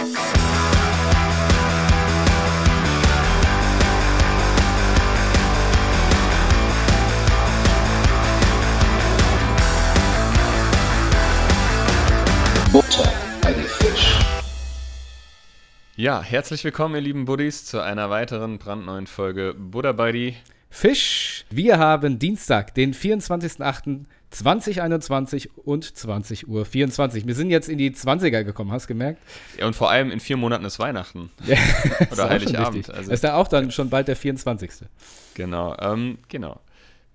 Butter 0.00 0.08
bei 13.42 13.52
die 13.52 13.60
Fisch. 13.60 14.18
Ja, 15.96 16.22
herzlich 16.22 16.64
willkommen, 16.64 16.94
ihr 16.94 17.02
lieben 17.02 17.26
Buddies, 17.26 17.66
zu 17.66 17.82
einer 17.82 18.08
weiteren 18.08 18.56
brandneuen 18.56 19.06
Folge 19.06 19.54
Buddha 19.54 19.92
Buddy. 19.92 20.34
Fisch. 20.70 21.44
Wir 21.50 21.78
haben 21.78 22.18
Dienstag, 22.18 22.74
den 22.74 22.94
24.08.2021 24.32 25.48
und 25.64 25.84
20 25.96 26.48
Uhr 26.48 26.64
24. 26.64 27.26
Wir 27.26 27.34
sind 27.34 27.50
jetzt 27.50 27.68
in 27.68 27.78
die 27.78 27.90
20er 27.90 28.44
gekommen, 28.44 28.70
hast 28.72 28.84
du 28.84 28.88
gemerkt? 28.88 29.20
Ja, 29.58 29.66
und 29.66 29.74
vor 29.74 29.90
allem 29.90 30.10
in 30.10 30.20
vier 30.20 30.36
Monaten 30.36 30.64
ist 30.64 30.78
Weihnachten. 30.78 31.30
Ja, 31.46 31.56
Oder 32.12 32.28
Heiligabend. 32.30 32.90
Also- 32.90 33.10
ist 33.10 33.24
ja 33.24 33.34
auch 33.36 33.48
dann 33.48 33.70
schon 33.70 33.90
bald 33.90 34.08
der 34.08 34.16
24. 34.16 34.70
Genau, 35.34 35.76
ähm, 35.80 36.18
genau. 36.28 36.60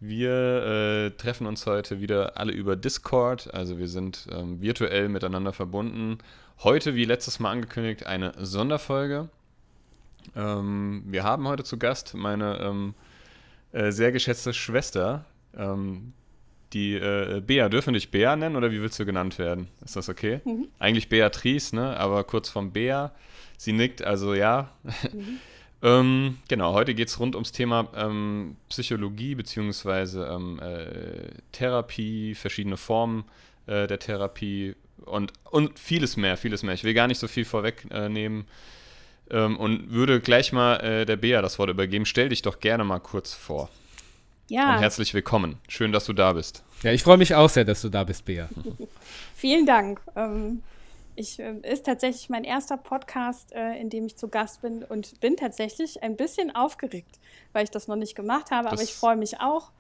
Wir 0.01 0.31
äh, 0.31 1.11
treffen 1.11 1.47
uns 1.47 1.65
heute 1.65 2.01
wieder 2.01 2.37
alle 2.37 2.51
über 2.51 2.75
Discord, 2.75 3.53
also 3.53 3.77
wir 3.77 3.87
sind 3.87 4.27
ähm, 4.31 4.61
virtuell 4.61 5.07
miteinander 5.07 5.53
verbunden. 5.53 6.17
Heute, 6.63 6.95
wie 6.95 7.05
letztes 7.05 7.39
Mal 7.39 7.51
angekündigt, 7.51 8.05
eine 8.05 8.33
Sonderfolge. 8.37 9.29
Ähm, 10.35 11.03
wir 11.07 11.23
haben 11.23 11.47
heute 11.47 11.63
zu 11.63 11.77
Gast 11.77 12.13
meine 12.13 12.59
ähm, 12.59 12.93
äh, 13.71 13.91
sehr 13.91 14.11
geschätzte 14.11 14.53
Schwester, 14.53 15.25
ähm, 15.57 16.13
die 16.75 16.93
äh, 16.93 17.41
Bea. 17.41 17.69
Dürfen 17.69 17.93
wir 17.93 17.99
dich 17.99 18.11
Bea 18.11 18.35
nennen 18.35 18.55
oder 18.55 18.71
wie 18.71 18.81
willst 18.81 18.99
du 18.99 19.05
genannt 19.05 19.39
werden? 19.39 19.69
Ist 19.83 19.95
das 19.95 20.09
okay? 20.09 20.41
Eigentlich 20.77 21.09
Beatrice, 21.09 21.75
ne? 21.75 21.97
aber 21.97 22.23
kurz 22.23 22.49
vom 22.49 22.71
Bea. 22.71 23.11
Sie 23.57 23.73
nickt, 23.73 24.03
also 24.03 24.35
ja. 24.35 24.69
Ähm, 25.83 26.37
genau, 26.47 26.73
heute 26.73 26.95
geht 26.95 27.09
es 27.09 27.19
rund 27.19 27.35
ums 27.35 27.51
Thema 27.51 27.89
ähm, 27.95 28.55
Psychologie 28.69 29.35
beziehungsweise 29.35 30.25
ähm, 30.25 30.59
äh, 30.59 31.29
Therapie, 31.51 32.33
verschiedene 32.33 32.77
Formen 32.77 33.25
äh, 33.67 33.85
der 33.85 33.99
Therapie 33.99 34.73
und, 35.05 35.33
und 35.43 35.77
vieles 35.77 36.17
mehr, 36.17 36.37
vieles 36.37 36.63
mehr. 36.63 36.73
Ich 36.73 36.83
will 36.85 36.95
gar 36.95 37.07
nicht 37.07 37.19
so 37.19 37.27
viel 37.27 37.45
vorwegnehmen 37.45 38.05
äh, 38.05 38.09
nehmen, 38.09 38.47
ähm, 39.29 39.57
und 39.57 39.91
würde 39.91 40.21
gleich 40.21 40.51
mal 40.51 40.77
äh, 40.77 41.05
der 41.05 41.17
Bea 41.17 41.41
das 41.43 41.59
Wort 41.59 41.69
übergeben. 41.69 42.05
Stell 42.05 42.29
dich 42.29 42.41
doch 42.41 42.59
gerne 42.59 42.83
mal 42.83 42.99
kurz 42.99 43.33
vor 43.33 43.69
Ja, 44.47 44.75
und 44.75 44.81
herzlich 44.81 45.13
willkommen. 45.13 45.57
Schön, 45.67 45.91
dass 45.91 46.05
du 46.05 46.13
da 46.13 46.33
bist. 46.33 46.63
Ja, 46.83 46.91
ich 46.91 47.03
freue 47.03 47.17
mich 47.17 47.33
auch 47.33 47.49
sehr, 47.49 47.65
dass 47.65 47.81
du 47.81 47.89
da 47.89 48.03
bist, 48.03 48.25
Bea. 48.25 48.47
vielen 49.35 49.65
Dank. 49.65 50.01
Ähm, 50.15 50.61
ich 51.15 51.39
äh, 51.39 51.55
ist 51.63 51.85
tatsächlich 51.85 52.29
mein 52.29 52.43
erster 52.43 52.77
Podcast, 52.77 53.53
äh, 53.53 53.73
in 53.79 53.89
dem 53.89 54.05
ich 54.05 54.17
zu 54.17 54.27
Gast 54.27 54.61
bin 54.61 54.83
und 54.83 55.19
bin 55.19 55.35
tatsächlich 55.35 56.03
ein 56.03 56.15
bisschen 56.15 56.55
aufgeregt, 56.55 57.19
weil 57.53 57.63
ich 57.63 57.71
das 57.71 57.87
noch 57.87 57.95
nicht 57.95 58.15
gemacht 58.15 58.51
habe, 58.51 58.67
aber 58.67 58.77
Das- 58.77 58.85
ich 58.89 58.93
freue 58.93 59.15
mich 59.15 59.39
auch. 59.39 59.71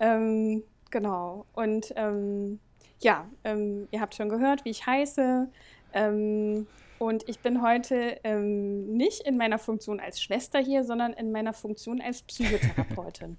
Ähm, 0.00 0.64
genau. 0.90 1.46
Und 1.54 1.92
ähm, 1.96 2.58
ja, 3.00 3.26
ähm, 3.44 3.88
ihr 3.90 4.00
habt 4.02 4.14
schon 4.14 4.28
gehört, 4.28 4.64
wie 4.66 4.70
ich 4.70 4.84
heiße. 4.84 5.48
Ähm, 5.94 6.66
und 6.98 7.26
ich 7.26 7.38
bin 7.38 7.62
heute 7.62 8.18
ähm, 8.24 8.94
nicht 8.98 9.22
in 9.26 9.38
meiner 9.38 9.58
Funktion 9.58 9.98
als 10.00 10.20
Schwester 10.20 10.58
hier, 10.58 10.84
sondern 10.84 11.14
in 11.14 11.32
meiner 11.32 11.54
Funktion 11.54 12.02
als 12.02 12.20
Psychotherapeutin. 12.26 13.38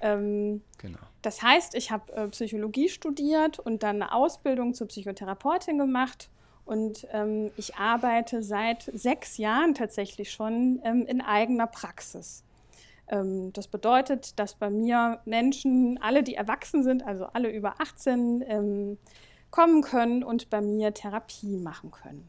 Ähm, 0.00 0.62
Genau. 0.78 0.98
Das 1.22 1.42
heißt, 1.42 1.74
ich 1.74 1.90
habe 1.90 2.12
äh, 2.12 2.28
Psychologie 2.28 2.88
studiert 2.88 3.58
und 3.58 3.82
dann 3.82 3.96
eine 3.96 4.12
Ausbildung 4.12 4.74
zur 4.74 4.86
Psychotherapeutin 4.88 5.78
gemacht. 5.78 6.30
Und 6.64 7.06
ähm, 7.12 7.50
ich 7.56 7.76
arbeite 7.76 8.42
seit 8.42 8.82
sechs 8.92 9.38
Jahren 9.38 9.74
tatsächlich 9.74 10.30
schon 10.30 10.80
ähm, 10.84 11.06
in 11.06 11.20
eigener 11.20 11.66
Praxis. 11.66 12.44
Ähm, 13.08 13.52
das 13.54 13.68
bedeutet, 13.68 14.38
dass 14.38 14.54
bei 14.54 14.70
mir 14.70 15.20
Menschen, 15.24 15.98
alle, 16.00 16.22
die 16.22 16.34
erwachsen 16.34 16.82
sind, 16.82 17.04
also 17.04 17.24
alle 17.26 17.50
über 17.50 17.80
18, 17.80 18.44
ähm, 18.46 18.98
kommen 19.50 19.82
können 19.82 20.22
und 20.22 20.50
bei 20.50 20.60
mir 20.60 20.92
Therapie 20.92 21.56
machen 21.56 21.90
können. 21.90 22.28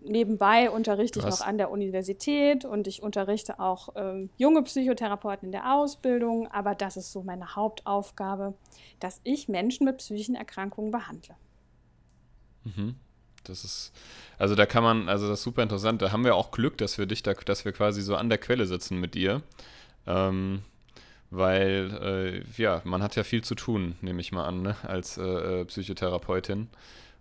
Nebenbei 0.00 0.70
unterrichte 0.70 1.18
ich 1.18 1.24
noch 1.24 1.40
an 1.40 1.58
der 1.58 1.70
Universität 1.70 2.64
und 2.64 2.86
ich 2.86 3.02
unterrichte 3.02 3.58
auch 3.58 3.90
ähm, 3.96 4.30
junge 4.36 4.62
Psychotherapeuten 4.62 5.46
in 5.46 5.52
der 5.52 5.74
Ausbildung, 5.74 6.46
aber 6.52 6.74
das 6.74 6.96
ist 6.96 7.12
so 7.12 7.22
meine 7.22 7.56
Hauptaufgabe, 7.56 8.54
dass 9.00 9.20
ich 9.24 9.48
Menschen 9.48 9.84
mit 9.84 9.98
psychischen 9.98 10.36
Erkrankungen 10.36 10.92
behandle. 10.92 11.34
Mhm. 12.64 12.94
Das 13.44 13.64
ist, 13.64 13.92
also 14.38 14.54
da 14.54 14.66
kann 14.66 14.84
man, 14.84 15.08
also 15.08 15.28
das 15.28 15.40
ist 15.40 15.44
super 15.44 15.62
interessant. 15.62 16.02
Da 16.02 16.12
haben 16.12 16.24
wir 16.24 16.34
auch 16.34 16.50
Glück, 16.50 16.78
dass 16.78 16.98
wir 16.98 17.06
dich 17.06 17.22
da, 17.22 17.34
dass 17.34 17.64
wir 17.64 17.72
quasi 17.72 18.02
so 18.02 18.14
an 18.14 18.28
der 18.28 18.38
Quelle 18.38 18.66
sitzen 18.66 19.00
mit 19.00 19.14
dir. 19.14 19.42
Ähm, 20.06 20.62
weil, 21.30 22.44
äh, 22.56 22.62
ja, 22.62 22.80
man 22.84 23.02
hat 23.02 23.16
ja 23.16 23.22
viel 23.22 23.44
zu 23.44 23.54
tun, 23.54 23.96
nehme 24.00 24.20
ich 24.20 24.32
mal 24.32 24.46
an, 24.46 24.62
ne, 24.62 24.76
als 24.82 25.18
äh, 25.18 25.22
äh, 25.22 25.64
Psychotherapeutin. 25.66 26.68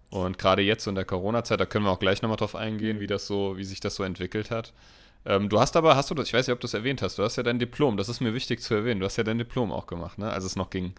Und 0.10 0.38
gerade 0.38 0.62
jetzt 0.62 0.88
in 0.88 0.96
der 0.96 1.06
Corona-Zeit, 1.06 1.60
da 1.60 1.66
können 1.66 1.86
wir 1.86 1.92
auch 1.92 2.00
gleich 2.00 2.22
nochmal 2.22 2.38
drauf 2.38 2.56
eingehen, 2.56 3.00
wie 3.00 3.08
das 3.08 3.28
so, 3.28 3.58
wie 3.58 3.64
sich 3.66 3.80
das 3.82 3.96
so 3.96 4.04
entwickelt 4.04 4.52
hat. 4.52 4.74
Ähm, 5.26 5.50
du 5.50 5.60
hast 5.60 5.76
aber, 5.76 5.96
hast 5.98 6.10
du 6.10 6.16
das, 6.16 6.28
ich 6.28 6.34
weiß 6.34 6.48
nicht, 6.48 6.54
ob 6.54 6.62
du 6.62 6.68
es 6.68 6.74
erwähnt 6.74 7.02
hast, 7.02 7.18
du 7.18 7.24
hast 7.24 7.36
ja 7.36 7.44
dein 7.44 7.60
Diplom, 7.60 7.98
das 7.98 8.08
ist 8.08 8.22
mir 8.22 8.34
wichtig 8.34 8.62
zu 8.62 8.74
erwähnen, 8.74 9.00
du 9.02 9.06
hast 9.06 9.18
ja 9.18 9.24
dein 9.26 9.38
Diplom 9.38 9.72
auch 9.74 9.86
gemacht, 9.88 10.18
ne, 10.18 10.32
als 10.32 10.46
es 10.46 10.56
noch 10.56 10.70
ging. 10.70 10.94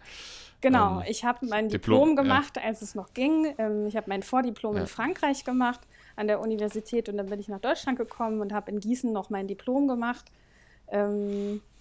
Genau, 0.61 0.99
Ähm, 0.99 1.05
ich 1.07 1.23
habe 1.23 1.45
mein 1.47 1.69
Diplom, 1.69 2.09
Diplom, 2.09 2.15
ja. 2.17 2.21
gemacht, 2.21 2.57
als 2.63 2.81
es 2.83 2.93
noch 2.93 3.13
ging. 3.13 3.55
Ähm, 3.57 3.87
ich 3.87 3.95
habe 3.95 4.07
mein 4.09 4.21
Vordiplom 4.21 4.75
Ja. 4.75 4.81
in 4.81 4.87
Frankreich 4.87 5.43
gemacht 5.45 5.79
an 6.15 6.27
der 6.27 6.39
Universität 6.41 7.09
und 7.09 7.17
dann 7.17 7.27
bin 7.27 7.39
ich 7.39 7.47
nach 7.47 7.61
Deutschland 7.61 7.97
gekommen 7.97 8.41
und 8.41 8.53
habe 8.53 8.69
in 8.69 8.79
Gießen 8.79 9.11
noch 9.11 9.29
mein 9.31 9.47
Diplom 9.47 9.87
gemacht. 9.87 10.25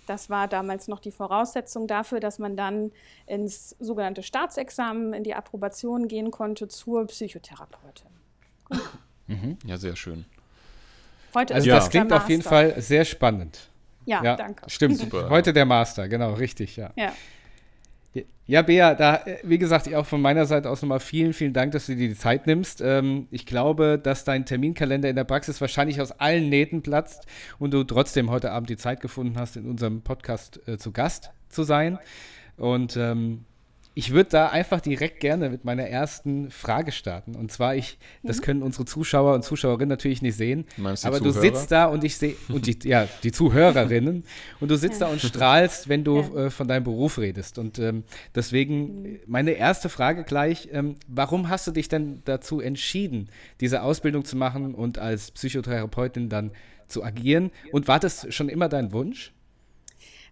Das 0.09 0.31
war 0.31 0.49
damals 0.49 0.89
noch 0.89 1.01
die 1.01 1.11
Voraussetzung 1.11 1.87
dafür, 1.87 2.19
dass 2.21 2.39
man 2.39 2.57
dann 2.57 2.93
ins 3.27 3.77
sogenannte 3.79 4.23
Staatsexamen, 4.23 5.13
in 5.13 5.23
die 5.23 5.35
Approbation 5.35 6.09
gehen 6.09 6.31
konnte 6.31 6.69
zur 6.69 7.07
Psychotherapeutin. 7.07 8.09
Ja, 9.67 9.77
sehr 9.77 9.97
schön. 9.97 10.25
Heute 11.35 11.55
Also 11.55 11.69
ist 11.69 11.75
das 11.77 11.91
klingt 11.91 12.13
auf 12.13 12.29
jeden. 12.29 12.43
Fall 12.43 12.81
sehr 12.81 13.05
spannend. 13.05 13.69
Ja, 14.07 14.25
Ja, 14.25 14.37
danke. 14.37 14.69
stimmt. 14.71 14.97
Super. 14.97 15.29
Heute 15.29 15.53
der 15.53 15.67
Master, 15.67 16.09
genau, 16.09 16.33
richtig, 16.33 16.77
ja. 16.77 16.91
Ja. 16.97 17.13
Ja, 18.47 18.63
Bea, 18.63 18.95
da, 18.95 19.17
äh, 19.17 19.37
wie 19.43 19.59
gesagt, 19.59 19.93
auch 19.95 20.07
von 20.07 20.23
meiner 20.23 20.47
Seite 20.47 20.71
aus 20.71 20.81
nochmal 20.81 21.01
vielen, 21.01 21.35
vielen 21.35 21.53
Dank, 21.53 21.73
dass 21.73 21.85
du 21.85 21.95
dir 21.95 22.09
die 22.09 22.17
Zeit 22.17 22.47
nimmst. 22.47 22.81
Ähm, 22.81 23.29
ich 23.31 23.45
glaube, 23.45 24.01
dass 24.03 24.25
dein 24.25 24.47
Terminkalender 24.47 25.11
in 25.11 25.17
der 25.17 25.25
Praxis 25.25 25.61
wahrscheinlich 25.61 26.01
aus 26.01 26.13
allen 26.13 26.49
Nähten 26.49 26.81
platzt 26.81 27.27
und 27.59 27.75
du 27.75 27.85
trotzdem 27.85 28.31
heute 28.31 28.51
Abend 28.53 28.71
die 28.71 28.79
Zeit 28.79 29.01
gefunden 29.01 29.39
hast, 29.39 29.57
in 29.57 29.67
unserem 29.67 30.01
Podcast 30.01 30.67
äh, 30.67 30.79
zu 30.79 30.93
Gast 30.93 31.31
zu 31.51 31.63
sein. 31.63 31.99
Und 32.57 32.97
ähm, 32.97 33.45
ich 33.99 34.13
würde 34.13 34.31
da 34.31 34.49
einfach 34.51 34.81
direkt 34.81 35.19
gerne 35.19 35.51
mit 35.51 35.65
meiner 35.65 35.83
ersten 35.83 36.53
Frage 36.53 36.93
starten. 36.93 37.35
Und 37.35 37.51
zwar, 37.51 37.75
ich, 37.75 37.99
das 38.23 38.43
können 38.43 38.63
unsere 38.63 38.85
Zuschauer 38.85 39.35
und 39.35 39.43
Zuschauerinnen 39.43 39.89
natürlich 39.89 40.23
nicht 40.23 40.37
sehen, 40.37 40.67
Du 40.77 40.83
meinst 40.83 41.03
die 41.03 41.09
aber 41.09 41.19
du 41.19 41.33
Zuhörer? 41.33 41.41
sitzt 41.57 41.73
da 41.73 41.87
und 41.87 42.05
ich 42.05 42.17
sehe, 42.17 42.37
und 42.49 42.67
die, 42.69 42.79
ja, 42.89 43.09
die 43.25 43.33
Zuhörerinnen, 43.33 44.23
und 44.61 44.71
du 44.71 44.77
sitzt 44.77 45.01
da 45.01 45.09
und 45.09 45.21
strahlst, 45.21 45.89
wenn 45.89 46.05
du 46.05 46.21
Ja. 46.21 46.47
äh, 46.47 46.51
von 46.51 46.69
deinem 46.69 46.85
Beruf 46.85 47.19
redest. 47.19 47.59
Und 47.59 47.81
ähm, 47.81 48.05
deswegen 48.37 49.05
äh, 49.05 49.19
meine 49.27 49.51
erste 49.51 49.89
Frage 49.89 50.23
gleich, 50.23 50.69
ähm, 50.71 50.95
warum 51.09 51.49
hast 51.49 51.67
du 51.67 51.73
dich 51.73 51.89
denn 51.89 52.23
dazu 52.25 52.61
entschieden, 52.61 53.29
diese 53.61 53.83
Ausbildung 53.83 54.25
zu 54.25 54.37
machen 54.37 54.77
und 54.77 54.99
als 54.99 55.33
Psychotherapeutin 55.33 56.29
dann 56.29 56.53
zu 56.87 57.03
agieren? 57.03 57.51
Und 57.73 57.89
war 57.89 57.99
das 57.99 58.33
schon 58.33 58.49
immer 58.49 58.69
dein 58.69 58.93
Wunsch? 58.93 59.33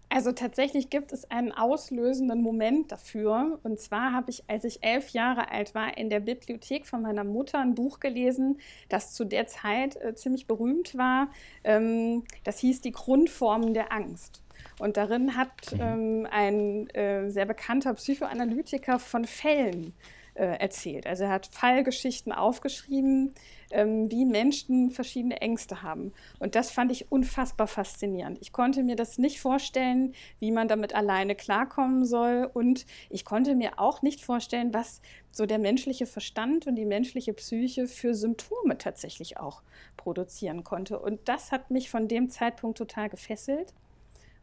Also 0.09 0.31
tatsächlich 0.31 0.89
gibt 0.89 1.11
es 1.11 1.29
einen 1.29 1.51
auslösenden 1.51 2.41
Moment 2.41 2.91
dafür. 2.91 3.59
Und 3.63 3.79
zwar 3.79 4.13
habe 4.13 4.31
ich, 4.31 4.43
als 4.47 4.63
ich 4.63 4.81
elf 4.81 5.09
Jahre 5.09 5.51
alt 5.51 5.75
war, 5.75 5.97
in 5.97 6.09
der 6.09 6.21
Bibliothek 6.21 6.85
von 6.85 7.01
meiner 7.01 7.25
Mutter 7.25 7.59
ein 7.59 7.75
Buch 7.75 7.99
gelesen, 7.99 8.59
das 8.89 9.13
zu 9.13 9.25
der 9.25 9.47
Zeit 9.47 9.97
äh, 9.97 10.15
ziemlich 10.15 10.47
berühmt 10.47 10.97
war. 10.97 11.29
Ähm, 11.63 12.23
das 12.45 12.59
hieß 12.59 12.81
Die 12.81 12.91
Grundformen 12.91 13.73
der 13.73 13.91
Angst. 13.91 14.41
Und 14.79 14.95
darin 14.95 15.35
hat 15.35 15.75
ähm, 15.79 16.27
ein 16.29 16.89
äh, 16.91 17.29
sehr 17.29 17.45
bekannter 17.45 17.93
Psychoanalytiker 17.93 18.99
von 18.99 19.25
Fällen 19.25 19.93
äh, 20.35 20.45
erzählt. 20.59 21.07
Also 21.07 21.25
er 21.25 21.31
hat 21.31 21.47
Fallgeschichten 21.47 22.31
aufgeschrieben, 22.31 23.33
ähm, 23.71 24.09
wie 24.11 24.25
Menschen 24.25 24.89
verschiedene 24.89 25.41
Ängste 25.41 25.81
haben. 25.81 26.13
Und 26.39 26.55
das 26.55 26.71
fand 26.71 26.91
ich 26.91 27.11
unfassbar 27.11 27.67
faszinierend. 27.67 28.37
Ich 28.41 28.51
konnte 28.51 28.83
mir 28.83 28.95
das 28.95 29.17
nicht 29.17 29.39
vorstellen, 29.39 30.13
wie 30.39 30.51
man 30.51 30.67
damit 30.67 30.93
alleine 30.95 31.35
klarkommen 31.35 32.05
soll. 32.05 32.49
Und 32.53 32.85
ich 33.09 33.25
konnte 33.25 33.55
mir 33.55 33.79
auch 33.79 34.01
nicht 34.01 34.23
vorstellen, 34.23 34.73
was 34.73 35.01
so 35.31 35.45
der 35.45 35.59
menschliche 35.59 36.05
Verstand 36.05 36.67
und 36.67 36.75
die 36.75 36.85
menschliche 36.85 37.33
Psyche 37.33 37.87
für 37.87 38.13
Symptome 38.13 38.77
tatsächlich 38.77 39.37
auch 39.37 39.61
produzieren 39.95 40.63
konnte. 40.63 40.99
Und 40.99 41.19
das 41.25 41.51
hat 41.51 41.71
mich 41.71 41.89
von 41.89 42.07
dem 42.07 42.29
Zeitpunkt 42.29 42.77
total 42.77 43.09
gefesselt. 43.09 43.73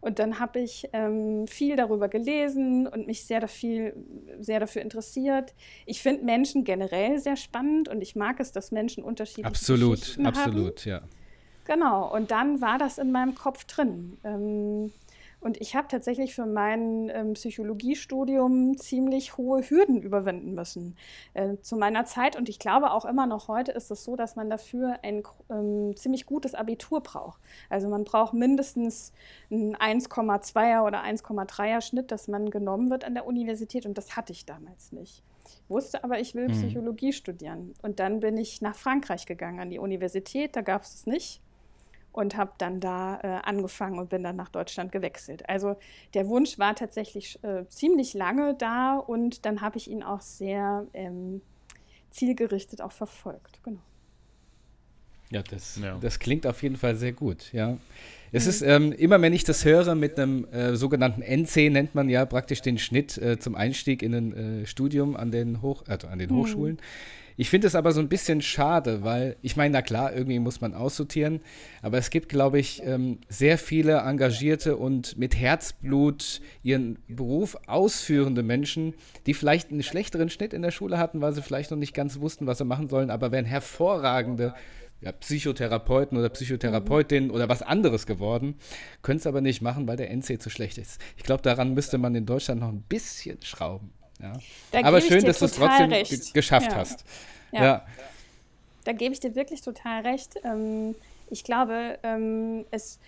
Und 0.05 0.19
dann 0.19 0.39
habe 0.39 0.61
ich 0.61 0.87
ähm, 0.93 1.47
viel 1.47 1.77
darüber 1.77 2.09
gelesen 2.09 2.87
und 2.87 3.07
mich 3.07 3.25
sehr, 3.25 3.41
dafür, 3.41 3.95
sehr 4.39 4.61
dafür 4.61 4.83
interessiert. 4.83 5.55
Ich 5.87 6.03
finde 6.03 6.27
Menschen 6.27 6.63
generell 6.63 7.19
sehr 7.19 7.37
spannend 7.37 7.89
und 7.89 8.03
ich 8.03 8.15
mag 8.15 8.39
es, 8.39 8.53
dass 8.53 8.71
Menschen 8.71 9.03
unterschiedliche 9.03 9.47
absolut, 9.47 10.01
Geschichten 10.01 10.27
absolut, 10.27 10.81
haben. 10.81 10.91
ja. 10.91 11.03
Genau, 11.65 12.15
und 12.15 12.31
dann 12.31 12.61
war 12.61 12.77
das 12.77 12.99
in 12.99 13.13
meinem 13.13 13.35
Kopf 13.35 13.65
drin. 13.65 14.19
Ähm, 14.25 14.93
und 15.45 15.61
ich 15.61 15.77
habe 15.77 15.89
tatsächlich 15.89 16.35
für 16.35 16.47
mein 16.47 17.11
ähm, 17.11 17.35
Psychologiestudium 17.35 18.79
ziemlich 18.79 19.37
hohe 19.37 19.61
Hürden 19.63 20.01
überwinden 20.01 20.55
müssen. 20.55 20.97
Äh, 21.35 21.59
zu 21.61 21.77
meiner 21.77 22.07
Zeit 22.07 22.35
und 22.35 22.49
ich 22.49 22.59
glaube 22.59 22.91
auch 22.93 23.05
immer 23.05 23.27
noch 23.27 23.47
heute 23.47 23.71
ist 23.73 23.91
es 23.91 24.05
so, 24.05 24.17
dass 24.17 24.37
man 24.37 24.49
dafür 24.49 24.99
ein 25.03 25.23
ähm, 25.51 25.95
ziemlich 25.97 26.25
gutes 26.25 26.55
Abitur 26.55 27.03
braucht. 27.03 27.39
Also 27.69 27.89
man 27.89 28.05
braucht 28.05 28.33
mindestens 28.33 29.13
ein 29.51 29.77
1,2er 29.77 30.87
oder 30.87 31.05
1,3er 31.05 31.83
Schnitt, 31.83 32.11
dass 32.11 32.27
man 32.27 32.49
genommen 32.49 32.89
wird 32.89 33.05
an 33.05 33.13
der 33.13 33.27
Universität 33.27 33.85
und 33.85 33.99
das 33.99 34.17
hatte 34.17 34.33
ich 34.33 34.47
damals 34.47 34.93
nicht. 34.93 35.23
Wusste 35.69 36.05
aber, 36.05 36.21
ich 36.21 36.35
will 36.35 36.49
mhm. 36.49 36.53
Psychologie 36.53 37.13
studieren. 37.13 37.75
Und 37.83 38.01
dann 38.01 38.21
bin 38.21 38.39
ich 38.39 38.63
nach 38.63 38.77
Frankreich 38.77 39.27
gegangen 39.27 39.61
an 39.61 39.69
die 39.69 39.79
Universität, 39.79 40.57
da 40.57 40.63
gab 40.63 40.83
es 40.83 40.95
es 40.95 41.07
nicht 41.07 41.43
und 42.15 42.37
habe 42.37 42.53
dann 42.59 42.79
da 42.79 43.19
äh, 43.23 43.27
angefangen 43.43 43.99
und 43.99 44.09
bin 44.09 44.23
dann 44.23 44.37
nach 44.37 44.49
Deutschland 44.49 44.93
gewechselt. 44.93 45.49
Also 45.49 45.77
der 46.15 46.29
Wunsch 46.29 46.61
war 46.61 46.77
tatsächlich 46.77 47.43
äh, 47.43 47.67
ziemlich 47.69 48.15
lange 48.15 48.55
da 48.55 48.97
und 48.97 49.45
dann 49.45 49.61
habe 49.61 49.79
ich 49.79 49.91
ihn 49.91 50.05
auch 50.05 50.21
sehr 50.21 50.87
ähm, 50.95 51.43
zielgerichtet 52.11 52.81
auch 52.81 52.93
verfolgt. 52.93 53.61
Genau. 53.65 53.81
Ja 55.31 55.43
das, 55.43 55.81
ja. 55.83 55.99
das 56.01 56.21
klingt 56.21 56.47
auf 56.47 56.63
jeden 56.63 56.77
Fall 56.77 56.95
sehr 56.95 57.13
gut, 57.13 57.53
ja. 57.53 57.79
Es 58.31 58.45
mhm. 58.45 58.51
ist 58.51 58.63
ähm, 58.63 58.93
immer, 58.93 59.21
wenn 59.21 59.33
ich 59.33 59.43
das 59.43 59.65
höre, 59.65 59.97
mit 59.97 60.17
einem 60.17 60.45
äh, 60.53 60.77
sogenannten 60.77 61.21
NC 61.21 61.71
nennt 61.73 61.97
man 61.97 62.09
ja 62.09 62.25
praktisch 62.27 62.63
den 62.63 62.79
Schnitt 62.79 63.19
äh, 63.19 63.41
zum 63.41 63.57
Einstieg 63.57 64.03
in 64.03 64.15
ein 64.15 64.63
äh, 64.63 64.67
Studium 64.67 65.17
an 65.17 65.33
den, 65.33 65.63
Hoch, 65.63 65.83
also 65.89 66.07
an 66.07 66.21
den 66.21 66.31
mhm. 66.31 66.37
Ich 67.37 67.51
finde 67.51 67.67
es 67.67 67.75
aber 67.75 67.91
so 67.91 68.01
ein 68.01 68.09
bisschen 68.09 68.43
schade, 68.43 69.03
weil 69.03 69.37
ich 69.43 69.57
meine, 69.57 69.73
na 69.73 69.83
klar, 69.83 70.15
irgendwie 70.15 70.39
muss 70.39 70.61
man 70.61 70.73
aussortieren, 70.73 71.41
aber 71.83 71.99
es 71.99 72.11
gibt, 72.11 72.29
glaube 72.29 72.61
ich, 72.61 72.83
ähm, 72.85 73.19
sehr 73.29 73.59
viele 73.59 73.99
engagierte 73.99 74.77
und 74.77 75.19
mit 75.19 75.37
Herzblut 75.37 76.41
ihren 76.63 76.99
Beruf 77.09 77.57
ausführende 77.67 78.45
Menschen, 78.45 78.95
die 79.27 79.35
vielleicht 79.35 79.73
einen 79.73 79.83
schlechteren 79.83 80.31
Schnitt 80.31 80.53
in 80.53 80.63
der 80.63 80.71
Schule 80.71 80.99
hatten, 80.99 81.21
weil 81.21 81.33
sie 81.33 81.43
vielleicht 81.43 81.73
noch 81.73 81.79
nicht 81.79 81.95
ganz 81.95 82.21
wussten, 82.21 82.47
was 82.47 82.59
sie 82.59 82.65
machen 82.65 82.89
sollen, 82.89 83.11
aber 83.11 83.33
wären 83.33 83.47
hervorragende 83.47 84.55
ja, 85.01 85.11
Psychotherapeuten 85.11 86.17
oder 86.17 86.29
Psychotherapeutinnen 86.29 87.31
oder 87.33 87.49
was 87.49 87.63
anderes 87.63 88.07
geworden, 88.07 88.55
können 89.03 89.19
es 89.19 89.27
aber 89.27 89.41
nicht 89.41 89.61
machen, 89.61 89.89
weil 89.89 89.97
der 89.97 90.11
NC 90.11 90.41
zu 90.41 90.51
schlecht 90.51 90.79
ist. 90.79 91.01
Ich 91.17 91.25
glaube, 91.25 91.43
daran 91.43 91.75
müsste 91.75 91.99
man 91.99 92.15
in 92.15 92.27
Deutschland 92.27 92.61
noch 92.61 92.69
ein 92.69 92.83
bisschen 92.83 93.43
schrauben. 93.43 93.91
Ja. 94.21 94.33
Aber 94.83 95.01
schön, 95.01 95.25
dass 95.25 95.39
du 95.39 95.47
es 95.47 95.53
trotzdem 95.53 95.91
geschafft 96.33 96.73
ja. 96.73 96.77
hast. 96.77 97.05
Ja. 97.53 97.65
ja. 97.65 97.87
Da 98.85 98.93
gebe 98.93 99.15
ich 99.15 99.21
dir 99.21 99.35
wirklich 99.35 99.63
total 99.63 100.03
recht. 100.03 100.35
Ähm, 100.45 100.95
ich 101.31 101.45
glaube, 101.45 101.99
ähm, 102.03 102.67
es 102.71 102.99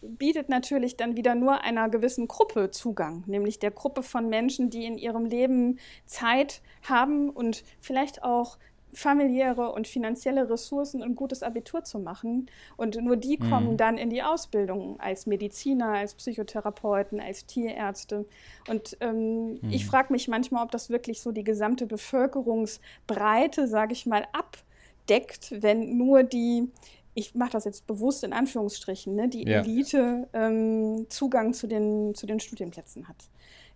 bietet 0.00 0.48
natürlich 0.48 0.96
dann 0.96 1.16
wieder 1.16 1.34
nur 1.34 1.62
einer 1.62 1.88
gewissen 1.88 2.28
Gruppe 2.28 2.70
Zugang, 2.70 3.24
nämlich 3.26 3.58
der 3.58 3.70
Gruppe 3.70 4.02
von 4.02 4.28
Menschen, 4.28 4.70
die 4.70 4.84
in 4.84 4.96
ihrem 4.96 5.24
Leben 5.24 5.78
Zeit 6.06 6.60
haben 6.82 7.30
und 7.30 7.64
vielleicht 7.80 8.22
auch 8.22 8.58
familiäre 8.92 9.72
und 9.72 9.86
finanzielle 9.86 10.48
Ressourcen, 10.48 11.02
ein 11.02 11.14
gutes 11.14 11.42
Abitur 11.42 11.84
zu 11.84 11.98
machen. 11.98 12.50
Und 12.76 12.96
nur 13.02 13.16
die 13.16 13.38
mhm. 13.38 13.50
kommen 13.50 13.76
dann 13.76 13.98
in 13.98 14.10
die 14.10 14.22
Ausbildung 14.22 14.98
als 15.00 15.26
Mediziner, 15.26 15.92
als 15.92 16.14
Psychotherapeuten, 16.14 17.20
als 17.20 17.46
Tierärzte. 17.46 18.26
Und 18.68 18.96
ähm, 19.00 19.54
mhm. 19.54 19.70
ich 19.70 19.86
frage 19.86 20.12
mich 20.12 20.28
manchmal, 20.28 20.64
ob 20.64 20.70
das 20.70 20.90
wirklich 20.90 21.20
so 21.20 21.32
die 21.32 21.44
gesamte 21.44 21.86
Bevölkerungsbreite, 21.86 23.68
sage 23.68 23.92
ich 23.92 24.06
mal, 24.06 24.26
abdeckt, 24.32 25.54
wenn 25.62 25.96
nur 25.96 26.22
die 26.22 26.70
ich 27.14 27.34
mache 27.34 27.50
das 27.50 27.64
jetzt 27.64 27.88
bewusst 27.88 28.22
in 28.22 28.32
Anführungsstrichen, 28.32 29.16
ne, 29.16 29.28
die 29.28 29.42
ja. 29.42 29.58
Elite 29.58 30.28
ähm, 30.32 31.06
Zugang 31.08 31.52
zu 31.52 31.66
den, 31.66 32.14
zu 32.14 32.26
den 32.26 32.38
Studienplätzen 32.38 33.08
hat 33.08 33.16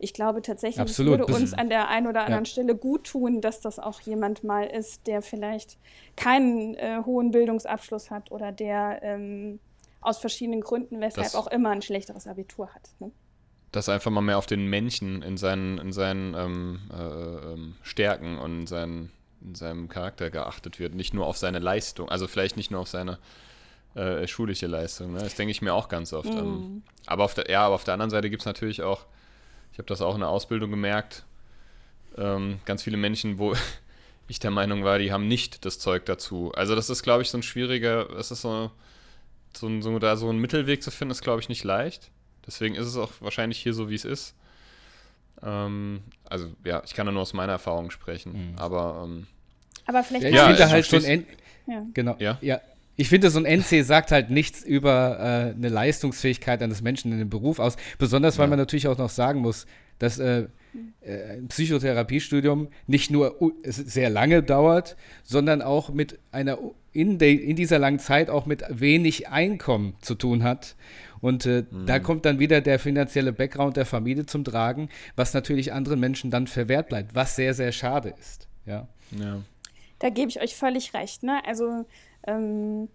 ich 0.02 0.12
glaube 0.12 0.42
tatsächlich, 0.42 0.80
Absolut. 0.80 1.20
es 1.20 1.28
würde 1.28 1.34
uns 1.34 1.54
an 1.54 1.68
der 1.68 1.88
einen 1.88 2.08
oder 2.08 2.24
anderen 2.24 2.44
ja. 2.44 2.50
Stelle 2.50 2.74
gut 2.74 3.04
tun, 3.04 3.40
dass 3.40 3.60
das 3.60 3.78
auch 3.78 4.00
jemand 4.00 4.42
mal 4.42 4.64
ist, 4.64 5.06
der 5.06 5.22
vielleicht 5.22 5.78
keinen 6.16 6.74
äh, 6.74 7.02
hohen 7.06 7.30
Bildungsabschluss 7.30 8.10
hat 8.10 8.32
oder 8.32 8.50
der 8.50 9.00
ähm, 9.02 9.60
aus 10.00 10.18
verschiedenen 10.18 10.60
Gründen, 10.60 11.00
weshalb 11.00 11.26
das, 11.26 11.36
auch 11.36 11.46
immer 11.46 11.70
ein 11.70 11.82
schlechteres 11.82 12.26
Abitur 12.26 12.68
hat. 12.74 12.90
Ne? 12.98 13.12
Dass 13.70 13.88
einfach 13.88 14.10
mal 14.10 14.20
mehr 14.20 14.38
auf 14.38 14.46
den 14.46 14.66
Menschen 14.66 15.22
in 15.22 15.36
seinen, 15.36 15.78
in 15.78 15.92
seinen 15.92 16.34
ähm, 16.34 16.80
äh, 16.92 17.52
ähm, 17.52 17.76
Stärken 17.82 18.38
und 18.38 18.60
in, 18.62 18.66
seinen, 18.66 19.12
in 19.40 19.54
seinem 19.54 19.88
Charakter 19.88 20.30
geachtet 20.30 20.80
wird, 20.80 20.94
nicht 20.94 21.14
nur 21.14 21.26
auf 21.26 21.38
seine 21.38 21.60
Leistung, 21.60 22.08
also 22.08 22.26
vielleicht 22.26 22.56
nicht 22.56 22.72
nur 22.72 22.80
auf 22.80 22.88
seine 22.88 23.18
äh, 23.94 24.26
schulische 24.26 24.66
Leistung. 24.66 25.12
Ne? 25.12 25.20
Das 25.20 25.36
denke 25.36 25.52
ich 25.52 25.62
mir 25.62 25.74
auch 25.74 25.88
ganz 25.88 26.12
oft. 26.12 26.28
Ähm. 26.28 26.76
Mm. 26.76 26.82
aber 27.06 27.24
auf 27.24 27.34
der, 27.34 27.48
ja, 27.48 27.64
aber 27.66 27.76
auf 27.76 27.84
der 27.84 27.94
anderen 27.94 28.10
Seite 28.10 28.30
gibt 28.30 28.42
es 28.42 28.46
natürlich 28.46 28.82
auch 28.82 29.06
ich 29.72 29.78
habe 29.78 29.86
das 29.86 30.02
auch 30.02 30.14
in 30.14 30.20
der 30.20 30.28
Ausbildung 30.28 30.70
gemerkt. 30.70 31.24
Ähm, 32.16 32.60
ganz 32.64 32.82
viele 32.82 32.96
Menschen, 32.96 33.38
wo 33.38 33.54
ich 34.28 34.38
der 34.38 34.50
Meinung 34.50 34.84
war, 34.84 34.98
die 34.98 35.12
haben 35.12 35.28
nicht 35.28 35.64
das 35.64 35.78
Zeug 35.78 36.04
dazu. 36.06 36.52
Also 36.54 36.74
das 36.74 36.90
ist, 36.90 37.02
glaube 37.02 37.22
ich, 37.22 37.30
so 37.30 37.38
ein 37.38 37.42
schwieriger, 37.42 38.10
es 38.10 38.30
ist 38.30 38.42
so, 38.42 38.70
so, 39.54 39.80
so, 39.80 39.98
da 39.98 40.16
so 40.16 40.28
einen 40.28 40.38
Mittelweg 40.38 40.82
zu 40.82 40.90
finden, 40.90 41.12
ist, 41.12 41.22
glaube 41.22 41.40
ich, 41.40 41.48
nicht 41.48 41.64
leicht. 41.64 42.10
Deswegen 42.46 42.74
ist 42.74 42.86
es 42.86 42.96
auch 42.96 43.12
wahrscheinlich 43.20 43.58
hier 43.58 43.72
so, 43.72 43.88
wie 43.88 43.94
es 43.94 44.04
ist. 44.04 44.34
Ähm, 45.42 46.02
also 46.28 46.52
ja, 46.64 46.82
ich 46.84 46.94
kann 46.94 47.06
da 47.06 47.12
nur 47.12 47.22
aus 47.22 47.32
meiner 47.32 47.52
Erfahrung 47.52 47.90
sprechen. 47.90 48.52
Mhm. 48.52 48.58
Aber, 48.58 49.02
ähm, 49.04 49.26
aber 49.86 50.04
vielleicht 50.04 50.24
ja, 50.24 50.50
ich 50.50 50.56
finde 50.56 50.70
halt 50.70 50.86
schon 50.86 51.26
ja. 51.66 51.86
genau 51.94 52.16
ja. 52.18 52.38
ja 52.40 52.60
ich 52.96 53.08
finde, 53.08 53.30
so 53.30 53.38
ein 53.38 53.46
NC 53.46 53.84
sagt 53.84 54.12
halt 54.12 54.30
nichts 54.30 54.62
über 54.62 55.18
äh, 55.18 55.56
eine 55.56 55.68
Leistungsfähigkeit 55.68 56.62
eines 56.62 56.82
Menschen 56.82 57.12
in 57.12 57.18
dem 57.18 57.30
Beruf 57.30 57.58
aus. 57.58 57.76
Besonders, 57.98 58.38
weil 58.38 58.46
ja. 58.46 58.50
man 58.50 58.58
natürlich 58.58 58.88
auch 58.88 58.98
noch 58.98 59.10
sagen 59.10 59.40
muss, 59.40 59.66
dass 59.98 60.18
äh, 60.18 60.46
äh, 61.00 61.36
ein 61.36 61.48
Psychotherapiestudium 61.48 62.68
nicht 62.86 63.10
nur 63.10 63.36
sehr 63.64 64.10
lange 64.10 64.42
dauert, 64.42 64.96
sondern 65.22 65.62
auch 65.62 65.90
mit 65.90 66.18
einer 66.32 66.58
in, 66.92 67.18
de, 67.18 67.34
in 67.34 67.56
dieser 67.56 67.78
langen 67.78 67.98
Zeit 67.98 68.28
auch 68.28 68.46
mit 68.46 68.64
wenig 68.68 69.28
Einkommen 69.28 69.94
zu 70.00 70.14
tun 70.14 70.42
hat. 70.42 70.76
Und 71.20 71.46
äh, 71.46 71.64
mhm. 71.70 71.86
da 71.86 71.98
kommt 71.98 72.24
dann 72.24 72.38
wieder 72.38 72.60
der 72.60 72.78
finanzielle 72.78 73.32
Background 73.32 73.76
der 73.76 73.86
Familie 73.86 74.26
zum 74.26 74.44
Tragen, 74.44 74.88
was 75.14 75.34
natürlich 75.34 75.72
anderen 75.72 76.00
Menschen 76.00 76.30
dann 76.30 76.46
verwehrt 76.46 76.88
bleibt, 76.88 77.14
was 77.14 77.36
sehr, 77.36 77.54
sehr 77.54 77.72
schade 77.72 78.14
ist. 78.18 78.48
Ja. 78.66 78.88
ja. 79.12 79.40
Da 79.98 80.10
gebe 80.10 80.28
ich 80.28 80.40
euch 80.40 80.56
völlig 80.56 80.94
recht. 80.94 81.22
Ne? 81.22 81.40
Also 81.46 81.86
ähm, 82.26 82.88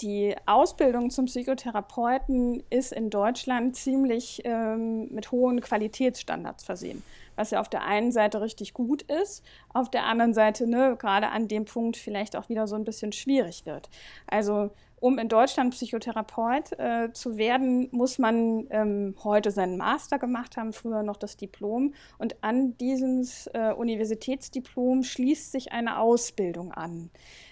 die 0.00 0.34
Ausbildung 0.46 1.10
zum 1.10 1.26
Psychotherapeuten 1.26 2.62
ist 2.68 2.92
in 2.92 3.10
Deutschland 3.10 3.76
ziemlich 3.76 4.42
ähm, 4.44 5.08
mit 5.12 5.30
hohen 5.30 5.60
Qualitätsstandards 5.60 6.64
versehen, 6.64 7.04
was 7.36 7.52
ja 7.52 7.60
auf 7.60 7.68
der 7.68 7.84
einen 7.84 8.10
Seite 8.10 8.40
richtig 8.40 8.74
gut 8.74 9.02
ist, 9.02 9.44
auf 9.72 9.90
der 9.90 10.04
anderen 10.04 10.34
Seite 10.34 10.66
ne, 10.66 10.96
gerade 10.98 11.28
an 11.28 11.46
dem 11.46 11.64
Punkt 11.64 11.96
vielleicht 11.96 12.34
auch 12.34 12.48
wieder 12.48 12.66
so 12.66 12.74
ein 12.74 12.84
bisschen 12.84 13.12
schwierig 13.12 13.66
wird. 13.66 13.88
Also 14.26 14.70
um 15.04 15.18
in 15.18 15.28
Deutschland 15.28 15.74
Psychotherapeut 15.74 16.78
äh, 16.78 17.12
zu 17.12 17.36
werden, 17.36 17.88
muss 17.92 18.18
man 18.18 18.66
ähm, 18.70 19.14
heute 19.22 19.50
seinen 19.50 19.76
Master 19.76 20.18
gemacht 20.18 20.56
haben, 20.56 20.72
früher 20.72 21.02
noch 21.02 21.18
das 21.18 21.36
Diplom. 21.36 21.92
Und 22.16 22.42
an 22.42 22.74
dieses 22.78 23.48
äh, 23.48 23.74
Universitätsdiplom 23.76 25.02
schließt 25.02 25.52
sich 25.52 25.72
eine 25.72 25.98
Ausbildung 25.98 26.72
an. 26.72 27.10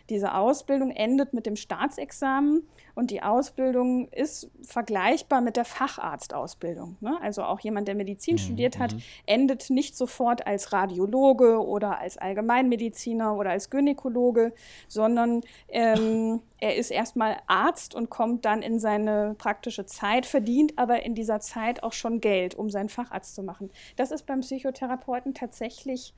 Diese 0.09 0.35
Ausbildung 0.35 0.90
endet 0.90 1.32
mit 1.32 1.47
dem 1.47 1.56
Staatsexamen 1.56 2.66
und 2.94 3.11
die 3.11 3.23
Ausbildung 3.23 4.09
ist 4.09 4.50
vergleichbar 4.62 5.40
mit 5.40 5.56
der 5.56 5.64
Facharztausbildung. 5.64 6.97
Ne? 7.00 7.16
Also 7.23 7.42
auch 7.42 7.61
jemand, 7.61 7.88
der 7.88 7.94
Medizin 7.94 8.35
mhm. 8.35 8.38
studiert 8.38 8.78
hat, 8.78 8.94
mhm. 8.94 9.02
endet 9.26 9.71
nicht 9.71 9.97
sofort 9.97 10.47
als 10.47 10.73
Radiologe 10.73 11.64
oder 11.64 11.99
als 11.99 12.18
Allgemeinmediziner 12.18 13.37
oder 13.37 13.50
als 13.50 13.71
Gynäkologe, 13.71 14.52
sondern 14.88 15.40
ähm, 15.68 16.40
er 16.61 16.76
ist 16.76 16.90
erstmal 16.90 17.38
Arzt 17.47 17.94
und 17.94 18.11
kommt 18.11 18.44
dann 18.44 18.62
in 18.62 18.78
seine 18.78 19.35
praktische 19.38 19.87
Zeit, 19.87 20.26
verdient 20.26 20.78
aber 20.78 21.02
in 21.02 21.14
dieser 21.14 21.40
Zeit 21.40 21.82
auch 21.82 21.92
schon 21.92 22.21
Geld, 22.21 22.54
um 22.54 22.68
seinen 22.68 22.88
Facharzt 22.88 23.35
zu 23.35 23.42
machen. 23.42 23.71
Das 23.97 24.11
ist 24.11 24.26
beim 24.26 24.40
Psychotherapeuten 24.40 25.35
tatsächlich 25.35 26.14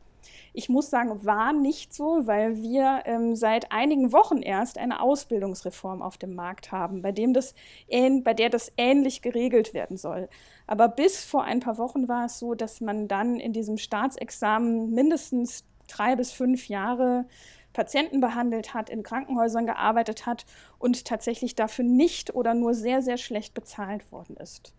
ich 0.52 0.68
muss 0.68 0.90
sagen, 0.90 1.24
war 1.24 1.52
nicht 1.52 1.92
so, 1.92 2.26
weil 2.26 2.62
wir 2.62 3.02
ähm, 3.06 3.36
seit 3.36 3.72
einigen 3.72 4.12
Wochen 4.12 4.42
erst 4.42 4.78
eine 4.78 5.00
Ausbildungsreform 5.00 6.02
auf 6.02 6.18
dem 6.18 6.34
Markt 6.34 6.72
haben, 6.72 7.02
bei, 7.02 7.12
dem 7.12 7.32
das 7.32 7.54
bei 7.88 8.34
der 8.34 8.50
das 8.50 8.72
ähnlich 8.76 9.22
geregelt 9.22 9.74
werden 9.74 9.96
soll. 9.96 10.28
Aber 10.66 10.88
bis 10.88 11.24
vor 11.24 11.44
ein 11.44 11.60
paar 11.60 11.78
Wochen 11.78 12.08
war 12.08 12.26
es 12.26 12.38
so, 12.38 12.54
dass 12.54 12.80
man 12.80 13.08
dann 13.08 13.40
in 13.40 13.52
diesem 13.52 13.78
Staatsexamen 13.78 14.90
mindestens 14.90 15.64
drei 15.88 16.16
bis 16.16 16.32
fünf 16.32 16.68
Jahre 16.68 17.26
Patienten 17.72 18.20
behandelt 18.20 18.72
hat, 18.72 18.88
in 18.88 19.02
Krankenhäusern 19.02 19.66
gearbeitet 19.66 20.24
hat 20.24 20.46
und 20.78 21.04
tatsächlich 21.04 21.54
dafür 21.54 21.84
nicht 21.84 22.34
oder 22.34 22.54
nur 22.54 22.72
sehr, 22.72 23.02
sehr 23.02 23.18
schlecht 23.18 23.52
bezahlt 23.52 24.10
worden 24.12 24.36
ist. 24.36 24.72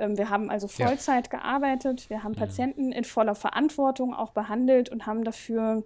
Ähm, 0.00 0.18
wir 0.18 0.30
haben 0.30 0.50
also 0.50 0.66
Vollzeit 0.66 1.28
ja. 1.32 1.38
gearbeitet, 1.38 2.10
wir 2.10 2.24
haben 2.24 2.32
mhm. 2.32 2.36
Patienten 2.36 2.92
in 2.92 3.04
voller 3.04 3.34
Verantwortung 3.34 4.14
auch 4.14 4.32
behandelt 4.32 4.88
und 4.88 5.06
haben 5.06 5.22
dafür 5.24 5.84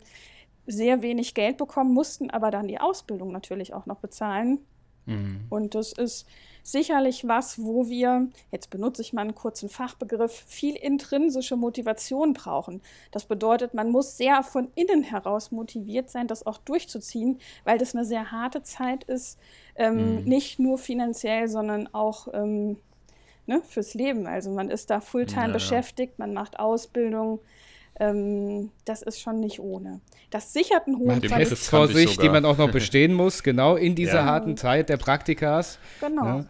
sehr 0.66 1.02
wenig 1.02 1.35
Geld 1.35 1.59
bekommen, 1.59 1.92
mussten 1.92 2.30
aber 2.30 2.50
dann 2.50 2.68
die 2.68 2.80
Ausbildung 2.80 3.33
natürlich 3.33 3.75
auch 3.75 3.85
noch 3.85 3.99
bezahlen. 3.99 4.61
Mhm. 5.06 5.44
Und 5.50 5.75
das 5.75 5.92
ist 5.92 6.26
sicherlich 6.62 7.28
was, 7.28 7.62
wo 7.62 7.90
wir, 7.90 8.28
jetzt 8.50 8.71
benutze 8.71 9.02
ich 9.02 9.12
mal 9.12 9.21
einen 9.21 9.35
kurzen 9.35 9.68
Fachbegriff, 9.68 10.33
viel 10.47 10.76
intrinsische 10.76 11.56
Motivation 11.56 12.33
brauchen. 12.33 12.80
Das 13.11 13.26
bedeutet, 13.26 13.75
man 13.75 13.90
muss 13.90 14.16
sehr 14.16 14.42
von 14.42 14.68
innen 14.75 15.02
heraus 15.02 15.50
motiviert 15.50 16.09
sein, 16.09 16.26
das 16.26 16.47
auch 16.47 16.56
durchzuziehen, 16.59 17.38
weil 17.64 17.76
das 17.76 17.94
eine 17.94 18.06
sehr 18.06 18.33
harte 18.33 18.62
Zeit 18.62 19.04
ist, 19.04 19.38
ähm, 19.76 20.21
mhm. 20.21 20.25
nicht 20.25 20.59
nur 20.59 20.78
finanziell, 20.78 21.49
sondern 21.49 21.92
auch 21.92 22.28
ähm, 22.33 22.78
ne, 23.47 23.63
fürs 23.69 23.95
Leben. 23.95 24.27
Also 24.27 24.51
man 24.51 24.71
ist 24.71 24.91
da 24.91 25.01
fulltime 25.01 25.49
ja, 25.49 25.53
beschäftigt, 25.53 26.19
man 26.19 26.33
macht 26.33 26.59
Ausbildung. 26.59 27.41
Ähm, 28.01 28.71
das 28.85 29.03
ist 29.03 29.21
schon 29.21 29.41
nicht 29.41 29.61
ohne. 29.61 30.01
Das 30.31 30.53
sichert 30.53 30.87
einen 30.87 30.99
hohen 30.99 31.23
Tests 31.23 31.69
vor 31.69 31.87
sich, 31.87 32.19
die 32.19 32.29
man 32.29 32.45
auch 32.45 32.59
noch 32.59 32.71
bestehen 32.71 33.15
muss, 33.15 33.43
genau 33.43 33.77
in 33.77 33.95
dieser 33.95 34.15
ja. 34.15 34.25
harten 34.25 34.57
Zeit 34.57 34.89
der 34.89 34.97
Praktikas. 34.97 35.79
Genau. 36.01 36.25
Ja, 36.25 36.47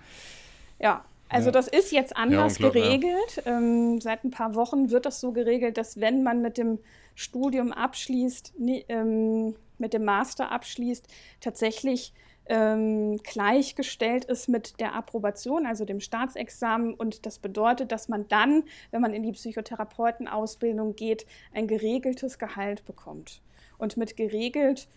ja. 0.80 1.04
also 1.28 1.48
ja. 1.48 1.52
das 1.52 1.68
ist 1.68 1.92
jetzt 1.92 2.16
anders 2.16 2.56
geregelt. 2.56 3.42
Ähm, 3.44 4.00
seit 4.00 4.24
ein 4.24 4.30
paar 4.30 4.54
Wochen 4.54 4.90
wird 4.90 5.04
das 5.04 5.20
so 5.20 5.32
geregelt, 5.32 5.76
dass 5.76 6.00
wenn 6.00 6.22
man 6.22 6.40
mit 6.40 6.56
dem 6.56 6.78
Studium 7.14 7.72
abschließt, 7.72 8.54
nie, 8.58 8.84
ähm, 8.88 9.54
mit 9.78 9.92
dem 9.92 10.04
Master 10.04 10.50
abschließt, 10.50 11.06
tatsächlich 11.40 12.14
ähm, 12.46 13.18
gleichgestellt 13.18 14.24
ist 14.24 14.48
mit 14.48 14.78
der 14.80 14.94
Approbation, 14.94 15.66
also 15.66 15.84
dem 15.84 16.00
Staatsexamen. 16.00 16.94
Und 16.94 17.26
das 17.26 17.38
bedeutet, 17.38 17.92
dass 17.92 18.08
man 18.08 18.28
dann, 18.28 18.64
wenn 18.90 19.00
man 19.00 19.14
in 19.14 19.22
die 19.22 19.32
Psychotherapeutenausbildung 19.32 20.96
geht, 20.96 21.26
ein 21.52 21.66
geregeltes 21.66 22.38
Gehalt 22.38 22.84
bekommt. 22.84 23.40
Und 23.78 23.96
mit 23.96 24.16
geregelt, 24.16 24.88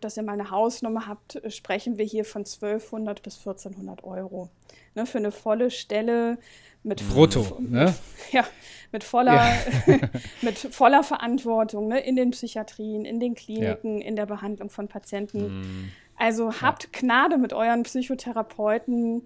dass 0.00 0.16
ihr 0.16 0.22
mal 0.22 0.32
eine 0.32 0.50
Hausnummer 0.50 1.06
habt, 1.06 1.40
sprechen 1.48 1.98
wir 1.98 2.04
hier 2.04 2.24
von 2.24 2.40
1200 2.40 3.22
bis 3.22 3.38
1400 3.38 4.04
Euro. 4.04 4.50
Ne, 4.94 5.06
für 5.06 5.18
eine 5.18 5.32
volle 5.32 5.70
Stelle 5.70 6.38
mit 6.84 7.06
Brutto, 7.08 7.56
mit, 7.58 7.72
ne? 7.72 7.94
Ja, 8.30 8.44
mit 8.92 9.02
voller, 9.02 9.34
ja. 9.34 9.98
mit 10.42 10.58
voller 10.58 11.02
Verantwortung 11.02 11.88
ne, 11.88 11.98
in 12.00 12.14
den 12.14 12.30
Psychiatrien, 12.30 13.04
in 13.04 13.18
den 13.18 13.34
Kliniken, 13.34 14.00
ja. 14.00 14.06
in 14.06 14.16
der 14.16 14.26
Behandlung 14.26 14.70
von 14.70 14.86
Patienten. 14.86 15.62
Mm. 15.62 15.92
Also 16.16 16.60
habt 16.60 16.92
Gnade 16.92 17.38
mit 17.38 17.52
euren 17.52 17.82
Psychotherapeuten. 17.82 19.22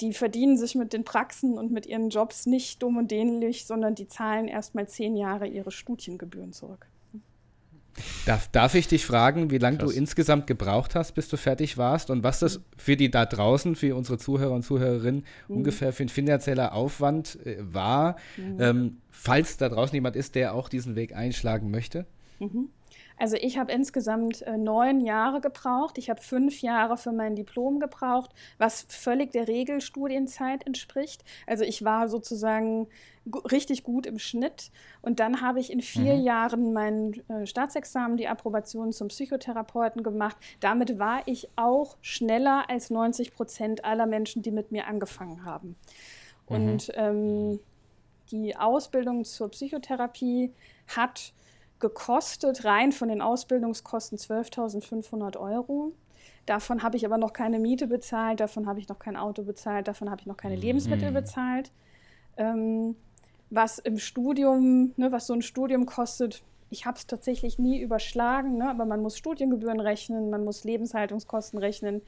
Die 0.00 0.12
verdienen 0.12 0.56
sich 0.56 0.74
mit 0.74 0.92
den 0.92 1.04
Praxen 1.04 1.58
und 1.58 1.70
mit 1.70 1.86
ihren 1.86 2.10
Jobs 2.10 2.46
nicht 2.46 2.82
dumm 2.82 2.96
und 2.96 3.10
dämlich, 3.10 3.66
sondern 3.66 3.94
die 3.94 4.08
zahlen 4.08 4.48
erst 4.48 4.74
mal 4.74 4.88
zehn 4.88 5.16
Jahre 5.16 5.46
ihre 5.46 5.70
Studiengebühren 5.70 6.52
zurück. 6.52 6.86
Darf, 8.24 8.48
darf 8.48 8.74
ich 8.74 8.88
dich 8.88 9.04
fragen, 9.04 9.50
wie 9.50 9.58
lange 9.58 9.76
du 9.76 9.90
insgesamt 9.90 10.46
gebraucht 10.46 10.94
hast, 10.94 11.12
bis 11.12 11.28
du 11.28 11.36
fertig 11.36 11.76
warst 11.76 12.08
und 12.08 12.22
was 12.22 12.38
das 12.38 12.60
für 12.76 12.96
die 12.96 13.10
da 13.10 13.26
draußen, 13.26 13.76
für 13.76 13.94
unsere 13.94 14.16
Zuhörer 14.16 14.52
und 14.52 14.62
Zuhörerinnen 14.62 15.24
mhm. 15.48 15.56
ungefähr 15.56 15.92
für 15.92 16.04
ein 16.04 16.08
finanzieller 16.08 16.72
Aufwand 16.72 17.38
äh, 17.44 17.56
war, 17.60 18.16
mhm. 18.38 18.60
ähm, 18.60 18.96
falls 19.10 19.58
da 19.58 19.68
draußen 19.68 19.94
jemand 19.94 20.16
ist, 20.16 20.34
der 20.36 20.54
auch 20.54 20.70
diesen 20.70 20.96
Weg 20.96 21.14
einschlagen 21.14 21.70
möchte? 21.70 22.06
Mhm. 22.38 22.70
Also 23.18 23.36
ich 23.36 23.58
habe 23.58 23.72
insgesamt 23.72 24.42
äh, 24.42 24.56
neun 24.56 25.00
Jahre 25.00 25.40
gebraucht. 25.40 25.98
Ich 25.98 26.10
habe 26.10 26.20
fünf 26.20 26.62
Jahre 26.62 26.96
für 26.96 27.12
mein 27.12 27.36
Diplom 27.36 27.80
gebraucht, 27.80 28.30
was 28.58 28.86
völlig 28.88 29.32
der 29.32 29.48
Regelstudienzeit 29.48 30.66
entspricht. 30.66 31.24
Also 31.46 31.64
ich 31.64 31.84
war 31.84 32.08
sozusagen 32.08 32.88
richtig 33.50 33.84
gut 33.84 34.06
im 34.06 34.18
Schnitt. 34.18 34.70
Und 35.00 35.20
dann 35.20 35.40
habe 35.40 35.60
ich 35.60 35.72
in 35.72 35.80
vier 35.80 36.16
mhm. 36.16 36.22
Jahren 36.24 36.72
mein 36.72 37.22
äh, 37.28 37.46
Staatsexamen, 37.46 38.16
die 38.16 38.28
Approbation 38.28 38.92
zum 38.92 39.08
Psychotherapeuten 39.08 40.02
gemacht. 40.02 40.36
Damit 40.60 40.98
war 40.98 41.22
ich 41.26 41.48
auch 41.56 41.96
schneller 42.00 42.64
als 42.68 42.90
90 42.90 43.34
Prozent 43.34 43.84
aller 43.84 44.06
Menschen, 44.06 44.42
die 44.42 44.50
mit 44.50 44.72
mir 44.72 44.86
angefangen 44.86 45.44
haben. 45.44 45.76
Mhm. 46.48 46.54
Und 46.54 46.92
ähm, 46.94 47.60
die 48.30 48.56
Ausbildung 48.56 49.24
zur 49.24 49.50
Psychotherapie 49.50 50.52
hat 50.88 51.32
gekostet, 51.82 52.64
rein 52.64 52.92
von 52.92 53.08
den 53.08 53.20
Ausbildungskosten 53.20 54.16
12.500 54.16 55.36
Euro. 55.36 55.92
Davon 56.46 56.82
habe 56.82 56.96
ich 56.96 57.04
aber 57.04 57.18
noch 57.18 57.34
keine 57.34 57.58
Miete 57.58 57.86
bezahlt, 57.86 58.40
davon 58.40 58.66
habe 58.66 58.80
ich 58.80 58.88
noch 58.88 58.98
kein 58.98 59.16
Auto 59.16 59.42
bezahlt, 59.42 59.86
davon 59.86 60.10
habe 60.10 60.22
ich 60.22 60.26
noch 60.26 60.38
keine 60.38 60.56
Lebensmittel 60.56 61.10
mhm. 61.10 61.14
bezahlt. 61.14 61.70
Ähm, 62.38 62.96
was 63.50 63.78
im 63.78 63.98
Studium, 63.98 64.92
ne, 64.96 65.12
was 65.12 65.26
so 65.26 65.34
ein 65.34 65.42
Studium 65.42 65.84
kostet, 65.84 66.42
ich 66.70 66.86
habe 66.86 66.96
es 66.96 67.06
tatsächlich 67.06 67.58
nie 67.58 67.80
überschlagen, 67.80 68.56
ne, 68.56 68.70
aber 68.70 68.86
man 68.86 69.02
muss 69.02 69.18
Studiengebühren 69.18 69.78
rechnen, 69.78 70.30
man 70.30 70.44
muss 70.44 70.64
Lebenshaltungskosten 70.64 71.58
rechnen. 71.58 72.00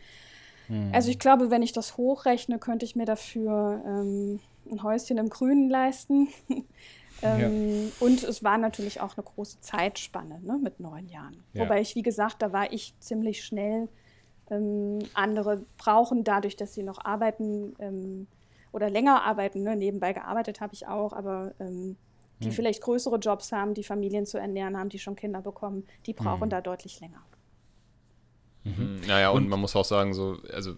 Mhm. 0.68 0.90
Also 0.92 1.10
ich 1.10 1.18
glaube, 1.18 1.50
wenn 1.50 1.62
ich 1.62 1.72
das 1.72 1.96
hochrechne, 1.96 2.58
könnte 2.58 2.86
ich 2.86 2.96
mir 2.96 3.04
dafür 3.04 3.82
ähm, 3.86 4.40
ein 4.70 4.82
Häuschen 4.82 5.18
im 5.18 5.28
Grünen 5.28 5.68
leisten. 5.68 6.28
Ähm, 7.22 7.86
ja. 7.86 8.06
Und 8.06 8.22
es 8.22 8.42
war 8.42 8.58
natürlich 8.58 9.00
auch 9.00 9.16
eine 9.16 9.24
große 9.24 9.60
Zeitspanne 9.60 10.40
ne, 10.42 10.58
mit 10.62 10.80
neun 10.80 11.08
Jahren. 11.08 11.42
Ja. 11.52 11.62
Wobei 11.62 11.80
ich, 11.80 11.94
wie 11.94 12.02
gesagt, 12.02 12.42
da 12.42 12.52
war 12.52 12.72
ich 12.72 12.94
ziemlich 13.00 13.44
schnell. 13.44 13.88
Ähm, 14.50 14.98
andere 15.14 15.64
brauchen 15.78 16.24
dadurch, 16.24 16.56
dass 16.56 16.74
sie 16.74 16.82
noch 16.82 17.04
arbeiten 17.04 17.74
ähm, 17.78 18.26
oder 18.72 18.90
länger 18.90 19.22
arbeiten. 19.22 19.62
Ne, 19.62 19.76
nebenbei 19.76 20.12
gearbeitet 20.12 20.60
habe 20.60 20.74
ich 20.74 20.86
auch, 20.86 21.12
aber 21.12 21.54
ähm, 21.60 21.96
die 22.40 22.46
hm. 22.46 22.52
vielleicht 22.52 22.82
größere 22.82 23.16
Jobs 23.16 23.52
haben, 23.52 23.74
die 23.74 23.84
Familien 23.84 24.26
zu 24.26 24.38
ernähren 24.38 24.76
haben, 24.76 24.88
die 24.88 24.98
schon 24.98 25.16
Kinder 25.16 25.40
bekommen, 25.40 25.86
die 26.06 26.12
brauchen 26.12 26.42
hm. 26.42 26.50
da 26.50 26.60
deutlich 26.60 27.00
länger. 27.00 27.22
Mhm. 28.64 29.02
Naja, 29.06 29.30
und, 29.30 29.44
und 29.44 29.48
man 29.48 29.60
muss 29.60 29.76
auch 29.76 29.84
sagen, 29.84 30.14
so, 30.14 30.38
also 30.52 30.76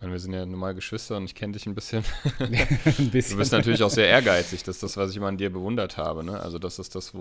meine, 0.00 0.12
wir 0.12 0.20
sind 0.20 0.32
ja 0.32 0.46
normal 0.46 0.74
Geschwister 0.74 1.16
und 1.16 1.24
ich 1.24 1.34
kenne 1.34 1.54
dich 1.54 1.66
ein 1.66 1.74
bisschen. 1.74 2.04
ein 2.38 3.10
bisschen. 3.10 3.32
Du 3.32 3.38
bist 3.38 3.52
natürlich 3.52 3.82
auch 3.82 3.90
sehr 3.90 4.06
ehrgeizig. 4.06 4.62
Das 4.62 4.76
ist 4.76 4.82
das, 4.82 4.96
was 4.96 5.10
ich 5.10 5.16
immer 5.16 5.26
an 5.26 5.38
dir 5.38 5.50
bewundert 5.50 5.96
habe. 5.96 6.22
Ne? 6.22 6.38
Also 6.38 6.58
das 6.58 6.78
ist 6.78 6.94
das, 6.94 7.14
mhm. 7.14 7.20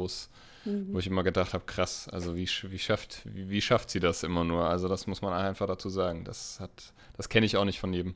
wo 0.92 1.00
ich 1.00 1.08
immer 1.08 1.24
gedacht 1.24 1.54
habe, 1.54 1.64
krass, 1.66 2.08
also 2.12 2.36
wie, 2.36 2.48
wie, 2.70 2.80
schafft, 2.80 3.22
wie, 3.26 3.50
wie, 3.50 3.62
schafft 3.62 3.90
sie 3.90 4.00
das 4.00 4.24
immer 4.24 4.44
nur? 4.44 4.66
Also 4.66 4.88
das 4.88 5.08
muss 5.08 5.22
man 5.22 5.34
einfach 5.34 5.66
dazu 5.66 5.90
sagen. 5.90 6.24
Das, 6.24 6.60
das 7.16 7.30
kenne 7.30 7.46
ich 7.46 7.58
auch 7.58 7.66
nicht 7.66 7.80
von 7.80 7.94
jedem. 7.94 8.16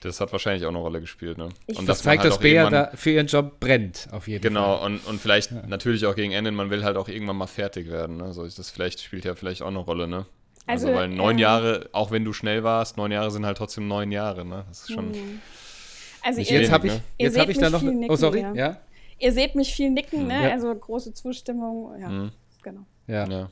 Das 0.00 0.20
hat 0.20 0.32
wahrscheinlich 0.32 0.64
auch 0.64 0.70
eine 0.70 0.78
Rolle 0.78 1.00
gespielt. 1.00 1.36
Ne? 1.36 1.50
Ich 1.66 1.78
und 1.78 1.86
das 1.86 2.02
zeigt, 2.02 2.22
halt 2.22 2.32
dass 2.32 2.40
Bea 2.40 2.70
da 2.70 2.90
für 2.94 3.10
ihren 3.10 3.26
Job 3.26 3.60
brennt, 3.60 4.08
auf 4.12 4.28
jeden 4.28 4.40
genau, 4.40 4.78
Fall. 4.78 4.88
Genau, 4.88 5.00
und, 5.02 5.06
und 5.06 5.20
vielleicht 5.20 5.50
ja. 5.50 5.66
natürlich 5.66 6.06
auch 6.06 6.14
gegen 6.14 6.32
Ende, 6.32 6.50
man 6.52 6.70
will 6.70 6.84
halt 6.84 6.96
auch 6.96 7.08
irgendwann 7.08 7.36
mal 7.36 7.46
fertig 7.46 7.90
werden. 7.90 8.16
Ne? 8.16 8.32
So 8.32 8.46
das 8.46 8.70
vielleicht, 8.70 9.02
spielt 9.02 9.26
ja 9.26 9.34
vielleicht 9.34 9.60
auch 9.60 9.68
eine 9.68 9.78
Rolle, 9.78 10.08
ne? 10.08 10.24
Also, 10.66 10.88
also 10.88 10.98
weil 10.98 11.08
neun 11.08 11.32
ähm, 11.32 11.38
Jahre, 11.38 11.88
auch 11.92 12.10
wenn 12.10 12.24
du 12.24 12.32
schnell 12.32 12.62
warst, 12.62 12.96
neun 12.96 13.10
Jahre 13.12 13.30
sind 13.30 13.44
halt 13.44 13.58
trotzdem 13.58 13.88
neun 13.88 14.12
Jahre, 14.12 14.44
ne? 14.44 14.64
Das 14.68 14.82
ist 14.82 14.92
schon. 14.92 15.10
Mhm. 15.10 15.40
Also 16.22 16.40
ihr, 16.40 16.60
jetzt 16.60 16.70
habe 16.70 16.86
ich, 16.86 16.92
ne? 16.94 17.02
jetzt 17.18 17.38
hab 17.38 17.48
ich 17.48 17.58
da 17.58 17.70
noch. 17.70 17.82
Nicken, 17.82 18.10
oh, 18.10 18.16
sorry, 18.16 18.40
ja. 18.40 18.54
ja. 18.54 18.76
Ihr 19.18 19.32
seht 19.32 19.54
mich 19.54 19.74
viel 19.74 19.90
nicken, 19.90 20.26
ne? 20.26 20.48
Ja. 20.48 20.52
Also 20.52 20.74
große 20.74 21.12
Zustimmung, 21.12 21.98
ja, 22.00 22.08
mhm. 22.08 22.32
genau. 22.62 22.82
Ja. 23.06 23.26
ja. 23.28 23.50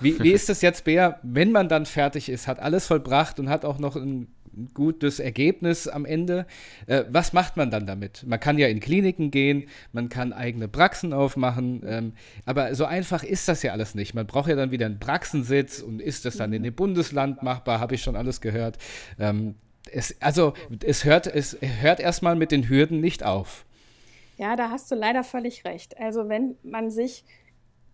Wie, 0.00 0.18
wie 0.20 0.32
ist 0.32 0.48
das 0.48 0.62
jetzt, 0.62 0.84
Bea, 0.84 1.18
wenn 1.22 1.50
man 1.50 1.68
dann 1.68 1.86
fertig 1.86 2.28
ist, 2.28 2.46
hat 2.46 2.60
alles 2.60 2.86
vollbracht 2.86 3.40
und 3.40 3.48
hat 3.48 3.64
auch 3.64 3.78
noch 3.78 3.96
ein 3.96 4.28
gutes 4.74 5.20
Ergebnis 5.20 5.88
am 5.88 6.04
Ende. 6.04 6.46
Äh, 6.86 7.04
was 7.08 7.32
macht 7.32 7.56
man 7.56 7.70
dann 7.70 7.86
damit? 7.86 8.24
Man 8.26 8.40
kann 8.40 8.58
ja 8.58 8.68
in 8.68 8.80
Kliniken 8.80 9.30
gehen, 9.30 9.68
man 9.92 10.08
kann 10.08 10.32
eigene 10.32 10.68
Praxen 10.68 11.12
aufmachen, 11.12 11.82
ähm, 11.86 12.12
aber 12.44 12.74
so 12.74 12.84
einfach 12.84 13.22
ist 13.22 13.48
das 13.48 13.62
ja 13.62 13.72
alles 13.72 13.94
nicht. 13.94 14.14
Man 14.14 14.26
braucht 14.26 14.48
ja 14.48 14.56
dann 14.56 14.70
wieder 14.70 14.86
einen 14.86 15.00
Praxensitz 15.00 15.80
und 15.80 16.00
ist 16.00 16.24
das 16.24 16.36
dann 16.36 16.52
in 16.52 16.62
dem 16.62 16.74
Bundesland 16.74 17.42
machbar, 17.42 17.80
habe 17.80 17.94
ich 17.94 18.02
schon 18.02 18.16
alles 18.16 18.40
gehört. 18.40 18.78
Ähm, 19.18 19.54
es, 19.92 20.20
also 20.20 20.54
es 20.84 21.04
hört, 21.04 21.26
es 21.26 21.58
hört 21.60 22.00
erstmal 22.00 22.36
mit 22.36 22.50
den 22.50 22.68
Hürden 22.68 23.00
nicht 23.00 23.22
auf. 23.22 23.64
Ja, 24.36 24.56
da 24.56 24.70
hast 24.70 24.90
du 24.90 24.94
leider 24.94 25.22
völlig 25.22 25.64
recht. 25.64 25.98
Also 25.98 26.28
wenn 26.28 26.56
man 26.62 26.90
sich 26.90 27.24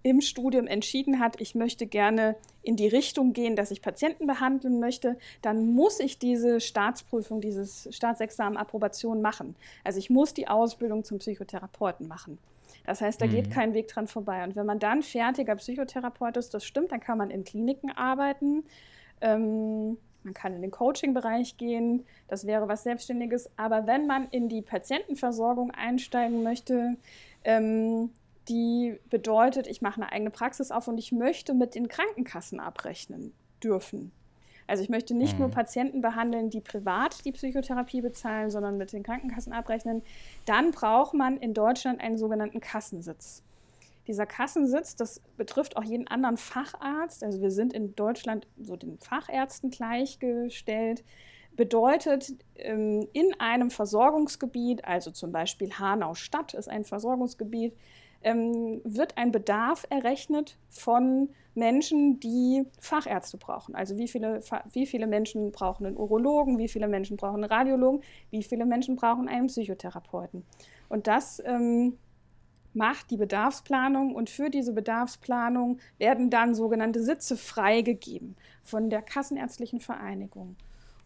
im 0.02 0.20
Studium 0.20 0.66
entschieden 0.66 1.20
hat, 1.20 1.40
ich 1.40 1.54
möchte 1.54 1.86
gerne 1.86 2.36
in 2.62 2.76
die 2.76 2.88
Richtung 2.88 3.32
gehen, 3.32 3.56
dass 3.56 3.70
ich 3.70 3.82
Patienten 3.82 4.26
behandeln 4.26 4.80
möchte, 4.80 5.18
dann 5.42 5.72
muss 5.72 6.00
ich 6.00 6.18
diese 6.18 6.60
Staatsprüfung, 6.60 7.40
dieses 7.40 7.88
Staatsexamen 7.90 8.56
Approbation 8.56 9.20
machen. 9.22 9.56
Also 9.84 9.98
ich 9.98 10.10
muss 10.10 10.34
die 10.34 10.48
Ausbildung 10.48 11.04
zum 11.04 11.18
Psychotherapeuten 11.18 12.08
machen. 12.08 12.38
Das 12.86 13.00
heißt, 13.00 13.20
da 13.20 13.26
mhm. 13.26 13.30
geht 13.30 13.50
kein 13.50 13.74
Weg 13.74 13.88
dran 13.88 14.06
vorbei. 14.06 14.42
Und 14.44 14.56
wenn 14.56 14.66
man 14.66 14.78
dann 14.78 15.02
fertiger 15.02 15.56
Psychotherapeut 15.56 16.36
ist, 16.36 16.54
das 16.54 16.64
stimmt, 16.64 16.92
dann 16.92 17.00
kann 17.00 17.18
man 17.18 17.30
in 17.30 17.44
Kliniken 17.44 17.90
arbeiten. 17.90 18.64
Ähm, 19.20 19.98
man 20.22 20.34
kann 20.34 20.54
in 20.54 20.62
den 20.62 20.70
Coaching-Bereich 20.70 21.56
gehen, 21.56 22.04
das 22.28 22.46
wäre 22.46 22.68
was 22.68 22.82
Selbstständiges. 22.82 23.50
Aber 23.56 23.86
wenn 23.86 24.06
man 24.06 24.28
in 24.30 24.48
die 24.48 24.62
Patientenversorgung 24.62 25.70
einsteigen 25.70 26.42
möchte, 26.42 26.96
ähm, 27.44 28.10
die 28.50 28.98
bedeutet, 29.08 29.66
ich 29.66 29.80
mache 29.80 30.02
eine 30.02 30.12
eigene 30.12 30.30
Praxis 30.30 30.70
auf 30.70 30.88
und 30.88 30.98
ich 30.98 31.12
möchte 31.12 31.54
mit 31.54 31.74
den 31.74 31.88
Krankenkassen 31.88 32.60
abrechnen 32.60 33.32
dürfen. 33.62 34.12
Also 34.66 34.82
ich 34.82 34.88
möchte 34.88 35.14
nicht 35.14 35.34
mhm. 35.34 35.40
nur 35.40 35.50
Patienten 35.50 36.00
behandeln, 36.00 36.50
die 36.50 36.60
privat 36.60 37.24
die 37.24 37.32
Psychotherapie 37.32 38.02
bezahlen, 38.02 38.50
sondern 38.50 38.76
mit 38.76 38.92
den 38.92 39.02
Krankenkassen 39.02 39.52
abrechnen. 39.52 40.02
Dann 40.44 40.70
braucht 40.70 41.14
man 41.14 41.36
in 41.38 41.54
Deutschland 41.54 42.00
einen 42.00 42.18
sogenannten 42.18 42.60
Kassensitz. 42.60 43.42
Dieser 44.06 44.26
Kassensitz, 44.26 44.96
das 44.96 45.20
betrifft 45.36 45.76
auch 45.76 45.84
jeden 45.84 46.08
anderen 46.08 46.36
Facharzt. 46.36 47.22
Also 47.22 47.40
wir 47.40 47.50
sind 47.50 47.72
in 47.72 47.94
Deutschland 47.94 48.46
so 48.60 48.76
den 48.76 48.98
Fachärzten 48.98 49.70
gleichgestellt. 49.70 51.04
Bedeutet, 51.56 52.32
ähm, 52.56 53.06
in 53.12 53.38
einem 53.40 53.70
Versorgungsgebiet, 53.70 54.84
also 54.84 55.10
zum 55.10 55.32
Beispiel 55.32 55.72
Hanau-Stadt 55.72 56.54
ist 56.54 56.68
ein 56.68 56.84
Versorgungsgebiet, 56.84 57.74
ähm, 58.22 58.80
wird 58.84 59.16
ein 59.16 59.32
Bedarf 59.32 59.86
errechnet 59.90 60.58
von 60.68 61.30
Menschen, 61.54 62.20
die 62.20 62.64
Fachärzte 62.80 63.36
brauchen. 63.36 63.74
Also 63.74 63.98
wie 63.98 64.08
viele, 64.08 64.40
wie 64.72 64.86
viele 64.86 65.06
Menschen 65.06 65.52
brauchen 65.52 65.86
einen 65.86 65.96
Urologen, 65.96 66.58
wie 66.58 66.68
viele 66.68 66.88
Menschen 66.88 67.16
brauchen 67.16 67.42
einen 67.42 67.52
Radiologen, 67.52 68.02
wie 68.30 68.42
viele 68.42 68.66
Menschen 68.66 68.96
brauchen 68.96 69.28
einen 69.28 69.48
Psychotherapeuten. 69.48 70.44
Und 70.88 71.06
das 71.06 71.42
ähm, 71.44 71.98
macht 72.72 73.10
die 73.10 73.16
Bedarfsplanung 73.16 74.14
und 74.14 74.30
für 74.30 74.50
diese 74.50 74.72
Bedarfsplanung 74.72 75.78
werden 75.98 76.30
dann 76.30 76.54
sogenannte 76.54 77.02
Sitze 77.02 77.36
freigegeben 77.36 78.36
von 78.62 78.90
der 78.90 79.02
Kassenärztlichen 79.02 79.80
Vereinigung. 79.80 80.56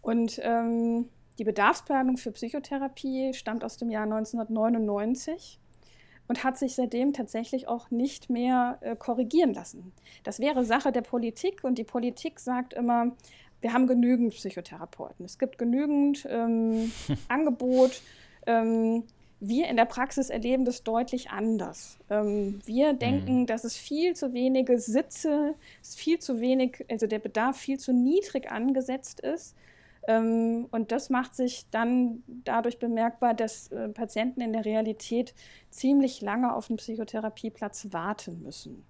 Und 0.02 0.38
ähm, 0.42 1.08
die 1.38 1.44
Bedarfsplanung 1.44 2.16
für 2.16 2.32
Psychotherapie 2.32 3.32
stammt 3.32 3.64
aus 3.64 3.76
dem 3.78 3.90
Jahr 3.90 4.04
1999 4.04 5.58
und 6.28 6.44
hat 6.44 6.58
sich 6.58 6.74
seitdem 6.74 7.12
tatsächlich 7.12 7.68
auch 7.68 7.90
nicht 7.90 8.30
mehr 8.30 8.78
äh, 8.80 8.96
korrigieren 8.96 9.54
lassen. 9.54 9.92
Das 10.22 10.40
wäre 10.40 10.64
Sache 10.64 10.92
der 10.92 11.02
Politik 11.02 11.64
und 11.64 11.78
die 11.78 11.84
Politik 11.84 12.40
sagt 12.40 12.72
immer, 12.72 13.12
wir 13.60 13.72
haben 13.72 13.86
genügend 13.86 14.34
Psychotherapeuten, 14.34 15.24
es 15.24 15.38
gibt 15.38 15.58
genügend 15.58 16.26
ähm, 16.30 16.92
Angebot. 17.28 18.02
Ähm, 18.46 19.04
wir 19.40 19.68
in 19.68 19.76
der 19.76 19.84
Praxis 19.84 20.30
erleben 20.30 20.64
das 20.64 20.84
deutlich 20.84 21.30
anders. 21.30 21.98
Ähm, 22.08 22.60
wir 22.64 22.94
mhm. 22.94 22.98
denken, 22.98 23.40
mhm. 23.40 23.46
dass 23.46 23.64
es 23.64 23.76
viel 23.76 24.14
zu 24.14 24.32
wenige 24.32 24.78
Sitze, 24.78 25.54
viel 25.82 26.18
zu 26.18 26.40
wenig, 26.40 26.84
also 26.90 27.06
der 27.06 27.18
Bedarf 27.18 27.56
viel 27.58 27.78
zu 27.78 27.92
niedrig 27.92 28.50
angesetzt 28.50 29.20
ist 29.20 29.54
und 30.06 30.92
das 30.92 31.08
macht 31.08 31.34
sich 31.34 31.66
dann 31.70 32.22
dadurch 32.26 32.78
bemerkbar, 32.78 33.32
dass 33.32 33.68
äh, 33.72 33.88
Patienten 33.88 34.42
in 34.42 34.52
der 34.52 34.64
Realität 34.64 35.34
ziemlich 35.70 36.20
lange 36.20 36.54
auf 36.54 36.68
einen 36.68 36.76
Psychotherapieplatz 36.76 37.88
warten 37.92 38.42
müssen. 38.42 38.84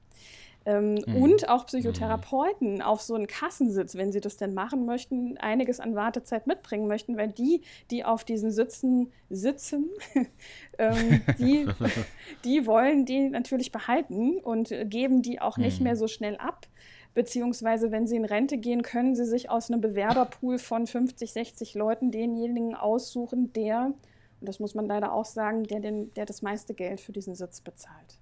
Ähm, 0.66 0.94
mhm. 1.06 1.16
Und 1.23 1.49
auch 1.49 1.66
Psychotherapeuten 1.66 2.76
mhm. 2.76 2.80
auf 2.80 3.02
so 3.02 3.14
einen 3.14 3.26
Kassensitz, 3.26 3.97
wenn 3.97 4.12
sie 4.12 4.21
das 4.21 4.38
denn 4.38 4.54
machen 4.54 4.87
möchten, 4.87 5.37
einiges 5.37 5.78
an 5.78 5.94
Wartezeit 5.94 6.47
mitbringen 6.47 6.87
möchten, 6.87 7.16
weil 7.16 7.28
die, 7.28 7.61
die 7.90 8.04
auf 8.04 8.25
diesen 8.25 8.50
Sitzen 8.50 9.12
sitzen, 9.28 9.90
ähm, 10.78 11.21
die, 11.38 11.66
die 12.44 12.66
wollen 12.66 13.04
die 13.04 13.28
natürlich 13.28 13.73
behalten 13.73 14.38
und 14.38 14.75
geben 14.85 15.23
die 15.23 15.40
auch 15.40 15.59
nicht 15.59 15.80
mhm. 15.80 15.85
mehr 15.85 15.97
so 15.97 16.09
schnell 16.09 16.37
ab 16.38 16.66
beziehungsweise 17.14 17.90
wenn 17.92 18.06
sie 18.06 18.16
in 18.16 18.25
Rente 18.25 18.59
gehen, 18.59 18.83
können 18.83 19.14
sie 19.14 19.25
sich 19.25 19.49
aus 19.49 19.71
einem 19.71 19.80
Bewerberpool 19.80 20.59
von 20.59 20.87
50, 20.87 21.33
60 21.33 21.75
Leuten 21.75 22.11
denjenigen 22.11 22.75
aussuchen, 22.75 23.52
der, 23.52 23.92
und 24.40 24.49
das 24.49 24.59
muss 24.59 24.75
man 24.75 24.87
leider 24.87 25.12
auch 25.12 25.25
sagen, 25.25 25.64
der, 25.64 25.80
den, 25.80 26.12
der 26.14 26.26
das 26.26 26.42
meiste 26.42 26.75
Geld 26.75 27.00
für 27.00 27.12
diesen 27.12 27.35
Sitz 27.35 27.61
bezahlt. 27.61 28.18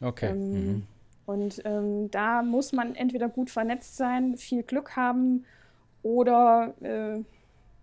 Okay. 0.00 0.30
Ähm, 0.30 0.66
mhm. 0.66 0.82
Und 1.26 1.60
ähm, 1.66 2.10
da 2.10 2.42
muss 2.42 2.72
man 2.72 2.94
entweder 2.94 3.28
gut 3.28 3.50
vernetzt 3.50 3.96
sein, 3.96 4.38
viel 4.38 4.62
Glück 4.62 4.96
haben 4.96 5.44
oder 6.02 6.74
äh, 6.80 7.22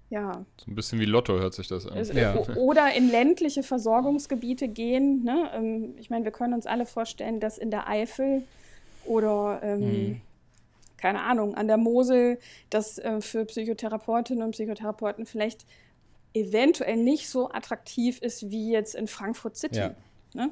ja. 0.10 0.46
So 0.58 0.72
ein 0.72 0.76
bisschen 0.76 1.00
wie 1.00 1.06
Lotto 1.06 1.38
hört 1.38 1.54
sich 1.54 1.68
das 1.68 1.88
an. 1.88 2.04
Ja. 2.16 2.36
Oder 2.56 2.94
in 2.96 3.10
ländliche 3.10 3.64
Versorgungsgebiete 3.64 4.68
gehen. 4.68 5.24
Ne? 5.24 5.52
Ähm, 5.54 5.96
ich 5.98 6.10
meine, 6.10 6.26
wir 6.26 6.32
können 6.32 6.54
uns 6.54 6.66
alle 6.66 6.86
vorstellen, 6.86 7.40
dass 7.40 7.58
in 7.58 7.70
der 7.70 7.88
Eifel 7.88 8.44
oder 9.06 9.60
ähm, 9.64 9.80
mhm. 9.80 10.22
keine 10.98 11.22
Ahnung, 11.22 11.56
an 11.56 11.68
der 11.68 11.78
Mosel, 11.78 12.40
das 12.70 12.98
äh, 12.98 13.22
für 13.22 13.46
Psychotherapeutinnen 13.46 14.44
und 14.44 14.52
Psychotherapeuten 14.52 15.26
vielleicht 15.26 15.66
eventuell 16.34 16.98
nicht 16.98 17.30
so 17.30 17.50
attraktiv 17.52 18.22
ist 18.22 18.50
wie 18.50 18.72
jetzt 18.72 18.96
in 18.96 19.08
Frankfurt 19.08 19.56
City. 19.56 19.80
Ja, 19.80 19.96
ne? 20.34 20.50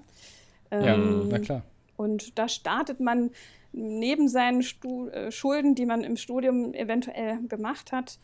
ähm, 0.71 0.83
ja 0.83 0.97
na 0.97 1.39
klar. 1.39 1.63
Und 1.97 2.37
da 2.39 2.47
startet 2.47 2.99
man 2.99 3.31
neben 3.73 4.27
seinen 4.27 4.63
Stu 4.63 5.07
äh, 5.09 5.31
Schulden, 5.31 5.75
die 5.75 5.85
man 5.85 6.03
im 6.03 6.15
Studium 6.15 6.73
eventuell 6.73 7.39
gemacht 7.47 7.91
hat, 7.91 8.19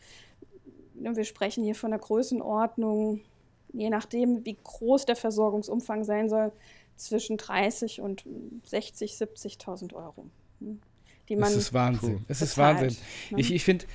ne, 0.94 1.16
wir 1.16 1.24
sprechen 1.24 1.64
hier 1.64 1.74
von 1.74 1.90
der 1.90 2.00
Größenordnung, 2.00 3.20
je 3.72 3.90
nachdem, 3.90 4.44
wie 4.44 4.56
groß 4.62 5.06
der 5.06 5.16
Versorgungsumfang 5.16 6.04
sein 6.04 6.28
soll, 6.28 6.52
zwischen 7.00 7.36
30 7.36 8.00
und 8.00 8.24
60, 8.64 9.12
70.000 9.12 9.94
Euro. 9.94 10.26
Hm, 10.60 10.80
die 11.28 11.36
man 11.36 11.48
es 11.50 11.56
ist 11.56 11.74
Wahnsinn. 11.74 12.24
Es 12.28 12.42
ist 12.42 12.58
Wahnsinn. 12.58 12.96
Ne? 13.30 13.40
Ich, 13.40 13.52
ich 13.52 13.64
finde, 13.64 13.86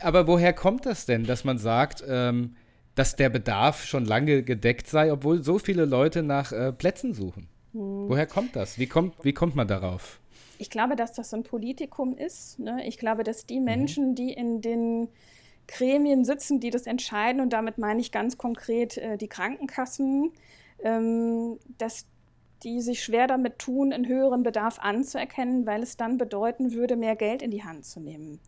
aber 0.00 0.26
woher 0.26 0.52
kommt 0.52 0.86
das 0.86 1.06
denn, 1.06 1.24
dass 1.24 1.44
man 1.44 1.58
sagt, 1.58 2.02
ähm, 2.06 2.56
dass 2.94 3.16
der 3.16 3.30
Bedarf 3.30 3.84
schon 3.84 4.04
lange 4.04 4.42
gedeckt 4.42 4.88
sei, 4.88 5.12
obwohl 5.12 5.42
so 5.42 5.58
viele 5.58 5.84
Leute 5.84 6.22
nach 6.22 6.52
äh, 6.52 6.72
Plätzen 6.72 7.14
suchen? 7.14 7.48
Hm. 7.72 8.08
Woher 8.08 8.26
kommt 8.26 8.56
das? 8.56 8.78
Wie 8.78 8.86
kommt, 8.86 9.14
wie 9.24 9.32
kommt 9.32 9.54
man 9.54 9.68
darauf? 9.68 10.20
Ich 10.58 10.68
glaube, 10.68 10.94
dass 10.94 11.14
das 11.14 11.30
so 11.30 11.36
ein 11.36 11.42
Politikum 11.42 12.16
ist. 12.18 12.58
Ne? 12.58 12.86
Ich 12.86 12.98
glaube, 12.98 13.24
dass 13.24 13.46
die 13.46 13.58
mhm. 13.58 13.64
Menschen, 13.64 14.14
die 14.14 14.32
in 14.32 14.60
den 14.60 15.08
Gremien 15.66 16.24
sitzen, 16.24 16.60
die 16.60 16.68
das 16.68 16.86
entscheiden, 16.86 17.40
und 17.40 17.52
damit 17.52 17.78
meine 17.78 18.00
ich 18.00 18.12
ganz 18.12 18.36
konkret 18.36 18.98
äh, 18.98 19.16
die 19.16 19.28
Krankenkassen, 19.28 20.32
ähm, 20.82 21.58
dass 21.78 22.04
die 22.62 22.80
sich 22.80 23.02
schwer 23.02 23.26
damit 23.26 23.58
tun, 23.58 23.92
einen 23.92 24.06
höheren 24.06 24.42
Bedarf 24.42 24.78
anzuerkennen, 24.78 25.66
weil 25.66 25.82
es 25.82 25.96
dann 25.96 26.18
bedeuten 26.18 26.72
würde, 26.72 26.96
mehr 26.96 27.16
Geld 27.16 27.42
in 27.42 27.50
die 27.50 27.64
Hand 27.64 27.84
zu 27.84 28.00
nehmen. 28.00 28.40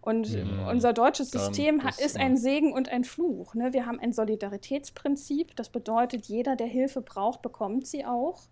Und 0.00 0.30
ja, 0.30 0.68
unser 0.68 0.92
deutsches 0.92 1.30
System 1.30 1.80
ist, 1.80 2.00
ist 2.00 2.16
ein 2.16 2.36
Segen 2.36 2.72
und 2.72 2.88
ein 2.88 3.04
Fluch. 3.04 3.54
Ne? 3.54 3.72
Wir 3.72 3.86
haben 3.86 4.00
ein 4.00 4.12
Solidaritätsprinzip. 4.12 5.54
Das 5.54 5.68
bedeutet, 5.68 6.26
jeder, 6.26 6.56
der 6.56 6.66
Hilfe 6.66 7.02
braucht, 7.02 7.40
bekommt 7.40 7.86
sie 7.86 8.04
auch. 8.04 8.48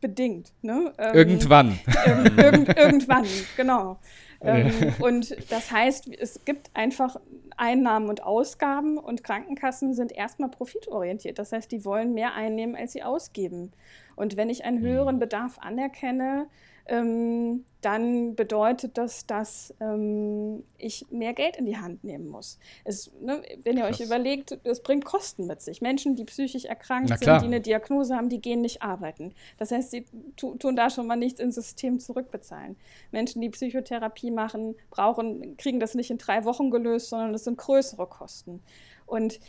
Bedingt. 0.00 0.52
Ne? 0.62 0.92
Ähm, 0.98 1.14
irgendwann. 1.14 1.78
Ähm, 2.06 2.38
irgend, 2.38 2.76
irgendwann, 2.76 3.26
genau. 3.56 3.98
Ähm, 4.42 4.72
und 5.00 5.36
das 5.52 5.70
heißt, 5.70 6.08
es 6.18 6.46
gibt 6.46 6.70
einfach 6.72 7.16
Einnahmen 7.58 8.08
und 8.08 8.22
Ausgaben 8.22 8.96
und 8.96 9.22
Krankenkassen 9.22 9.92
sind 9.92 10.12
erstmal 10.12 10.48
profitorientiert. 10.48 11.38
Das 11.38 11.52
heißt, 11.52 11.70
die 11.70 11.84
wollen 11.84 12.14
mehr 12.14 12.32
einnehmen, 12.32 12.74
als 12.74 12.92
sie 12.92 13.02
ausgeben. 13.02 13.70
Und 14.16 14.38
wenn 14.38 14.48
ich 14.48 14.64
einen 14.64 14.80
höheren 14.80 15.16
mhm. 15.16 15.20
Bedarf 15.20 15.58
anerkenne, 15.58 16.46
ähm, 16.86 17.64
dann 17.80 18.34
bedeutet 18.34 18.98
das, 18.98 19.26
dass 19.26 19.74
ähm, 19.80 20.64
ich 20.76 21.06
mehr 21.10 21.32
Geld 21.32 21.56
in 21.56 21.64
die 21.64 21.78
Hand 21.78 22.04
nehmen 22.04 22.28
muss. 22.28 22.58
Es, 22.84 23.10
ne, 23.20 23.42
wenn 23.62 23.76
ihr 23.76 23.84
Krass. 23.84 24.00
euch 24.00 24.06
überlegt, 24.06 24.58
es 24.64 24.82
bringt 24.82 25.04
Kosten 25.04 25.46
mit 25.46 25.62
sich. 25.62 25.80
Menschen, 25.80 26.16
die 26.16 26.24
psychisch 26.24 26.64
erkrankt 26.64 27.08
sind, 27.08 27.22
die 27.22 27.46
eine 27.46 27.60
Diagnose 27.60 28.14
haben, 28.14 28.28
die 28.28 28.40
gehen 28.40 28.60
nicht 28.60 28.82
arbeiten. 28.82 29.34
Das 29.58 29.70
heißt, 29.70 29.90
sie 29.90 30.04
tu 30.36 30.56
tun 30.56 30.76
da 30.76 30.90
schon 30.90 31.06
mal 31.06 31.16
nichts 31.16 31.40
ins 31.40 31.54
System 31.54 32.00
zurückbezahlen. 32.00 32.76
Menschen, 33.12 33.40
die 33.40 33.50
Psychotherapie 33.50 34.30
machen, 34.30 34.74
brauchen, 34.90 35.56
kriegen 35.56 35.80
das 35.80 35.94
nicht 35.94 36.10
in 36.10 36.18
drei 36.18 36.44
Wochen 36.44 36.70
gelöst, 36.70 37.08
sondern 37.08 37.32
das 37.32 37.44
sind 37.44 37.56
größere 37.56 38.06
Kosten. 38.06 38.62
Und 39.06 39.40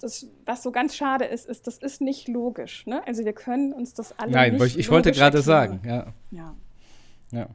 das, 0.00 0.26
was 0.44 0.62
so 0.62 0.72
ganz 0.72 0.96
schade 0.96 1.24
ist, 1.24 1.46
ist, 1.46 1.66
das 1.66 1.78
ist 1.78 2.00
nicht 2.00 2.28
logisch. 2.28 2.86
Ne? 2.86 3.06
Also 3.06 3.24
wir 3.24 3.32
können 3.32 3.72
uns 3.72 3.94
das 3.94 4.18
alle 4.18 4.32
Nein, 4.32 4.54
nicht 4.54 4.66
ich, 4.66 4.78
ich 4.78 4.90
wollte 4.90 5.12
gerade 5.12 5.42
sagen, 5.42 5.80
ja. 5.84 6.12
ja. 6.30 6.56
Ja. 7.32 7.48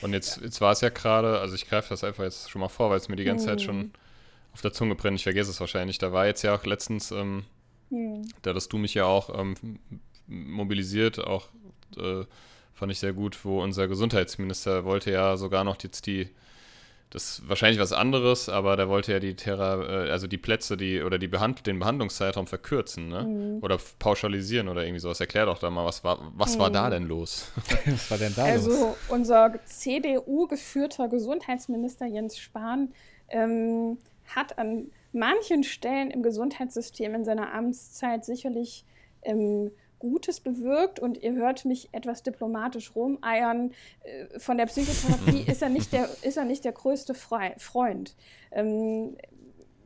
Und 0.00 0.12
jetzt, 0.12 0.40
jetzt 0.40 0.60
war 0.60 0.72
es 0.72 0.80
ja 0.80 0.88
gerade, 0.88 1.38
also 1.38 1.54
ich 1.54 1.68
greife 1.68 1.90
das 1.90 2.02
einfach 2.02 2.24
jetzt 2.24 2.50
schon 2.50 2.60
mal 2.60 2.68
vor, 2.68 2.90
weil 2.90 2.96
es 2.96 3.08
mir 3.08 3.16
die 3.16 3.24
ganze 3.24 3.46
mhm. 3.46 3.50
Zeit 3.50 3.62
schon 3.62 3.92
auf 4.52 4.60
der 4.60 4.72
Zunge 4.72 4.94
brennt. 4.94 5.16
Ich 5.16 5.24
vergesse 5.24 5.50
es 5.50 5.60
wahrscheinlich. 5.60 5.98
Da 5.98 6.12
war 6.12 6.26
jetzt 6.26 6.42
ja 6.42 6.54
auch 6.54 6.64
letztens, 6.64 7.10
ähm, 7.10 7.44
mhm. 7.90 8.28
da 8.42 8.54
hast 8.54 8.68
du 8.68 8.78
mich 8.78 8.94
ja 8.94 9.04
auch 9.04 9.38
ähm, 9.38 9.54
mobilisiert, 10.26 11.18
auch 11.18 11.48
äh, 11.96 12.24
fand 12.72 12.92
ich 12.92 12.98
sehr 12.98 13.12
gut, 13.12 13.44
wo 13.44 13.62
unser 13.62 13.86
Gesundheitsminister 13.86 14.84
wollte 14.84 15.10
ja 15.10 15.36
sogar 15.36 15.64
noch 15.64 15.80
jetzt 15.82 16.06
die 16.06 16.28
das 17.12 17.24
ist 17.24 17.48
wahrscheinlich 17.48 17.78
was 17.78 17.92
anderes, 17.92 18.48
aber 18.48 18.74
der 18.74 18.88
wollte 18.88 19.12
ja 19.12 19.20
die 19.20 19.36
Thera, 19.36 20.06
äh, 20.06 20.10
also 20.10 20.26
die 20.26 20.38
Plätze, 20.38 20.78
die 20.78 21.02
oder 21.02 21.18
die 21.18 21.28
Behand 21.28 21.66
den 21.66 21.78
Behandlungszeitraum 21.78 22.46
verkürzen, 22.46 23.08
ne? 23.08 23.24
Mhm. 23.24 23.58
Oder 23.62 23.78
pauschalisieren 23.98 24.68
oder 24.68 24.82
irgendwie 24.82 25.00
sowas. 25.00 25.20
Erklär 25.20 25.44
doch 25.44 25.58
da 25.58 25.68
mal, 25.68 25.84
was 25.84 26.02
war, 26.04 26.32
was 26.34 26.56
mhm. 26.56 26.60
war 26.60 26.70
da 26.70 26.86
mhm. 26.86 26.90
denn 26.90 27.06
los? 27.08 27.52
was 27.84 28.10
war 28.10 28.16
denn 28.16 28.32
da 28.34 28.44
also, 28.44 28.70
los? 28.70 28.78
Also 28.78 28.96
unser 29.10 29.60
CDU-geführter 29.66 31.08
Gesundheitsminister 31.08 32.06
Jens 32.06 32.38
Spahn 32.38 32.94
ähm, 33.28 33.98
hat 34.34 34.58
an 34.58 34.86
manchen 35.12 35.64
Stellen 35.64 36.10
im 36.10 36.22
Gesundheitssystem 36.22 37.14
in 37.14 37.24
seiner 37.26 37.52
Amtszeit 37.52 38.24
sicherlich 38.24 38.86
ähm, 39.20 39.70
Gutes 40.02 40.40
bewirkt 40.40 40.98
und 40.98 41.22
ihr 41.22 41.34
hört 41.34 41.64
mich 41.64 41.88
etwas 41.92 42.24
diplomatisch 42.24 42.96
rumeiern. 42.96 43.72
Äh, 44.02 44.40
von 44.40 44.58
der 44.58 44.66
Psychotherapie 44.66 45.44
ist 45.50 45.62
er 45.62 45.68
nicht 45.68 45.92
der, 45.92 46.08
ist 46.22 46.36
er 46.36 46.44
nicht 46.44 46.64
der 46.64 46.72
größte 46.72 47.14
Freund. 47.14 48.16
Ähm, 48.50 49.16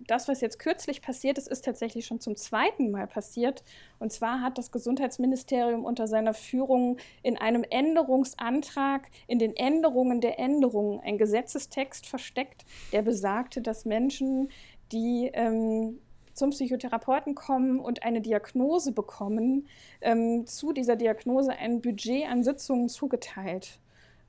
das, 0.07 0.27
was 0.27 0.41
jetzt 0.41 0.59
kürzlich 0.59 1.03
passiert 1.03 1.37
ist, 1.37 1.49
ist 1.49 1.65
tatsächlich 1.65 2.07
schon 2.07 2.21
zum 2.21 2.35
zweiten 2.37 2.91
Mal 2.91 3.07
passiert. 3.07 3.63
Und 3.99 4.11
zwar 4.11 4.41
hat 4.41 4.57
das 4.57 4.71
Gesundheitsministerium 4.71 5.85
unter 5.85 6.07
seiner 6.07 6.33
Führung 6.33 6.97
in 7.23 7.37
einem 7.37 7.65
Änderungsantrag, 7.69 9.11
in 9.27 9.39
den 9.39 9.55
Änderungen 9.55 10.23
der 10.23 10.39
Änderungen, 10.39 11.01
einen 11.01 11.19
Gesetzestext 11.19 12.07
versteckt, 12.07 12.65
der 12.93 13.03
besagte, 13.03 13.61
dass 13.61 13.85
Menschen, 13.85 14.49
die 14.93 15.31
ähm, 15.35 15.99
zum 16.37 16.51
Psychotherapeuten 16.51 17.35
kommen 17.35 17.81
und 17.81 18.03
eine 18.03 18.21
Diagnose 18.21 18.93
bekommen, 18.93 19.67
ähm, 20.01 20.47
zu 20.47 20.73
dieser 20.73 20.97
Diagnose 20.97 21.53
ein 21.53 21.81
Budget 21.81 22.29
an 22.29 22.45
Sitzungen 22.45 22.89
zugeteilt 22.89 23.79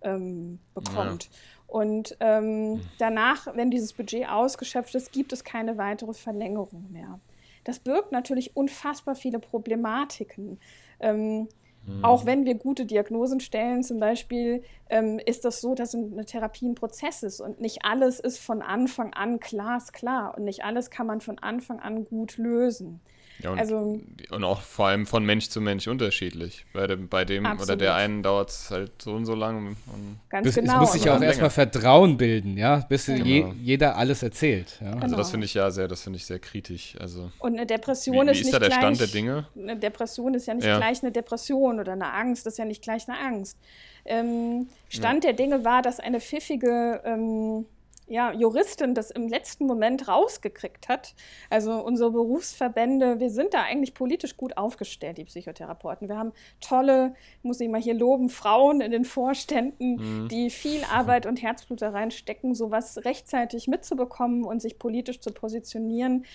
ähm, 0.01 0.59
bekommt. 0.73 1.25
Ja. 1.25 1.29
Und 1.67 2.15
ähm, 2.21 2.75
hm. 2.75 2.81
danach, 2.97 3.47
wenn 3.55 3.69
dieses 3.69 3.93
Budget 3.93 4.29
ausgeschöpft 4.29 4.95
ist, 4.95 5.11
gibt 5.11 5.33
es 5.33 5.43
keine 5.43 5.77
weitere 5.77 6.13
Verlängerung 6.13 6.91
mehr. 6.91 7.19
Das 7.65 7.79
birgt 7.79 8.13
natürlich 8.13 8.55
unfassbar 8.55 9.15
viele 9.15 9.39
Problematiken. 9.39 10.59
Ähm, 11.01 11.49
mhm. 11.87 12.05
Auch 12.05 12.25
wenn 12.25 12.45
wir 12.45 12.55
gute 12.55 12.85
Diagnosen 12.85 13.39
stellen, 13.39 13.83
zum 13.83 13.99
Beispiel, 13.99 14.63
ähm, 14.89 15.19
ist 15.25 15.45
das 15.45 15.61
so, 15.61 15.73
dass 15.73 15.95
eine 15.95 16.25
Therapie 16.25 16.67
ein 16.67 16.75
Prozess 16.75 17.23
ist 17.23 17.41
und 17.41 17.59
nicht 17.59 17.83
alles 17.83 18.19
ist 18.19 18.37
von 18.37 18.61
Anfang 18.61 19.13
an 19.13 19.39
glasklar 19.39 20.37
und 20.37 20.43
nicht 20.43 20.63
alles 20.63 20.89
kann 20.89 21.07
man 21.07 21.21
von 21.21 21.39
Anfang 21.39 21.79
an 21.79 22.05
gut 22.05 22.37
lösen. 22.37 23.01
Ja, 23.39 23.51
und, 23.51 23.59
also, 23.59 23.99
und 24.31 24.43
auch 24.43 24.61
vor 24.61 24.87
allem 24.87 25.05
von 25.05 25.23
Mensch 25.23 25.49
zu 25.49 25.61
Mensch 25.61 25.87
unterschiedlich. 25.87 26.65
Bei 26.73 26.87
dem, 26.87 27.07
bei 27.07 27.23
dem 27.23 27.45
oder 27.45 27.75
der 27.75 27.93
einen 27.93 28.23
dauert 28.23 28.49
es 28.49 28.71
halt 28.71 28.99
so 29.01 29.13
und 29.13 29.25
so 29.25 29.35
lang. 29.35 29.77
Und 29.85 30.19
Ganz 30.29 30.43
bis, 30.43 30.55
genau. 30.55 30.73
Es 30.73 30.79
muss 30.79 30.91
sich 30.93 31.09
auch 31.09 31.21
erstmal 31.21 31.51
Vertrauen 31.51 32.17
bilden, 32.17 32.57
ja, 32.57 32.77
bis 32.89 33.05
genau. 33.05 33.23
je, 33.23 33.45
jeder 33.61 33.95
alles 33.95 34.23
erzählt. 34.23 34.79
Ja. 34.81 34.93
Also 34.93 35.05
genau. 35.05 35.17
das 35.17 35.29
finde 35.29 35.45
ich 35.45 35.53
ja 35.53 35.69
sehr, 35.69 35.87
das 35.87 36.01
finde 36.01 36.17
ich 36.17 36.25
sehr 36.25 36.39
kritisch. 36.39 36.95
Also 36.99 37.31
und 37.37 37.53
eine 37.53 37.67
Depression 37.67 38.15
wie, 38.15 38.27
wie 38.27 38.31
ist, 38.31 38.39
ist 38.39 38.45
nicht 38.45 38.55
da 38.55 38.59
der 38.59 38.69
gleich, 38.69 38.79
Stand 38.79 38.99
der 38.99 39.07
Dinge? 39.07 39.47
Eine 39.55 39.77
Depression 39.77 40.33
ist 40.33 40.47
ja 40.47 40.53
nicht 40.55 40.65
ja. 40.65 40.77
gleich 40.77 41.03
eine 41.03 41.11
Depression 41.11 41.79
oder 41.79 41.91
eine 41.91 42.11
Angst 42.11 42.47
ist 42.47 42.57
ja 42.57 42.65
nicht 42.65 42.81
gleich 42.81 43.07
eine 43.07 43.19
Angst. 43.19 43.57
Ähm, 44.05 44.67
Stand 44.89 45.23
ja. 45.23 45.31
der 45.31 45.33
Dinge 45.33 45.63
war, 45.63 45.81
dass 45.83 45.99
eine 45.99 46.19
pfiffige 46.19 47.01
ähm, 47.05 47.65
ja, 48.07 48.31
Juristin 48.31 48.93
das 48.93 49.11
im 49.11 49.27
letzten 49.27 49.65
Moment 49.65 50.07
rausgekriegt 50.07 50.87
hat. 50.87 51.13
Also 51.49 51.73
unsere 51.83 52.11
Berufsverbände, 52.11 53.19
wir 53.19 53.29
sind 53.29 53.53
da 53.53 53.63
eigentlich 53.63 53.93
politisch 53.93 54.37
gut 54.37 54.57
aufgestellt, 54.57 55.17
die 55.17 55.25
Psychotherapeuten. 55.25 56.07
Wir 56.07 56.17
haben 56.17 56.31
tolle, 56.61 57.15
muss 57.43 57.59
ich 57.59 57.69
mal 57.69 57.81
hier 57.81 57.93
loben, 57.93 58.29
Frauen 58.29 58.81
in 58.81 58.91
den 58.91 59.05
Vorständen, 59.05 59.95
mhm. 59.95 60.27
die 60.29 60.49
viel 60.49 60.83
Arbeit 60.85 61.25
und 61.25 61.41
Herzblut 61.41 61.81
da 61.81 61.89
reinstecken, 61.89 62.55
sowas 62.55 63.03
rechtzeitig 63.03 63.67
mitzubekommen 63.67 64.43
und 64.43 64.61
sich 64.61 64.79
politisch 64.79 65.19
zu 65.19 65.31
positionieren. 65.31 66.25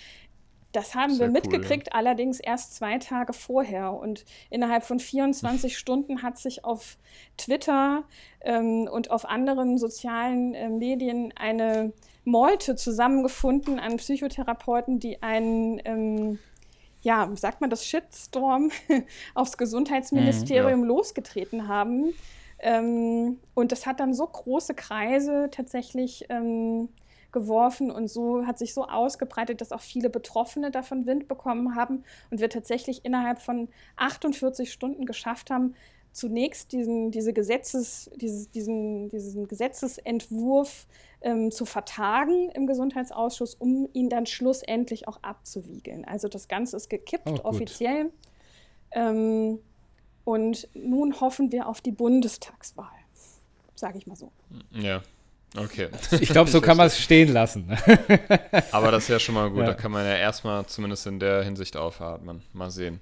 Das 0.73 0.95
haben 0.95 1.13
Sehr 1.13 1.27
wir 1.27 1.31
mitgekriegt, 1.31 1.87
cool, 1.87 1.93
ja. 1.93 1.99
allerdings 1.99 2.39
erst 2.39 2.75
zwei 2.75 2.97
Tage 2.97 3.31
vorher. 3.31 3.93
Und 3.93 4.25
innerhalb 4.49 4.83
von 4.83 4.99
24 4.99 5.77
Stunden 5.77 6.23
hat 6.23 6.37
sich 6.37 6.65
auf 6.65 6.97
Twitter 7.37 8.03
ähm, 8.41 8.89
und 8.91 9.11
auf 9.11 9.25
anderen 9.25 9.77
sozialen 9.77 10.53
äh, 10.55 10.69
Medien 10.69 11.31
eine 11.37 11.93
Meute 12.25 12.75
zusammengefunden 12.75 13.79
an 13.79 13.97
Psychotherapeuten, 13.97 14.99
die 14.99 15.21
einen, 15.21 15.79
ähm, 15.85 16.39
ja, 17.01 17.29
sagt 17.35 17.61
man 17.61 17.69
das, 17.69 17.85
Shitstorm 17.85 18.71
aufs 19.35 19.57
Gesundheitsministerium 19.57 20.79
mhm, 20.79 20.85
ja. 20.85 20.87
losgetreten 20.87 21.67
haben. 21.67 22.15
Ähm, 22.57 23.39
und 23.53 23.71
das 23.71 23.85
hat 23.85 23.99
dann 23.99 24.15
so 24.15 24.25
große 24.25 24.73
Kreise 24.73 25.49
tatsächlich 25.51 26.25
ähm, 26.29 26.89
geworfen 27.33 27.91
und 27.91 28.07
so 28.07 28.45
hat 28.45 28.57
sich 28.57 28.73
so 28.73 28.85
ausgebreitet, 28.85 29.59
dass 29.59 29.71
auch 29.71 29.81
viele 29.81 30.09
Betroffene 30.09 30.71
davon 30.71 31.05
Wind 31.05 31.27
bekommen 31.27 31.75
haben 31.75 32.03
und 32.31 32.39
wir 32.39 32.49
tatsächlich 32.49 33.03
innerhalb 33.03 33.39
von 33.39 33.67
48 33.97 34.71
Stunden 34.71 35.05
geschafft 35.05 35.51
haben, 35.51 35.75
zunächst 36.13 36.71
diesen, 36.71 37.11
diese 37.11 37.33
Gesetzes, 37.33 38.09
dieses, 38.15 38.49
diesen, 38.51 39.09
diesen 39.09 39.47
Gesetzesentwurf 39.47 40.87
ähm, 41.21 41.51
zu 41.51 41.65
vertagen 41.65 42.49
im 42.51 42.67
Gesundheitsausschuss, 42.67 43.55
um 43.55 43.89
ihn 43.93 44.09
dann 44.09 44.25
schlussendlich 44.25 45.07
auch 45.07 45.17
abzuwiegeln. 45.23 46.05
Also 46.05 46.27
das 46.27 46.47
Ganze 46.47 46.77
ist 46.77 46.89
gekippt 46.89 47.27
oh, 47.27 47.39
offiziell. 47.43 48.11
Ähm, 48.91 49.59
und 50.23 50.69
nun 50.73 51.19
hoffen 51.19 51.51
wir 51.51 51.67
auf 51.67 51.81
die 51.81 51.91
Bundestagswahl, 51.91 52.87
sage 53.75 53.97
ich 53.97 54.07
mal 54.07 54.15
so. 54.15 54.31
Ja. 54.71 55.01
Okay. 55.55 55.89
Ich 56.19 56.29
glaube, 56.29 56.49
so 56.49 56.61
kann 56.61 56.77
man 56.77 56.87
es 56.87 56.99
stehen 56.99 57.31
lassen. 57.31 57.69
Aber 58.71 58.91
das 58.91 59.03
ist 59.03 59.09
ja 59.09 59.19
schon 59.19 59.35
mal 59.35 59.49
gut. 59.49 59.59
Ja. 59.59 59.67
Da 59.67 59.73
kann 59.73 59.91
man 59.91 60.05
ja 60.05 60.15
erstmal 60.15 60.65
zumindest 60.65 61.05
in 61.05 61.19
der 61.19 61.43
Hinsicht 61.43 61.77
aufatmen. 61.77 62.41
Mal 62.53 62.71
sehen. 62.71 63.01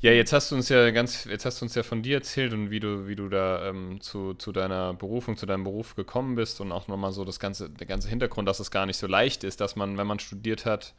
Ja, 0.00 0.12
jetzt 0.12 0.32
hast 0.32 0.50
du 0.50 0.56
uns 0.56 0.68
ja 0.68 0.90
ganz, 0.90 1.24
jetzt 1.24 1.46
hast 1.46 1.60
du 1.60 1.64
uns 1.64 1.74
ja 1.74 1.82
von 1.82 2.02
dir 2.02 2.16
erzählt 2.16 2.52
und 2.52 2.70
wie 2.70 2.80
du, 2.80 3.08
wie 3.08 3.16
du 3.16 3.28
da 3.28 3.68
ähm, 3.68 4.00
zu, 4.00 4.34
zu 4.34 4.52
deiner 4.52 4.92
Berufung, 4.94 5.36
zu 5.36 5.46
deinem 5.46 5.64
Beruf 5.64 5.94
gekommen 5.94 6.34
bist 6.34 6.60
und 6.60 6.70
auch 6.70 6.86
nochmal 6.86 7.12
so 7.12 7.24
das 7.24 7.40
ganze, 7.40 7.70
der 7.70 7.86
ganze 7.86 8.08
Hintergrund, 8.08 8.46
dass 8.46 8.60
es 8.60 8.70
gar 8.70 8.84
nicht 8.84 8.98
so 8.98 9.06
leicht 9.06 9.42
ist, 9.42 9.60
dass 9.60 9.74
man, 9.74 9.96
wenn 9.96 10.06
man 10.06 10.18
studiert 10.18 10.66
hat, 10.66 10.92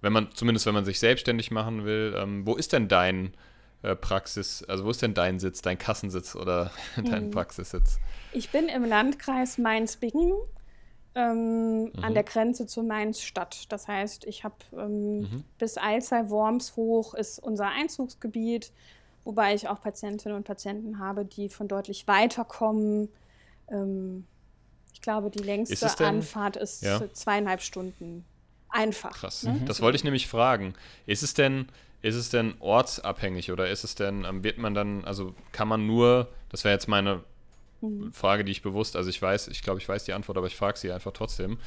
wenn 0.00 0.12
man, 0.12 0.28
zumindest 0.32 0.64
wenn 0.64 0.74
man 0.74 0.86
sich 0.86 0.98
selbstständig 0.98 1.50
machen 1.50 1.84
will, 1.84 2.14
ähm, 2.16 2.46
wo 2.46 2.54
ist 2.54 2.72
denn 2.72 2.88
dein 2.88 3.34
äh, 3.82 3.96
Praxis, 3.96 4.62
also 4.64 4.84
wo 4.84 4.90
ist 4.90 5.02
denn 5.02 5.14
dein 5.14 5.38
Sitz, 5.38 5.62
dein 5.62 5.78
Kassensitz 5.78 6.36
oder 6.36 6.70
dein 6.96 7.26
mhm. 7.26 7.30
Praxissitz? 7.30 7.98
Ich 8.32 8.50
bin 8.50 8.68
im 8.68 8.84
Landkreis 8.84 9.58
Mainz-Bingen 9.58 10.32
ähm, 11.14 11.84
mhm. 11.84 11.92
an 12.00 12.14
der 12.14 12.22
Grenze 12.22 12.66
zu 12.66 12.82
Mainz-Stadt. 12.82 13.72
Das 13.72 13.88
heißt, 13.88 14.24
ich 14.26 14.44
habe 14.44 14.56
ähm, 14.72 15.20
mhm. 15.20 15.44
bis 15.58 15.76
Alzey-Worms 15.76 16.76
hoch 16.76 17.14
ist 17.14 17.38
unser 17.38 17.68
Einzugsgebiet, 17.68 18.72
wobei 19.24 19.54
ich 19.54 19.68
auch 19.68 19.80
Patientinnen 19.80 20.36
und 20.36 20.44
Patienten 20.44 20.98
habe, 20.98 21.24
die 21.24 21.48
von 21.48 21.66
deutlich 21.66 22.06
weiter 22.06 22.44
kommen. 22.44 23.08
Ähm, 23.70 24.26
ich 24.92 25.00
glaube, 25.00 25.30
die 25.30 25.42
längste 25.42 25.90
denn, 25.98 26.06
Anfahrt 26.06 26.56
ist 26.56 26.82
ja? 26.82 27.00
zweieinhalb 27.12 27.62
Stunden. 27.62 28.24
Einfach. 28.68 29.12
Krass. 29.12 29.42
Ne? 29.42 29.60
Das 29.66 29.80
wollte 29.80 29.96
ich 29.96 30.04
nämlich 30.04 30.28
fragen. 30.28 30.74
Ist 31.06 31.22
es 31.22 31.34
denn 31.34 31.66
ist 32.02 32.14
es 32.14 32.30
denn 32.30 32.54
ortsabhängig 32.60 33.52
oder 33.52 33.68
ist 33.68 33.84
es 33.84 33.94
denn, 33.94 34.24
ähm, 34.24 34.42
wird 34.42 34.58
man 34.58 34.74
dann, 34.74 35.04
also 35.04 35.34
kann 35.52 35.68
man 35.68 35.86
nur, 35.86 36.28
das 36.48 36.64
wäre 36.64 36.74
jetzt 36.74 36.88
meine 36.88 37.22
mhm. 37.80 38.12
Frage, 38.12 38.44
die 38.44 38.52
ich 38.52 38.62
bewusst, 38.62 38.96
also 38.96 39.10
ich 39.10 39.20
weiß, 39.20 39.48
ich 39.48 39.62
glaube, 39.62 39.80
ich 39.80 39.88
weiß 39.88 40.04
die 40.04 40.12
Antwort, 40.12 40.38
aber 40.38 40.46
ich 40.46 40.56
frage 40.56 40.78
sie 40.78 40.92
einfach 40.92 41.12
trotzdem. 41.12 41.58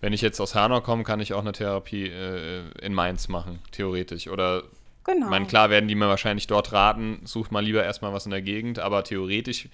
Wenn 0.00 0.12
ich 0.12 0.20
jetzt 0.20 0.40
aus 0.40 0.54
Hanau 0.54 0.80
komme, 0.80 1.04
kann 1.04 1.20
ich 1.20 1.32
auch 1.32 1.40
eine 1.40 1.52
Therapie 1.52 2.08
äh, 2.08 2.62
in 2.82 2.92
Mainz 2.94 3.28
machen, 3.28 3.60
theoretisch. 3.70 4.28
Oder 4.28 4.64
Genau. 5.04 5.26
Ich 5.26 5.30
meine, 5.30 5.46
klar 5.46 5.70
werden 5.70 5.86
die 5.86 5.94
mir 5.94 6.08
wahrscheinlich 6.08 6.46
dort 6.46 6.72
raten, 6.72 7.20
such 7.24 7.50
mal 7.50 7.62
lieber 7.62 7.84
erstmal 7.84 8.12
was 8.12 8.24
in 8.24 8.30
der 8.30 8.42
Gegend, 8.42 8.78
aber 8.78 9.04
theoretisch 9.04 9.68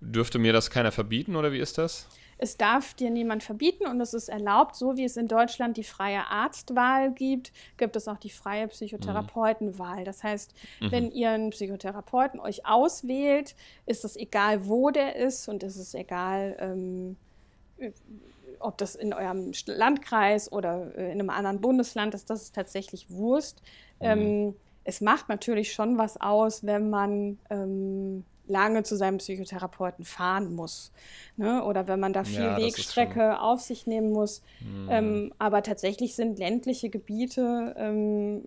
dürfte 0.00 0.38
mir 0.38 0.52
das 0.52 0.70
keiner 0.70 0.92
verbieten 0.92 1.36
oder 1.36 1.52
wie 1.52 1.58
ist 1.58 1.78
das? 1.78 2.08
Es 2.42 2.56
darf 2.56 2.94
dir 2.94 3.10
niemand 3.10 3.42
verbieten 3.42 3.86
und 3.86 4.00
es 4.00 4.14
ist 4.14 4.30
erlaubt, 4.30 4.74
so 4.74 4.96
wie 4.96 5.04
es 5.04 5.18
in 5.18 5.28
Deutschland 5.28 5.76
die 5.76 5.84
freie 5.84 6.26
Arztwahl 6.26 7.12
gibt, 7.12 7.52
gibt 7.76 7.96
es 7.96 8.08
auch 8.08 8.16
die 8.16 8.30
freie 8.30 8.66
Psychotherapeutenwahl. 8.68 10.04
Das 10.04 10.24
heißt, 10.24 10.54
mhm. 10.80 10.90
wenn 10.90 11.10
ihr 11.12 11.30
einen 11.30 11.50
Psychotherapeuten 11.50 12.40
euch 12.40 12.64
auswählt, 12.64 13.54
ist 13.84 14.06
es 14.06 14.16
egal, 14.16 14.66
wo 14.66 14.88
der 14.90 15.16
ist 15.16 15.48
und 15.48 15.62
es 15.62 15.76
ist 15.76 15.94
egal, 15.94 16.56
ähm, 16.58 17.16
ob 18.58 18.78
das 18.78 18.94
in 18.94 19.12
eurem 19.12 19.52
Landkreis 19.66 20.50
oder 20.50 20.96
äh, 20.96 21.12
in 21.12 21.20
einem 21.20 21.28
anderen 21.28 21.60
Bundesland 21.60 22.14
ist, 22.14 22.30
das 22.30 22.40
ist 22.40 22.54
tatsächlich 22.54 23.10
Wurst. 23.10 23.60
Mhm. 24.00 24.06
Ähm, 24.06 24.54
es 24.84 25.02
macht 25.02 25.28
natürlich 25.28 25.74
schon 25.74 25.98
was 25.98 26.18
aus, 26.18 26.64
wenn 26.64 26.88
man 26.88 27.38
ähm, 27.50 28.24
lange 28.50 28.82
zu 28.82 28.96
seinem 28.96 29.18
Psychotherapeuten 29.18 30.04
fahren 30.04 30.54
muss. 30.54 30.92
Ne? 31.36 31.64
Oder 31.64 31.88
wenn 31.88 32.00
man 32.00 32.12
da 32.12 32.24
viel 32.24 32.42
ja, 32.42 32.56
Wegstrecke 32.58 33.40
auf 33.40 33.60
sich 33.60 33.86
nehmen 33.86 34.12
muss. 34.12 34.42
Mhm. 34.60 34.88
Ähm, 34.90 35.34
aber 35.38 35.62
tatsächlich 35.62 36.14
sind 36.14 36.38
ländliche 36.38 36.90
Gebiete 36.90 37.74
ähm, 37.78 38.42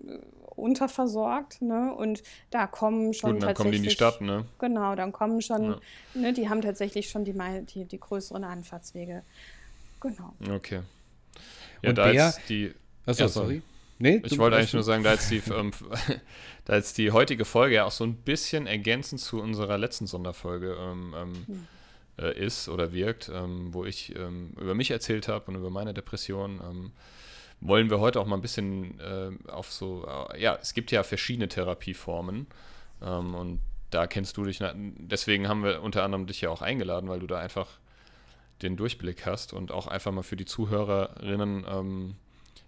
unterversorgt. 0.55 1.61
Ne? 1.61 1.93
Und 1.93 2.23
da 2.51 2.67
kommen 2.67 3.13
schon 3.13 3.33
Gut, 3.33 3.43
dann 3.43 3.53
kommen 3.55 3.71
die 3.71 3.77
in 3.77 3.83
die 3.83 3.89
Stadt, 3.89 4.21
ne? 4.21 4.45
Genau, 4.59 4.95
dann 4.95 5.11
kommen 5.11 5.41
schon, 5.41 5.63
ja. 5.63 5.79
ne, 6.13 6.33
die 6.33 6.49
haben 6.49 6.61
tatsächlich 6.61 7.09
schon 7.09 7.25
die, 7.25 7.33
die, 7.73 7.85
die 7.85 7.99
größeren 7.99 8.43
Anfahrtswege. 8.43 9.23
Genau. 9.99 10.33
Okay. 10.53 10.81
Ja, 11.81 11.89
Und 11.89 11.97
da 11.97 12.11
der, 12.11 12.29
ist 12.29 12.41
die. 12.49 12.73
Achso, 13.05 13.23
ja, 13.23 13.27
sorry. 13.29 13.61
Nee, 14.03 14.21
ich 14.25 14.37
wollte 14.37 14.57
eigentlich 14.57 14.73
nur 14.73 14.83
sagen, 14.83 15.01
da 15.01 15.13
jetzt, 15.13 15.31
die, 15.31 15.41
ähm, 15.49 15.71
da 16.65 16.75
jetzt 16.75 16.97
die 16.97 17.11
heutige 17.11 17.45
Folge 17.45 17.75
ja 17.75 17.85
auch 17.85 17.91
so 17.91 18.03
ein 18.03 18.15
bisschen 18.17 18.67
ergänzend 18.67 19.21
zu 19.21 19.41
unserer 19.41 19.77
letzten 19.77 20.07
Sonderfolge 20.07 20.75
ähm, 20.77 21.15
ähm, 21.17 21.33
hm. 21.47 21.67
äh, 22.17 22.37
ist 22.37 22.67
oder 22.67 22.91
wirkt, 22.91 23.31
ähm, 23.33 23.73
wo 23.73 23.85
ich 23.85 24.13
ähm, 24.17 24.57
über 24.59 24.75
mich 24.75 24.91
erzählt 24.91 25.29
habe 25.29 25.45
und 25.49 25.55
über 25.55 25.69
meine 25.69 25.93
Depression, 25.93 26.59
ähm, 26.69 26.91
wollen 27.61 27.89
wir 27.89 28.01
heute 28.01 28.19
auch 28.19 28.25
mal 28.25 28.35
ein 28.35 28.41
bisschen 28.41 28.99
äh, 28.99 29.31
auf 29.49 29.71
so, 29.71 30.05
äh, 30.33 30.41
ja, 30.41 30.59
es 30.61 30.73
gibt 30.73 30.91
ja 30.91 31.03
verschiedene 31.03 31.47
Therapieformen. 31.47 32.47
Ähm, 33.01 33.35
und 33.35 33.61
da 33.89 34.05
kennst 34.05 34.35
du 34.35 34.43
dich, 34.43 34.59
deswegen 34.75 35.47
haben 35.47 35.63
wir 35.63 35.81
unter 35.81 36.03
anderem 36.03 36.27
dich 36.27 36.41
ja 36.41 36.49
auch 36.49 36.61
eingeladen, 36.61 37.07
weil 37.07 37.21
du 37.21 37.27
da 37.27 37.39
einfach 37.39 37.69
den 38.63 38.75
Durchblick 38.75 39.25
hast 39.25 39.53
und 39.53 39.71
auch 39.71 39.87
einfach 39.87 40.11
mal 40.11 40.23
für 40.23 40.35
die 40.35 40.45
Zuhörerinnen 40.45 41.65
ähm, 41.69 42.15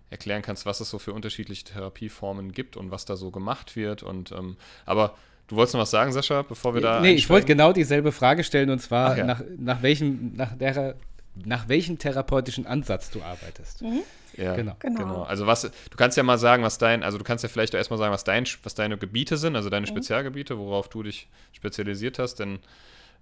erklären 0.09 0.41
kannst, 0.41 0.65
was 0.65 0.79
es 0.79 0.89
so 0.89 0.99
für 0.99 1.13
unterschiedliche 1.13 1.63
Therapieformen 1.65 2.51
gibt 2.51 2.77
und 2.77 2.91
was 2.91 3.05
da 3.05 3.15
so 3.15 3.31
gemacht 3.31 3.75
wird. 3.75 4.03
Und 4.03 4.31
ähm, 4.31 4.57
aber 4.85 5.15
du 5.47 5.55
wolltest 5.55 5.73
noch 5.73 5.81
was 5.81 5.91
sagen, 5.91 6.11
Sascha, 6.11 6.43
bevor 6.43 6.73
wir 6.73 6.81
da. 6.81 7.01
Nee, 7.01 7.13
ich 7.13 7.29
wollte 7.29 7.47
genau 7.47 7.73
dieselbe 7.73 8.11
Frage 8.11 8.43
stellen 8.43 8.69
und 8.69 8.79
zwar 8.79 9.17
ja. 9.17 9.25
nach, 9.25 9.41
nach 9.57 9.81
welchem, 9.81 10.35
nach 10.35 10.55
der 10.55 10.95
nach 11.43 11.67
welchem 11.67 11.97
therapeutischen 11.97 12.65
Ansatz 12.65 13.09
du 13.09 13.21
arbeitest. 13.21 13.81
Mhm. 13.81 14.03
Ja, 14.37 14.55
genau. 14.55 14.75
genau. 14.79 14.99
genau. 14.99 15.23
Also 15.23 15.47
was, 15.47 15.61
du 15.61 15.97
kannst 15.97 16.17
ja 16.17 16.23
mal 16.23 16.37
sagen, 16.37 16.63
was 16.63 16.77
dein, 16.77 17.03
also 17.03 17.17
du 17.17 17.23
kannst 17.23 17.43
ja 17.43 17.49
vielleicht 17.49 17.73
erstmal 17.73 17.99
sagen, 17.99 18.13
was, 18.13 18.23
dein, 18.23 18.45
was 18.63 18.75
deine 18.75 18.97
Gebiete 18.97 19.37
sind, 19.37 19.55
also 19.55 19.69
deine 19.69 19.85
mhm. 19.85 19.89
Spezialgebiete, 19.89 20.57
worauf 20.57 20.89
du 20.89 21.03
dich 21.03 21.27
spezialisiert 21.51 22.19
hast, 22.19 22.35
denn 22.35 22.59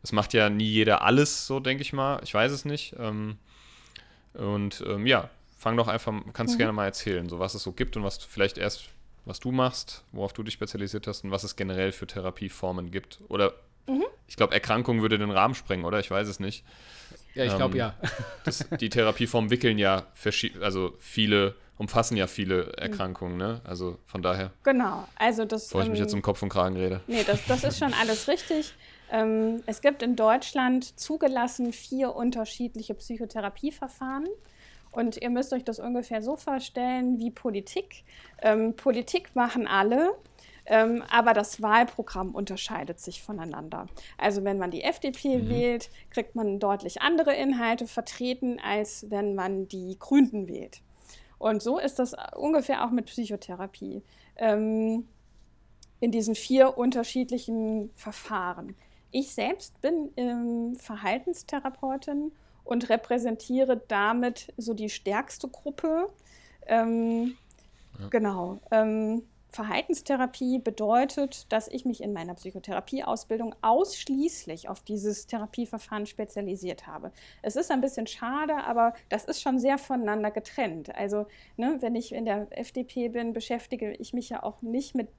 es 0.02 0.12
macht 0.12 0.34
ja 0.34 0.50
nie 0.50 0.68
jeder 0.68 1.02
alles, 1.02 1.48
so 1.48 1.60
denke 1.60 1.82
ich 1.82 1.94
mal. 1.94 2.20
Ich 2.24 2.34
weiß 2.34 2.52
es 2.52 2.66
nicht. 2.66 2.96
Ähm, 3.00 3.38
und 4.34 4.84
ähm, 4.88 5.06
ja, 5.06 5.30
fang 5.64 5.78
doch 5.78 5.88
einfach, 5.88 6.14
kannst 6.34 6.56
mhm. 6.56 6.58
gerne 6.60 6.74
mal 6.74 6.86
erzählen, 6.86 7.28
so 7.30 7.40
was 7.40 7.56
es 7.56 7.64
so 7.64 7.72
gibt 7.72 7.96
und 7.96 8.04
was 8.04 8.18
vielleicht 8.18 8.58
erst, 8.58 8.90
was 9.26 9.40
du 9.40 9.52
machst, 9.52 10.04
worauf 10.12 10.34
du 10.34 10.44
dich 10.44 10.54
spezialisiert 10.54 11.08
hast 11.08 11.24
und 11.24 11.32
was 11.32 11.44
es 11.44 11.56
generell 11.56 11.94
für 11.94 12.06
Therapieformen 12.06 12.92
gibt. 12.92 13.22
Oder 13.30 13.54
mhm. 13.88 14.04
ich 14.28 14.36
glaube, 14.36 14.54
Erkrankung 14.54 15.02
würde 15.02 15.18
den 15.18 15.32
Rahmen 15.32 15.56
sprengen, 15.56 15.86
oder? 15.86 16.00
Ich 16.02 16.12
weiß 16.12 16.28
es 16.28 16.42
nicht. 16.42 16.66
Ja, 17.34 17.46
ich 17.46 17.56
glaube 17.56 17.76
ähm, 17.76 17.80
ja. 17.80 17.96
das, 18.44 18.68
die 18.80 18.90
Therapieformen 18.90 19.50
wickeln 19.50 19.78
ja, 19.78 20.06
also 20.62 20.94
viele, 21.00 21.56
umfassen 21.78 22.18
ja 22.18 22.28
viele 22.28 22.74
Erkrankungen, 22.74 23.38
ne? 23.38 23.62
Also 23.64 23.98
von 24.06 24.22
daher. 24.22 24.52
Genau, 24.64 25.08
also 25.16 25.46
das. 25.46 25.70
Bevor 25.70 25.84
ich 25.84 25.90
mich 25.90 26.00
jetzt 26.00 26.14
um 26.14 26.22
Kopf 26.22 26.44
und 26.44 26.50
Kragen 26.50 26.76
rede. 26.76 27.00
Nee, 27.08 27.24
das, 27.26 27.40
das 27.48 27.64
ist 27.64 27.80
schon 27.80 27.94
alles 27.94 28.28
richtig. 28.28 28.74
Ähm, 29.10 29.64
es 29.66 29.80
gibt 29.82 30.04
in 30.04 30.18
Deutschland 30.18 31.00
zugelassen 31.00 31.72
vier 31.72 32.14
unterschiedliche 32.16 32.94
Psychotherapieverfahren. 32.96 34.28
Und 34.94 35.22
ihr 35.22 35.30
müsst 35.30 35.54
euch 35.54 35.64
das 35.64 35.80
ungefähr 35.80 36.22
so 36.22 36.36
vorstellen 36.36 37.20
wie 37.20 37.32
Politik. 37.32 38.04
Ähm, 38.42 38.76
Politik 38.76 39.36
machen 39.36 39.68
alle. 39.68 40.14
Ähm, 40.66 41.04
aber 41.10 41.34
das 41.34 41.62
Wahlprogramm 41.62 42.34
unterscheidet 42.34 43.00
sich 43.00 43.22
voneinander. 43.22 43.88
Also 44.18 44.46
wenn 44.46 44.58
man 44.58 44.72
die 44.72 44.84
FDP 44.84 45.40
mhm. 45.40 45.50
wählt, 45.50 45.90
kriegt 46.10 46.36
man 46.36 46.60
deutlich 46.60 47.02
andere 47.02 47.34
Inhalte 47.34 47.86
vertreten, 47.86 48.60
als 48.64 49.10
wenn 49.10 49.36
man 49.36 49.68
die 49.68 49.98
Grünen 50.00 50.48
wählt. 50.48 50.82
Und 51.38 51.62
so 51.62 51.80
ist 51.80 52.00
das 52.00 52.16
ungefähr 52.38 52.86
auch 52.86 52.92
mit 52.92 53.08
Psychotherapie. 53.08 54.04
Ähm, 54.38 55.06
in 56.00 56.12
diesen 56.12 56.36
vier 56.36 56.78
unterschiedlichen 56.78 57.90
Verfahren. 57.96 58.76
Ich 59.12 59.34
selbst 59.34 59.80
bin 59.80 60.12
ähm, 60.18 60.76
Verhaltenstherapeutin 60.76 62.34
und 62.64 62.90
repräsentiere 62.90 63.82
damit 63.88 64.54
so 64.58 64.74
die 64.74 64.90
stärkste 64.90 65.48
Gruppe. 65.48 66.08
Ähm, 66.68 67.36
ja. 68.00 68.08
Genau. 68.10 68.60
Ähm, 68.72 69.24
Verhaltenstherapie 69.54 70.58
bedeutet, 70.58 71.52
dass 71.52 71.68
ich 71.68 71.86
mich 71.86 72.02
in 72.02 72.12
meiner 72.12 72.34
Psychotherapieausbildung 72.34 73.54
ausschließlich 73.62 74.68
auf 74.68 74.82
dieses 74.82 75.28
Therapieverfahren 75.28 76.08
spezialisiert 76.08 76.88
habe. 76.88 77.12
Es 77.44 77.56
ist 77.56 77.70
ein 77.70 77.82
bisschen 77.82 78.08
schade, 78.08 78.56
aber 78.64 78.94
das 79.10 79.26
ist 79.26 79.42
schon 79.42 79.60
sehr 79.60 79.78
voneinander 79.78 80.32
getrennt. 80.32 80.94
Also, 80.96 81.28
ne, 81.56 81.78
wenn 81.82 81.96
ich 81.96 82.14
in 82.14 82.26
der 82.26 82.48
FDP 82.50 83.10
bin, 83.10 83.34
beschäftige 83.34 83.94
ich 83.94 84.12
mich 84.14 84.30
ja 84.30 84.42
auch 84.42 84.62
nicht 84.64 84.96
mit 84.96 85.10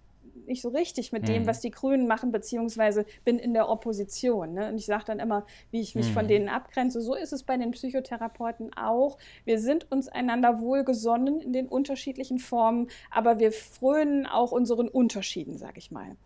nicht 0.47 0.62
so 0.62 0.68
richtig 0.68 1.12
mit 1.12 1.23
mhm. 1.23 1.27
dem, 1.27 1.47
was 1.47 1.61
die 1.61 1.70
Grünen 1.70 2.07
machen, 2.07 2.33
beziehungsweise 2.33 3.07
bin 3.25 3.38
in 3.38 3.55
der 3.55 3.68
Opposition. 3.68 4.55
Ne? 4.55 4.68
Und 4.68 4.77
ich 4.77 4.87
sage 4.87 5.05
dann 5.07 5.20
immer, 5.20 5.47
wie 5.70 5.81
ich 5.81 5.94
mich 5.94 6.09
mhm. 6.09 6.12
von 6.12 6.29
denen 6.29 6.49
abgrenze. 6.49 7.01
So 7.01 7.14
ist 7.14 7.33
es 7.33 7.42
bei 7.42 7.57
den 7.57 7.70
Psychotherapeuten 7.70 8.75
auch. 8.75 9.18
Wir 9.44 9.59
sind 9.59 9.90
uns 9.90 10.09
einander 10.09 10.61
wohlgesonnen 10.61 11.40
in 11.40 11.53
den 11.53 11.68
unterschiedlichen 11.68 12.38
Formen, 12.38 12.88
aber 13.11 13.38
wir 13.38 13.53
frönen 13.53 14.27
auch 14.27 14.53
unseren 14.53 14.88
Unterschieden, 14.88 15.59
sage 15.59 15.79
ich 15.79 15.90
mal. 15.90 16.16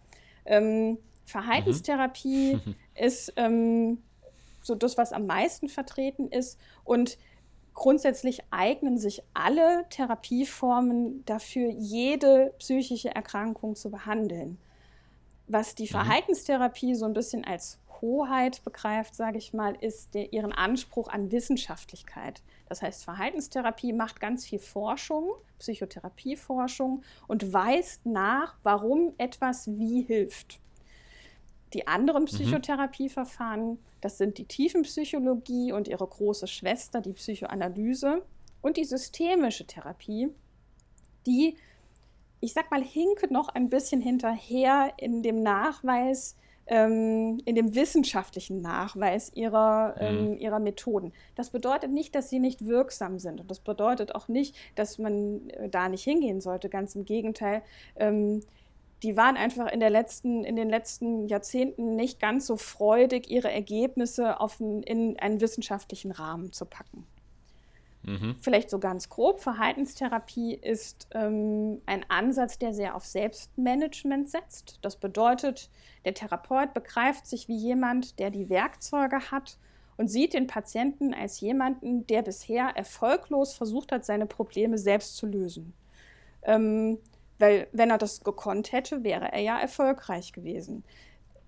Ähm, 0.44 0.98
Verhaltenstherapie 1.24 2.54
mhm. 2.54 2.74
ist 2.94 3.32
ähm, 3.36 3.98
so 4.62 4.74
das, 4.74 4.96
was 4.98 5.12
am 5.12 5.26
meisten 5.26 5.68
vertreten 5.68 6.28
ist. 6.28 6.58
Und 6.84 7.18
Grundsätzlich 7.78 8.42
eignen 8.50 8.98
sich 8.98 9.22
alle 9.34 9.84
Therapieformen 9.88 11.24
dafür, 11.26 11.70
jede 11.70 12.52
psychische 12.58 13.14
Erkrankung 13.14 13.76
zu 13.76 13.88
behandeln. 13.88 14.58
Was 15.46 15.76
die 15.76 15.84
mhm. 15.84 15.90
Verhaltenstherapie 15.90 16.96
so 16.96 17.04
ein 17.04 17.12
bisschen 17.12 17.44
als 17.44 17.78
Hoheit 18.00 18.64
begreift, 18.64 19.14
sage 19.14 19.38
ich 19.38 19.52
mal, 19.52 19.76
ist 19.80 20.12
der, 20.14 20.32
ihren 20.32 20.52
Anspruch 20.52 21.06
an 21.06 21.30
Wissenschaftlichkeit. 21.30 22.42
Das 22.68 22.82
heißt, 22.82 23.04
Verhaltenstherapie 23.04 23.92
macht 23.92 24.18
ganz 24.18 24.44
viel 24.44 24.58
Forschung, 24.58 25.30
Psychotherapieforschung 25.60 27.04
und 27.28 27.52
weist 27.52 28.04
nach, 28.04 28.56
warum 28.64 29.14
etwas 29.18 29.68
wie 29.68 30.02
hilft. 30.02 30.58
Die 31.74 31.86
anderen 31.86 32.22
mhm. 32.22 32.26
Psychotherapieverfahren, 32.26 33.78
das 34.00 34.18
sind 34.18 34.38
die 34.38 34.44
Tiefenpsychologie 34.44 35.72
und 35.72 35.88
ihre 35.88 36.06
große 36.06 36.46
Schwester, 36.46 37.00
die 37.00 37.12
Psychoanalyse 37.12 38.22
und 38.60 38.76
die 38.76 38.84
systemische 38.84 39.66
Therapie, 39.66 40.28
die, 41.26 41.56
ich 42.40 42.52
sag 42.52 42.70
mal, 42.70 42.82
hinkt 42.82 43.30
noch 43.30 43.48
ein 43.48 43.68
bisschen 43.68 44.00
hinterher 44.00 44.92
in 44.96 45.22
dem 45.22 45.42
Nachweis, 45.42 46.36
ähm, 46.68 47.40
in 47.44 47.54
dem 47.54 47.74
wissenschaftlichen 47.74 48.60
Nachweis 48.60 49.32
ihrer, 49.34 49.94
mhm. 49.96 50.18
ähm, 50.18 50.38
ihrer 50.38 50.58
Methoden. 50.58 51.12
Das 51.34 51.50
bedeutet 51.50 51.90
nicht, 51.90 52.14
dass 52.14 52.28
sie 52.30 52.38
nicht 52.38 52.66
wirksam 52.66 53.18
sind. 53.18 53.40
Und 53.40 53.50
das 53.50 53.60
bedeutet 53.60 54.14
auch 54.14 54.28
nicht, 54.28 54.54
dass 54.74 54.98
man 54.98 55.48
äh, 55.50 55.68
da 55.68 55.88
nicht 55.88 56.04
hingehen 56.04 56.40
sollte. 56.40 56.68
Ganz 56.68 56.94
im 56.94 57.04
Gegenteil. 57.04 57.62
Ähm, 57.96 58.42
die 59.02 59.16
waren 59.16 59.36
einfach 59.36 59.70
in, 59.70 59.80
der 59.80 59.90
letzten, 59.90 60.44
in 60.44 60.56
den 60.56 60.68
letzten 60.68 61.28
Jahrzehnten 61.28 61.94
nicht 61.94 62.20
ganz 62.20 62.46
so 62.46 62.56
freudig, 62.56 63.30
ihre 63.30 63.50
Ergebnisse 63.50 64.40
auf 64.40 64.58
ein, 64.60 64.82
in 64.82 65.18
einen 65.18 65.40
wissenschaftlichen 65.40 66.10
Rahmen 66.10 66.52
zu 66.52 66.64
packen. 66.64 67.06
Mhm. 68.02 68.36
Vielleicht 68.40 68.70
so 68.70 68.78
ganz 68.78 69.08
grob, 69.08 69.40
Verhaltenstherapie 69.40 70.54
ist 70.54 71.08
ähm, 71.12 71.80
ein 71.86 72.04
Ansatz, 72.08 72.58
der 72.58 72.72
sehr 72.72 72.94
auf 72.94 73.04
Selbstmanagement 73.04 74.30
setzt. 74.30 74.78
Das 74.82 74.96
bedeutet, 74.96 75.70
der 76.04 76.14
Therapeut 76.14 76.74
begreift 76.74 77.26
sich 77.26 77.48
wie 77.48 77.56
jemand, 77.56 78.18
der 78.18 78.30
die 78.30 78.48
Werkzeuge 78.48 79.30
hat 79.30 79.58
und 79.96 80.08
sieht 80.08 80.34
den 80.34 80.46
Patienten 80.46 81.12
als 81.12 81.40
jemanden, 81.40 82.06
der 82.06 82.22
bisher 82.22 82.68
erfolglos 82.76 83.52
versucht 83.54 83.92
hat, 83.92 84.04
seine 84.04 84.26
Probleme 84.26 84.78
selbst 84.78 85.16
zu 85.16 85.26
lösen. 85.26 85.74
Ähm, 86.42 86.98
weil 87.38 87.68
wenn 87.72 87.90
er 87.90 87.98
das 87.98 88.24
gekonnt 88.24 88.72
hätte, 88.72 89.04
wäre 89.04 89.32
er 89.32 89.40
ja 89.40 89.58
erfolgreich 89.58 90.32
gewesen. 90.32 90.84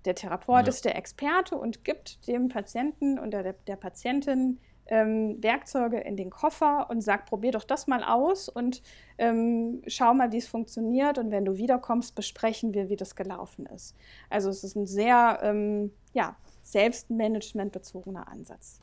Der 0.05 0.15
Therapeut 0.15 0.65
ja. 0.65 0.69
ist 0.69 0.85
der 0.85 0.95
Experte 0.95 1.55
und 1.55 1.83
gibt 1.83 2.27
dem 2.27 2.49
Patienten 2.49 3.19
und 3.19 3.31
der, 3.31 3.53
der 3.53 3.75
Patientin 3.75 4.59
ähm, 4.87 5.41
Werkzeuge 5.41 5.99
in 5.99 6.17
den 6.17 6.29
Koffer 6.29 6.89
und 6.89 7.01
sagt, 7.01 7.29
probier 7.29 7.51
doch 7.51 7.63
das 7.63 7.87
mal 7.87 8.03
aus 8.03 8.49
und 8.49 8.81
ähm, 9.17 9.81
schau 9.87 10.13
mal, 10.13 10.31
wie 10.31 10.37
es 10.37 10.47
funktioniert. 10.47 11.17
Und 11.17 11.31
wenn 11.31 11.45
du 11.45 11.57
wiederkommst, 11.57 12.15
besprechen 12.15 12.73
wir, 12.73 12.89
wie 12.89 12.97
das 12.97 13.15
gelaufen 13.15 13.67
ist. 13.67 13.95
Also 14.29 14.49
es 14.49 14.63
ist 14.63 14.75
ein 14.75 14.87
sehr 14.87 15.39
ähm, 15.43 15.91
ja, 16.13 16.35
selbstmanagementbezogener 16.63 18.27
Ansatz. 18.27 18.81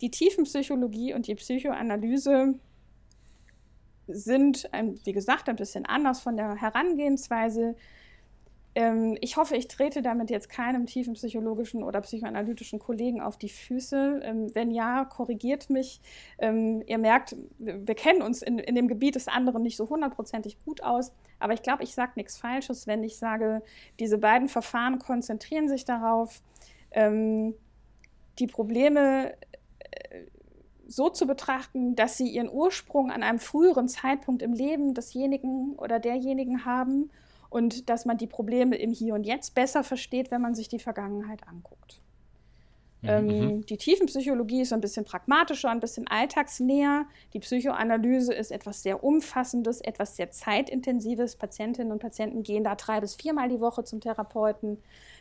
Die 0.00 0.10
Tiefenpsychologie 0.10 1.14
und 1.14 1.26
die 1.26 1.34
Psychoanalyse 1.34 2.54
sind, 4.06 4.68
wie 5.04 5.12
gesagt, 5.12 5.48
ein 5.48 5.56
bisschen 5.56 5.86
anders 5.86 6.20
von 6.20 6.36
der 6.36 6.56
Herangehensweise. 6.56 7.74
Ähm, 8.74 9.16
ich 9.20 9.36
hoffe, 9.36 9.56
ich 9.56 9.68
trete 9.68 10.02
damit 10.02 10.30
jetzt 10.30 10.48
keinem 10.50 10.86
tiefen 10.86 11.14
psychologischen 11.14 11.82
oder 11.82 12.02
psychoanalytischen 12.02 12.78
Kollegen 12.78 13.20
auf 13.20 13.38
die 13.38 13.48
Füße. 13.48 14.20
Ähm, 14.22 14.54
wenn 14.54 14.70
ja, 14.70 15.04
korrigiert 15.06 15.70
mich. 15.70 16.00
Ähm, 16.38 16.82
ihr 16.86 16.98
merkt, 16.98 17.34
wir 17.58 17.94
kennen 17.94 18.22
uns 18.22 18.42
in, 18.42 18.58
in 18.58 18.74
dem 18.74 18.86
Gebiet 18.86 19.14
des 19.14 19.28
anderen 19.28 19.62
nicht 19.62 19.76
so 19.76 19.88
hundertprozentig 19.88 20.58
gut 20.64 20.82
aus. 20.82 21.12
Aber 21.38 21.54
ich 21.54 21.62
glaube, 21.62 21.84
ich 21.84 21.94
sage 21.94 22.12
nichts 22.16 22.36
Falsches, 22.36 22.86
wenn 22.86 23.02
ich 23.02 23.16
sage, 23.16 23.62
diese 23.98 24.18
beiden 24.18 24.48
Verfahren 24.48 24.98
konzentrieren 24.98 25.68
sich 25.68 25.84
darauf, 25.84 26.42
die 28.38 28.46
Probleme 28.46 29.32
äh, 29.32 30.20
so 30.86 31.08
zu 31.08 31.26
betrachten, 31.26 31.96
dass 31.96 32.16
sie 32.16 32.28
ihren 32.28 32.50
Ursprung 32.50 33.10
an 33.10 33.22
einem 33.22 33.38
früheren 33.38 33.88
Zeitpunkt 33.88 34.42
im 34.42 34.52
Leben 34.52 34.94
desjenigen 34.94 35.74
oder 35.76 35.98
derjenigen 35.98 36.64
haben 36.64 37.10
und 37.50 37.88
dass 37.88 38.04
man 38.04 38.18
die 38.18 38.26
Probleme 38.26 38.76
im 38.76 38.92
Hier 38.92 39.14
und 39.14 39.24
Jetzt 39.24 39.54
besser 39.54 39.82
versteht, 39.82 40.30
wenn 40.30 40.40
man 40.40 40.54
sich 40.54 40.68
die 40.68 40.78
Vergangenheit 40.78 41.46
anguckt. 41.48 42.00
Mhm. 43.02 43.08
Ähm, 43.08 43.26
mhm. 43.26 43.66
die 43.66 43.76
Tiefenpsychologie 43.76 44.62
ist 44.62 44.72
ein 44.72 44.80
bisschen 44.80 45.04
pragmatischer, 45.04 45.70
ein 45.70 45.80
bisschen 45.80 46.06
alltagsnäher. 46.08 47.06
Die 47.34 47.40
Psychoanalyse 47.40 48.32
ist 48.32 48.50
etwas 48.50 48.82
sehr 48.82 49.04
Umfassendes, 49.04 49.80
etwas 49.80 50.16
sehr 50.16 50.30
Zeitintensives. 50.30 51.36
Patientinnen 51.36 51.92
und 51.92 52.00
Patienten 52.00 52.42
gehen 52.42 52.64
da 52.64 52.74
drei 52.74 53.00
bis 53.00 53.14
viermal 53.14 53.48
die 53.48 53.60
Woche 53.60 53.84
zum 53.84 54.00
Therapeuten 54.00 54.78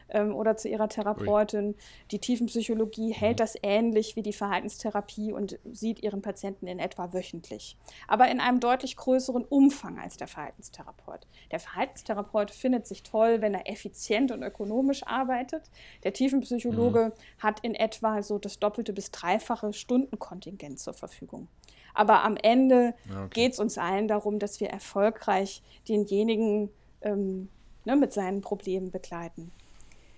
ähm, 0.09 0.35
oder 0.35 0.57
zu 0.57 0.69
ihrer 0.69 0.89
Therapeutin. 0.89 1.67
Ui. 1.67 1.75
Die 2.11 2.19
Tiefenpsychologie 2.19 3.13
hält 3.13 3.37
mhm. 3.37 3.43
das 3.43 3.55
ähnlich 3.61 4.15
wie 4.15 4.21
die 4.21 4.33
Verhaltenstherapie 4.33 5.33
und 5.33 5.59
sieht 5.71 6.01
ihren 6.03 6.21
Patienten 6.21 6.67
in 6.67 6.79
etwa 6.79 7.13
wöchentlich, 7.13 7.77
aber 8.07 8.29
in 8.29 8.39
einem 8.39 8.59
deutlich 8.59 8.95
größeren 8.95 9.43
Umfang 9.43 9.99
als 9.99 10.17
der 10.17 10.27
Verhaltenstherapeut. 10.27 11.27
Der 11.51 11.59
Verhaltenstherapeut 11.59 12.51
findet 12.51 12.87
sich 12.87 13.03
toll, 13.03 13.41
wenn 13.41 13.53
er 13.53 13.69
effizient 13.69 14.31
und 14.31 14.43
ökonomisch 14.43 15.05
arbeitet. 15.05 15.63
Der 16.03 16.13
Tiefenpsychologe 16.13 17.07
mhm. 17.07 17.43
hat 17.43 17.59
in 17.61 17.75
etwa 17.75 18.21
so 18.21 18.37
das 18.37 18.59
doppelte 18.59 18.93
bis 18.93 19.11
dreifache 19.11 19.73
Stundenkontingent 19.73 20.79
zur 20.79 20.93
Verfügung. 20.93 21.47
Aber 21.95 22.23
am 22.23 22.35
Ende 22.35 22.93
okay. 23.09 23.29
geht 23.31 23.53
es 23.53 23.59
uns 23.59 23.77
allen 23.77 24.07
darum, 24.07 24.37
dass 24.37 24.59
wir 24.59 24.69
erfolgreich 24.69 25.63
denjenigen 25.87 26.69
ähm, 27.01 27.47
ne, 27.85 27.95
mit 27.95 28.11
seinen 28.13 28.41
Problemen 28.41 28.91
begleiten. 28.91 29.51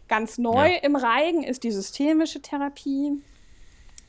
Ganz 0.08 0.38
neu 0.38 0.74
ja. 0.74 0.80
im 0.84 0.96
Reigen 0.96 1.44
ist 1.44 1.64
die 1.64 1.72
systemische 1.72 2.42
Therapie. 2.42 3.22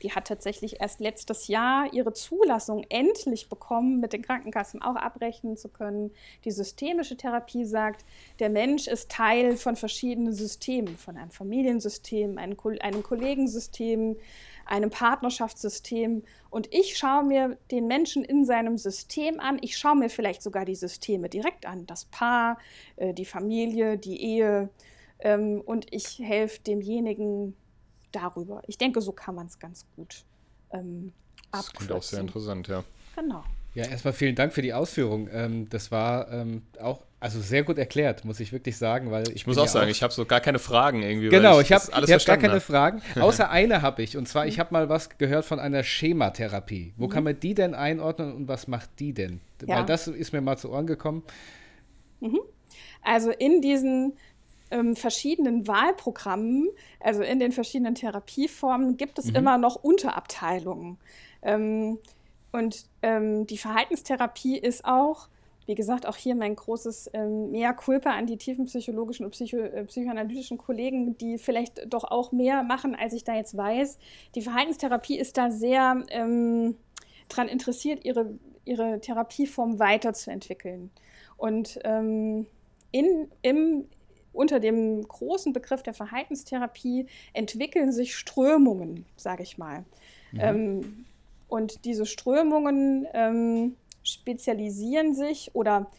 Die 0.03 0.13
hat 0.13 0.29
tatsächlich 0.29 0.81
erst 0.81 1.01
letztes 1.01 1.49
Jahr 1.49 1.93
ihre 1.93 2.13
Zulassung 2.13 2.85
endlich 2.89 3.49
bekommen, 3.49 3.99
mit 3.99 4.13
den 4.13 4.23
Krankenkassen 4.23 4.81
auch 4.81 4.95
abrechnen 4.95 5.57
zu 5.57 5.69
können. 5.69 6.13
Die 6.45 6.53
systemische 6.53 7.17
Therapie 7.17 7.65
sagt, 7.65 8.05
der 8.39 8.49
Mensch 8.49 8.87
ist 8.87 9.11
Teil 9.11 9.57
von 9.57 9.75
verschiedenen 9.75 10.33
Systemen, 10.33 10.97
von 10.97 11.17
einem 11.17 11.31
Familiensystem, 11.31 12.39
einem, 12.39 12.57
einem 12.81 13.03
Kollegensystem, 13.03 14.17
einem 14.67 14.91
Partnerschaftssystem. 14.91 16.23
Und 16.51 16.73
ich 16.73 16.97
schaue 16.97 17.25
mir 17.25 17.59
den 17.73 17.89
Menschen 17.89 18.25
in 18.25 18.45
seinem 18.45 18.79
System 18.79 19.41
an. 19.41 19.59
Ich 19.63 19.77
schaue 19.77 19.97
mir 19.97 20.11
vielleicht 20.11 20.43
sogar 20.43 20.65
die 20.65 20.77
Systeme 20.77 21.29
direkt 21.29 21.67
an. 21.67 21.87
Das 21.87 22.05
Paar, 22.05 22.59
äh, 22.97 23.13
die 23.15 23.25
Familie, 23.25 23.99
die 23.99 24.23
Ehe, 24.23 24.69
ähm, 25.21 25.61
und 25.61 25.93
ich 25.93 26.19
helfe 26.19 26.61
demjenigen 26.61 27.57
darüber. 28.13 28.63
Ich 28.67 28.79
denke, 28.79 29.01
so 29.01 29.13
kann 29.13 29.35
man 29.35 29.47
es 29.47 29.59
ganz 29.59 29.87
gut 29.97 30.25
ähm, 30.73 31.13
Das 31.53 31.73
klingt 31.73 31.93
auch 31.93 32.03
sehr 32.03 32.21
interessant, 32.21 32.69
ja. 32.69 32.85
Genau. 33.17 33.45
Ja, 33.75 33.85
erstmal 33.85 34.13
vielen 34.13 34.35
Dank 34.35 34.53
für 34.53 34.63
die 34.63 34.73
Ausführung. 34.73 35.29
Ähm, 35.33 35.69
das 35.69 35.91
war 35.91 36.33
ähm, 36.33 36.63
auch 36.81 37.05
also 37.21 37.41
sehr 37.41 37.65
gut 37.65 37.79
erklärt, 37.79 38.25
muss 38.25 38.39
ich 38.39 38.53
wirklich 38.53 38.77
sagen, 38.77 39.11
weil 39.11 39.25
ich, 39.29 39.37
ich 39.37 39.47
muss 39.47 39.59
auch 39.59 39.67
sagen, 39.67 39.87
auch 39.87 39.91
ich 39.91 40.03
habe 40.03 40.13
so 40.13 40.25
gar 40.25 40.41
keine 40.41 40.59
Fragen 40.59 41.03
irgendwie. 41.03 41.29
Genau, 41.29 41.61
ich, 41.61 41.71
ich 41.71 41.73
habe 41.73 41.85
hab 41.93 42.25
gar 42.25 42.37
keine 42.37 42.55
hab. 42.55 42.63
Fragen, 42.63 43.03
außer 43.21 43.51
eine 43.51 43.83
habe 43.83 44.03
ich 44.03 44.17
und 44.17 44.29
zwar 44.29 44.47
ich 44.47 44.59
habe 44.61 44.73
mal 44.73 44.89
was 44.89 45.19
gehört 45.19 45.45
von 45.45 45.59
einer 45.59 45.83
Schematherapie. 45.83 46.95
Wo 46.97 47.07
mhm. 47.07 47.11
kann 47.11 47.25
man 47.25 47.39
die 47.39 47.55
denn 47.55 47.75
einordnen 47.75 48.33
und 48.33 48.49
was 48.49 48.69
macht 48.69 48.91
die 49.01 49.13
denn? 49.13 49.41
Ja. 49.67 49.79
Weil 49.79 49.87
das 49.87 50.07
ist 50.07 50.33
mir 50.33 50.41
mal 50.41 50.57
zu 50.57 50.71
Ohren 50.71 50.87
gekommen. 50.87 51.25
Mhm. 52.21 52.41
Also 53.03 53.31
in 53.31 53.63
diesen 53.63 54.17
ähm, 54.71 54.97
verschiedenen 54.97 55.67
Wahlprogrammen, 55.67 56.69
also 57.01 57.23
in 57.23 57.41
den 57.41 57.53
verschiedenen 57.53 57.95
Therapieformen, 57.95 58.97
gibt 58.97 59.19
es 59.19 59.27
mhm. 59.27 59.37
immer 59.37 59.59
noch 59.59 59.77
Unterabteilungen. 59.77 60.99
Ähm, 61.43 61.99
und 62.53 62.87
ähm, 63.03 63.47
die 63.47 63.59
Verhaltenstherapie 63.59 64.59
ist 64.59 64.85
auch, 64.85 65.29
wie 65.67 65.75
gesagt, 65.75 66.07
auch 66.07 66.17
hier 66.17 66.35
mein 66.35 66.57
großes 66.57 67.11
ähm, 67.13 67.51
Mehr 67.51 67.75
Culpa 67.75 68.11
an 68.11 68.27
die 68.27 68.39
tiefenpsychologischen 68.39 69.27
und 69.27 69.33
psycho 69.33 69.59
äh, 69.59 69.85
psychoanalytischen 69.85 70.57
Kollegen, 70.57 71.19
die 71.19 71.37
vielleicht 71.37 71.93
doch 71.93 72.05
auch 72.05 72.33
mehr 72.33 72.63
machen, 72.63 72.95
als 72.95 73.13
ich 73.13 73.23
da 73.23 73.35
jetzt 73.35 73.55
weiß. 73.55 73.99
Die 74.35 74.41
Verhaltenstherapie 74.41 75.19
ist 75.19 75.37
da 75.37 75.51
sehr 75.51 76.03
ähm, 76.09 76.77
daran 77.29 77.49
interessiert, 77.49 78.05
ihre, 78.07 78.39
ihre 78.65 79.01
Therapieform 79.01 79.79
weiterzuentwickeln. 79.79 80.91
Und 81.37 81.79
ähm, 81.85 82.47
in, 82.91 83.29
im, 83.43 83.85
unter 84.39 84.61
dem 84.61 85.07
großen 85.07 85.53
Begriff 85.53 85.83
der 85.83 85.95
Verhaltenstherapie 85.95 87.07
entwickeln 87.33 87.93
sich 87.93 88.17
Strömungen, 88.17 89.05
sage 89.17 89.43
ich 89.43 89.59
mal. 89.59 89.85
Mhm. 90.33 90.41
Ähm, 90.41 91.05
und 91.49 91.85
diese 91.85 92.07
Strömungen 92.07 93.07
ähm, 93.13 93.77
spezialisieren 94.05 95.15
sich 95.15 95.51
oder 95.55 95.91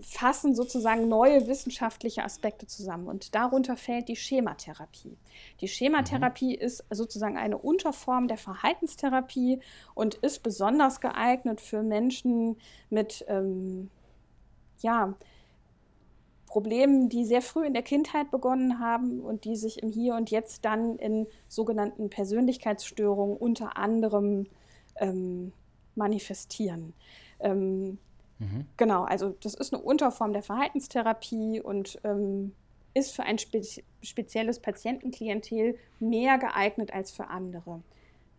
fassen 0.00 0.54
sozusagen 0.54 1.08
neue 1.08 1.48
wissenschaftliche 1.48 2.22
Aspekte 2.22 2.68
zusammen. 2.68 3.08
Und 3.08 3.34
darunter 3.34 3.76
fällt 3.76 4.08
die 4.08 4.16
Schematherapie. 4.16 5.16
Die 5.60 5.66
Schematherapie 5.66 6.56
mhm. 6.56 6.62
ist 6.62 6.84
sozusagen 6.90 7.36
eine 7.36 7.58
Unterform 7.58 8.28
der 8.28 8.38
Verhaltenstherapie 8.38 9.58
und 9.94 10.14
ist 10.16 10.44
besonders 10.44 11.00
geeignet 11.00 11.60
für 11.60 11.82
Menschen 11.82 12.56
mit 12.90 13.24
ähm, 13.28 13.90
ja, 14.78 15.14
Problemen, 16.52 17.08
die 17.08 17.24
sehr 17.24 17.40
früh 17.40 17.64
in 17.64 17.72
der 17.72 17.82
Kindheit 17.82 18.30
begonnen 18.30 18.78
haben 18.78 19.20
und 19.20 19.46
die 19.46 19.56
sich 19.56 19.82
im 19.82 19.88
Hier 19.88 20.16
und 20.16 20.30
Jetzt 20.30 20.66
dann 20.66 20.98
in 20.98 21.26
sogenannten 21.48 22.10
Persönlichkeitsstörungen 22.10 23.38
unter 23.38 23.78
anderem 23.78 24.46
ähm, 24.96 25.52
manifestieren. 25.94 26.92
Ähm, 27.40 27.96
mhm. 28.38 28.66
Genau, 28.76 29.04
also 29.04 29.34
das 29.40 29.54
ist 29.54 29.72
eine 29.72 29.82
Unterform 29.82 30.34
der 30.34 30.42
Verhaltenstherapie 30.42 31.62
und 31.62 31.98
ähm, 32.04 32.52
ist 32.92 33.12
für 33.12 33.22
ein 33.22 33.38
spe 33.38 33.62
spezielles 34.02 34.60
Patientenklientel 34.60 35.78
mehr 36.00 36.36
geeignet 36.36 36.92
als 36.92 37.12
für 37.12 37.28
andere. 37.28 37.80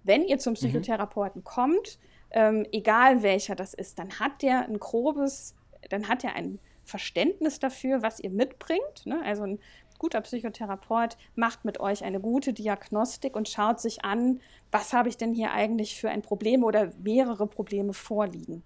Wenn 0.03 0.23
ihr 0.23 0.37
zum 0.37 0.51
mhm. 0.51 0.57
Psychotherapeuten 0.57 1.41
mhm. 1.41 1.45
kommt, 1.45 1.97
ähm, 2.29 2.67
egal 2.71 3.23
welcher 3.23 3.55
das 3.55 3.73
ist, 3.73 3.97
dann 3.97 4.19
hat 4.19 4.43
der 4.43 4.67
ein 4.67 4.77
grobes, 4.77 5.55
dann 5.89 6.07
hat 6.07 6.23
er 6.23 6.35
ein 6.35 6.59
Verständnis 6.83 7.59
dafür, 7.59 8.01
was 8.01 8.19
ihr 8.19 8.29
mitbringt. 8.29 9.05
Ne? 9.05 9.21
Also 9.23 9.43
ein 9.43 9.59
guter 9.99 10.21
Psychotherapeut 10.21 11.17
macht 11.35 11.65
mit 11.65 11.79
euch 11.79 12.03
eine 12.03 12.19
gute 12.19 12.51
Diagnostik 12.53 13.35
und 13.35 13.47
schaut 13.47 13.79
sich 13.79 14.03
an, 14.03 14.41
was 14.71 14.91
habe 14.91 15.09
ich 15.09 15.17
denn 15.17 15.33
hier 15.33 15.51
eigentlich 15.51 15.95
für 15.95 16.09
ein 16.09 16.21
Problem 16.21 16.63
oder 16.63 16.91
mehrere 17.01 17.47
Probleme 17.47 17.93
vorliegen. 17.93 18.63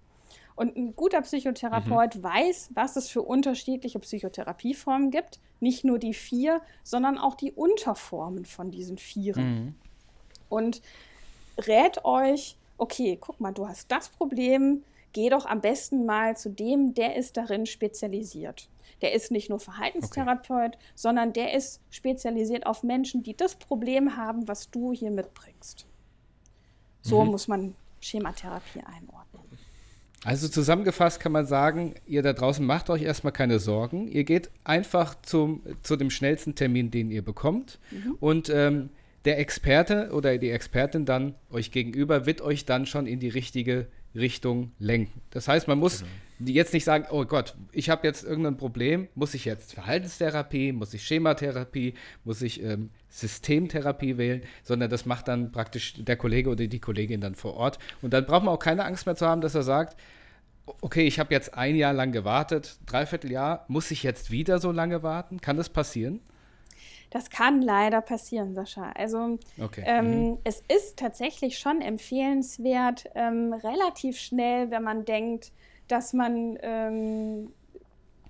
Und 0.56 0.76
ein 0.76 0.96
guter 0.96 1.22
Psychotherapeut 1.22 2.16
mhm. 2.16 2.22
weiß, 2.24 2.70
was 2.74 2.96
es 2.96 3.08
für 3.08 3.22
unterschiedliche 3.22 4.00
Psychotherapieformen 4.00 5.12
gibt. 5.12 5.38
Nicht 5.60 5.84
nur 5.84 6.00
die 6.00 6.14
vier, 6.14 6.60
sondern 6.82 7.16
auch 7.16 7.36
die 7.36 7.52
Unterformen 7.52 8.44
von 8.44 8.72
diesen 8.72 8.98
vieren. 8.98 9.44
Mhm. 9.44 9.74
Und 10.48 10.82
rät 11.58 12.04
euch, 12.04 12.56
okay, 12.76 13.16
guck 13.20 13.38
mal, 13.40 13.52
du 13.52 13.68
hast 13.68 13.92
das 13.92 14.08
Problem, 14.08 14.82
geh 15.12 15.30
doch 15.30 15.46
am 15.46 15.60
besten 15.60 16.06
mal 16.06 16.36
zu 16.36 16.50
dem, 16.50 16.94
der 16.94 17.16
ist 17.16 17.36
darin 17.36 17.66
spezialisiert. 17.66 18.68
Der 19.02 19.12
ist 19.12 19.30
nicht 19.30 19.48
nur 19.48 19.60
Verhaltenstherapeut, 19.60 20.74
okay. 20.74 20.84
sondern 20.94 21.32
der 21.32 21.54
ist 21.54 21.80
spezialisiert 21.90 22.66
auf 22.66 22.82
Menschen, 22.82 23.22
die 23.22 23.36
das 23.36 23.54
Problem 23.54 24.16
haben, 24.16 24.48
was 24.48 24.70
du 24.70 24.92
hier 24.92 25.10
mitbringst. 25.10 25.86
So 27.02 27.24
mhm. 27.24 27.30
muss 27.30 27.48
man 27.48 27.74
Schematherapie 28.00 28.80
einordnen. 28.80 29.42
Also 30.24 30.48
zusammengefasst 30.48 31.20
kann 31.20 31.30
man 31.30 31.46
sagen, 31.46 31.94
ihr 32.06 32.22
da 32.22 32.32
draußen 32.32 32.64
macht 32.64 32.90
euch 32.90 33.02
erstmal 33.02 33.32
keine 33.32 33.60
Sorgen. 33.60 34.08
Ihr 34.08 34.24
geht 34.24 34.50
einfach 34.64 35.14
zum, 35.22 35.62
zu 35.82 35.96
dem 35.96 36.10
schnellsten 36.10 36.56
Termin, 36.56 36.90
den 36.90 37.10
ihr 37.10 37.22
bekommt. 37.22 37.78
Mhm. 37.92 38.16
Und 38.18 38.50
ähm, 38.50 38.90
der 39.24 39.38
Experte 39.38 40.10
oder 40.12 40.36
die 40.38 40.50
Expertin 40.50 41.04
dann 41.04 41.34
euch 41.50 41.70
gegenüber 41.70 42.26
wird 42.26 42.40
euch 42.40 42.64
dann 42.64 42.86
schon 42.86 43.06
in 43.06 43.20
die 43.20 43.28
richtige 43.28 43.86
Richtung 44.14 44.72
lenken. 44.78 45.20
Das 45.30 45.48
heißt, 45.48 45.68
man 45.68 45.78
muss 45.78 46.04
genau. 46.38 46.50
jetzt 46.50 46.72
nicht 46.72 46.84
sagen, 46.84 47.06
oh 47.10 47.24
Gott, 47.24 47.54
ich 47.72 47.90
habe 47.90 48.06
jetzt 48.06 48.24
irgendein 48.24 48.56
Problem, 48.56 49.08
muss 49.14 49.34
ich 49.34 49.44
jetzt 49.44 49.74
Verhaltenstherapie, 49.74 50.72
muss 50.72 50.94
ich 50.94 51.06
Schematherapie, 51.06 51.94
muss 52.24 52.42
ich 52.42 52.62
ähm, 52.62 52.90
Systemtherapie 53.08 54.18
wählen, 54.18 54.42
sondern 54.62 54.90
das 54.90 55.06
macht 55.06 55.28
dann 55.28 55.52
praktisch 55.52 55.94
der 55.98 56.16
Kollege 56.16 56.50
oder 56.50 56.66
die 56.66 56.80
Kollegin 56.80 57.20
dann 57.20 57.34
vor 57.34 57.54
Ort. 57.54 57.78
Und 58.02 58.12
dann 58.12 58.26
braucht 58.26 58.44
man 58.44 58.54
auch 58.54 58.58
keine 58.58 58.84
Angst 58.84 59.06
mehr 59.06 59.16
zu 59.16 59.26
haben, 59.26 59.40
dass 59.40 59.54
er 59.54 59.62
sagt, 59.62 59.96
okay, 60.80 61.06
ich 61.06 61.18
habe 61.18 61.32
jetzt 61.32 61.54
ein 61.54 61.76
Jahr 61.76 61.92
lang 61.92 62.12
gewartet, 62.12 62.78
dreiviertel 62.86 63.30
Jahr, 63.30 63.64
muss 63.68 63.90
ich 63.90 64.02
jetzt 64.02 64.30
wieder 64.30 64.58
so 64.58 64.72
lange 64.72 65.02
warten? 65.02 65.40
Kann 65.40 65.56
das 65.56 65.68
passieren? 65.68 66.20
Das 67.10 67.30
kann 67.30 67.62
leider 67.62 68.00
passieren, 68.00 68.54
Sascha. 68.54 68.92
Also 68.92 69.38
okay. 69.60 69.82
ähm, 69.86 70.30
mhm. 70.30 70.38
es 70.44 70.62
ist 70.68 70.98
tatsächlich 70.98 71.58
schon 71.58 71.80
empfehlenswert, 71.80 73.06
ähm, 73.14 73.52
relativ 73.52 74.18
schnell, 74.18 74.70
wenn 74.70 74.82
man 74.82 75.04
denkt, 75.04 75.52
dass 75.88 76.12
man 76.12 76.58
ähm, 76.62 77.52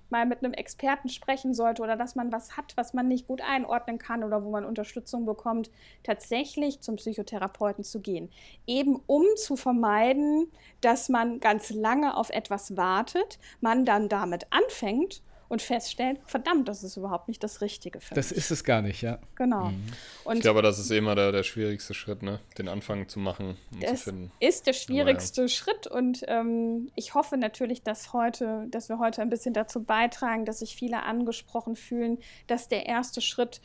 mal 0.09 0.25
mit 0.25 0.43
einem 0.43 0.53
Experten 0.53 1.09
sprechen 1.09 1.53
sollte 1.53 1.81
oder 1.81 1.95
dass 1.95 2.15
man 2.15 2.31
was 2.31 2.57
hat, 2.57 2.75
was 2.75 2.93
man 2.93 3.07
nicht 3.07 3.27
gut 3.27 3.41
einordnen 3.41 3.97
kann 3.97 4.23
oder 4.23 4.43
wo 4.43 4.49
man 4.49 4.65
Unterstützung 4.65 5.25
bekommt, 5.25 5.69
tatsächlich 6.03 6.81
zum 6.81 6.95
Psychotherapeuten 6.95 7.83
zu 7.83 7.99
gehen. 8.01 8.29
Eben 8.65 8.99
um 9.07 9.25
zu 9.35 9.55
vermeiden, 9.55 10.47
dass 10.81 11.09
man 11.09 11.39
ganz 11.39 11.69
lange 11.69 12.17
auf 12.17 12.29
etwas 12.29 12.77
wartet, 12.77 13.39
man 13.61 13.85
dann 13.85 14.09
damit 14.09 14.47
anfängt 14.51 15.21
und 15.49 15.61
feststellt, 15.63 16.19
verdammt, 16.25 16.69
das 16.69 16.83
ist 16.83 16.95
überhaupt 16.95 17.27
nicht 17.27 17.43
das 17.43 17.59
Richtige 17.61 17.99
für 17.99 18.13
Das 18.13 18.29
mich. 18.29 18.37
ist 18.37 18.51
es 18.51 18.63
gar 18.63 18.81
nicht, 18.81 19.01
ja. 19.01 19.17
Genau. 19.35 19.65
Mhm. 19.65 19.83
Und 20.23 20.35
ich 20.37 20.41
glaube, 20.41 20.61
das 20.61 20.77
ist 20.77 20.91
immer 20.91 21.15
der, 21.15 21.31
der 21.31 21.43
schwierigste 21.43 21.93
Schritt, 21.95 22.21
ne? 22.21 22.39
den 22.57 22.67
Anfang 22.67 23.09
zu 23.09 23.19
machen 23.19 23.57
und 23.73 23.85
zu 23.85 23.95
finden. 23.97 24.31
ist 24.39 24.67
der 24.67 24.73
schwierigste 24.73 25.41
ja. 25.41 25.47
Schritt 25.47 25.87
und 25.87 26.23
ähm, 26.27 26.91
ich 26.95 27.15
hoffe 27.15 27.35
natürlich, 27.35 27.81
dass 27.81 28.13
heute, 28.13 28.67
dass 28.69 28.89
wir 28.89 28.99
heute 28.99 29.23
ein 29.23 29.29
bisschen 29.29 29.53
dazu 29.53 29.83
beitragen, 29.83 30.45
dass 30.45 30.59
sich 30.59 30.75
viele 30.75 31.03
angesprochen 31.03 31.75
fühlen, 31.75 32.19
dass 32.45 32.67
der 32.67 32.85
erste 32.85 33.19
Schritt 33.19 33.59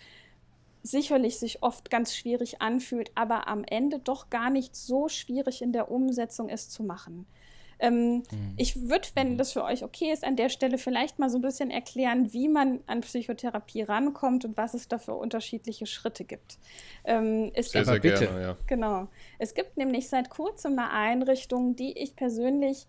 sicherlich 0.83 1.39
sich 1.39 1.63
oft 1.63 1.91
ganz 1.91 2.15
schwierig 2.15 2.63
anfühlt, 2.63 3.11
aber 3.15 3.47
am 3.49 3.65
Ende 3.65 3.99
doch 3.99 4.31
gar 4.31 4.51
nicht 4.51 4.75
so 4.75 5.09
schwierig 5.09 5.61
in 5.63 5.73
der 5.73 5.91
Umsetzung 5.91 6.49
ist 6.49 6.73
zu 6.73 6.83
machen. 6.83 7.27
Ähm, 7.85 8.17
mhm. 8.17 8.55
Ich 8.57 8.89
würde, 8.89 9.09
wenn 9.15 9.33
mhm. 9.33 9.39
das 9.39 9.53
für 9.53 9.65
euch 9.65 9.85
okay 9.85 10.13
ist, 10.13 10.25
an 10.25 10.37
der 10.37 10.49
Stelle 10.49 10.79
vielleicht 10.79 11.19
mal 11.19 11.29
so 11.29 11.39
ein 11.39 11.43
bisschen 11.43 11.71
erklären, 11.71 12.33
wie 12.33 12.49
man 12.49 12.81
an 12.87 13.03
Psychotherapie 13.03 13.83
rankommt 13.83 14.45
und 14.45 14.57
was 14.57 14.75
es 14.75 14.89
da 14.89 14.99
für 14.99 15.15
unterschiedliche 15.15 15.87
Schritte 15.87 16.25
gibt. 16.25 16.59
Ähm, 17.05 17.51
es 17.55 17.71
sehr, 17.71 17.83
gibt, 17.99 18.19
sehr 18.19 18.29
gerne, 18.29 18.43
ja. 18.43 18.57
Genau. 18.67 19.09
Es 19.39 19.55
gibt 19.55 19.77
nämlich 19.77 20.09
seit 20.09 20.31
kurzem 20.31 20.79
eine 20.79 20.91
Einrichtung, 20.91 21.77
die 21.77 21.99
ich 21.99 22.17
persönlich 22.17 22.87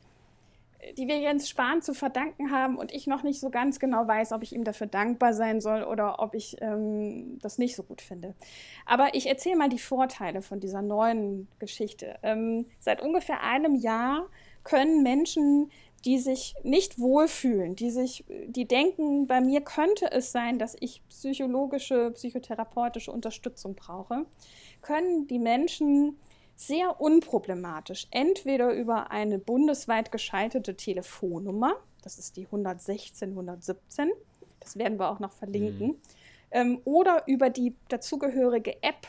die 0.98 1.08
wir 1.08 1.18
Jens 1.18 1.50
Spahn 1.50 1.82
zu 1.82 1.93
verdanken 1.93 2.52
haben 2.52 2.78
und 2.78 2.93
ich 2.93 3.08
noch 3.08 3.24
nicht 3.24 3.39
so 3.39 3.50
ganz 3.50 3.80
genau 3.80 4.08
weiß, 4.08 4.32
ob 4.34 4.43
ich 4.43 4.54
ihm 4.54 4.64
dafür 4.64 4.88
dankbar 4.88 5.34
sein 5.34 5.62
soll 5.62 5.84
oder 5.84 6.20
ob 6.20 6.36
ich 6.36 6.58
ähm, 6.62 7.39
das 7.41 7.58
nicht 7.58 7.76
so 7.76 7.84
gut 7.84 8.02
finde. 8.02 8.36
Aber 8.86 9.14
ich 9.14 9.28
erzähle 9.28 9.56
mal 9.56 9.70
die 9.70 9.80
Vorteile 9.80 10.41
von 10.41 10.60
dieser 10.60 10.82
neuen 10.82 11.48
Geschichte. 11.60 12.18
Ähm, 12.24 12.66
seit 12.80 13.02
ungefähr 13.02 13.41
einem 13.41 13.76
Jahr 13.76 14.28
können 14.66 15.01
Menschen, 15.03 15.72
die 16.03 16.20
sich 16.20 16.55
nicht 16.63 16.99
wohlfühlen, 16.99 17.76
die 17.76 17.89
sich, 17.89 18.26
die 18.47 18.68
denken, 18.68 19.26
bei 19.26 19.39
mir 19.41 19.61
könnte 19.61 20.11
es 20.11 20.32
sein, 20.32 20.59
dass 20.59 20.76
ich 20.80 21.01
psychologische, 21.09 22.11
psychotherapeutische 22.11 23.11
Unterstützung 23.11 23.76
brauche, 23.76 24.26
können 24.82 25.28
die 25.28 25.39
Menschen 25.39 26.18
sehr 26.55 27.01
unproblematisch 27.01 28.07
entweder 28.11 28.72
über 28.74 29.11
eine 29.11 29.39
bundesweit 29.39 30.11
geschaltete 30.11 30.76
Telefonnummer, 30.76 31.74
das 32.03 32.20
ist 32.20 32.38
die 32.38 32.45
116 32.45 33.32
117, 33.32 34.11
das 34.59 34.78
werden 34.78 34.99
wir 34.99 35.09
auch 35.09 35.20
noch 35.20 35.34
verlinken, 35.34 35.88
mhm. 35.88 36.01
ähm, 36.51 36.82
oder 36.86 37.24
über 37.28 37.49
die 37.49 37.76
dazugehörige 37.89 38.82
App, 38.84 39.07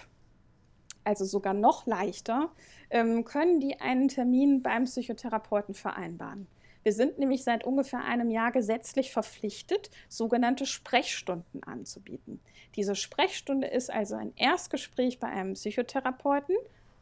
also 1.07 1.25
sogar 1.25 1.55
noch 1.55 1.87
leichter, 1.87 2.51
ähm, 2.91 3.25
können 3.25 3.61
die 3.61 3.81
einen 3.81 4.09
Termin 4.09 4.63
beim 4.63 4.85
Psychotherapeuten 4.85 5.75
vereinbaren. 5.75 6.47
Wir 6.83 6.93
sind 6.93 7.19
nämlich 7.19 7.43
seit 7.43 7.65
ungefähr 7.65 8.05
einem 8.05 8.31
Jahr 8.31 8.53
gesetzlich 8.53 9.11
verpflichtet, 9.11 9.91
sogenannte 10.09 10.67
Sprechstunden 10.67 11.65
anzubieten. 11.65 12.41
Diese 12.77 12.95
Sprechstunde 12.95 13.67
ist 13.67 13.91
also 13.93 14.15
ein 14.15 14.33
Erstgespräch 14.37 15.19
bei 15.19 15.27
einem 15.27 15.55
Psychotherapeuten, 15.55 16.55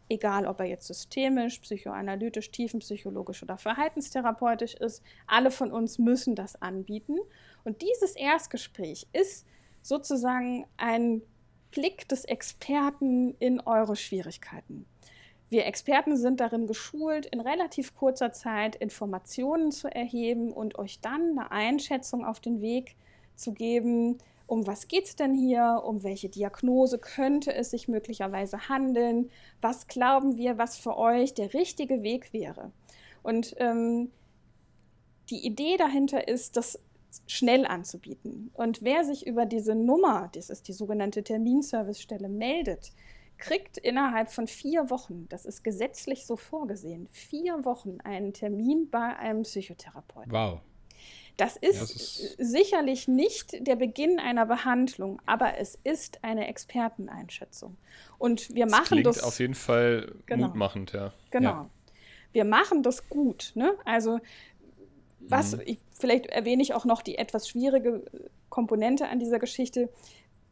egal 0.08 0.46
ob 0.46 0.60
er 0.60 0.66
jetzt 0.66 0.86
systemisch, 0.86 1.58
psychoanalytisch, 1.58 2.50
tiefenpsychologisch 2.50 3.42
oder 3.42 3.58
verhaltenstherapeutisch 3.58 4.74
ist. 4.74 5.02
Alle 5.26 5.50
von 5.50 5.70
uns 5.70 5.98
müssen 5.98 6.34
das 6.34 6.60
anbieten. 6.62 7.18
Und 7.64 7.82
dieses 7.82 8.16
Erstgespräch 8.16 9.06
ist 9.12 9.46
sozusagen 9.82 10.66
ein 10.78 11.20
Blick 11.74 12.08
des 12.08 12.24
Experten 12.24 13.34
in 13.38 13.60
eure 13.60 13.96
Schwierigkeiten. 13.96 14.86
Wir 15.50 15.66
Experten 15.66 16.16
sind 16.16 16.40
darin 16.40 16.66
geschult, 16.66 17.26
in 17.26 17.40
relativ 17.40 17.94
kurzer 17.94 18.32
Zeit 18.32 18.76
Informationen 18.76 19.72
zu 19.72 19.88
erheben 19.88 20.52
und 20.52 20.78
euch 20.78 21.00
dann 21.00 21.38
eine 21.38 21.50
Einschätzung 21.50 22.24
auf 22.24 22.40
den 22.40 22.60
Weg 22.60 22.96
zu 23.36 23.52
geben, 23.52 24.18
um 24.46 24.66
was 24.66 24.88
geht 24.88 25.06
es 25.06 25.16
denn 25.16 25.34
hier, 25.34 25.82
um 25.84 26.02
welche 26.02 26.28
Diagnose 26.28 26.98
könnte 26.98 27.52
es 27.54 27.70
sich 27.70 27.88
möglicherweise 27.88 28.68
handeln, 28.68 29.30
was 29.60 29.86
glauben 29.86 30.36
wir, 30.36 30.58
was 30.58 30.76
für 30.76 30.96
euch 30.96 31.34
der 31.34 31.54
richtige 31.54 32.02
Weg 32.02 32.32
wäre. 32.32 32.70
Und 33.22 33.54
ähm, 33.58 34.10
die 35.30 35.46
Idee 35.46 35.76
dahinter 35.76 36.28
ist, 36.28 36.56
das 36.56 36.78
schnell 37.26 37.66
anzubieten. 37.66 38.50
Und 38.54 38.82
wer 38.82 39.04
sich 39.04 39.26
über 39.26 39.46
diese 39.46 39.74
Nummer, 39.74 40.30
das 40.32 40.50
ist 40.50 40.68
die 40.68 40.72
sogenannte 40.72 41.22
Terminservicestelle, 41.22 42.28
meldet, 42.28 42.92
kriegt 43.38 43.78
innerhalb 43.78 44.30
von 44.30 44.46
vier 44.46 44.90
Wochen, 44.90 45.26
das 45.28 45.44
ist 45.44 45.64
gesetzlich 45.64 46.26
so 46.26 46.36
vorgesehen, 46.36 47.08
vier 47.10 47.64
Wochen 47.64 47.98
einen 48.02 48.32
Termin 48.32 48.88
bei 48.90 49.16
einem 49.16 49.42
Psychotherapeuten. 49.42 50.32
Wow. 50.32 50.60
Das 51.36 51.56
ist, 51.56 51.80
das 51.80 51.90
ist, 51.90 52.36
sicherlich 52.38 53.08
nicht 53.08 53.66
der 53.66 53.74
Beginn 53.74 54.20
einer 54.20 54.46
Behandlung, 54.46 55.20
aber 55.26 55.58
es 55.58 55.76
ist 55.82 56.22
eine 56.22 56.46
Experteneinschätzung. 56.46 57.76
Und 58.18 58.54
wir 58.54 58.66
das 58.66 58.72
machen 58.72 59.02
das. 59.02 59.22
auf 59.22 59.40
jeden 59.40 59.56
Fall 59.56 60.14
genau, 60.26 60.46
mutmachend, 60.46 60.92
ja. 60.92 61.12
Genau. 61.30 61.50
Ja. 61.50 61.70
Wir 62.32 62.44
machen 62.44 62.84
das 62.84 63.08
gut. 63.08 63.50
Ne? 63.56 63.74
Also, 63.84 64.20
was, 65.20 65.56
mhm. 65.56 65.62
ich, 65.66 65.78
vielleicht 65.94 66.26
erwähne 66.26 66.62
ich 66.62 66.74
auch 66.74 66.84
noch 66.84 67.02
die 67.02 67.16
etwas 67.16 67.48
schwierige 67.48 68.04
Komponente 68.50 69.08
an 69.08 69.18
dieser 69.18 69.38
Geschichte 69.38 69.88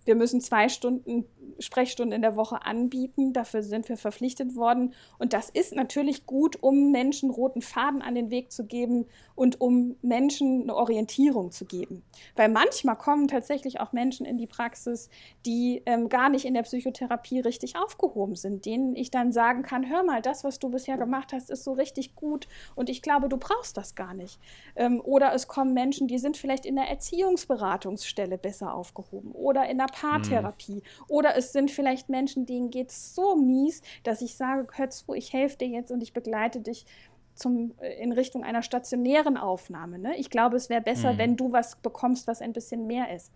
wir 0.05 0.15
müssen 0.15 0.41
zwei 0.41 0.69
Stunden 0.69 1.25
Sprechstunden 1.59 2.15
in 2.15 2.23
der 2.23 2.37
Woche 2.37 2.65
anbieten. 2.65 3.33
Dafür 3.33 3.63
sind 3.63 3.89
wir 3.89 3.97
verpflichtet 3.97 4.57
worden. 4.57 4.95
Und 5.19 5.33
das 5.33 5.51
ist 5.51 5.75
natürlich 5.75 6.27
gut, 6.27 6.63
um 6.63 6.91
Menschen 6.91 7.31
roten 7.31 7.63
Faden 7.63 8.03
an 8.03 8.15
den 8.15 8.31
Weg 8.31 8.53
zu 8.53 8.67
geben 8.67 9.07
und 9.35 9.61
um 9.61 9.97
Menschen 10.03 10.63
eine 10.63 10.75
Orientierung 10.75 11.51
zu 11.53 11.65
geben. 11.65 12.03
Weil 12.37 12.49
manchmal 12.49 12.97
kommen 12.97 13.29
tatsächlich 13.29 13.81
auch 13.81 13.93
Menschen 13.93 14.27
in 14.27 14.39
die 14.39 14.47
Praxis, 14.47 15.09
die 15.47 15.83
ähm, 15.87 16.09
gar 16.09 16.29
nicht 16.29 16.45
in 16.45 16.55
der 16.55 16.63
Psychotherapie 16.63 17.41
richtig 17.41 17.77
aufgehoben 17.77 18.35
sind, 18.35 18.67
denen 18.67 18.97
ich 18.97 19.11
dann 19.11 19.33
sagen 19.33 19.63
kann, 19.63 19.89
hör 19.89 20.03
mal, 20.03 20.23
das, 20.23 20.45
was 20.45 20.59
du 20.59 20.71
bisher 20.71 20.99
gemacht 20.99 21.33
hast, 21.33 21.51
ist 21.51 21.65
so 21.65 21.73
richtig 21.73 22.15
gut 22.15 22.49
und 22.75 22.91
ich 22.91 23.03
glaube, 23.03 23.29
du 23.29 23.37
brauchst 23.37 23.77
das 23.77 23.95
gar 23.95 24.15
nicht. 24.15 24.39
Ähm, 24.77 25.01
oder 25.05 25.33
es 25.35 25.49
kommen 25.49 25.75
Menschen, 25.75 26.09
die 26.09 26.19
sind 26.19 26.37
vielleicht 26.37 26.67
in 26.67 26.77
der 26.77 26.89
Erziehungsberatungsstelle 26.89 28.39
besser 28.39 28.75
aufgehoben 28.75 29.33
oder 29.33 29.69
in 29.69 29.79
der 29.79 29.87
Paartherapie. 29.93 30.77
Mhm. 30.77 30.83
Oder 31.09 31.37
es 31.37 31.53
sind 31.53 31.71
vielleicht 31.71 32.09
Menschen, 32.09 32.47
denen 32.47 32.71
geht 32.71 32.91
es 32.91 33.15
so 33.15 33.37
mies, 33.37 33.83
dass 34.03 34.23
ich 34.23 34.37
sage, 34.37 34.67
hör 34.75 34.91
zu, 34.91 35.15
ich 35.15 35.33
helfe 35.33 35.59
dir 35.59 35.69
jetzt 35.69 35.91
und 35.91 36.03
ich 36.03 36.13
begleite 36.13 36.61
dich 36.61 36.87
zum, 37.35 37.75
äh, 37.81 38.03
in 38.03 38.13
Richtung 38.13 38.45
einer 38.45 38.63
stationären 38.63 39.37
Aufnahme. 39.37 39.99
Ne? 39.99 40.17
Ich 40.17 40.31
glaube, 40.31 40.57
es 40.57 40.69
wäre 40.69 40.83
besser, 40.83 41.15
mhm. 41.15 41.19
wenn 41.19 41.37
du 41.37 41.53
was 41.53 41.77
bekommst, 41.77 42.27
was 42.27 42.43
ein 42.43 42.53
bisschen 42.53 42.87
mehr 42.87 43.15
ist. 43.15 43.31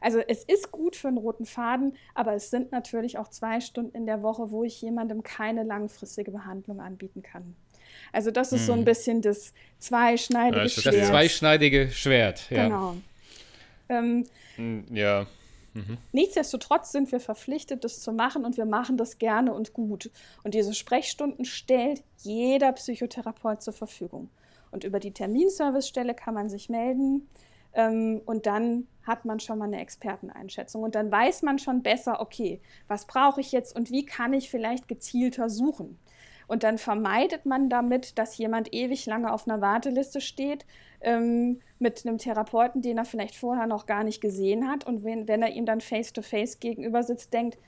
Also 0.00 0.20
es 0.20 0.44
ist 0.44 0.70
gut 0.70 0.94
für 0.94 1.08
einen 1.08 1.18
roten 1.18 1.44
Faden, 1.44 1.96
aber 2.14 2.34
es 2.34 2.50
sind 2.50 2.70
natürlich 2.70 3.18
auch 3.18 3.28
zwei 3.28 3.60
Stunden 3.60 3.96
in 3.96 4.06
der 4.06 4.22
Woche, 4.22 4.52
wo 4.52 4.62
ich 4.62 4.80
jemandem 4.80 5.24
keine 5.24 5.64
langfristige 5.64 6.30
Behandlung 6.30 6.80
anbieten 6.80 7.22
kann. 7.22 7.56
Also 8.12 8.30
das 8.30 8.52
ist 8.52 8.62
mhm. 8.62 8.66
so 8.66 8.72
ein 8.74 8.80
mhm. 8.80 8.84
bisschen 8.84 9.22
das 9.22 9.52
zweischneidige 9.78 10.62
ja, 10.62 10.68
Schwert. 10.68 10.94
Das 10.94 11.08
zweischneidige 11.08 11.90
Schwert, 11.90 12.48
ja. 12.50 12.64
Genau. 12.64 12.96
Ähm, 13.88 14.26
hm, 14.56 14.84
ja. 14.90 15.26
Mhm. 15.74 15.98
Nichtsdestotrotz 16.12 16.92
sind 16.92 17.10
wir 17.12 17.20
verpflichtet, 17.20 17.84
das 17.84 18.00
zu 18.00 18.12
machen 18.12 18.44
und 18.44 18.56
wir 18.56 18.66
machen 18.66 18.96
das 18.96 19.18
gerne 19.18 19.52
und 19.52 19.72
gut. 19.72 20.10
Und 20.44 20.54
diese 20.54 20.74
Sprechstunden 20.74 21.44
stellt 21.44 22.02
jeder 22.18 22.72
Psychotherapeut 22.72 23.62
zur 23.62 23.74
Verfügung. 23.74 24.30
Und 24.70 24.84
über 24.84 25.00
die 25.00 25.12
Terminservicestelle 25.12 26.14
kann 26.14 26.34
man 26.34 26.48
sich 26.48 26.68
melden 26.68 27.28
ähm, 27.74 28.20
und 28.26 28.46
dann 28.46 28.86
hat 29.04 29.24
man 29.24 29.40
schon 29.40 29.58
mal 29.58 29.66
eine 29.66 29.80
Experteneinschätzung. 29.80 30.82
Und 30.82 30.94
dann 30.94 31.10
weiß 31.10 31.42
man 31.42 31.58
schon 31.58 31.82
besser, 31.82 32.20
okay, 32.20 32.60
was 32.88 33.06
brauche 33.06 33.40
ich 33.40 33.52
jetzt 33.52 33.74
und 33.74 33.90
wie 33.90 34.04
kann 34.04 34.32
ich 34.32 34.50
vielleicht 34.50 34.88
gezielter 34.88 35.48
suchen. 35.48 35.98
Und 36.48 36.64
dann 36.64 36.78
vermeidet 36.78 37.46
man 37.46 37.68
damit, 37.68 38.18
dass 38.18 38.36
jemand 38.38 38.74
ewig 38.74 39.06
lange 39.06 39.32
auf 39.32 39.46
einer 39.46 39.60
Warteliste 39.60 40.20
steht 40.20 40.64
ähm, 41.00 41.60
mit 41.78 42.04
einem 42.04 42.18
Therapeuten, 42.18 42.82
den 42.82 42.98
er 42.98 43.04
vielleicht 43.04 43.36
vorher 43.36 43.66
noch 43.66 43.86
gar 43.86 44.02
nicht 44.02 44.20
gesehen 44.20 44.66
hat. 44.66 44.86
Und 44.86 45.04
wenn, 45.04 45.28
wenn 45.28 45.42
er 45.42 45.50
ihm 45.50 45.66
dann 45.66 45.80
face-to-face 45.80 46.56
-face 46.56 46.60
gegenüber 46.60 47.02
sitzt, 47.02 47.32
denkt, 47.34 47.58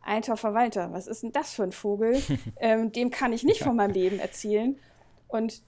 alter 0.00 0.36
Verwalter, 0.36 0.92
was 0.92 1.08
ist 1.08 1.24
denn 1.24 1.32
das 1.32 1.52
für 1.52 1.64
ein 1.64 1.72
Vogel? 1.72 2.22
ähm, 2.60 2.92
dem 2.92 3.10
kann 3.10 3.32
ich 3.32 3.42
nicht 3.42 3.62
von 3.62 3.76
meinem 3.76 3.92
Leben 3.92 4.20
erzählen. 4.20 4.78
Und 5.26 5.62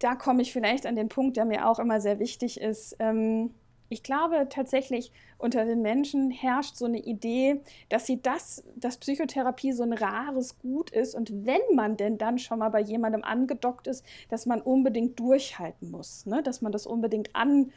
da 0.00 0.16
komme 0.16 0.42
ich 0.42 0.52
vielleicht 0.52 0.86
an 0.86 0.96
den 0.96 1.08
Punkt, 1.08 1.36
der 1.36 1.44
mir 1.44 1.68
auch 1.68 1.78
immer 1.78 2.00
sehr 2.00 2.18
wichtig 2.18 2.60
ist. 2.60 2.96
Ähm, 2.98 3.54
ich 3.94 4.02
glaube 4.02 4.48
tatsächlich, 4.50 5.12
unter 5.38 5.64
den 5.64 5.80
Menschen 5.80 6.32
herrscht 6.32 6.74
so 6.74 6.84
eine 6.84 6.98
Idee, 6.98 7.60
dass 7.88 8.06
sie 8.06 8.20
das, 8.20 8.64
dass 8.74 8.98
Psychotherapie 8.98 9.70
so 9.70 9.84
ein 9.84 9.92
rares 9.92 10.58
Gut 10.58 10.90
ist 10.90 11.14
und 11.14 11.46
wenn 11.46 11.60
man 11.74 11.96
denn 11.96 12.18
dann 12.18 12.38
schon 12.40 12.58
mal 12.58 12.70
bei 12.70 12.80
jemandem 12.80 13.22
angedockt 13.22 13.86
ist, 13.86 14.04
dass 14.30 14.46
man 14.46 14.60
unbedingt 14.60 15.20
durchhalten 15.20 15.92
muss, 15.92 16.26
ne? 16.26 16.42
dass 16.42 16.60
man 16.60 16.72
das 16.72 16.86
unbedingt 16.86 17.36
an, 17.36 17.70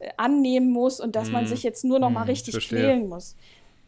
äh, 0.00 0.10
annehmen 0.18 0.70
muss 0.70 1.00
und 1.00 1.16
dass 1.16 1.30
mm. 1.30 1.32
man 1.32 1.44
mhm. 1.44 1.48
sich 1.48 1.62
jetzt 1.62 1.82
nur 1.82 1.98
noch 1.98 2.10
mm, 2.10 2.14
mal 2.14 2.24
mhm, 2.24 2.30
richtig 2.30 2.68
quälen 2.68 3.08
muss. 3.08 3.36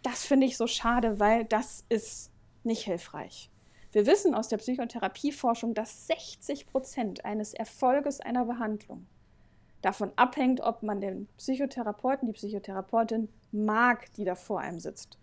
Das 0.02 0.24
finde 0.24 0.46
ich 0.46 0.56
so 0.56 0.66
schade, 0.66 1.20
weil 1.20 1.44
das 1.44 1.84
ist 1.90 2.30
nicht 2.64 2.84
hilfreich. 2.84 3.50
Wir 3.92 4.06
wissen 4.06 4.34
aus 4.34 4.48
der 4.48 4.56
Psychotherapieforschung, 4.56 5.74
dass 5.74 6.06
60 6.06 6.68
Prozent 6.68 7.26
eines 7.26 7.52
Erfolges 7.52 8.20
einer 8.20 8.46
Behandlung 8.46 9.06
davon 9.86 10.10
abhängt, 10.16 10.60
ob 10.60 10.82
man 10.82 11.00
den 11.00 11.28
Psychotherapeuten, 11.38 12.26
die 12.26 12.32
Psychotherapeutin 12.32 13.28
mag, 13.52 14.12
die 14.14 14.24
da 14.24 14.34
vor 14.34 14.60
einem 14.60 14.80
sitzt. 14.80 15.16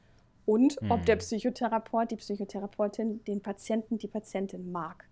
Und 0.45 0.81
mhm. 0.81 0.91
ob 0.91 1.05
der 1.05 1.17
Psychotherapeut, 1.17 2.11
die 2.11 2.15
Psychotherapeutin 2.15 3.23
den 3.25 3.41
Patienten, 3.41 3.97
die 3.97 4.07
Patientin 4.07 4.71
mag. 4.71 5.05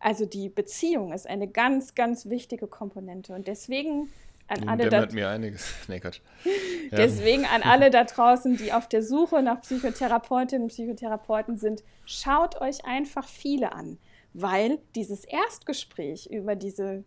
Also 0.00 0.26
die 0.26 0.50
Beziehung 0.50 1.12
ist 1.12 1.26
eine 1.26 1.48
ganz, 1.48 1.94
ganz 1.94 2.26
wichtige 2.26 2.66
Komponente. 2.66 3.34
Und 3.34 3.48
deswegen 3.48 4.10
an 4.48 4.68
alle 4.68 4.90
da, 4.90 5.06
mir 5.10 5.30
einiges. 5.30 5.74
Nee, 5.88 6.00
Gott. 6.00 6.20
Ja. 6.90 6.98
Deswegen 6.98 7.46
an 7.46 7.62
alle 7.64 7.88
da 7.88 8.04
draußen, 8.04 8.58
die 8.58 8.74
auf 8.74 8.86
der 8.86 9.02
Suche 9.02 9.42
nach 9.42 9.62
Psychotherapeutinnen 9.62 10.64
und 10.64 10.68
Psychotherapeuten 10.68 11.56
sind, 11.56 11.82
schaut 12.04 12.60
euch 12.60 12.84
einfach 12.84 13.26
viele 13.26 13.72
an, 13.72 13.96
weil 14.34 14.78
dieses 14.94 15.24
Erstgespräch 15.24 16.26
über 16.26 16.54
diese 16.54 17.04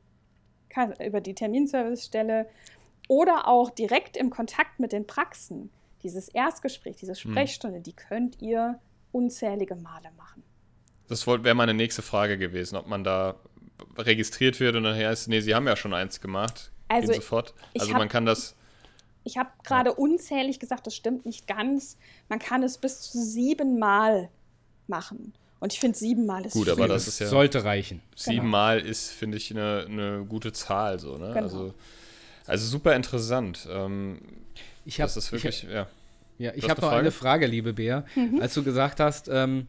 über 1.05 1.22
die 1.22 1.34
Terminservicestelle 1.34 2.47
oder 3.07 3.47
auch 3.47 3.70
direkt 3.70 4.18
im 4.18 4.30
Kontakt 4.30 4.80
mit 4.80 4.91
den 4.91 5.07
Praxen, 5.07 5.70
dieses 6.03 6.30
Erstgespräch, 6.30 6.97
diese 6.97 7.13
hm. 7.13 7.32
Sprechstunde, 7.32 7.78
hm. 7.78 7.84
die 7.84 7.93
könnt 7.93 8.41
ihr 8.41 8.80
unzählige 9.11 9.76
Male 9.76 10.09
machen. 10.18 10.43
Das 11.07 11.26
wäre 11.26 11.55
meine 11.55 11.74
nächste 11.74 12.01
Frage 12.01 12.38
gewesen, 12.38 12.76
ob 12.76 12.88
man 12.88 13.03
da 13.03 13.36
registriert 13.97 14.59
wird 14.59 14.76
und 14.76 14.84
dann 14.84 14.95
heißt, 14.95 15.30
nee, 15.30 15.39
Sie 15.39 15.55
haben 15.55 15.68
ja 15.68 15.76
schon 15.76 15.93
eins 15.93 16.20
gemacht. 16.20 16.72
Also, 16.88 17.13
sofort. 17.13 17.53
Also 17.78 17.91
hab, 17.91 17.99
man 17.99 18.09
kann 18.09 18.26
das. 18.26 18.55
Ich 19.24 19.38
habe 19.38 19.49
gerade 19.63 19.91
ja. 19.91 19.95
unzählig 19.95 20.59
gesagt, 20.59 20.88
das 20.88 20.95
stimmt 20.95 21.26
nicht 21.26 21.47
ganz. 21.47 21.97
Man 22.30 22.39
kann 22.39 22.63
es 22.63 22.78
bis 22.78 23.01
zu 23.01 23.22
siebenmal 23.22 24.30
machen. 24.88 25.34
Und 25.60 25.74
ich 25.74 25.80
finde, 25.80 25.97
siebenmal 25.97 26.45
ist 26.45 26.53
Gut, 26.53 26.70
aber 26.70 26.88
das 26.88 27.08
ist 27.08 27.20
ja. 27.20 27.28
Sollte 27.28 27.64
reichen. 27.64 28.01
Siebenmal 28.16 28.78
genau. 28.78 28.91
ist, 28.91 29.10
finde 29.10 29.38
ich, 29.38 29.51
eine, 29.51 29.86
eine 29.89 30.26
gute 30.26 30.53
Zahl. 30.53 30.99
So, 30.99 31.18
ne? 31.18 31.30
Genau. 31.30 31.41
also, 31.41 31.74
also 32.45 32.68
super 32.68 32.95
interessant. 32.95 33.68
Ähm, 33.70 34.20
ich 34.86 35.01
habe 35.01 35.12
wirklich, 35.14 35.64
ich 35.64 35.70
hab, 35.70 35.74
ja. 35.74 35.88
Ja, 36.39 36.51
ich 36.55 36.70
habe 36.70 36.82
noch 36.82 36.91
eine 36.91 37.12
Frage, 37.12 37.47
liebe 37.47 37.74
Bea. 37.74 38.05
Mhm. 38.16 38.39
Als 38.39 38.53
du 38.53 38.64
gesagt 38.64 38.99
hast, 38.99 39.28
ähm, 39.28 39.68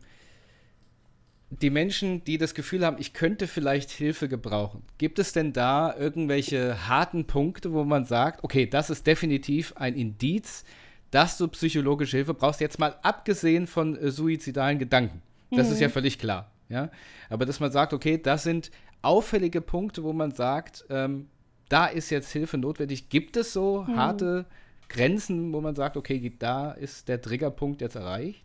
die 1.51 1.71
Menschen, 1.71 2.23
die 2.25 2.37
das 2.37 2.55
Gefühl 2.55 2.85
haben, 2.85 2.99
ich 2.99 3.15
könnte 3.15 3.47
vielleicht 3.47 3.91
Hilfe 3.91 4.29
gebrauchen, 4.29 4.83
gibt 4.99 5.19
es 5.19 5.33
denn 5.33 5.55
da 5.55 5.97
irgendwelche 5.97 6.87
harten 6.87 7.25
Punkte, 7.25 7.73
wo 7.73 7.85
man 7.85 8.05
sagt, 8.05 8.45
okay, 8.45 8.67
das 8.67 8.91
ist 8.91 9.07
definitiv 9.07 9.73
ein 9.77 9.95
Indiz, 9.95 10.65
dass 11.11 11.39
du 11.39 11.49
psychologische 11.49 12.19
Hilfe 12.19 12.35
brauchst, 12.35 12.61
jetzt 12.61 12.79
mal 12.79 12.97
abgesehen 13.03 13.67
von 13.67 13.97
äh, 13.97 14.11
suizidalen 14.11 14.79
Gedanken. 14.79 15.23
Das 15.51 15.67
mhm. 15.67 15.73
ist 15.73 15.81
ja 15.81 15.89
mhm. 15.89 15.93
völlig 15.93 16.19
klar. 16.19 16.51
Ja? 16.69 16.91
Aber 17.31 17.47
dass 17.47 17.61
man 17.61 17.73
sagt, 17.73 17.93
okay, 17.93 18.19
das 18.19 18.43
sind 18.43 18.71
auffällige 19.03 19.61
Punkte, 19.61 20.03
wo 20.05 20.13
man 20.13 20.33
sagt, 20.33 20.85
ähm, 20.91 21.29
da 21.69 21.87
ist 21.87 22.11
jetzt 22.11 22.33
Hilfe 22.33 22.59
notwendig. 22.59 23.09
Gibt 23.09 23.37
es 23.37 23.53
so 23.53 23.83
mhm. 23.83 23.97
harte 23.97 24.47
Grenzen, 24.89 25.53
wo 25.53 25.61
man 25.61 25.75
sagt, 25.75 25.97
okay, 25.97 26.33
da 26.39 26.73
ist 26.73 27.09
der 27.09 27.21
Triggerpunkt 27.21 27.81
jetzt 27.81 27.97
erreicht? 27.97 28.45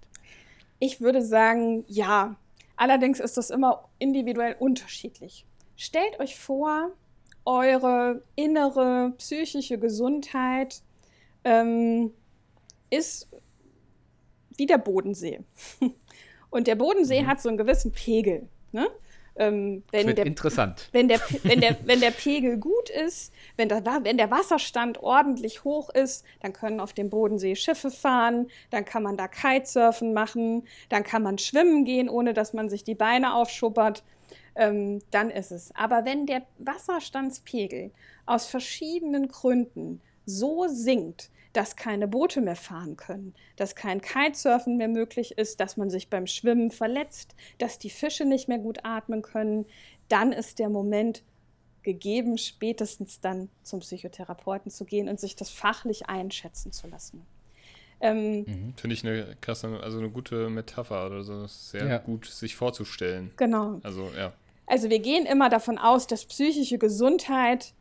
Ich 0.80 1.02
würde 1.02 1.22
sagen, 1.22 1.86
ja. 1.88 2.36
Allerdings 2.76 3.20
ist 3.20 3.38
das 3.38 3.50
immer 3.50 3.88
individuell 4.00 4.56
unterschiedlich. 4.60 5.46
Stellt 5.76 6.20
euch 6.20 6.38
vor, 6.38 6.92
eure 7.46 8.22
innere 8.36 9.14
psychische 9.18 9.78
Gesundheit 9.78 10.82
ähm, 11.44 12.12
ist 12.90 13.30
wie 14.58 14.66
der 14.66 14.78
Bodensee. 14.78 15.42
Und 16.54 16.68
der 16.68 16.76
Bodensee 16.76 17.24
mhm. 17.24 17.28
hat 17.28 17.42
so 17.42 17.50
einen 17.50 17.58
gewissen 17.58 17.92
Pegel. 17.92 18.48
Ne? 18.72 18.88
Ähm, 19.36 19.82
wenn, 19.90 20.16
der, 20.16 20.28
interessant. 20.28 20.88
Wenn, 20.92 21.08
der, 21.08 21.20
wenn, 21.44 21.62
der, 21.62 21.78
wenn 21.86 22.00
der 22.00 22.12
Pegel 22.12 22.58
gut 22.58 22.92
ist, 22.92 23.34
wenn 23.58 23.70
der, 23.70 23.84
wenn 24.04 24.18
der 24.18 24.30
Wasserstand 24.30 25.02
ordentlich 25.02 25.64
hoch 25.64 25.90
ist, 25.90 26.24
dann 26.42 26.54
können 26.54 26.80
auf 26.80 26.94
dem 26.94 27.10
Bodensee 27.10 27.56
Schiffe 27.56 27.90
fahren, 27.90 28.52
dann 28.70 28.86
kann 28.86 29.02
man 29.02 29.18
da 29.18 29.28
Kitesurfen 29.28 30.14
machen, 30.14 30.68
dann 30.90 31.04
kann 31.04 31.24
man 31.24 31.40
schwimmen 31.40 31.86
gehen, 31.86 32.08
ohne 32.08 32.36
dass 32.36 32.54
man 32.54 32.70
sich 32.70 32.84
die 32.84 32.94
Beine 32.94 33.34
aufschuppert. 33.34 34.04
Ähm, 34.56 35.00
dann 35.10 35.32
ist 35.32 35.52
es. 35.52 35.74
Aber 35.74 36.06
wenn 36.06 36.28
der 36.28 36.44
Wasserstandspegel 36.60 37.90
aus 38.28 38.46
verschiedenen 38.46 39.28
Gründen 39.28 40.02
so 40.28 40.68
sinkt, 40.68 41.32
dass 41.54 41.76
keine 41.76 42.08
Boote 42.08 42.42
mehr 42.42 42.56
fahren 42.56 42.98
können, 42.98 43.34
dass 43.56 43.76
kein 43.76 44.02
Kitesurfen 44.02 44.78
mehr 44.78 44.88
möglich 44.88 45.38
ist, 45.38 45.60
dass 45.60 45.78
man 45.78 45.90
sich 45.90 46.10
beim 46.10 46.28
Schwimmen 46.28 46.72
verletzt, 46.72 47.36
dass 47.60 47.80
die 47.80 47.92
Fische 47.92 48.26
nicht 48.26 48.48
mehr 48.48 48.58
gut 48.58 48.80
atmen 48.84 49.22
können, 49.22 49.66
dann 50.10 50.32
ist 50.34 50.60
der 50.60 50.70
Moment 50.70 51.24
gegeben, 51.84 52.38
spätestens 52.38 53.22
dann 53.22 53.50
zum 53.62 53.82
Psychotherapeuten 53.82 54.72
zu 54.72 54.86
gehen 54.86 55.10
und 55.10 55.20
sich 55.20 55.36
das 55.36 55.50
fachlich 55.50 56.08
einschätzen 56.08 56.72
zu 56.72 56.88
lassen. 56.88 57.26
Ähm, 58.00 58.40
mhm. 58.40 58.74
Finde 58.76 58.94
ich 58.96 59.06
eine 59.06 59.38
krasse, 59.40 59.80
also 59.82 60.00
eine 60.00 60.10
gute 60.10 60.50
Metapher 60.50 61.06
oder 61.06 61.24
so, 61.24 61.46
sehr 61.48 61.88
ja. 61.88 61.98
gut 62.00 62.26
sich 62.26 62.56
vorzustellen. 62.56 63.32
Genau. 63.38 63.80
Also 63.84 64.12
ja. 64.18 64.34
Also 64.66 64.90
wir 64.90 65.00
gehen 65.00 65.26
immer 65.26 65.50
davon 65.50 65.78
aus, 65.78 66.08
dass 66.08 66.26
psychische 66.26 66.78
Gesundheit 66.78 67.74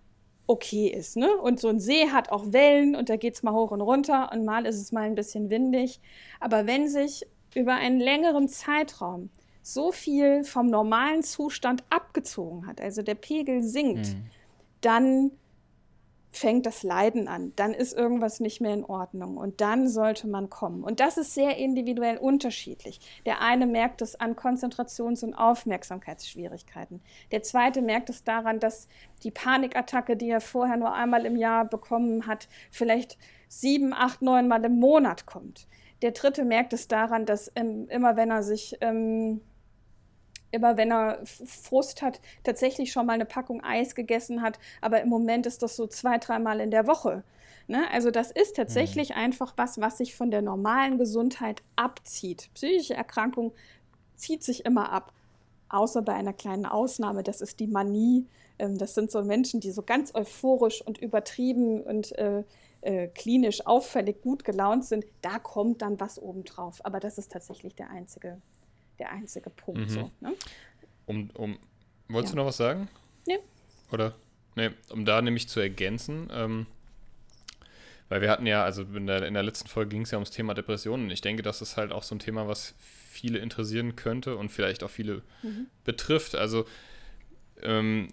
okay 0.53 0.88
ist. 0.88 1.16
Ne? 1.16 1.34
Und 1.36 1.59
so 1.61 1.68
ein 1.68 1.80
See 1.80 2.11
hat 2.11 2.30
auch 2.30 2.53
Wellen 2.53 2.94
und 2.94 3.09
da 3.09 3.16
geht 3.16 3.34
es 3.34 3.42
mal 3.42 3.53
hoch 3.53 3.70
und 3.70 3.80
runter 3.80 4.30
und 4.32 4.44
mal 4.44 4.66
ist 4.66 4.80
es 4.80 4.92
mal 4.92 5.03
ein 5.05 5.14
bisschen 5.14 5.50
windig. 5.50 6.00
Aber 6.40 6.66
wenn 6.66 6.88
sich 6.88 7.26
über 7.55 7.74
einen 7.74 8.00
längeren 8.00 8.48
Zeitraum 8.48 9.30
so 9.62 9.92
viel 9.92 10.44
vom 10.44 10.66
normalen 10.66 11.22
Zustand 11.22 11.84
abgezogen 11.88 12.66
hat, 12.66 12.80
also 12.80 13.03
der 13.03 13.14
Pegel 13.14 13.62
sinkt, 13.62 14.09
mhm. 14.09 14.26
dann 14.82 15.30
fängt 16.33 16.64
das 16.64 16.83
Leiden 16.83 17.28
an, 17.28 17.53
dann 17.57 17.74
ist 17.74 17.93
irgendwas 17.93 18.41
nicht 18.41 18.61
mehr 18.62 18.72
in 18.72 18.85
Ordnung 18.85 19.37
und 19.37 19.61
dann 19.61 19.87
sollte 19.87 20.26
man 20.26 20.49
kommen. 20.49 20.83
Und 20.83 20.99
das 20.99 21.18
ist 21.18 21.35
sehr 21.35 21.59
individuell 21.59 22.16
unterschiedlich. 22.16 23.01
Der 23.26 23.43
eine 23.43 23.66
merkt 23.66 24.01
es 24.01 24.18
an 24.18 24.35
Konzentrations- 24.35 25.22
und 25.22 25.35
Aufmerksamkeitsschwierigkeiten. 25.35 27.03
Der 27.33 27.43
zweite 27.43 27.83
merkt 27.83 28.09
es 28.09 28.24
daran, 28.24 28.61
dass 28.61 28.89
die 29.22 29.30
Panikattacke, 29.30 30.16
die 30.16 30.30
er 30.30 30.41
vorher 30.41 30.78
nur 30.78 30.95
einmal 30.95 31.26
im 31.26 31.37
Jahr 31.37 31.66
bekommen 31.66 32.26
hat, 32.26 32.49
vielleicht 32.70 33.18
sieben, 33.49 33.93
acht, 33.93 34.22
neun 34.22 34.49
Mal 34.49 34.64
im 34.64 34.80
Monat 34.80 35.26
kommt. 35.26 35.68
Der 36.01 36.12
dritte 36.12 36.45
merkt 36.45 36.72
es 36.72 36.89
daran, 36.89 37.26
dass 37.26 37.53
ähm, 37.55 37.87
immer 37.91 38.16
wenn 38.16 38.30
er 38.30 38.43
sich 38.43 38.76
ähm, 38.80 39.43
immer 40.53 40.76
wenn 40.76 40.92
er 40.92 41.20
Frust 41.24 42.03
hat, 42.03 42.20
tatsächlich 42.44 42.92
schon 42.92 43.07
mal 43.07 43.14
eine 43.14 43.24
Packung 43.24 43.62
Eis 43.62 43.94
gegessen 43.94 44.42
hat, 44.42 44.59
aber 44.80 45.00
im 45.00 45.09
Moment 45.09 45.46
ist 45.46 45.62
das 45.62 45.76
so 45.76 45.86
zwei, 45.86 46.18
dreimal 46.18 46.61
in 46.61 46.70
der 46.70 46.86
Woche. 46.86 47.24
Ne? 47.66 47.84
Also 47.92 48.11
das 48.11 48.30
ist 48.30 48.57
tatsächlich 48.57 49.11
mhm. 49.11 49.16
einfach 49.16 49.55
was, 49.57 49.80
was 49.80 49.98
sich 49.98 50.14
von 50.14 50.30
der 50.30 50.42
normalen 50.42 50.98
Gesundheit 50.98 51.62
abzieht. 51.76 52.50
Psychische 52.55 52.94
Erkrankung 52.94 53.53
zieht 54.14 54.42
sich 54.42 54.64
immer 54.64 54.92
ab, 54.92 55.12
außer 55.68 56.03
bei 56.03 56.12
einer 56.12 56.32
kleinen 56.32 56.66
Ausnahme, 56.66 57.22
das 57.22 57.40
ist 57.40 57.61
die 57.61 57.66
Manie. 57.66 58.26
Ähm, 58.59 58.78
das 58.78 58.94
sind 58.94 59.11
so 59.11 59.22
Menschen, 59.22 59.61
die 59.61 59.70
so 59.70 59.82
ganz 59.82 60.14
euphorisch 60.14 60.82
und 60.82 60.98
übertrieben 60.98 61.82
und 61.82 62.16
äh, 62.18 62.44
äh, 62.82 63.09
klinisch 63.09 63.66
auffällig 63.66 64.22
gut 64.22 64.44
gelaunt 64.44 64.84
sind. 64.84 65.05
Da 65.22 65.38
kommt 65.38 65.82
dann 65.82 65.98
was 66.00 66.20
obendrauf. 66.20 66.84
Aber 66.84 67.00
das 67.00 67.16
ist 67.16 67.32
tatsächlich 67.32 67.74
der 67.74 67.90
einzige 67.90 68.40
der 68.99 69.11
einzige 69.11 69.51
Punkt. 69.51 69.80
Mhm. 69.80 69.88
So, 69.88 70.11
ne? 70.20 70.34
Um, 71.07 71.30
um, 71.34 71.59
wolltest 72.09 72.34
ja. 72.34 72.36
du 72.36 72.43
noch 72.43 72.49
was 72.49 72.57
sagen? 72.57 72.88
Nee. 73.26 73.38
Oder? 73.90 74.14
Nee, 74.55 74.70
um 74.90 75.05
da 75.05 75.22
nämlich 75.22 75.49
zu 75.49 75.61
ergänzen, 75.61 76.28
ähm, 76.32 76.66
weil 78.09 78.20
wir 78.20 78.30
hatten 78.30 78.47
ja, 78.47 78.62
also 78.64 78.82
in 78.82 79.07
der, 79.07 79.26
in 79.26 79.34
der 79.34 79.43
letzten 79.43 79.68
Folge 79.68 79.90
ging 79.90 80.03
es 80.03 80.11
ja 80.11 80.18
ums 80.18 80.30
Thema 80.30 80.53
Depressionen. 80.53 81.11
Ich 81.11 81.22
denke, 81.22 81.43
das 81.43 81.62
ist 81.62 81.78
halt 81.78 81.93
auch 81.93 82.03
so 82.03 82.14
ein 82.14 82.18
Thema, 82.18 82.47
was 82.47 82.74
viele 82.78 83.38
interessieren 83.38 83.97
könnte 83.97 84.36
und 84.36 84.51
vielleicht 84.51 84.84
auch 84.84 84.90
viele 84.90 85.22
mhm. 85.43 85.68
betrifft. 85.84 86.34
Also 86.34 86.66
ähm, 87.62 88.09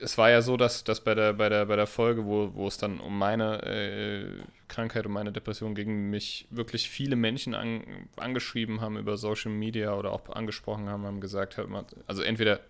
es 0.00 0.18
war 0.18 0.30
ja 0.30 0.42
so, 0.42 0.56
dass, 0.56 0.84
dass 0.84 1.00
bei, 1.00 1.14
der, 1.14 1.34
bei, 1.34 1.48
der, 1.48 1.66
bei 1.66 1.76
der 1.76 1.86
Folge, 1.86 2.24
wo, 2.24 2.54
wo 2.54 2.66
es 2.66 2.78
dann 2.78 3.00
um 3.00 3.18
meine 3.18 3.62
äh, 3.62 4.26
Krankheit, 4.68 5.06
um 5.06 5.12
meine 5.12 5.32
Depression 5.32 5.74
ging, 5.74 6.10
mich 6.10 6.46
wirklich 6.50 6.88
viele 6.88 7.16
Menschen 7.16 7.54
an, 7.54 7.82
angeschrieben 8.16 8.80
haben 8.80 8.96
über 8.96 9.16
Social 9.16 9.50
Media 9.50 9.94
oder 9.94 10.12
auch 10.12 10.28
angesprochen 10.30 10.88
haben, 10.88 11.04
haben 11.04 11.20
gesagt, 11.20 11.58
also 12.06 12.22
entweder, 12.22 12.60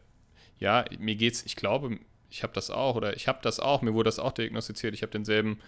ja, 0.59 0.85
mir 0.99 1.17
geht's, 1.17 1.45
ich 1.45 1.57
glaube, 1.57 1.99
ich 2.31 2.43
habe 2.43 2.53
das 2.53 2.71
auch 2.71 2.97
oder 2.97 3.17
ich 3.17 3.29
habe 3.29 3.39
das 3.43 3.61
auch, 3.61 3.83
mir 3.83 3.95
wurde 3.95 4.09
das 4.09 4.19
auch 4.19 4.33
diagnostiziert, 4.33 4.95
ich 4.95 5.03
habe 5.03 5.13
denselben, 5.13 5.61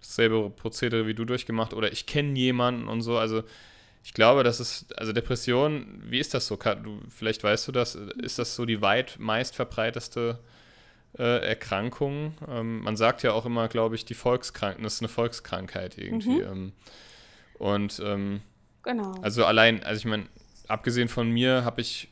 dasselbe 0.00 0.50
Prozedere 0.50 1.06
wie 1.06 1.14
du 1.14 1.24
durchgemacht 1.24 1.74
oder 1.74 1.92
ich 1.92 2.06
kenne 2.06 2.38
jemanden 2.38 2.88
und 2.88 3.02
so, 3.02 3.18
also 3.18 3.42
ich 4.02 4.14
glaube, 4.14 4.44
das 4.44 4.60
ist, 4.60 4.98
also 4.98 5.12
Depression, 5.12 6.02
wie 6.06 6.18
ist 6.18 6.32
das 6.32 6.46
so? 6.46 6.56
Du, 6.56 7.00
vielleicht 7.10 7.44
weißt 7.44 7.68
du 7.68 7.72
das, 7.72 7.96
ist 7.96 8.38
das 8.38 8.54
so 8.54 8.64
die 8.64 8.80
weit 8.80 9.16
meist 9.18 9.54
verbreiteste 9.54 10.38
äh, 11.18 11.48
Erkrankung. 11.48 12.34
Ähm, 12.48 12.82
man 12.82 12.96
sagt 12.96 13.22
ja 13.22 13.32
auch 13.32 13.46
immer, 13.46 13.68
glaube 13.68 13.94
ich, 13.94 14.04
die 14.04 14.14
Volkskrankheit, 14.14 14.84
das 14.84 14.94
ist 14.94 15.00
eine 15.00 15.08
Volkskrankheit 15.08 15.98
irgendwie. 15.98 16.42
Mhm. 16.42 16.52
Ähm, 16.52 16.72
und 17.54 18.00
ähm, 18.04 18.40
genau. 18.82 19.12
also 19.22 19.44
allein, 19.44 19.82
also 19.82 19.98
ich 19.98 20.04
meine, 20.04 20.26
abgesehen 20.68 21.08
von 21.08 21.30
mir 21.30 21.64
habe 21.64 21.80
ich, 21.80 22.08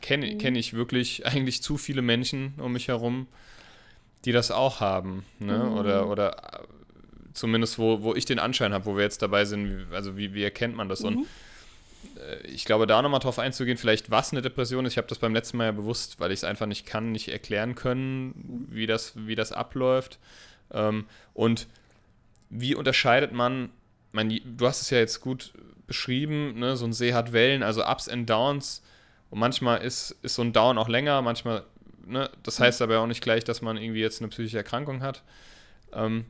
kenne 0.00 0.34
mhm. 0.34 0.38
kenn 0.38 0.54
ich 0.54 0.74
wirklich 0.74 1.26
eigentlich 1.26 1.62
zu 1.62 1.76
viele 1.76 2.02
Menschen 2.02 2.54
um 2.58 2.72
mich 2.72 2.88
herum, 2.88 3.28
die 4.24 4.32
das 4.32 4.50
auch 4.50 4.80
haben, 4.80 5.24
ne? 5.38 5.58
Mhm. 5.58 5.72
Oder, 5.78 6.08
oder 6.08 6.60
äh, 6.60 6.66
zumindest 7.32 7.78
wo, 7.78 8.02
wo 8.02 8.14
ich 8.14 8.24
den 8.24 8.38
Anschein 8.38 8.72
habe, 8.72 8.86
wo 8.86 8.96
wir 8.96 9.02
jetzt 9.02 9.22
dabei 9.22 9.44
sind, 9.44 9.86
also 9.92 10.16
wie, 10.16 10.34
wie 10.34 10.44
erkennt 10.44 10.76
man 10.76 10.88
das? 10.88 11.00
Mhm. 11.00 11.06
Und 11.06 11.26
ich 12.44 12.64
glaube, 12.64 12.86
da 12.86 13.02
nochmal 13.02 13.20
drauf 13.20 13.38
einzugehen, 13.38 13.78
vielleicht 13.78 14.10
was 14.10 14.32
eine 14.32 14.42
Depression 14.42 14.86
ist. 14.86 14.92
Ich 14.92 14.98
habe 14.98 15.08
das 15.08 15.18
beim 15.18 15.34
letzten 15.34 15.56
Mal 15.56 15.64
ja 15.64 15.72
bewusst, 15.72 16.20
weil 16.20 16.30
ich 16.30 16.40
es 16.40 16.44
einfach 16.44 16.66
nicht 16.66 16.86
kann, 16.86 17.12
nicht 17.12 17.28
erklären 17.28 17.74
können, 17.74 18.66
wie 18.70 18.86
das, 18.86 19.12
wie 19.16 19.34
das 19.34 19.52
abläuft. 19.52 20.18
Ähm, 20.72 21.06
und 21.34 21.66
wie 22.50 22.74
unterscheidet 22.74 23.32
man, 23.32 23.70
mein, 24.12 24.40
du 24.44 24.66
hast 24.66 24.82
es 24.82 24.90
ja 24.90 24.98
jetzt 24.98 25.20
gut 25.20 25.52
beschrieben, 25.86 26.58
ne? 26.58 26.76
so 26.76 26.84
ein 26.84 26.92
See 26.92 27.14
hat 27.14 27.32
Wellen, 27.32 27.62
also 27.62 27.84
Ups 27.84 28.08
and 28.08 28.28
Downs. 28.28 28.82
Und 29.30 29.38
manchmal 29.38 29.82
ist, 29.82 30.16
ist 30.22 30.34
so 30.34 30.42
ein 30.42 30.52
Down 30.52 30.78
auch 30.78 30.88
länger, 30.88 31.22
manchmal, 31.22 31.64
ne? 32.06 32.30
das 32.42 32.60
heißt 32.60 32.82
aber 32.82 33.00
auch 33.00 33.06
nicht 33.06 33.22
gleich, 33.22 33.44
dass 33.44 33.62
man 33.62 33.76
irgendwie 33.76 34.00
jetzt 34.00 34.20
eine 34.20 34.28
psychische 34.28 34.58
Erkrankung 34.58 35.02
hat. 35.02 35.22
Ähm, 35.92 36.26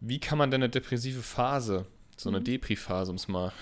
wie 0.00 0.20
kann 0.20 0.38
man 0.38 0.50
denn 0.50 0.62
eine 0.62 0.70
depressive 0.70 1.22
Phase, 1.22 1.86
so 2.16 2.28
eine 2.28 2.40
mhm. 2.40 2.44
Depri-Phase, 2.44 3.10
um 3.10 3.16
es 3.16 3.26
mal 3.28 3.52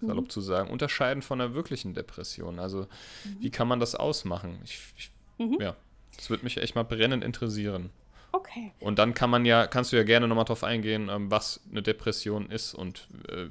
salopp 0.00 0.24
mhm. 0.24 0.30
zu 0.30 0.40
sagen, 0.40 0.70
unterscheiden 0.70 1.22
von 1.22 1.40
einer 1.40 1.54
wirklichen 1.54 1.94
Depression? 1.94 2.58
Also, 2.58 2.82
mhm. 3.24 3.36
wie 3.40 3.50
kann 3.50 3.68
man 3.68 3.80
das 3.80 3.94
ausmachen? 3.94 4.58
Ich, 4.64 4.80
ich, 4.96 5.10
mhm. 5.38 5.58
Ja, 5.60 5.76
das 6.16 6.30
würde 6.30 6.44
mich 6.44 6.56
echt 6.56 6.74
mal 6.74 6.84
brennend 6.84 7.24
interessieren. 7.24 7.90
Okay. 8.32 8.72
Und 8.80 8.98
dann 8.98 9.14
kann 9.14 9.30
man 9.30 9.44
ja, 9.44 9.66
kannst 9.66 9.92
du 9.92 9.96
ja 9.96 10.02
gerne 10.02 10.28
nochmal 10.28 10.44
drauf 10.44 10.64
eingehen, 10.64 11.08
ähm, 11.08 11.30
was 11.30 11.60
eine 11.70 11.82
Depression 11.82 12.50
ist. 12.50 12.74
Und 12.74 13.08
äh, 13.28 13.46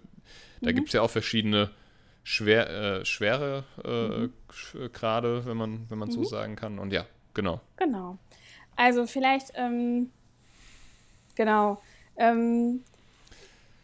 da 0.61 0.71
mhm. 0.71 0.75
gibt 0.75 0.87
es 0.87 0.93
ja 0.93 1.01
auch 1.01 1.09
verschiedene 1.09 1.71
schwer, 2.23 2.69
äh, 2.69 3.05
schwere 3.05 3.63
äh, 3.83 4.27
mhm. 4.77 4.91
Grade, 4.93 5.45
wenn 5.45 5.57
man, 5.57 5.89
wenn 5.89 5.97
man 5.97 6.11
so 6.11 6.23
sagen 6.23 6.55
kann. 6.55 6.77
Und 6.77 6.91
ja, 6.91 7.05
genau. 7.33 7.61
Genau. 7.77 8.17
Also 8.75 9.07
vielleicht, 9.07 9.51
ähm, 9.55 10.11
genau. 11.35 11.81
Ähm, 12.17 12.83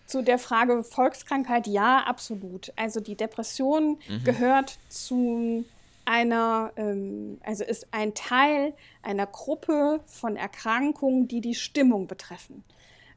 zu 0.05 0.21
der 0.21 0.37
Frage 0.37 0.83
Volkskrankheit, 0.83 1.67
ja, 1.67 1.99
absolut. 1.99 2.71
Also 2.75 2.99
die 2.99 3.15
Depression 3.15 3.97
mhm. 4.07 4.23
gehört 4.23 4.77
zu 4.89 5.65
einer, 6.05 6.71
ähm, 6.75 7.39
also 7.43 7.63
ist 7.63 7.87
ein 7.91 8.13
Teil 8.13 8.73
einer 9.01 9.25
Gruppe 9.25 10.01
von 10.05 10.35
Erkrankungen, 10.35 11.27
die 11.27 11.41
die 11.41 11.55
Stimmung 11.55 12.07
betreffen. 12.07 12.63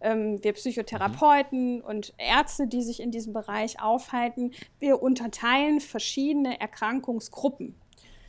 Ähm, 0.00 0.42
wir 0.42 0.52
Psychotherapeuten 0.52 1.76
mhm. 1.76 1.84
und 1.84 2.14
Ärzte, 2.18 2.66
die 2.66 2.82
sich 2.82 3.00
in 3.00 3.10
diesem 3.10 3.32
Bereich 3.32 3.80
aufhalten, 3.80 4.52
wir 4.78 5.02
unterteilen 5.02 5.80
verschiedene 5.80 6.60
Erkrankungsgruppen. 6.60 7.74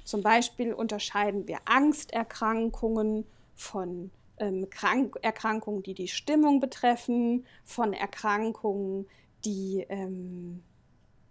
Zum 0.03 0.23
Beispiel 0.23 0.73
unterscheiden 0.73 1.47
wir 1.47 1.59
Angsterkrankungen 1.65 3.25
von 3.55 4.09
ähm, 4.39 4.69
Krank 4.69 5.17
Erkrankungen, 5.21 5.83
die 5.83 5.93
die 5.93 6.07
Stimmung 6.07 6.59
betreffen, 6.59 7.45
von 7.63 7.93
Erkrankungen, 7.93 9.07
die 9.45 9.85
ähm, 9.89 10.63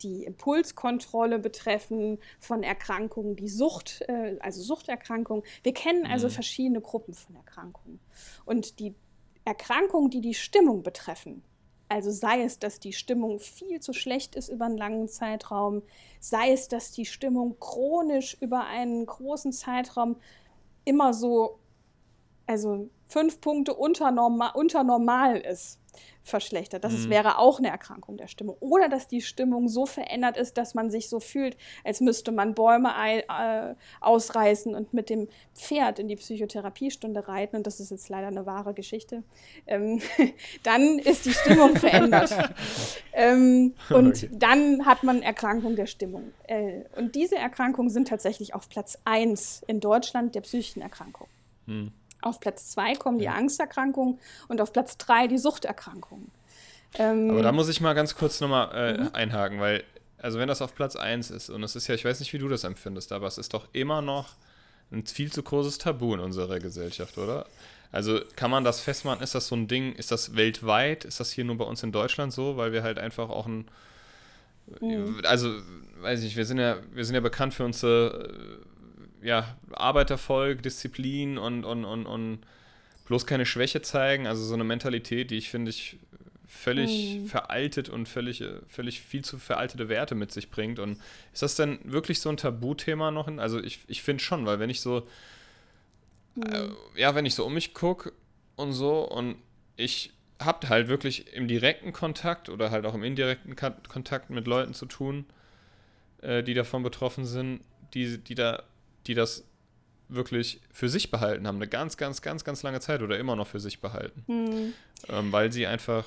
die 0.02 0.24
Impulskontrolle 0.24 1.38
betreffen, 1.38 2.18
von 2.38 2.62
Erkrankungen, 2.62 3.36
die 3.36 3.48
Sucht, 3.48 4.02
äh, 4.08 4.36
also 4.40 4.62
Suchterkrankungen. 4.62 5.42
Wir 5.62 5.72
kennen 5.72 6.06
also 6.06 6.28
mhm. 6.28 6.32
verschiedene 6.32 6.80
Gruppen 6.80 7.14
von 7.14 7.36
Erkrankungen. 7.36 8.00
Und 8.44 8.78
die 8.78 8.94
Erkrankungen, 9.44 10.10
die 10.10 10.20
die 10.20 10.34
Stimmung 10.34 10.82
betreffen, 10.82 11.42
also 11.88 12.10
sei 12.10 12.42
es, 12.42 12.58
dass 12.58 12.80
die 12.80 12.92
Stimmung 12.92 13.38
viel 13.38 13.80
zu 13.80 13.92
schlecht 13.92 14.34
ist 14.34 14.48
über 14.48 14.64
einen 14.64 14.76
langen 14.76 15.08
Zeitraum, 15.08 15.82
sei 16.18 16.52
es, 16.52 16.66
dass 16.68 16.90
die 16.90 17.06
Stimmung 17.06 17.60
chronisch 17.60 18.36
über 18.40 18.64
einen 18.66 19.06
großen 19.06 19.52
Zeitraum 19.52 20.16
immer 20.84 21.14
so, 21.14 21.60
also 22.46 22.88
fünf 23.08 23.40
Punkte 23.40 23.74
unter, 23.74 24.10
norma 24.10 24.48
unter 24.50 24.84
normal 24.84 25.38
ist, 25.38 25.78
verschlechtert. 26.22 26.82
Das 26.84 26.92
mhm. 26.92 27.10
wäre 27.10 27.38
auch 27.38 27.58
eine 27.58 27.68
Erkrankung 27.68 28.16
der 28.16 28.26
Stimmung. 28.26 28.56
Oder 28.60 28.88
dass 28.88 29.06
die 29.06 29.22
Stimmung 29.22 29.68
so 29.68 29.86
verändert 29.86 30.36
ist, 30.36 30.58
dass 30.58 30.74
man 30.74 30.90
sich 30.90 31.08
so 31.08 31.20
fühlt, 31.20 31.56
als 31.84 32.00
müsste 32.00 32.32
man 32.32 32.54
Bäume 32.54 32.90
äh, 32.98 33.74
ausreißen 34.00 34.74
und 34.74 34.92
mit 34.92 35.08
dem 35.08 35.28
Pferd 35.54 35.98
in 35.98 36.08
die 36.08 36.16
Psychotherapiestunde 36.16 37.28
reiten. 37.28 37.56
Und 37.56 37.66
das 37.66 37.78
ist 37.78 37.90
jetzt 37.90 38.08
leider 38.08 38.26
eine 38.26 38.44
wahre 38.44 38.74
Geschichte. 38.74 39.22
Ähm, 39.66 40.00
dann 40.64 40.98
ist 40.98 41.26
die 41.26 41.32
Stimmung 41.32 41.76
verändert. 41.76 42.34
ähm, 43.12 43.74
und 43.90 44.24
okay. 44.24 44.30
dann 44.32 44.84
hat 44.84 45.04
man 45.04 45.22
Erkrankung 45.22 45.76
der 45.76 45.86
Stimmung. 45.86 46.32
Äh, 46.48 46.82
und 46.96 47.14
diese 47.14 47.36
Erkrankungen 47.36 47.90
sind 47.90 48.08
tatsächlich 48.08 48.52
auf 48.54 48.68
Platz 48.68 48.98
1 49.04 49.62
in 49.68 49.78
Deutschland 49.80 50.34
der 50.34 50.40
psychischen 50.40 50.82
Erkrankung. 50.82 51.28
Mhm. 51.66 51.92
Auf 52.26 52.40
Platz 52.40 52.70
zwei 52.70 52.94
kommen 52.94 53.18
die 53.18 53.28
Angsterkrankungen 53.28 54.18
und 54.48 54.60
auf 54.60 54.72
Platz 54.72 54.98
drei 54.98 55.28
die 55.28 55.38
Suchterkrankungen. 55.38 56.30
Ähm, 56.98 57.30
Aber 57.30 57.42
da 57.42 57.52
muss 57.52 57.68
ich 57.68 57.80
mal 57.80 57.94
ganz 57.94 58.16
kurz 58.16 58.40
nochmal 58.40 58.70
äh, 58.74 59.00
mhm. 59.00 59.10
einhaken, 59.12 59.60
weil, 59.60 59.84
also 60.18 60.38
wenn 60.38 60.48
das 60.48 60.60
auf 60.60 60.74
Platz 60.74 60.96
1 60.96 61.30
ist, 61.30 61.50
und 61.50 61.62
es 61.62 61.76
ist 61.76 61.86
ja, 61.86 61.94
ich 61.94 62.04
weiß 62.04 62.20
nicht, 62.20 62.32
wie 62.32 62.38
du 62.38 62.48
das 62.48 62.64
empfindest, 62.64 63.12
aber 63.12 63.26
es 63.26 63.38
ist 63.38 63.54
doch 63.54 63.68
immer 63.72 64.02
noch 64.02 64.34
ein 64.90 65.06
viel 65.06 65.30
zu 65.30 65.42
großes 65.42 65.78
Tabu 65.78 66.14
in 66.14 66.20
unserer 66.20 66.58
Gesellschaft, 66.58 67.18
oder? 67.18 67.46
Also 67.92 68.20
kann 68.34 68.50
man 68.50 68.64
das 68.64 68.80
festmachen? 68.80 69.22
Ist 69.22 69.34
das 69.34 69.46
so 69.46 69.54
ein 69.56 69.68
Ding? 69.68 69.94
Ist 69.94 70.10
das 70.10 70.34
weltweit? 70.36 71.04
Ist 71.04 71.20
das 71.20 71.30
hier 71.30 71.44
nur 71.44 71.58
bei 71.58 71.64
uns 71.64 71.82
in 71.82 71.92
Deutschland 71.92 72.32
so? 72.32 72.56
Weil 72.56 72.72
wir 72.72 72.82
halt 72.82 72.98
einfach 72.98 73.30
auch 73.30 73.46
ein. 73.46 73.68
Mhm. 74.80 75.20
Also, 75.24 75.54
weiß 76.00 76.20
ich 76.20 76.26
nicht, 76.26 76.36
wir 76.36 76.44
sind 76.44 76.58
ja, 76.58 76.78
wir 76.92 77.04
sind 77.04 77.14
ja 77.14 77.20
bekannt 77.20 77.54
für 77.54 77.64
unsere 77.64 78.58
ja, 79.22 79.56
Arbeitervolk, 79.72 80.62
Disziplin 80.62 81.38
und, 81.38 81.64
und, 81.64 81.84
und, 81.84 82.06
und 82.06 82.38
bloß 83.06 83.26
keine 83.26 83.46
Schwäche 83.46 83.82
zeigen. 83.82 84.26
Also 84.26 84.44
so 84.44 84.54
eine 84.54 84.64
Mentalität, 84.64 85.30
die 85.30 85.36
ich 85.36 85.50
finde 85.50 85.70
ich 85.70 85.98
völlig 86.46 87.18
mhm. 87.18 87.26
veraltet 87.26 87.88
und 87.88 88.08
völlig, 88.08 88.42
völlig 88.68 89.00
viel 89.00 89.24
zu 89.24 89.38
veraltete 89.38 89.88
Werte 89.88 90.14
mit 90.14 90.32
sich 90.32 90.50
bringt. 90.50 90.78
Und 90.78 90.98
ist 91.32 91.42
das 91.42 91.56
denn 91.56 91.78
wirklich 91.84 92.20
so 92.20 92.28
ein 92.28 92.36
Tabuthema 92.36 93.10
noch? 93.10 93.28
In, 93.28 93.40
also 93.40 93.60
ich, 93.62 93.80
ich 93.88 94.02
finde 94.02 94.22
schon, 94.22 94.46
weil 94.46 94.58
wenn 94.58 94.70
ich 94.70 94.80
so, 94.80 95.06
mhm. 96.34 96.42
äh, 96.52 97.00
ja, 97.00 97.14
wenn 97.14 97.26
ich 97.26 97.34
so 97.34 97.44
um 97.44 97.54
mich 97.54 97.74
gucke 97.74 98.12
und 98.56 98.72
so 98.72 99.00
und 99.00 99.36
ich 99.76 100.12
habe 100.38 100.68
halt 100.68 100.88
wirklich 100.88 101.32
im 101.34 101.48
direkten 101.48 101.92
Kontakt 101.92 102.48
oder 102.48 102.70
halt 102.70 102.84
auch 102.84 102.94
im 102.94 103.02
indirekten 103.02 103.56
Kontakt 103.56 104.30
mit 104.30 104.46
Leuten 104.46 104.74
zu 104.74 104.86
tun, 104.86 105.24
äh, 106.22 106.42
die 106.42 106.54
davon 106.54 106.82
betroffen 106.82 107.24
sind, 107.24 107.60
die, 107.94 108.18
die 108.18 108.34
da 108.34 108.62
die 109.06 109.14
das 109.14 109.44
wirklich 110.08 110.60
für 110.72 110.88
sich 110.88 111.10
behalten 111.10 111.46
haben, 111.46 111.56
eine 111.56 111.68
ganz, 111.68 111.96
ganz, 111.96 112.22
ganz, 112.22 112.44
ganz 112.44 112.62
lange 112.62 112.80
Zeit 112.80 113.02
oder 113.02 113.18
immer 113.18 113.36
noch 113.36 113.46
für 113.46 113.60
sich 113.60 113.80
behalten. 113.80 114.24
Mhm. 114.26 114.72
Ähm, 115.08 115.32
weil 115.32 115.50
sie 115.52 115.66
einfach 115.66 116.04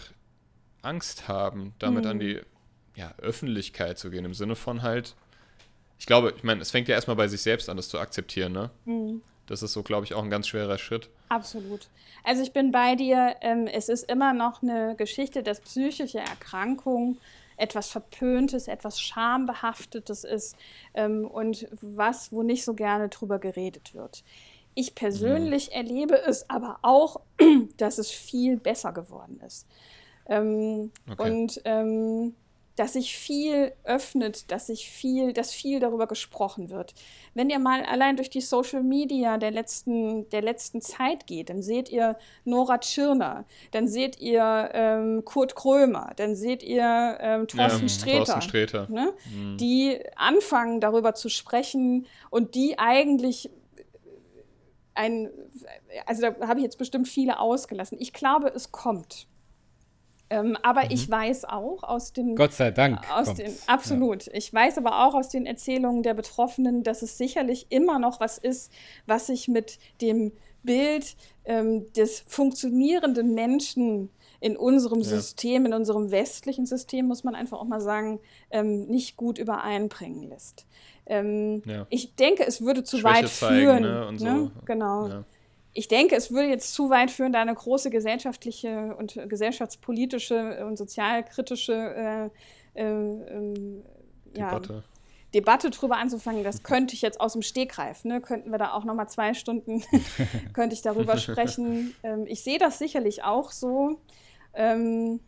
Angst 0.81 1.27
haben, 1.27 1.73
damit 1.79 2.05
mhm. 2.05 2.11
an 2.11 2.19
die 2.19 2.39
ja, 2.95 3.13
Öffentlichkeit 3.17 3.97
zu 3.97 4.09
gehen, 4.09 4.25
im 4.25 4.33
Sinne 4.33 4.55
von 4.55 4.81
halt, 4.81 5.15
ich 5.97 6.05
glaube, 6.05 6.33
ich 6.35 6.43
meine, 6.43 6.61
es 6.61 6.71
fängt 6.71 6.87
ja 6.87 6.95
erstmal 6.95 7.17
bei 7.17 7.27
sich 7.27 7.41
selbst 7.41 7.69
an, 7.69 7.77
das 7.77 7.89
zu 7.89 7.99
akzeptieren, 7.99 8.53
ne? 8.53 8.69
Mhm. 8.85 9.21
Das 9.47 9.63
ist 9.63 9.73
so, 9.73 9.81
glaube 9.81 10.05
ich, 10.05 10.13
auch 10.13 10.23
ein 10.23 10.29
ganz 10.29 10.47
schwerer 10.47 10.77
Schritt. 10.77 11.09
Absolut. 11.29 11.87
Also 12.23 12.43
ich 12.43 12.53
bin 12.53 12.71
bei 12.71 12.95
dir, 12.95 13.35
ähm, 13.41 13.65
es 13.65 13.89
ist 13.89 14.03
immer 14.03 14.31
noch 14.33 14.61
eine 14.61 14.95
Geschichte, 14.95 15.41
dass 15.41 15.59
psychische 15.61 16.19
Erkrankungen 16.19 17.17
etwas 17.59 17.89
Verpöntes, 17.89 18.67
etwas 18.67 18.99
Schambehaftetes 18.99 20.23
ist 20.23 20.55
ähm, 20.93 21.25
und 21.25 21.67
was, 21.81 22.31
wo 22.31 22.43
nicht 22.43 22.63
so 22.63 22.73
gerne 22.73 23.09
drüber 23.09 23.39
geredet 23.39 23.93
wird. 23.93 24.23
Ich 24.75 24.95
persönlich 24.95 25.69
mhm. 25.69 25.75
erlebe 25.75 26.21
es 26.21 26.49
aber 26.49 26.79
auch, 26.81 27.21
dass 27.77 27.97
es 27.97 28.11
viel 28.11 28.57
besser 28.57 28.93
geworden 28.93 29.41
ist. 29.45 29.67
Ähm, 30.27 30.91
okay. 31.09 31.31
Und 31.31 31.61
ähm, 31.65 32.35
dass 32.79 32.93
sich 32.93 33.17
viel 33.17 33.73
öffnet, 33.83 34.49
dass 34.51 34.67
sich 34.67 34.89
viel, 34.89 35.33
dass 35.33 35.51
viel 35.51 35.81
darüber 35.81 36.07
gesprochen 36.07 36.69
wird. 36.69 36.93
Wenn 37.33 37.49
ihr 37.49 37.59
mal 37.59 37.83
allein 37.83 38.15
durch 38.15 38.29
die 38.29 38.39
Social 38.39 38.83
Media 38.83 39.37
der 39.37 39.51
letzten, 39.51 40.29
der 40.29 40.41
letzten 40.41 40.79
Zeit 40.79 41.27
geht, 41.27 41.49
dann 41.49 41.61
seht 41.61 41.89
ihr 41.89 42.17
Nora 42.45 42.77
Tschirner, 42.77 43.43
dann 43.71 43.89
seht 43.89 44.21
ihr 44.21 44.69
ähm, 44.71 45.25
Kurt 45.25 45.55
Krömer, 45.55 46.13
dann 46.15 46.35
seht 46.35 46.63
ihr 46.63 47.17
ähm, 47.19 47.49
Thorsten 47.49 47.87
ja, 47.87 47.89
Sträter, 47.89 48.17
Thorsten 48.17 48.41
Sträter. 48.43 48.87
Ne? 48.89 49.13
Mhm. 49.29 49.57
die 49.57 49.99
anfangen 50.15 50.79
darüber 50.79 51.13
zu 51.13 51.27
sprechen 51.27 52.07
und 52.29 52.55
die 52.55 52.79
eigentlich 52.79 53.49
ein, 54.93 55.29
also 56.05 56.21
da 56.21 56.47
habe 56.47 56.59
ich 56.61 56.63
jetzt 56.63 56.77
bestimmt 56.77 57.09
viele 57.09 57.39
ausgelassen. 57.39 57.97
Ich 57.99 58.13
glaube, 58.13 58.47
es 58.55 58.71
kommt. 58.71 59.27
Ähm, 60.29 60.57
aber 60.61 60.85
mhm. 60.85 60.91
ich 60.91 61.09
weiß 61.09 61.45
auch 61.45 61.83
aus 61.83 62.13
den. 62.13 62.35
Gott 62.35 62.53
sei 62.53 62.71
Dank. 62.71 62.99
Aus 63.11 63.33
den, 63.33 63.51
absolut. 63.67 64.27
Ja. 64.27 64.33
Ich 64.35 64.53
weiß 64.53 64.77
aber 64.77 65.05
auch 65.05 65.15
aus 65.15 65.29
den 65.29 65.45
Erzählungen 65.45 66.03
der 66.03 66.13
Betroffenen, 66.13 66.83
dass 66.83 67.01
es 67.01 67.17
sicherlich 67.17 67.67
immer 67.69 67.99
noch 67.99 68.19
was 68.19 68.37
ist, 68.37 68.71
was 69.07 69.27
sich 69.27 69.47
mit 69.47 69.79
dem 70.01 70.31
Bild 70.63 71.15
ähm, 71.45 71.91
des 71.93 72.23
funktionierenden 72.27 73.33
Menschen 73.33 74.09
in 74.39 74.55
unserem 74.55 74.99
ja. 74.99 75.05
System, 75.05 75.65
in 75.65 75.73
unserem 75.73 76.11
westlichen 76.11 76.65
System, 76.65 77.07
muss 77.07 77.23
man 77.23 77.35
einfach 77.35 77.59
auch 77.59 77.65
mal 77.65 77.81
sagen, 77.81 78.19
ähm, 78.51 78.85
nicht 78.85 79.17
gut 79.17 79.37
übereinbringen 79.37 80.29
lässt. 80.29 80.65
Ähm, 81.07 81.61
ja. 81.65 81.87
Ich 81.89 82.15
denke, 82.15 82.45
es 82.45 82.61
würde 82.61 82.83
zu 82.83 82.99
Schwäche 82.99 83.23
weit 83.23 83.29
zeigen, 83.29 83.55
führen. 83.55 83.81
Ne? 83.83 84.17
So. 84.17 84.51
Genau. 84.65 85.23
Ich 85.73 85.87
denke, 85.87 86.15
es 86.15 86.31
würde 86.31 86.49
jetzt 86.49 86.73
zu 86.73 86.89
weit 86.89 87.11
führen, 87.11 87.31
da 87.31 87.41
eine 87.41 87.53
große 87.53 87.89
gesellschaftliche 87.89 88.95
und 88.97 89.19
gesellschaftspolitische 89.27 90.65
und 90.65 90.77
sozialkritische 90.77 92.31
äh, 92.75 92.81
äh, 92.81 93.83
Debatte. 94.35 94.73
Ja, 94.73 94.83
Debatte 95.33 95.69
drüber 95.69 95.97
anzufangen, 95.97 96.43
das 96.43 96.63
könnte 96.63 96.95
ich 96.95 97.01
jetzt 97.03 97.21
aus 97.21 97.33
dem 97.33 97.43
Stegreif. 97.43 98.03
Ne? 98.03 98.19
Könnten 98.19 98.49
wir 98.51 98.57
da 98.57 98.73
auch 98.73 98.83
noch 98.83 98.95
mal 98.95 99.07
zwei 99.07 99.35
Stunden, 99.35 99.83
könnte 100.53 100.73
ich 100.73 100.81
darüber 100.81 101.17
sprechen. 101.17 101.93
Ähm, 102.01 102.25
ich 102.25 102.43
sehe 102.43 102.57
das 102.57 102.79
sicherlich 102.79 103.23
auch 103.23 103.51
so. 103.51 103.99
Ähm, 104.55 105.19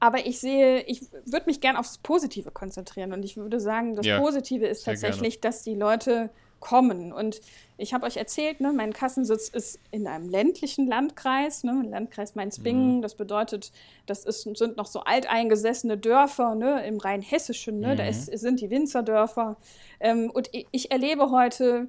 aber 0.00 0.26
ich 0.26 0.40
sehe, 0.40 0.82
ich 0.82 1.02
würde 1.24 1.46
mich 1.46 1.60
gern 1.60 1.76
aufs 1.76 1.98
Positive 1.98 2.50
konzentrieren. 2.50 3.12
Und 3.12 3.24
ich 3.24 3.36
würde 3.36 3.60
sagen, 3.60 3.94
das 3.94 4.04
ja, 4.04 4.18
Positive 4.18 4.66
ist 4.66 4.82
tatsächlich, 4.82 5.40
gerne. 5.40 5.54
dass 5.54 5.62
die 5.62 5.76
Leute 5.76 6.30
kommen. 6.62 7.12
Und 7.12 7.42
ich 7.76 7.92
habe 7.92 8.06
euch 8.06 8.16
erzählt, 8.16 8.60
ne, 8.60 8.72
mein 8.72 8.94
Kassensitz 8.94 9.48
ist 9.48 9.78
in 9.90 10.06
einem 10.06 10.30
ländlichen 10.30 10.86
Landkreis, 10.86 11.64
ne, 11.64 11.82
Landkreis 11.86 12.34
Mainz-Bingen. 12.34 12.98
Mhm. 12.98 13.02
Das 13.02 13.16
bedeutet, 13.16 13.72
das 14.06 14.24
ist, 14.24 14.42
sind 14.42 14.76
noch 14.78 14.86
so 14.86 15.00
alteingesessene 15.00 15.98
Dörfer 15.98 16.54
ne, 16.54 16.86
im 16.86 16.98
Rheinhessischen. 16.98 17.80
Ne, 17.80 17.88
mhm. 17.88 17.96
Da 17.98 18.06
ist, 18.06 18.26
sind 18.26 18.60
die 18.60 18.70
Winzerdörfer. 18.70 19.56
Ähm, 20.00 20.30
und 20.30 20.48
ich, 20.52 20.66
ich, 20.70 20.90
erlebe 20.90 21.30
heute, 21.30 21.88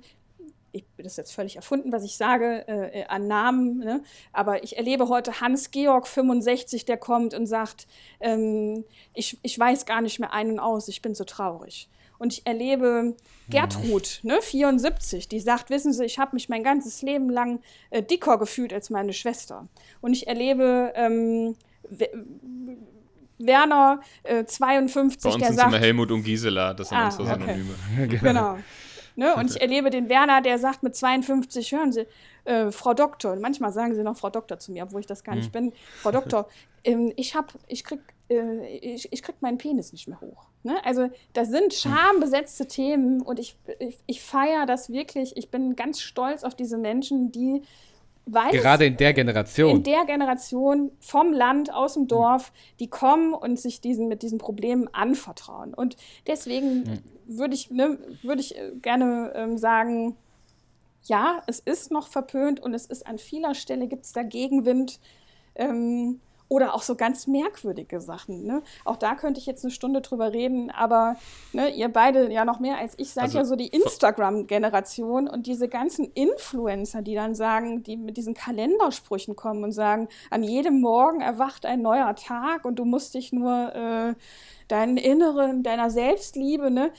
ich, 0.74 0.84
das 0.98 1.14
ist 1.14 1.18
jetzt 1.18 1.34
völlig 1.34 1.56
erfunden, 1.56 1.92
was 1.92 2.04
ich 2.04 2.18
sage, 2.18 2.68
äh, 2.68 3.02
äh 3.02 3.06
an 3.06 3.28
Namen, 3.28 3.78
ne? 3.78 4.04
aber 4.34 4.64
ich 4.64 4.76
erlebe 4.76 5.08
heute 5.08 5.40
Hans-Georg 5.40 6.08
65, 6.08 6.86
der 6.86 6.98
kommt 6.98 7.36
und 7.36 7.46
sagt, 7.46 7.88
ähm, 8.20 8.84
ich, 9.14 9.38
ich 9.44 9.58
weiß 9.58 9.86
gar 9.86 10.02
nicht 10.02 10.20
mehr 10.20 10.34
ein 10.34 10.52
und 10.52 10.60
aus, 10.60 10.88
ich 10.88 11.02
bin 11.04 11.14
so 11.14 11.24
traurig. 11.24 11.88
Und 12.24 12.32
ich 12.32 12.48
erlebe 12.48 13.18
Gertrud, 13.50 14.22
ne, 14.24 14.42
74, 14.42 15.28
die 15.28 15.42
sagt, 15.42 15.70
wissen 15.70 15.92
Sie, 15.92 16.06
ich 16.06 16.20
habe 16.20 16.38
mich 16.38 16.48
mein 16.48 16.64
ganzes 16.64 17.02
Leben 17.02 17.30
lang 17.30 17.60
äh, 17.90 18.02
dicker 18.02 18.38
gefühlt 18.38 18.72
als 18.72 18.90
meine 18.90 19.12
Schwester. 19.12 19.68
Und 20.00 20.14
ich 20.14 20.26
erlebe 20.26 20.94
ähm, 20.96 21.58
Werner 23.40 24.00
äh, 24.24 24.46
52, 24.46 25.22
Bei 25.22 25.30
uns 25.32 25.40
der 25.40 25.48
sind 25.50 25.58
sagt... 25.58 25.68
immer 25.74 25.82
Helmut 25.82 26.12
und 26.12 26.24
Gisela, 26.24 26.74
das 26.74 26.88
sind 26.88 26.98
ah, 26.98 27.06
unsere 27.08 27.28
Synonyme. 27.28 27.76
Okay. 28.06 28.18
genau. 28.24 28.58
Ne? 29.18 29.36
Und 29.36 29.52
ich 29.52 29.60
erlebe 29.62 29.90
den 29.90 30.08
Werner, 30.08 30.40
der 30.42 30.60
sagt 30.60 30.82
mit 30.82 30.96
52, 30.96 31.74
hören 31.74 31.92
Sie, 31.92 32.08
äh, 32.46 32.72
Frau 32.72 32.94
Doktor, 32.94 33.36
manchmal 33.36 33.74
sagen 33.74 33.96
sie 33.96 34.04
noch 34.04 34.16
Frau 34.16 34.30
Doktor 34.30 34.60
zu 34.60 34.72
mir, 34.72 34.84
obwohl 34.84 35.02
ich 35.02 35.08
das 35.08 35.26
gar 35.26 35.36
nicht 35.36 35.54
hm. 35.54 35.72
bin. 35.72 35.74
Frau 36.02 36.12
Doktor, 36.12 36.48
ähm, 36.86 37.12
ich 37.18 37.36
hab, 37.36 37.54
ich 37.68 37.84
krieg, 37.84 38.00
ich, 38.30 39.12
ich 39.12 39.22
krieg 39.22 39.36
meinen 39.42 39.58
Penis 39.58 39.92
nicht 39.92 40.08
mehr 40.08 40.20
hoch. 40.22 40.48
Ne? 40.64 40.76
Also 40.86 41.10
das 41.34 41.50
sind 41.50 41.74
schambesetzte 41.74 42.68
Themen 42.68 43.22
und 43.22 43.40
ich, 43.40 43.56
ich, 43.80 44.00
ich 44.06 44.22
feiere 44.22 44.66
das 44.66 44.92
wirklich. 44.92 45.36
Ich 45.38 45.50
bin 45.50 45.76
ganz 45.76 46.00
stolz 46.00 46.44
auf 46.44 46.56
diese 46.56 46.78
Menschen, 46.78 47.32
die 47.32 47.64
weil 48.26 48.52
Gerade 48.52 48.86
in 48.86 48.96
der 48.96 49.14
Generation. 49.14 49.78
In 49.78 49.84
der 49.84 50.06
Generation 50.06 50.92
vom 51.00 51.34
Land, 51.34 51.74
aus 51.74 51.96
dem 51.96 52.08
Dorf, 52.08 52.54
die 52.80 52.88
kommen 52.88 53.34
und 53.34 53.60
sich 53.60 53.82
diesen, 53.82 54.08
mit 54.08 54.22
diesen 54.22 54.38
Problemen 54.38 54.88
anvertrauen. 54.94 55.74
Und 55.74 55.98
deswegen 56.26 56.84
mhm. 56.84 57.00
würde 57.28 57.54
ich, 57.54 57.70
ne, 57.70 57.98
würd 58.22 58.40
ich 58.40 58.58
äh, 58.58 58.72
gerne 58.82 59.34
ähm, 59.36 59.58
sagen, 59.58 60.16
ja, 61.04 61.44
es 61.48 61.60
ist 61.60 61.92
noch 61.92 62.08
verpönt 62.08 62.62
und 62.62 62.74
es 62.74 62.86
ist 62.86 63.06
an 63.06 63.18
vieler 63.18 63.56
Stelle 63.56 63.88
gibt 63.88 64.06
es 64.06 64.14
da 64.14 64.24
Gegenwind. 64.24 65.02
Ähm, 65.56 66.22
oder 66.54 66.76
auch 66.76 66.84
so 66.84 66.94
ganz 66.94 67.26
merkwürdige 67.26 68.00
Sachen. 68.00 68.46
Ne? 68.46 68.62
Auch 68.86 68.98
da 68.98 69.16
könnte 69.16 69.40
ich 69.40 69.48
jetzt 69.48 69.66
eine 69.66 69.72
Stunde 69.72 70.02
drüber 70.02 70.34
reden, 70.34 70.70
aber 70.70 71.16
ne, 71.52 71.70
ihr 71.72 71.90
beide 71.90 72.32
ja 72.32 72.46
noch 72.46 72.60
mehr 72.60 72.78
als 72.78 72.94
ich 72.98 73.10
seid 73.10 73.24
also, 73.24 73.38
ja 73.40 73.46
so 73.46 73.56
die 73.56 73.70
Instagram-Generation 73.70 75.28
und 75.28 75.48
diese 75.48 75.68
ganzen 75.68 76.12
Influencer, 76.14 77.02
die 77.02 77.16
dann 77.16 77.34
sagen, 77.34 77.82
die 77.82 77.98
mit 77.98 78.18
diesen 78.18 78.36
Kalendersprüchen 78.36 79.36
kommen 79.36 79.64
und 79.64 79.72
sagen, 79.72 80.08
an 80.30 80.44
jedem 80.44 80.80
Morgen 80.80 81.22
erwacht 81.22 81.66
ein 81.66 81.82
neuer 81.82 82.16
Tag 82.16 82.66
und 82.66 82.78
du 82.78 82.86
musst 82.86 83.16
dich 83.16 83.34
nur 83.34 83.74
äh, 83.74 84.14
deinen 84.68 84.98
Inneren, 84.98 85.64
deiner 85.64 85.90
Selbstliebe, 85.90 86.70
ne? 86.70 86.92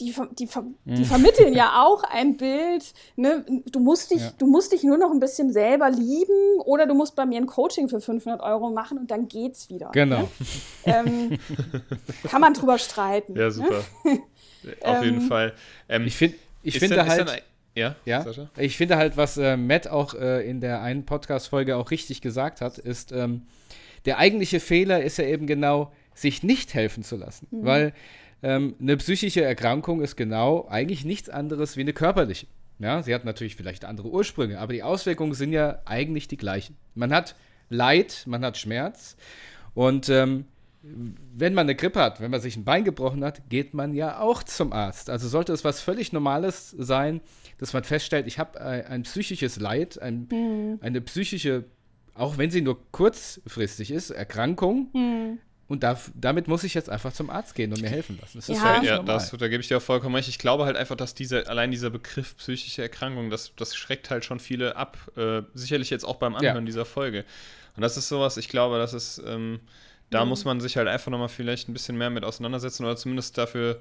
Die, 0.00 0.14
die, 0.38 0.48
die 0.84 1.00
mhm. 1.00 1.04
vermitteln 1.04 1.54
ja 1.54 1.82
auch 1.84 2.02
ein 2.04 2.36
Bild. 2.36 2.92
Ne? 3.16 3.44
Du, 3.70 3.80
musst 3.80 4.10
dich, 4.10 4.20
ja. 4.20 4.32
du 4.38 4.46
musst 4.46 4.72
dich 4.72 4.82
nur 4.82 4.98
noch 4.98 5.10
ein 5.10 5.20
bisschen 5.20 5.52
selber 5.52 5.90
lieben 5.90 6.60
oder 6.64 6.86
du 6.86 6.94
musst 6.94 7.16
bei 7.16 7.26
mir 7.26 7.38
ein 7.38 7.46
Coaching 7.46 7.88
für 7.88 8.00
500 8.00 8.40
Euro 8.42 8.70
machen 8.70 8.98
und 8.98 9.10
dann 9.10 9.28
geht's 9.28 9.68
wieder. 9.68 9.90
Genau. 9.92 10.20
Ne? 10.20 10.28
Ähm, 10.84 11.38
kann 12.28 12.40
man 12.40 12.54
drüber 12.54 12.78
streiten. 12.78 13.36
Ja, 13.36 13.50
super. 13.50 13.84
Ne? 14.04 14.20
Auf 14.82 15.04
jeden 15.04 15.20
ähm, 15.20 15.28
Fall. 15.28 15.52
Ähm, 15.88 16.06
ich, 16.06 16.16
find, 16.16 16.34
ich 16.62 16.78
finde 16.78 16.96
dann, 16.96 17.08
halt. 17.08 17.28
Dann, 17.28 17.38
ja, 17.76 17.96
ja? 18.04 18.24
ich 18.56 18.76
finde 18.76 18.96
halt, 18.96 19.16
was 19.16 19.36
äh, 19.36 19.56
Matt 19.56 19.88
auch 19.88 20.14
äh, 20.14 20.48
in 20.48 20.60
der 20.60 20.80
einen 20.80 21.04
Podcast-Folge 21.04 21.76
auch 21.76 21.90
richtig 21.90 22.20
gesagt 22.20 22.60
hat, 22.60 22.78
ist, 22.78 23.10
ähm, 23.10 23.42
der 24.04 24.18
eigentliche 24.18 24.60
Fehler 24.60 25.02
ist 25.02 25.18
ja 25.18 25.24
eben 25.24 25.46
genau, 25.46 25.92
sich 26.14 26.42
nicht 26.42 26.72
helfen 26.74 27.02
zu 27.02 27.16
lassen. 27.16 27.48
Mhm. 27.50 27.64
Weil 27.64 27.92
ähm, 28.44 28.74
eine 28.78 28.98
psychische 28.98 29.42
Erkrankung 29.42 30.02
ist 30.02 30.16
genau 30.16 30.66
eigentlich 30.68 31.06
nichts 31.06 31.30
anderes 31.30 31.78
wie 31.78 31.80
eine 31.80 31.94
körperliche. 31.94 32.46
Ja, 32.78 33.02
sie 33.02 33.14
hat 33.14 33.24
natürlich 33.24 33.56
vielleicht 33.56 33.86
andere 33.86 34.08
Ursprünge, 34.08 34.58
aber 34.58 34.74
die 34.74 34.82
Auswirkungen 34.82 35.32
sind 35.32 35.54
ja 35.54 35.80
eigentlich 35.86 36.28
die 36.28 36.36
gleichen. 36.36 36.76
Man 36.94 37.12
hat 37.14 37.36
Leid, 37.70 38.24
man 38.26 38.44
hat 38.44 38.58
Schmerz 38.58 39.16
und 39.72 40.10
ähm, 40.10 40.44
wenn 40.82 41.54
man 41.54 41.64
eine 41.64 41.74
Grippe 41.74 42.00
hat, 42.00 42.20
wenn 42.20 42.30
man 42.30 42.42
sich 42.42 42.56
ein 42.58 42.64
Bein 42.64 42.84
gebrochen 42.84 43.24
hat, 43.24 43.48
geht 43.48 43.72
man 43.72 43.94
ja 43.94 44.20
auch 44.20 44.42
zum 44.42 44.74
Arzt. 44.74 45.08
Also 45.08 45.26
sollte 45.28 45.54
es 45.54 45.64
was 45.64 45.80
völlig 45.80 46.12
Normales 46.12 46.70
sein, 46.76 47.22
dass 47.56 47.72
man 47.72 47.84
feststellt, 47.84 48.26
ich 48.26 48.38
habe 48.38 48.60
ein, 48.60 48.86
ein, 48.86 49.02
psychisches 49.04 49.58
Leid, 49.58 50.02
ein, 50.02 50.28
mhm. 50.30 50.78
eine 50.82 51.00
psychische, 51.00 51.64
auch 52.12 52.36
wenn 52.36 52.50
sie 52.50 52.60
nur 52.60 52.78
kurzfristig 52.92 53.90
ist, 53.90 54.10
Erkrankung, 54.10 54.88
mhm. 54.92 55.38
Und 55.66 55.82
da, 55.82 55.98
damit 56.14 56.46
muss 56.46 56.62
ich 56.62 56.74
jetzt 56.74 56.90
einfach 56.90 57.12
zum 57.12 57.30
Arzt 57.30 57.54
gehen 57.54 57.72
und 57.72 57.80
mir 57.80 57.88
helfen 57.88 58.18
lassen. 58.20 58.38
Das 58.38 58.48
ist 58.48 58.62
ja, 58.62 58.82
ja 58.82 58.98
das, 59.02 59.30
da 59.30 59.48
gebe 59.48 59.62
ich 59.62 59.68
dir 59.68 59.78
auch 59.78 59.82
vollkommen 59.82 60.14
recht. 60.14 60.28
Ich 60.28 60.38
glaube 60.38 60.66
halt 60.66 60.76
einfach, 60.76 60.96
dass 60.96 61.14
diese, 61.14 61.48
allein 61.48 61.70
dieser 61.70 61.88
Begriff 61.88 62.36
psychische 62.36 62.82
Erkrankung, 62.82 63.30
das, 63.30 63.52
das 63.56 63.74
schreckt 63.74 64.10
halt 64.10 64.26
schon 64.26 64.40
viele 64.40 64.76
ab. 64.76 64.98
Äh, 65.16 65.42
sicherlich 65.54 65.88
jetzt 65.88 66.04
auch 66.04 66.16
beim 66.16 66.34
Anhören 66.34 66.56
ja. 66.56 66.66
dieser 66.66 66.84
Folge. 66.84 67.24
Und 67.76 67.82
das 67.82 67.96
ist 67.96 68.08
sowas, 68.08 68.36
ich 68.36 68.48
glaube, 68.48 68.78
das 68.78 68.92
ist, 68.92 69.22
ähm, 69.26 69.60
da 70.10 70.24
mhm. 70.24 70.30
muss 70.30 70.44
man 70.44 70.60
sich 70.60 70.76
halt 70.76 70.86
einfach 70.86 71.10
nochmal 71.10 71.28
vielleicht 71.28 71.68
ein 71.68 71.72
bisschen 71.72 71.96
mehr 71.96 72.10
mit 72.10 72.24
auseinandersetzen 72.24 72.84
oder 72.84 72.96
zumindest 72.96 73.38
dafür 73.38 73.80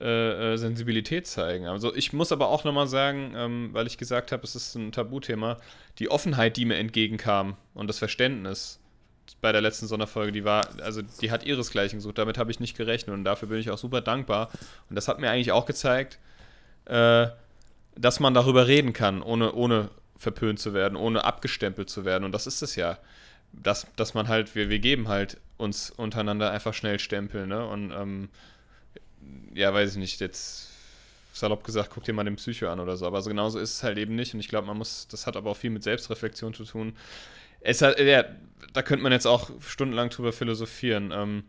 äh, 0.00 0.54
äh, 0.54 0.56
Sensibilität 0.56 1.26
zeigen. 1.26 1.66
Also 1.66 1.94
ich 1.94 2.14
muss 2.14 2.32
aber 2.32 2.48
auch 2.48 2.64
nochmal 2.64 2.88
sagen, 2.88 3.34
ähm, 3.36 3.68
weil 3.72 3.86
ich 3.86 3.98
gesagt 3.98 4.32
habe, 4.32 4.42
es 4.42 4.56
ist 4.56 4.74
ein 4.74 4.90
Tabuthema, 4.90 5.58
die 5.98 6.10
Offenheit, 6.10 6.56
die 6.56 6.64
mir 6.64 6.76
entgegenkam 6.76 7.56
und 7.74 7.86
das 7.88 7.98
Verständnis 7.98 8.80
bei 9.40 9.52
der 9.52 9.60
letzten 9.60 9.86
Sonderfolge, 9.86 10.32
die 10.32 10.44
war, 10.44 10.68
also 10.82 11.02
die 11.02 11.30
hat 11.30 11.44
ihresgleichen 11.44 11.98
gesucht, 11.98 12.18
damit 12.18 12.38
habe 12.38 12.50
ich 12.50 12.60
nicht 12.60 12.76
gerechnet 12.76 13.14
und 13.14 13.24
dafür 13.24 13.48
bin 13.48 13.58
ich 13.58 13.70
auch 13.70 13.78
super 13.78 14.00
dankbar. 14.00 14.50
Und 14.88 14.96
das 14.96 15.08
hat 15.08 15.20
mir 15.20 15.30
eigentlich 15.30 15.52
auch 15.52 15.66
gezeigt, 15.66 16.18
äh, 16.86 17.28
dass 17.96 18.20
man 18.20 18.34
darüber 18.34 18.66
reden 18.66 18.92
kann, 18.92 19.22
ohne, 19.22 19.52
ohne 19.52 19.90
verpönt 20.16 20.58
zu 20.58 20.74
werden, 20.74 20.96
ohne 20.96 21.24
abgestempelt 21.24 21.90
zu 21.90 22.04
werden. 22.04 22.24
Und 22.24 22.32
das 22.32 22.46
ist 22.46 22.62
es 22.62 22.76
ja. 22.76 22.98
Dass, 23.52 23.86
dass 23.96 24.14
man 24.14 24.28
halt, 24.28 24.54
wir, 24.54 24.70
wir 24.70 24.78
geben 24.78 25.08
halt 25.08 25.36
uns 25.58 25.90
untereinander 25.90 26.50
einfach 26.50 26.72
schnell 26.72 26.98
Stempel, 26.98 27.46
ne? 27.46 27.66
Und 27.66 27.92
ähm, 27.92 28.30
ja, 29.54 29.74
weiß 29.74 29.92
ich 29.92 29.96
nicht, 29.98 30.20
jetzt 30.20 30.70
salopp 31.34 31.64
gesagt, 31.64 31.90
guck 31.92 32.04
dir 32.04 32.12
mal 32.12 32.24
den 32.24 32.36
Psycho 32.36 32.68
an 32.68 32.80
oder 32.80 32.96
so. 32.96 33.06
Aber 33.06 33.20
so 33.20 33.28
genauso 33.28 33.58
ist 33.58 33.74
es 33.74 33.82
halt 33.82 33.98
eben 33.98 34.14
nicht. 34.14 34.32
Und 34.32 34.40
ich 34.40 34.48
glaube, 34.48 34.66
man 34.66 34.78
muss, 34.78 35.06
das 35.08 35.26
hat 35.26 35.36
aber 35.36 35.50
auch 35.50 35.56
viel 35.56 35.70
mit 35.70 35.82
Selbstreflexion 35.82 36.54
zu 36.54 36.64
tun. 36.64 36.94
Es 37.62 37.82
hat, 37.82 37.98
ja, 37.98 38.24
da 38.72 38.82
könnte 38.82 39.02
man 39.02 39.12
jetzt 39.12 39.26
auch 39.26 39.50
stundenlang 39.60 40.10
drüber 40.10 40.32
philosophieren. 40.32 41.12
Ähm, 41.14 41.44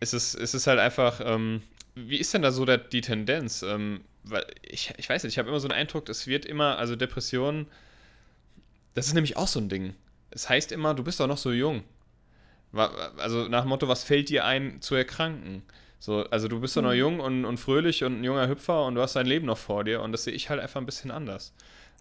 es, 0.00 0.12
ist, 0.12 0.34
es 0.34 0.54
ist 0.54 0.66
halt 0.66 0.78
einfach, 0.78 1.20
ähm, 1.24 1.62
wie 1.94 2.18
ist 2.18 2.34
denn 2.34 2.42
da 2.42 2.52
so 2.52 2.64
der, 2.64 2.78
die 2.78 3.00
Tendenz? 3.00 3.62
Ähm, 3.62 4.02
weil 4.24 4.44
ich, 4.62 4.92
ich 4.96 5.08
weiß 5.08 5.22
nicht, 5.22 5.34
ich 5.34 5.38
habe 5.38 5.48
immer 5.48 5.60
so 5.60 5.68
einen 5.68 5.78
Eindruck, 5.78 6.08
es 6.08 6.26
wird 6.26 6.46
immer, 6.46 6.78
also 6.78 6.96
Depressionen, 6.96 7.66
das 8.94 9.06
ist 9.06 9.14
nämlich 9.14 9.36
auch 9.36 9.48
so 9.48 9.60
ein 9.60 9.68
Ding. 9.68 9.94
Es 10.30 10.48
heißt 10.48 10.72
immer, 10.72 10.94
du 10.94 11.04
bist 11.04 11.20
doch 11.20 11.26
noch 11.26 11.38
so 11.38 11.52
jung. 11.52 11.84
Also 12.72 13.46
nach 13.46 13.62
dem 13.62 13.68
Motto, 13.68 13.86
was 13.86 14.02
fällt 14.02 14.30
dir 14.30 14.44
ein 14.44 14.80
zu 14.80 14.96
erkranken? 14.96 15.62
So, 16.00 16.24
also 16.30 16.48
du 16.48 16.60
bist 16.60 16.76
doch 16.76 16.82
noch 16.82 16.90
mhm. 16.92 16.98
jung 16.98 17.20
und, 17.20 17.44
und 17.44 17.58
fröhlich 17.58 18.02
und 18.02 18.20
ein 18.20 18.24
junger 18.24 18.48
Hüpfer 18.48 18.84
und 18.84 18.96
du 18.96 19.00
hast 19.00 19.16
dein 19.16 19.26
Leben 19.26 19.46
noch 19.46 19.58
vor 19.58 19.84
dir 19.84 20.02
und 20.02 20.12
das 20.12 20.24
sehe 20.24 20.34
ich 20.34 20.50
halt 20.50 20.60
einfach 20.60 20.80
ein 20.80 20.86
bisschen 20.86 21.10
anders. 21.10 21.54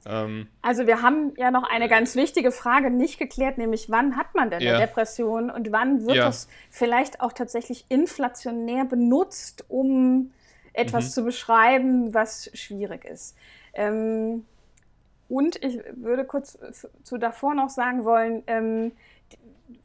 Ähm, 0.05 0.47
also 0.61 0.87
wir 0.87 1.01
haben 1.01 1.33
ja 1.37 1.51
noch 1.51 1.63
eine 1.63 1.87
ganz 1.87 2.15
wichtige 2.15 2.51
Frage 2.51 2.89
nicht 2.89 3.19
geklärt, 3.19 3.57
nämlich 3.57 3.89
wann 3.89 4.17
hat 4.17 4.35
man 4.35 4.49
denn 4.49 4.61
ja. 4.61 4.75
eine 4.75 4.85
Depression 4.85 5.49
und 5.49 5.71
wann 5.71 6.05
wird 6.05 6.17
ja. 6.17 6.25
das 6.25 6.47
vielleicht 6.69 7.21
auch 7.21 7.33
tatsächlich 7.33 7.85
inflationär 7.89 8.85
benutzt, 8.85 9.65
um 9.69 10.31
etwas 10.73 11.05
mhm. 11.05 11.09
zu 11.09 11.23
beschreiben, 11.25 12.13
was 12.13 12.49
schwierig 12.53 13.05
ist. 13.05 13.35
Ähm, 13.73 14.45
und 15.29 15.63
ich 15.63 15.79
würde 15.95 16.25
kurz 16.25 16.59
zu 17.03 17.17
davor 17.17 17.55
noch 17.55 17.69
sagen 17.69 18.03
wollen, 18.03 18.43
ähm, 18.47 18.91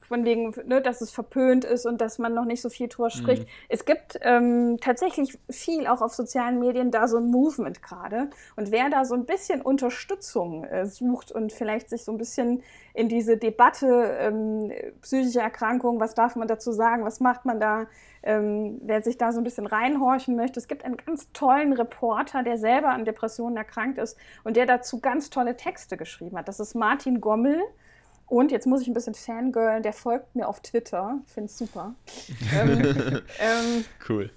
von 0.09 0.25
wegen, 0.25 0.55
ne, 0.67 0.81
dass 0.81 1.03
es 1.03 1.11
verpönt 1.11 1.65
ist 1.65 1.85
und 1.85 2.01
dass 2.01 2.19
man 2.19 2.33
noch 2.33 2.47
nicht 2.47 2.63
so 2.63 2.71
viel 2.71 2.89
drüber 2.89 3.11
spricht. 3.11 3.43
Mhm. 3.43 3.49
Es 3.69 3.85
gibt 3.85 4.19
ähm, 4.23 4.79
tatsächlich 4.81 5.39
viel 5.51 5.87
auch 5.87 6.01
auf 6.01 6.15
sozialen 6.15 6.59
Medien 6.59 6.91
da 6.91 7.07
so 7.07 7.19
ein 7.19 7.31
Movement 7.31 7.83
gerade. 7.83 8.31
Und 8.57 8.71
wer 8.71 8.89
da 8.89 9.05
so 9.05 9.15
ein 9.15 9.27
bisschen 9.27 9.61
Unterstützung 9.61 10.65
äh, 10.65 10.87
sucht 10.87 11.31
und 11.31 11.53
vielleicht 11.53 11.91
sich 11.91 12.05
so 12.05 12.13
ein 12.13 12.19
bisschen 12.19 12.63
in 12.95 13.09
diese 13.09 13.37
Debatte 13.37 14.17
ähm, 14.19 14.73
psychische 15.03 15.41
Erkrankung, 15.41 16.01
was 16.01 16.15
darf 16.15 16.37
man 16.37 16.49
dazu 16.49 16.73
sagen, 16.73 17.05
was 17.05 17.21
macht 17.21 17.45
man 17.45 17.61
da, 17.61 17.87
ähm, 18.23 18.81
wer 18.83 19.03
sich 19.03 19.19
da 19.19 19.31
so 19.31 19.41
ein 19.41 19.45
bisschen 19.45 19.67
reinhorchen 19.67 20.37
möchte. 20.37 20.59
Es 20.59 20.69
gibt 20.69 20.85
einen 20.87 20.97
ganz 20.97 21.31
tollen 21.33 21.75
Reporter, 21.75 22.43
der 22.43 22.57
selber 22.57 22.89
an 22.89 23.05
Depressionen 23.05 23.59
erkrankt 23.59 23.99
ist 23.99 24.17
und 24.43 24.57
der 24.57 24.65
dazu 24.65 25.01
ganz 25.01 25.29
tolle 25.29 25.57
Texte 25.57 25.99
geschrieben 25.99 26.39
hat. 26.39 26.49
Das 26.49 26.61
ist 26.61 26.75
Martin 26.75 27.21
Gommel. 27.21 27.61
Und 28.29 28.53
jetzt 28.53 28.67
muss 28.67 28.83
ich 28.83 28.89
ein 28.89 28.95
bisschen 28.95 29.15
fangirlen, 29.15 29.83
der 29.83 29.95
folgt 29.95 30.37
mir 30.37 30.49
auf 30.49 30.61
Twitter. 30.61 31.19
Ich 31.27 31.33
finde 31.33 31.47
es 31.47 31.57
super. 31.57 31.95
ähm, 32.55 33.23
ähm, 33.39 33.85
cool. 34.09 34.31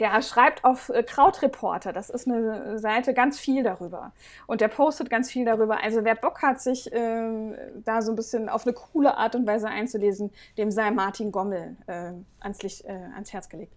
Der 0.00 0.20
schreibt 0.20 0.64
auf 0.64 0.88
äh, 0.88 1.04
Krautreporter, 1.04 1.92
das 1.92 2.10
ist 2.10 2.26
eine 2.26 2.78
Seite, 2.78 3.14
ganz 3.14 3.38
viel 3.38 3.62
darüber. 3.62 4.12
Und 4.46 4.60
der 4.60 4.68
postet 4.68 5.10
ganz 5.10 5.30
viel 5.30 5.44
darüber. 5.44 5.82
Also 5.82 6.04
wer 6.04 6.16
Bock 6.16 6.42
hat, 6.42 6.60
sich 6.60 6.92
äh, 6.92 7.72
da 7.84 8.02
so 8.02 8.12
ein 8.12 8.16
bisschen 8.16 8.48
auf 8.48 8.66
eine 8.66 8.74
coole 8.74 9.16
Art 9.16 9.36
und 9.36 9.46
Weise 9.46 9.68
einzulesen, 9.68 10.32
dem 10.58 10.72
sei 10.72 10.90
Martin 10.90 11.30
Gommel 11.30 11.76
äh, 11.86 12.12
ans, 12.40 12.62
Licht, 12.62 12.84
äh, 12.84 12.92
ans 13.14 13.32
Herz 13.32 13.48
gelegt. 13.48 13.74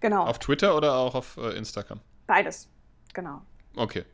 Genau. 0.00 0.24
Auf 0.24 0.38
Twitter 0.38 0.76
oder 0.76 0.94
auch 0.94 1.16
auf 1.16 1.36
äh, 1.38 1.56
Instagram? 1.56 2.00
Beides, 2.28 2.68
genau. 3.12 3.42
Okay, 3.74 4.04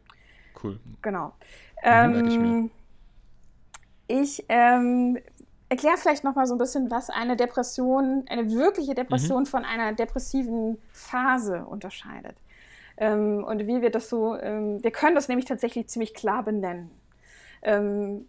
cool. 0.62 0.80
Genau. 1.02 1.34
Ähm. 1.82 2.70
Ich 4.06 4.44
ähm, 4.48 5.18
erkläre 5.68 5.96
vielleicht 5.96 6.24
noch 6.24 6.34
mal 6.34 6.46
so 6.46 6.54
ein 6.54 6.58
bisschen, 6.58 6.90
was 6.90 7.10
eine 7.10 7.36
Depression, 7.36 8.24
eine 8.28 8.50
wirkliche 8.50 8.94
Depression 8.94 9.42
mhm. 9.42 9.46
von 9.46 9.64
einer 9.64 9.92
depressiven 9.92 10.78
Phase 10.92 11.64
unterscheidet. 11.64 12.36
Ähm, 12.96 13.44
und 13.44 13.66
wie 13.66 13.82
wir 13.82 13.90
das 13.90 14.08
so, 14.08 14.36
ähm, 14.36 14.82
wir 14.82 14.90
können 14.90 15.14
das 15.14 15.28
nämlich 15.28 15.46
tatsächlich 15.46 15.88
ziemlich 15.88 16.14
klar 16.14 16.44
benennen. 16.44 16.90
Ähm, 17.62 18.26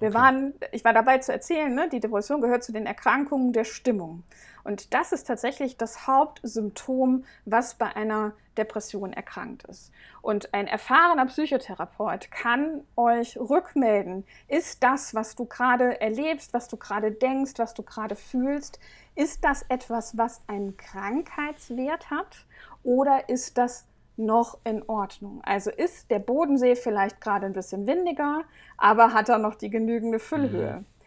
wir 0.00 0.08
okay. 0.08 0.18
waren, 0.18 0.54
ich 0.72 0.84
war 0.84 0.92
dabei 0.92 1.18
zu 1.18 1.32
erzählen, 1.32 1.72
ne, 1.72 1.88
die 1.88 2.00
Depression 2.00 2.40
gehört 2.40 2.64
zu 2.64 2.72
den 2.72 2.86
Erkrankungen 2.86 3.52
der 3.52 3.64
Stimmung. 3.64 4.22
Und 4.68 4.92
das 4.92 5.12
ist 5.12 5.26
tatsächlich 5.26 5.78
das 5.78 6.06
Hauptsymptom, 6.06 7.24
was 7.46 7.76
bei 7.76 7.96
einer 7.96 8.34
Depression 8.58 9.14
erkrankt 9.14 9.64
ist. 9.64 9.90
Und 10.20 10.52
ein 10.52 10.66
erfahrener 10.66 11.24
Psychotherapeut 11.24 12.30
kann 12.30 12.82
euch 12.94 13.38
rückmelden, 13.38 14.26
ist 14.46 14.82
das, 14.82 15.14
was 15.14 15.36
du 15.36 15.46
gerade 15.46 15.98
erlebst, 16.02 16.52
was 16.52 16.68
du 16.68 16.76
gerade 16.76 17.12
denkst, 17.12 17.54
was 17.56 17.72
du 17.72 17.82
gerade 17.82 18.14
fühlst, 18.14 18.78
ist 19.14 19.42
das 19.42 19.64
etwas, 19.70 20.18
was 20.18 20.42
einen 20.48 20.76
Krankheitswert 20.76 22.10
hat 22.10 22.44
oder 22.84 23.30
ist 23.30 23.56
das 23.56 23.86
noch 24.18 24.58
in 24.64 24.86
Ordnung? 24.86 25.40
Also 25.44 25.70
ist 25.70 26.10
der 26.10 26.18
Bodensee 26.18 26.76
vielleicht 26.76 27.22
gerade 27.22 27.46
ein 27.46 27.54
bisschen 27.54 27.86
windiger, 27.86 28.42
aber 28.76 29.14
hat 29.14 29.30
er 29.30 29.38
noch 29.38 29.54
die 29.54 29.70
genügende 29.70 30.18
Füllhöhe? 30.18 30.80
Mhm. 30.80 30.97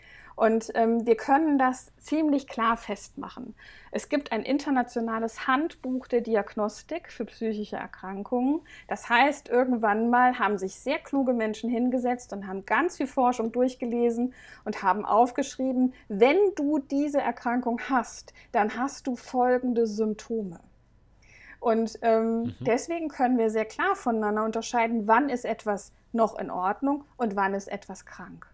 Und 0.42 0.72
ähm, 0.74 1.06
wir 1.06 1.18
können 1.18 1.60
das 1.60 1.96
ziemlich 1.98 2.48
klar 2.48 2.76
festmachen. 2.76 3.54
Es 3.92 4.10
gibt 4.10 4.32
ein 4.32 4.42
internationales 4.42 5.46
Handbuch 5.46 6.08
der 6.08 6.22
Diagnostik 6.22 7.12
für 7.12 7.26
psychische 7.26 7.76
Erkrankungen. 7.76 8.62
Das 8.88 9.08
heißt, 9.08 9.50
irgendwann 9.50 10.10
mal 10.10 10.40
haben 10.40 10.58
sich 10.58 10.74
sehr 10.74 10.98
kluge 10.98 11.34
Menschen 11.34 11.70
hingesetzt 11.70 12.34
und 12.34 12.48
haben 12.48 12.66
ganz 12.66 12.98
viel 12.98 13.06
Forschung 13.06 13.52
durchgelesen 13.52 14.34
und 14.66 14.82
haben 14.82 15.06
aufgeschrieben, 15.06 15.94
wenn 16.08 16.40
du 16.56 16.80
diese 16.80 17.22
Erkrankung 17.22 17.80
hast, 17.88 18.34
dann 18.52 18.76
hast 18.76 19.06
du 19.06 19.16
folgende 19.16 19.86
Symptome. 19.86 20.60
Und 21.60 22.00
ähm, 22.02 22.46
mhm. 22.46 22.56
deswegen 22.62 23.10
können 23.10 23.38
wir 23.38 23.52
sehr 23.52 23.66
klar 23.66 23.96
voneinander 23.96 24.44
unterscheiden, 24.44 25.08
wann 25.08 25.30
ist 25.30 25.46
etwas 25.46 25.94
noch 26.14 26.40
in 26.40 26.50
Ordnung 26.50 27.06
und 27.18 27.36
wann 27.36 27.54
ist 27.54 27.68
etwas 27.68 28.08
krank. 28.08 28.51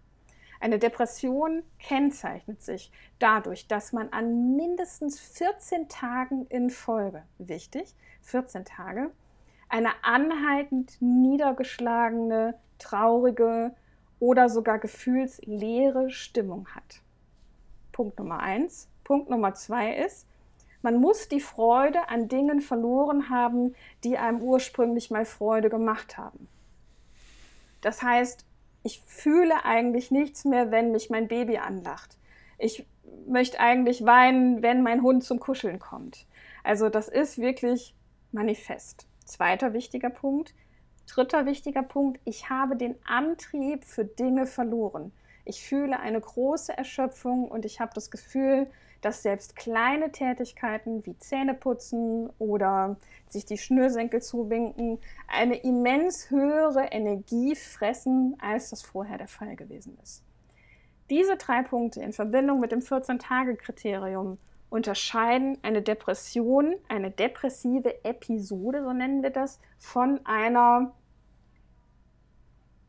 Eine 0.60 0.78
Depression 0.78 1.62
kennzeichnet 1.78 2.62
sich 2.62 2.90
dadurch, 3.18 3.68
dass 3.68 3.92
man 3.92 4.08
an 4.10 4.56
mindestens 4.56 5.20
14 5.20 5.88
Tagen 5.88 6.46
in 6.46 6.70
Folge, 6.70 7.22
wichtig, 7.38 7.94
14 8.22 8.64
Tage, 8.64 9.10
eine 9.68 9.90
anhaltend 10.02 10.96
niedergeschlagene, 11.00 12.54
traurige 12.78 13.74
oder 14.18 14.48
sogar 14.48 14.78
gefühlsleere 14.78 16.10
Stimmung 16.10 16.68
hat. 16.74 17.02
Punkt 17.92 18.18
Nummer 18.18 18.40
eins. 18.40 18.88
Punkt 19.04 19.30
Nummer 19.30 19.54
zwei 19.54 19.94
ist, 19.94 20.26
man 20.82 21.00
muss 21.00 21.28
die 21.28 21.40
Freude 21.40 22.08
an 22.08 22.28
Dingen 22.28 22.60
verloren 22.60 23.30
haben, 23.30 23.74
die 24.04 24.18
einem 24.18 24.40
ursprünglich 24.40 25.10
mal 25.10 25.24
Freude 25.24 25.70
gemacht 25.70 26.16
haben. 26.16 26.48
Das 27.80 28.02
heißt, 28.02 28.44
ich 28.82 29.02
fühle 29.06 29.64
eigentlich 29.64 30.10
nichts 30.10 30.44
mehr, 30.44 30.70
wenn 30.70 30.92
mich 30.92 31.10
mein 31.10 31.28
Baby 31.28 31.58
anlacht. 31.58 32.16
Ich 32.58 32.86
möchte 33.26 33.60
eigentlich 33.60 34.04
weinen, 34.04 34.62
wenn 34.62 34.82
mein 34.82 35.02
Hund 35.02 35.24
zum 35.24 35.40
Kuscheln 35.40 35.78
kommt. 35.78 36.26
Also 36.64 36.88
das 36.88 37.08
ist 37.08 37.38
wirklich 37.38 37.94
manifest. 38.32 39.06
Zweiter 39.24 39.72
wichtiger 39.72 40.10
Punkt. 40.10 40.54
Dritter 41.06 41.46
wichtiger 41.46 41.82
Punkt, 41.82 42.20
ich 42.24 42.50
habe 42.50 42.76
den 42.76 42.94
Antrieb 43.06 43.84
für 43.84 44.04
Dinge 44.04 44.46
verloren. 44.46 45.12
Ich 45.46 45.62
fühle 45.62 45.98
eine 46.00 46.20
große 46.20 46.76
Erschöpfung 46.76 47.48
und 47.48 47.64
ich 47.64 47.80
habe 47.80 47.92
das 47.94 48.10
Gefühl, 48.10 48.66
dass 49.00 49.22
selbst 49.22 49.54
kleine 49.56 50.10
Tätigkeiten 50.10 51.06
wie 51.06 51.16
Zähneputzen 51.18 52.30
oder 52.38 52.96
sich 53.28 53.44
die 53.44 53.58
Schnürsenkel 53.58 54.20
zuwinken 54.20 54.98
eine 55.28 55.56
immens 55.56 56.30
höhere 56.30 56.86
Energie 56.90 57.54
fressen, 57.54 58.36
als 58.40 58.70
das 58.70 58.82
vorher 58.82 59.18
der 59.18 59.28
Fall 59.28 59.56
gewesen 59.56 59.96
ist. 60.02 60.24
Diese 61.10 61.36
drei 61.36 61.62
Punkte 61.62 62.02
in 62.02 62.12
Verbindung 62.12 62.60
mit 62.60 62.72
dem 62.72 62.80
14-Tage-Kriterium 62.80 64.38
unterscheiden 64.68 65.58
eine 65.62 65.80
Depression, 65.80 66.74
eine 66.88 67.10
depressive 67.10 68.04
Episode, 68.04 68.82
so 68.82 68.92
nennen 68.92 69.22
wir 69.22 69.30
das, 69.30 69.58
von 69.78 70.20
einer 70.26 70.92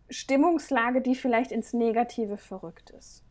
Stimmungslage, 0.10 1.02
die 1.02 1.16
vielleicht 1.16 1.52
ins 1.52 1.72
Negative 1.72 2.38
verrückt 2.38 2.90
ist. 2.90 3.24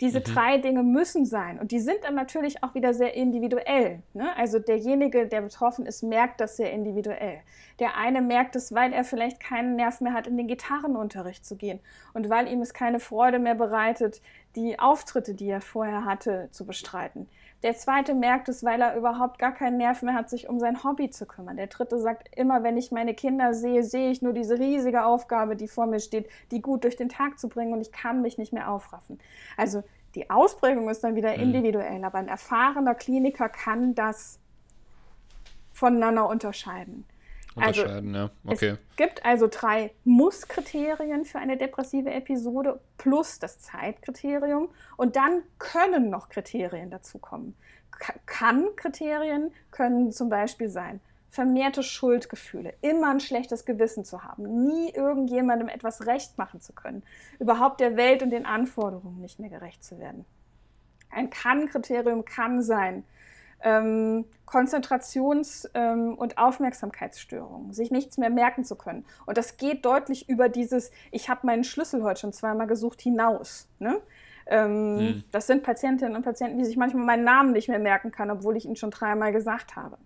Diese 0.00 0.18
mhm. 0.18 0.24
drei 0.24 0.58
Dinge 0.58 0.82
müssen 0.82 1.24
sein. 1.24 1.58
Und 1.58 1.70
die 1.70 1.78
sind 1.78 1.98
dann 2.02 2.14
natürlich 2.14 2.62
auch 2.62 2.74
wieder 2.74 2.94
sehr 2.94 3.14
individuell. 3.14 4.02
Ne? 4.12 4.36
Also 4.36 4.58
derjenige, 4.58 5.28
der 5.28 5.42
betroffen 5.42 5.86
ist, 5.86 6.02
merkt 6.02 6.40
das 6.40 6.56
sehr 6.56 6.72
individuell. 6.72 7.40
Der 7.78 7.96
eine 7.96 8.20
merkt 8.20 8.56
es, 8.56 8.74
weil 8.74 8.92
er 8.92 9.04
vielleicht 9.04 9.40
keinen 9.40 9.76
Nerv 9.76 10.00
mehr 10.00 10.12
hat, 10.12 10.26
in 10.26 10.36
den 10.36 10.48
Gitarrenunterricht 10.48 11.46
zu 11.46 11.56
gehen. 11.56 11.80
Und 12.12 12.28
weil 12.28 12.48
ihm 12.48 12.60
es 12.60 12.74
keine 12.74 12.98
Freude 12.98 13.38
mehr 13.38 13.54
bereitet, 13.54 14.20
die 14.56 14.78
Auftritte, 14.78 15.34
die 15.34 15.48
er 15.48 15.60
vorher 15.60 16.04
hatte, 16.04 16.48
zu 16.50 16.66
bestreiten. 16.66 17.28
Der 17.64 17.74
zweite 17.74 18.14
merkt 18.14 18.50
es, 18.50 18.62
weil 18.62 18.82
er 18.82 18.94
überhaupt 18.94 19.38
gar 19.38 19.52
keinen 19.52 19.78
Nerv 19.78 20.02
mehr 20.02 20.12
hat, 20.12 20.28
sich 20.28 20.50
um 20.50 20.60
sein 20.60 20.84
Hobby 20.84 21.08
zu 21.08 21.24
kümmern. 21.24 21.56
Der 21.56 21.68
dritte 21.68 21.98
sagt, 21.98 22.28
immer 22.36 22.62
wenn 22.62 22.76
ich 22.76 22.92
meine 22.92 23.14
Kinder 23.14 23.54
sehe, 23.54 23.82
sehe 23.82 24.10
ich 24.10 24.20
nur 24.20 24.34
diese 24.34 24.58
riesige 24.58 25.06
Aufgabe, 25.06 25.56
die 25.56 25.66
vor 25.66 25.86
mir 25.86 25.98
steht, 25.98 26.28
die 26.50 26.60
gut 26.60 26.84
durch 26.84 26.96
den 26.96 27.08
Tag 27.08 27.38
zu 27.38 27.48
bringen 27.48 27.72
und 27.72 27.80
ich 27.80 27.90
kann 27.90 28.20
mich 28.20 28.36
nicht 28.36 28.52
mehr 28.52 28.70
aufraffen. 28.70 29.18
Also 29.56 29.82
die 30.14 30.28
Ausprägung 30.28 30.90
ist 30.90 31.02
dann 31.04 31.16
wieder 31.16 31.34
mhm. 31.34 31.42
individuell, 31.42 32.04
aber 32.04 32.18
ein 32.18 32.28
erfahrener 32.28 32.94
Kliniker 32.94 33.48
kann 33.48 33.94
das 33.94 34.38
voneinander 35.72 36.28
unterscheiden. 36.28 37.06
Also, 37.56 37.82
unterscheiden, 37.82 38.16
also, 38.16 38.34
ja. 38.44 38.52
Okay. 38.52 38.76
Es 38.90 38.96
gibt 38.96 39.24
also 39.24 39.48
drei 39.50 39.92
Muss-Kriterien 40.04 41.24
für 41.24 41.38
eine 41.38 41.56
depressive 41.56 42.10
Episode 42.10 42.80
plus 42.98 43.38
das 43.38 43.60
Zeitkriterium. 43.60 44.68
Und 44.96 45.16
dann 45.16 45.42
können 45.58 46.10
noch 46.10 46.28
Kriterien 46.28 46.90
dazukommen. 46.90 47.54
Kann-Kriterien 48.26 49.52
können 49.70 50.10
zum 50.10 50.28
Beispiel 50.28 50.68
sein, 50.68 51.00
vermehrte 51.30 51.82
Schuldgefühle, 51.82 52.74
immer 52.80 53.10
ein 53.10 53.20
schlechtes 53.20 53.64
Gewissen 53.64 54.04
zu 54.04 54.22
haben, 54.22 54.66
nie 54.66 54.90
irgendjemandem 54.90 55.68
etwas 55.68 56.06
recht 56.06 56.38
machen 56.38 56.60
zu 56.60 56.72
können, 56.72 57.02
überhaupt 57.40 57.80
der 57.80 57.96
Welt 57.96 58.22
und 58.22 58.30
den 58.30 58.46
Anforderungen 58.46 59.20
nicht 59.20 59.40
mehr 59.40 59.50
gerecht 59.50 59.82
zu 59.82 59.98
werden. 59.98 60.24
Ein 61.10 61.30
Kann-Kriterium 61.30 62.24
kann 62.24 62.62
sein, 62.62 63.04
ähm, 63.64 64.26
Konzentrations- 64.46 65.68
ähm, 65.74 66.14
und 66.14 66.38
Aufmerksamkeitsstörungen, 66.38 67.72
sich 67.72 67.90
nichts 67.90 68.18
mehr 68.18 68.30
merken 68.30 68.62
zu 68.62 68.76
können. 68.76 69.04
Und 69.26 69.38
das 69.38 69.56
geht 69.56 69.84
deutlich 69.84 70.28
über 70.28 70.48
dieses, 70.48 70.92
ich 71.10 71.28
habe 71.28 71.46
meinen 71.46 71.64
Schlüssel 71.64 72.04
heute 72.04 72.20
schon 72.20 72.32
zweimal 72.32 72.66
gesucht, 72.66 73.00
hinaus. 73.00 73.68
Ne? 73.78 74.00
Ähm, 74.46 74.98
hm. 74.98 75.24
Das 75.32 75.46
sind 75.46 75.62
Patientinnen 75.62 76.14
und 76.14 76.22
Patienten, 76.22 76.58
die 76.58 76.66
sich 76.66 76.76
manchmal 76.76 77.04
meinen 77.04 77.24
Namen 77.24 77.52
nicht 77.52 77.68
mehr 77.68 77.78
merken 77.78 78.12
können, 78.12 78.30
obwohl 78.30 78.56
ich 78.56 78.66
ihn 78.66 78.76
schon 78.76 78.90
dreimal 78.90 79.32
gesagt 79.32 79.74
habe. 79.74 79.96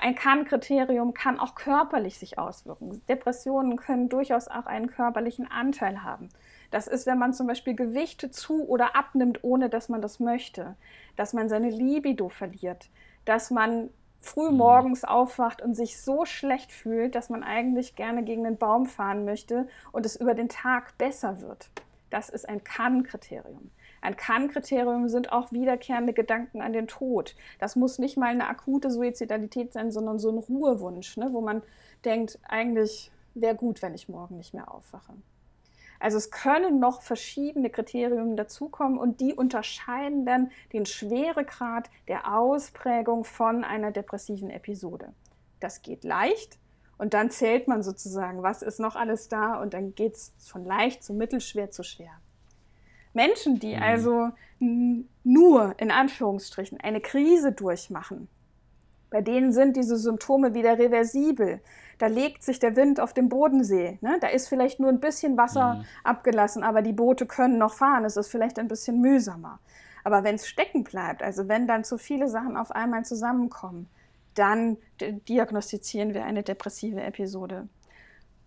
ein 0.00 0.14
Kann-Kriterium 0.14 1.12
kann 1.12 1.38
auch 1.38 1.54
körperlich 1.54 2.18
sich 2.18 2.38
auswirken. 2.38 3.02
Depressionen 3.06 3.76
können 3.76 4.08
durchaus 4.08 4.48
auch 4.48 4.64
einen 4.64 4.86
körperlichen 4.86 5.50
Anteil 5.50 6.02
haben. 6.02 6.30
Das 6.74 6.88
ist, 6.88 7.06
wenn 7.06 7.18
man 7.18 7.32
zum 7.32 7.46
Beispiel 7.46 7.76
Gewichte 7.76 8.32
zu 8.32 8.66
oder 8.66 8.96
abnimmt, 8.96 9.44
ohne 9.44 9.68
dass 9.68 9.88
man 9.88 10.02
das 10.02 10.18
möchte, 10.18 10.74
dass 11.14 11.32
man 11.32 11.48
seine 11.48 11.70
Libido 11.70 12.28
verliert, 12.28 12.90
dass 13.24 13.52
man 13.52 13.90
früh 14.18 14.50
mhm. 14.50 14.56
morgens 14.56 15.04
aufwacht 15.04 15.62
und 15.62 15.76
sich 15.76 16.00
so 16.00 16.24
schlecht 16.24 16.72
fühlt, 16.72 17.14
dass 17.14 17.30
man 17.30 17.44
eigentlich 17.44 17.94
gerne 17.94 18.24
gegen 18.24 18.42
den 18.42 18.56
Baum 18.56 18.86
fahren 18.86 19.24
möchte 19.24 19.68
und 19.92 20.04
es 20.04 20.16
über 20.16 20.34
den 20.34 20.48
Tag 20.48 20.98
besser 20.98 21.40
wird. 21.40 21.70
Das 22.10 22.28
ist 22.28 22.48
ein 22.48 22.64
Kann-Kriterium. 22.64 23.70
Ein 24.00 24.16
Kann-Kriterium 24.16 25.08
sind 25.08 25.30
auch 25.30 25.52
wiederkehrende 25.52 26.12
Gedanken 26.12 26.60
an 26.60 26.72
den 26.72 26.88
Tod. 26.88 27.36
Das 27.60 27.76
muss 27.76 28.00
nicht 28.00 28.16
mal 28.16 28.30
eine 28.30 28.48
akute 28.48 28.90
Suizidalität 28.90 29.72
sein, 29.72 29.92
sondern 29.92 30.18
so 30.18 30.28
ein 30.28 30.38
Ruhewunsch, 30.38 31.18
ne, 31.18 31.28
wo 31.30 31.40
man 31.40 31.62
denkt, 32.04 32.40
eigentlich 32.48 33.12
wäre 33.34 33.54
gut, 33.54 33.80
wenn 33.80 33.94
ich 33.94 34.08
morgen 34.08 34.38
nicht 34.38 34.54
mehr 34.54 34.74
aufwache. 34.74 35.12
Also 36.04 36.18
es 36.18 36.30
können 36.30 36.80
noch 36.80 37.00
verschiedene 37.00 37.70
Kriterien 37.70 38.36
dazukommen 38.36 38.98
und 38.98 39.22
die 39.22 39.32
unterscheiden 39.32 40.26
dann 40.26 40.50
den 40.74 40.84
Schweregrad 40.84 41.88
der 42.08 42.30
Ausprägung 42.36 43.24
von 43.24 43.64
einer 43.64 43.90
depressiven 43.90 44.50
Episode. 44.50 45.14
Das 45.60 45.80
geht 45.80 46.04
leicht 46.04 46.58
und 46.98 47.14
dann 47.14 47.30
zählt 47.30 47.68
man 47.68 47.82
sozusagen, 47.82 48.42
was 48.42 48.60
ist 48.60 48.80
noch 48.80 48.96
alles 48.96 49.30
da 49.30 49.58
und 49.62 49.72
dann 49.72 49.94
geht 49.94 50.16
es 50.16 50.34
von 50.40 50.66
leicht 50.66 51.02
zu 51.02 51.14
mittelschwer 51.14 51.70
zu 51.70 51.82
schwer. 51.82 52.12
Menschen, 53.14 53.58
die 53.58 53.74
mhm. 53.74 53.82
also 53.82 54.28
nur 54.58 55.74
in 55.78 55.90
Anführungsstrichen 55.90 56.78
eine 56.80 57.00
Krise 57.00 57.52
durchmachen, 57.52 58.28
bei 59.14 59.20
denen 59.20 59.52
sind 59.52 59.76
diese 59.76 59.96
Symptome 59.96 60.54
wieder 60.54 60.76
reversibel. 60.76 61.60
Da 61.98 62.08
legt 62.08 62.42
sich 62.42 62.58
der 62.58 62.74
Wind 62.74 62.98
auf 62.98 63.12
dem 63.12 63.28
Bodensee. 63.28 63.96
Ne? 64.00 64.18
Da 64.20 64.26
ist 64.26 64.48
vielleicht 64.48 64.80
nur 64.80 64.88
ein 64.88 64.98
bisschen 64.98 65.36
Wasser 65.36 65.74
mhm. 65.74 65.84
abgelassen, 66.02 66.64
aber 66.64 66.82
die 66.82 66.92
Boote 66.92 67.24
können 67.24 67.56
noch 67.56 67.74
fahren. 67.74 68.04
Es 68.04 68.16
ist 68.16 68.26
vielleicht 68.26 68.58
ein 68.58 68.66
bisschen 68.66 69.00
mühsamer. 69.00 69.60
Aber 70.02 70.24
wenn 70.24 70.34
es 70.34 70.48
stecken 70.48 70.82
bleibt, 70.82 71.22
also 71.22 71.46
wenn 71.46 71.68
dann 71.68 71.84
zu 71.84 71.96
viele 71.96 72.28
Sachen 72.28 72.56
auf 72.56 72.72
einmal 72.72 73.04
zusammenkommen, 73.04 73.88
dann 74.34 74.78
diagnostizieren 75.00 76.12
wir 76.12 76.24
eine 76.24 76.42
depressive 76.42 77.00
Episode. 77.00 77.68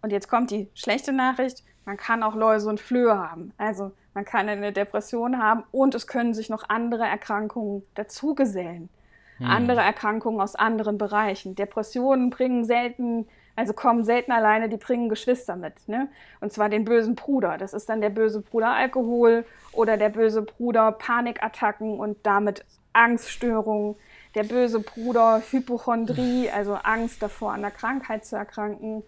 Und 0.01 0.11
jetzt 0.11 0.28
kommt 0.28 0.51
die 0.51 0.70
schlechte 0.74 1.13
Nachricht, 1.13 1.63
man 1.86 1.95
kann 1.95 2.24
auch 2.24 2.36
Läuse 2.36 2.68
und 2.68 2.82
Flöhe 2.82 3.18
haben. 3.18 3.53
Also 3.57 3.93
man 4.13 4.26
kann 4.26 4.49
eine 4.49 4.74
Depression 4.74 5.41
haben 5.41 5.63
und 5.72 5.95
es 5.95 6.07
können 6.07 6.34
sich 6.34 6.49
noch 6.49 6.68
andere 6.68 7.05
Erkrankungen 7.05 7.84
dazugesellen. 7.95 8.89
Hm. 9.38 9.45
Andere 9.45 9.81
Erkrankungen 9.81 10.41
aus 10.41 10.55
anderen 10.55 10.97
Bereichen. 10.97 11.55
Depressionen 11.55 12.29
bringen 12.29 12.65
selten, 12.65 13.27
also 13.55 13.73
kommen 13.73 14.03
selten 14.03 14.31
alleine, 14.31 14.69
die 14.69 14.77
bringen 14.77 15.09
Geschwister 15.09 15.55
mit. 15.55 15.88
Ne? 15.88 16.09
Und 16.41 16.51
zwar 16.51 16.69
den 16.69 16.85
bösen 16.85 17.15
Bruder. 17.15 17.57
Das 17.57 17.73
ist 17.73 17.89
dann 17.89 18.01
der 18.01 18.09
böse 18.09 18.41
Bruder 18.41 18.73
Alkohol 18.73 19.45
oder 19.71 19.97
der 19.97 20.09
böse 20.09 20.41
Bruder 20.41 20.91
Panikattacken 20.91 21.99
und 21.99 22.17
damit 22.23 22.65
Angststörungen. 22.93 23.95
Der 24.35 24.43
böse 24.43 24.79
Bruder 24.79 25.41
Hypochondrie, 25.51 26.49
also 26.51 26.75
Angst 26.75 27.23
davor, 27.23 27.53
an 27.53 27.61
der 27.61 27.71
Krankheit 27.71 28.25
zu 28.25 28.35
erkranken. 28.35 29.03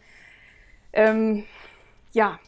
Ähm, 0.92 1.44
ja, 2.14 2.40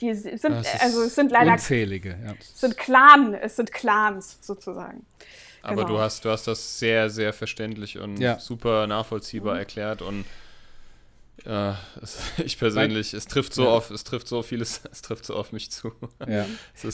die 0.00 0.12
sind, 0.14 0.52
also 0.80 1.02
es 1.02 1.14
sind 1.14 1.30
leider 1.30 1.52
unzählige, 1.52 2.18
ja. 2.24 2.34
sind 2.40 2.76
Clan, 2.76 3.34
es 3.34 3.56
sind 3.56 3.72
Clans 3.72 4.38
sozusagen. 4.40 5.06
Aber 5.64 5.84
genau. 5.84 5.96
du 5.96 5.98
hast, 6.00 6.24
du 6.24 6.30
hast 6.30 6.46
das 6.46 6.78
sehr, 6.78 7.08
sehr 7.08 7.32
verständlich 7.32 7.98
und 7.98 8.18
ja. 8.18 8.38
super 8.38 8.86
nachvollziehbar 8.86 9.54
mhm. 9.54 9.60
erklärt 9.60 10.02
und 10.02 10.26
äh, 11.46 11.72
es, 12.02 12.18
ich 12.44 12.58
persönlich, 12.58 13.12
mein, 13.12 13.18
es 13.18 13.26
trifft 13.26 13.54
so 13.54 13.64
ja. 13.64 13.70
oft, 13.70 13.90
es 13.90 14.04
trifft 14.04 14.28
so 14.28 14.42
vieles, 14.42 14.82
es 14.92 15.00
trifft 15.02 15.24
so 15.24 15.34
auf 15.34 15.52
mich 15.52 15.70
zu. 15.70 15.92
Ja. 16.28 16.46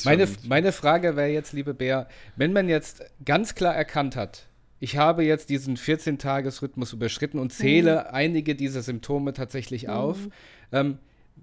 meine, 0.04 0.28
meine 0.44 0.72
Frage 0.72 1.16
wäre 1.16 1.28
jetzt, 1.28 1.52
liebe 1.52 1.74
Bär, 1.74 2.08
wenn 2.36 2.52
man 2.52 2.68
jetzt 2.68 3.02
ganz 3.24 3.54
klar 3.54 3.74
erkannt 3.74 4.16
hat, 4.16 4.46
ich 4.78 4.96
habe 4.96 5.24
jetzt 5.24 5.50
diesen 5.50 5.76
14-Tages-Rhythmus 5.76 6.92
überschritten 6.92 7.38
und 7.38 7.52
zähle 7.52 8.06
mhm. 8.08 8.14
einige 8.14 8.54
dieser 8.54 8.82
Symptome 8.82 9.34
tatsächlich 9.34 9.84
mhm. 9.84 9.90
auf. 9.90 10.18
Ähm, 10.72 10.98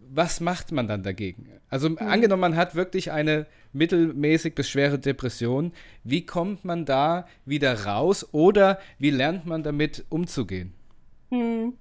was 0.09 0.39
macht 0.39 0.71
man 0.71 0.87
dann 0.87 1.03
dagegen? 1.03 1.49
Also 1.69 1.89
mhm. 1.89 1.97
angenommen, 1.99 2.41
man 2.41 2.55
hat 2.55 2.75
wirklich 2.75 3.11
eine 3.11 3.45
mittelmäßig 3.77 4.55
bis 4.55 4.69
schwere 4.69 4.99
Depression, 4.99 5.71
wie 6.03 6.25
kommt 6.25 6.65
man 6.65 6.85
da 6.85 7.27
wieder 7.45 7.85
raus 7.85 8.27
oder 8.33 8.79
wie 8.99 9.09
lernt 9.09 9.45
man 9.45 9.63
damit 9.63 10.05
umzugehen? 10.09 10.73
Mhm. 11.29 11.77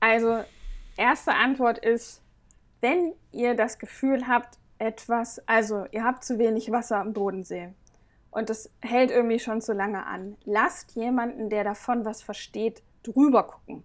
Also, 0.00 0.44
erste 0.96 1.34
Antwort 1.34 1.78
ist, 1.78 2.22
wenn 2.80 3.12
ihr 3.32 3.54
das 3.54 3.78
Gefühl 3.78 4.28
habt, 4.28 4.58
etwas, 4.78 5.40
also 5.46 5.86
ihr 5.90 6.04
habt 6.04 6.22
zu 6.22 6.38
wenig 6.38 6.70
Wasser 6.70 6.98
am 6.98 7.14
Bodensee 7.14 7.70
und 8.30 8.50
das 8.50 8.70
hält 8.82 9.10
irgendwie 9.10 9.38
schon 9.38 9.62
zu 9.62 9.72
lange 9.72 10.04
an, 10.04 10.36
lasst 10.44 10.94
jemanden, 10.96 11.48
der 11.48 11.64
davon 11.64 12.04
was 12.04 12.22
versteht, 12.22 12.82
drüber 13.02 13.44
gucken. 13.44 13.84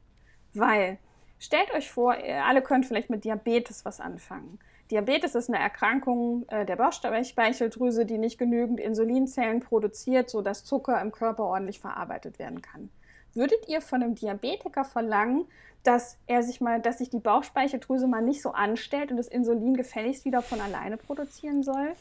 Weil 0.54 0.98
Stellt 1.42 1.74
euch 1.74 1.90
vor, 1.90 2.16
ihr 2.18 2.46
alle 2.46 2.62
könnt 2.62 2.86
vielleicht 2.86 3.10
mit 3.10 3.24
Diabetes 3.24 3.84
was 3.84 4.00
anfangen. 4.00 4.60
Diabetes 4.92 5.36
ist 5.36 5.50
eine 5.50 5.58
Erkrankung 5.58 6.46
äh, 6.50 6.66
der 6.66 6.76
Bauchspeicheldrüse, 6.76 8.06
die 8.06 8.18
nicht 8.18 8.38
genügend 8.38 8.80
Insulinzellen 8.80 9.62
produziert, 9.62 10.30
sodass 10.30 10.66
Zucker 10.66 11.02
im 11.02 11.12
Körper 11.12 11.46
ordentlich 11.46 11.80
verarbeitet 11.80 12.38
werden 12.38 12.62
kann. 12.62 12.90
Würdet 13.34 13.70
ihr 13.70 13.80
von 13.80 14.04
einem 14.04 14.16
Diabetiker 14.16 14.84
verlangen, 14.84 15.46
dass 15.84 16.18
er 16.28 16.44
sich 16.44 16.60
mal, 16.60 16.82
dass 16.82 16.98
sich 16.98 17.10
die 17.10 17.20
Bauchspeicheldrüse 17.20 18.06
mal 18.06 18.22
nicht 18.22 18.42
so 18.42 18.52
anstellt 18.52 19.12
und 19.12 19.18
das 19.18 19.30
Insulin 19.30 19.76
gefälligst 19.76 20.26
wieder 20.26 20.42
von 20.42 20.60
alleine 20.60 20.98
produzieren 20.98 21.64
soll? 21.64 21.94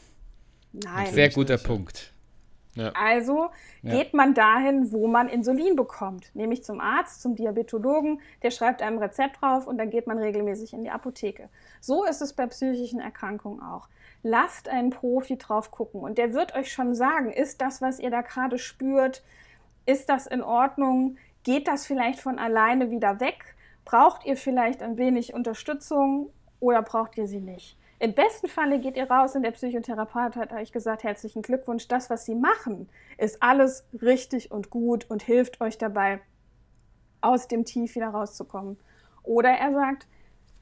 Nein. 0.73 1.13
Sehr 1.13 1.29
guter 1.29 1.57
Punkt. 1.57 2.13
Ja. 2.75 2.91
Also 2.95 3.49
geht 3.83 4.13
ja. 4.13 4.17
man 4.17 4.33
dahin, 4.33 4.91
wo 4.91 5.07
man 5.07 5.27
Insulin 5.27 5.75
bekommt, 5.75 6.33
nämlich 6.33 6.63
zum 6.63 6.79
Arzt, 6.79 7.21
zum 7.21 7.35
Diabetologen, 7.35 8.21
der 8.43 8.51
schreibt 8.51 8.81
einem 8.81 8.97
Rezept 8.97 9.41
drauf 9.41 9.67
und 9.67 9.77
dann 9.77 9.89
geht 9.89 10.07
man 10.07 10.17
regelmäßig 10.17 10.73
in 10.73 10.83
die 10.83 10.89
Apotheke. 10.89 11.49
So 11.81 12.05
ist 12.05 12.21
es 12.21 12.33
bei 12.33 12.47
psychischen 12.47 13.01
Erkrankungen 13.01 13.61
auch. 13.61 13.89
Lasst 14.23 14.69
einen 14.69 14.91
Profi 14.91 15.37
drauf 15.37 15.71
gucken 15.71 16.01
und 16.01 16.17
der 16.17 16.33
wird 16.33 16.55
euch 16.55 16.71
schon 16.71 16.95
sagen, 16.95 17.31
ist 17.31 17.59
das, 17.59 17.81
was 17.81 17.99
ihr 17.99 18.11
da 18.11 18.21
gerade 18.21 18.57
spürt, 18.57 19.23
ist 19.85 20.09
das 20.09 20.27
in 20.27 20.41
Ordnung? 20.41 21.17
Geht 21.43 21.67
das 21.67 21.85
vielleicht 21.85 22.19
von 22.19 22.39
alleine 22.39 22.91
wieder 22.91 23.19
weg? 23.19 23.55
Braucht 23.83 24.25
ihr 24.25 24.37
vielleicht 24.37 24.83
ein 24.83 24.97
wenig 24.97 25.33
Unterstützung 25.33 26.29
oder 26.59 26.83
braucht 26.83 27.17
ihr 27.17 27.27
sie 27.27 27.41
nicht? 27.41 27.77
Im 28.01 28.15
besten 28.15 28.47
Falle 28.47 28.79
geht 28.79 28.97
ihr 28.97 29.11
raus 29.11 29.35
und 29.35 29.43
der 29.43 29.51
Psychotherapeut 29.51 30.35
hat 30.35 30.51
euch 30.53 30.71
gesagt, 30.71 31.03
herzlichen 31.03 31.43
Glückwunsch, 31.43 31.87
das, 31.87 32.09
was 32.09 32.25
Sie 32.25 32.33
machen, 32.33 32.89
ist 33.19 33.43
alles 33.43 33.85
richtig 34.01 34.49
und 34.49 34.71
gut 34.71 35.07
und 35.07 35.21
hilft 35.21 35.61
euch 35.61 35.77
dabei, 35.77 36.19
aus 37.21 37.47
dem 37.47 37.63
Tief 37.63 37.93
wieder 37.93 38.07
rauszukommen. 38.07 38.79
Oder 39.21 39.51
er 39.51 39.71
sagt, 39.73 40.07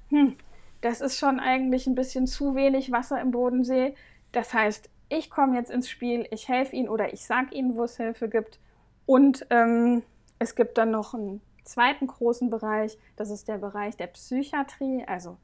hm, 0.09 0.35
das 0.81 0.99
ist 0.99 1.17
schon 1.17 1.39
eigentlich 1.39 1.87
ein 1.87 1.95
bisschen 1.95 2.27
zu 2.27 2.55
wenig 2.55 2.91
Wasser 2.91 3.21
im 3.21 3.31
Bodensee. 3.31 3.95
Das 4.33 4.53
heißt, 4.53 4.89
ich 5.07 5.29
komme 5.29 5.55
jetzt 5.55 5.71
ins 5.71 5.89
Spiel, 5.89 6.27
ich 6.31 6.49
helfe 6.49 6.75
Ihnen 6.75 6.89
oder 6.89 7.13
ich 7.13 7.23
sage 7.25 7.55
Ihnen, 7.55 7.77
wo 7.77 7.85
es 7.85 7.95
Hilfe 7.95 8.27
gibt. 8.27 8.59
Und 9.05 9.47
ähm, 9.49 10.03
es 10.39 10.55
gibt 10.55 10.77
dann 10.77 10.91
noch 10.91 11.13
einen 11.13 11.39
zweiten 11.63 12.07
großen 12.07 12.49
Bereich, 12.49 12.97
das 13.15 13.29
ist 13.29 13.47
der 13.47 13.59
Bereich 13.59 13.95
der 13.95 14.07
Psychiatrie, 14.07 15.05
also 15.07 15.37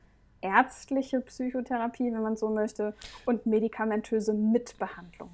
ärztliche 0.46 1.22
Psychotherapie, 1.22 2.12
wenn 2.12 2.22
man 2.22 2.38
so 2.38 2.50
möchte, 2.50 2.94
und 3.26 3.46
medikamentöse 3.46 4.34
Mitbehandlung. 4.34 5.30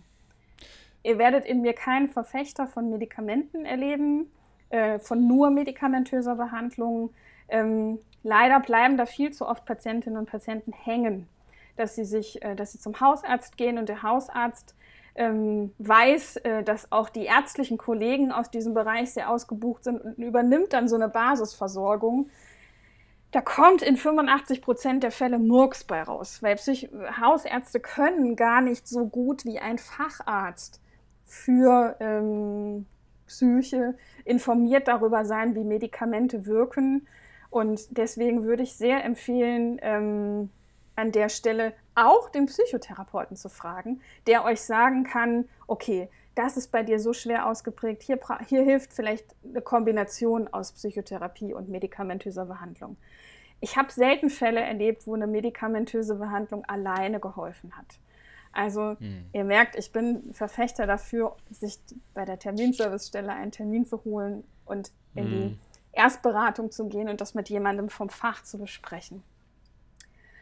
Ihr 1.03 1.17
werdet 1.17 1.45
in 1.45 1.61
mir 1.61 1.73
keinen 1.73 2.09
Verfechter 2.09 2.67
von 2.67 2.89
Medikamenten 2.89 3.65
erleben, 3.65 4.31
äh, 4.69 4.99
von 4.99 5.27
nur 5.27 5.49
medikamentöser 5.49 6.35
Behandlung. 6.35 7.11
Ähm, 7.49 7.99
leider 8.23 8.59
bleiben 8.59 8.97
da 8.97 9.05
viel 9.05 9.31
zu 9.31 9.47
oft 9.47 9.65
Patientinnen 9.65 10.17
und 10.17 10.29
Patienten 10.29 10.71
hängen, 10.71 11.27
dass 11.75 11.95
sie 11.95 12.05
sich, 12.05 12.41
äh, 12.43 12.55
dass 12.55 12.71
sie 12.71 12.79
zum 12.79 12.99
Hausarzt 12.99 13.57
gehen 13.57 13.77
und 13.77 13.89
der 13.89 14.03
Hausarzt 14.03 14.75
ähm, 15.15 15.73
weiß, 15.79 16.37
äh, 16.37 16.63
dass 16.63 16.91
auch 16.91 17.09
die 17.09 17.25
ärztlichen 17.25 17.77
Kollegen 17.77 18.31
aus 18.31 18.49
diesem 18.49 18.73
Bereich 18.73 19.11
sehr 19.11 19.29
ausgebucht 19.29 19.83
sind 19.83 20.01
und 20.01 20.17
übernimmt 20.17 20.73
dann 20.73 20.87
so 20.87 20.95
eine 20.95 21.09
Basisversorgung 21.09 22.29
da 23.31 23.41
kommt 23.41 23.81
in 23.81 23.95
85 23.95 24.61
Prozent 24.61 25.03
der 25.03 25.11
Fälle 25.11 25.39
Murks 25.39 25.83
bei 25.83 26.03
raus, 26.03 26.43
weil 26.43 26.55
Psych 26.55 26.89
Hausärzte 27.19 27.79
können 27.79 28.35
gar 28.35 28.61
nicht 28.61 28.87
so 28.87 29.07
gut 29.07 29.45
wie 29.45 29.59
ein 29.59 29.77
Facharzt 29.77 30.81
für 31.23 31.95
ähm, 32.01 32.85
Psyche 33.25 33.95
informiert 34.25 34.89
darüber 34.89 35.23
sein, 35.23 35.55
wie 35.55 35.63
Medikamente 35.63 36.45
wirken. 36.45 37.07
Und 37.49 37.97
deswegen 37.97 38.43
würde 38.43 38.63
ich 38.63 38.73
sehr 38.75 39.03
empfehlen, 39.05 39.79
ähm, 39.81 40.49
an 40.97 41.13
der 41.13 41.29
Stelle 41.29 41.73
auch 41.95 42.29
den 42.29 42.47
Psychotherapeuten 42.47 43.37
zu 43.37 43.49
fragen, 43.49 44.01
der 44.27 44.43
euch 44.43 44.61
sagen 44.61 45.03
kann, 45.05 45.47
okay, 45.67 46.09
das 46.35 46.57
ist 46.57 46.71
bei 46.71 46.83
dir 46.83 46.99
so 46.99 47.13
schwer 47.13 47.47
ausgeprägt, 47.47 48.03
hier, 48.03 48.19
hier 48.47 48.63
hilft 48.63 48.93
vielleicht 48.93 49.35
eine 49.43 49.61
Kombination 49.61 50.47
aus 50.47 50.71
Psychotherapie 50.71 51.53
und 51.53 51.69
medikamentöser 51.69 52.45
Behandlung. 52.45 52.97
Ich 53.59 53.77
habe 53.77 53.91
selten 53.91 54.29
Fälle 54.29 54.61
erlebt, 54.61 55.05
wo 55.05 55.13
eine 55.13 55.27
medikamentöse 55.27 56.15
Behandlung 56.15 56.65
alleine 56.65 57.19
geholfen 57.19 57.77
hat. 57.77 57.99
Also 58.53 58.97
hm. 58.99 59.25
ihr 59.33 59.43
merkt, 59.43 59.75
ich 59.75 59.91
bin 59.91 60.33
Verfechter 60.33 60.87
dafür, 60.87 61.35
sich 61.49 61.79
bei 62.13 62.25
der 62.25 62.39
Terminservicestelle 62.39 63.31
einen 63.31 63.51
Termin 63.51 63.85
zu 63.85 64.03
holen 64.03 64.43
und 64.65 64.91
in 65.15 65.23
hm. 65.23 65.31
die 65.31 65.57
Erstberatung 65.93 66.71
zu 66.71 66.87
gehen 66.87 67.09
und 67.09 67.21
das 67.21 67.33
mit 67.33 67.49
jemandem 67.49 67.89
vom 67.89 68.09
Fach 68.09 68.43
zu 68.43 68.57
besprechen. 68.57 69.23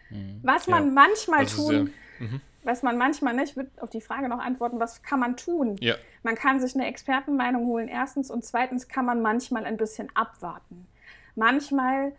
Hm. 0.10 0.40
Was 0.44 0.68
man 0.68 0.86
ja. 0.86 0.92
manchmal 0.92 1.40
also 1.40 1.68
tun, 1.68 1.94
sehr, 2.18 2.28
mhm. 2.28 2.42
was 2.64 2.84
man 2.84 2.98
manchmal 2.98 3.34
nicht, 3.34 3.52
ich 3.52 3.56
würde 3.56 3.72
auf 3.80 3.90
die 3.90 4.02
Frage 4.02 4.30
noch 4.30 4.40
antworten, 4.40 4.80
was 4.80 5.02
kann 5.02 5.20
man 5.20 5.38
tun? 5.38 5.78
Ja. 5.80 5.96
Man 6.24 6.36
kann 6.36 6.60
sich 6.60 6.76
eine 6.76 6.88
Expertenmeinung 6.88 7.66
holen, 7.66 7.88
erstens, 7.88 8.30
und 8.30 8.44
zweitens 8.44 8.88
kann 8.88 9.06
man 9.06 9.22
manchmal 9.22 9.66
ein 9.66 9.78
bisschen 9.78 10.10
abwarten. 10.16 10.88
Manchmal 11.36 12.14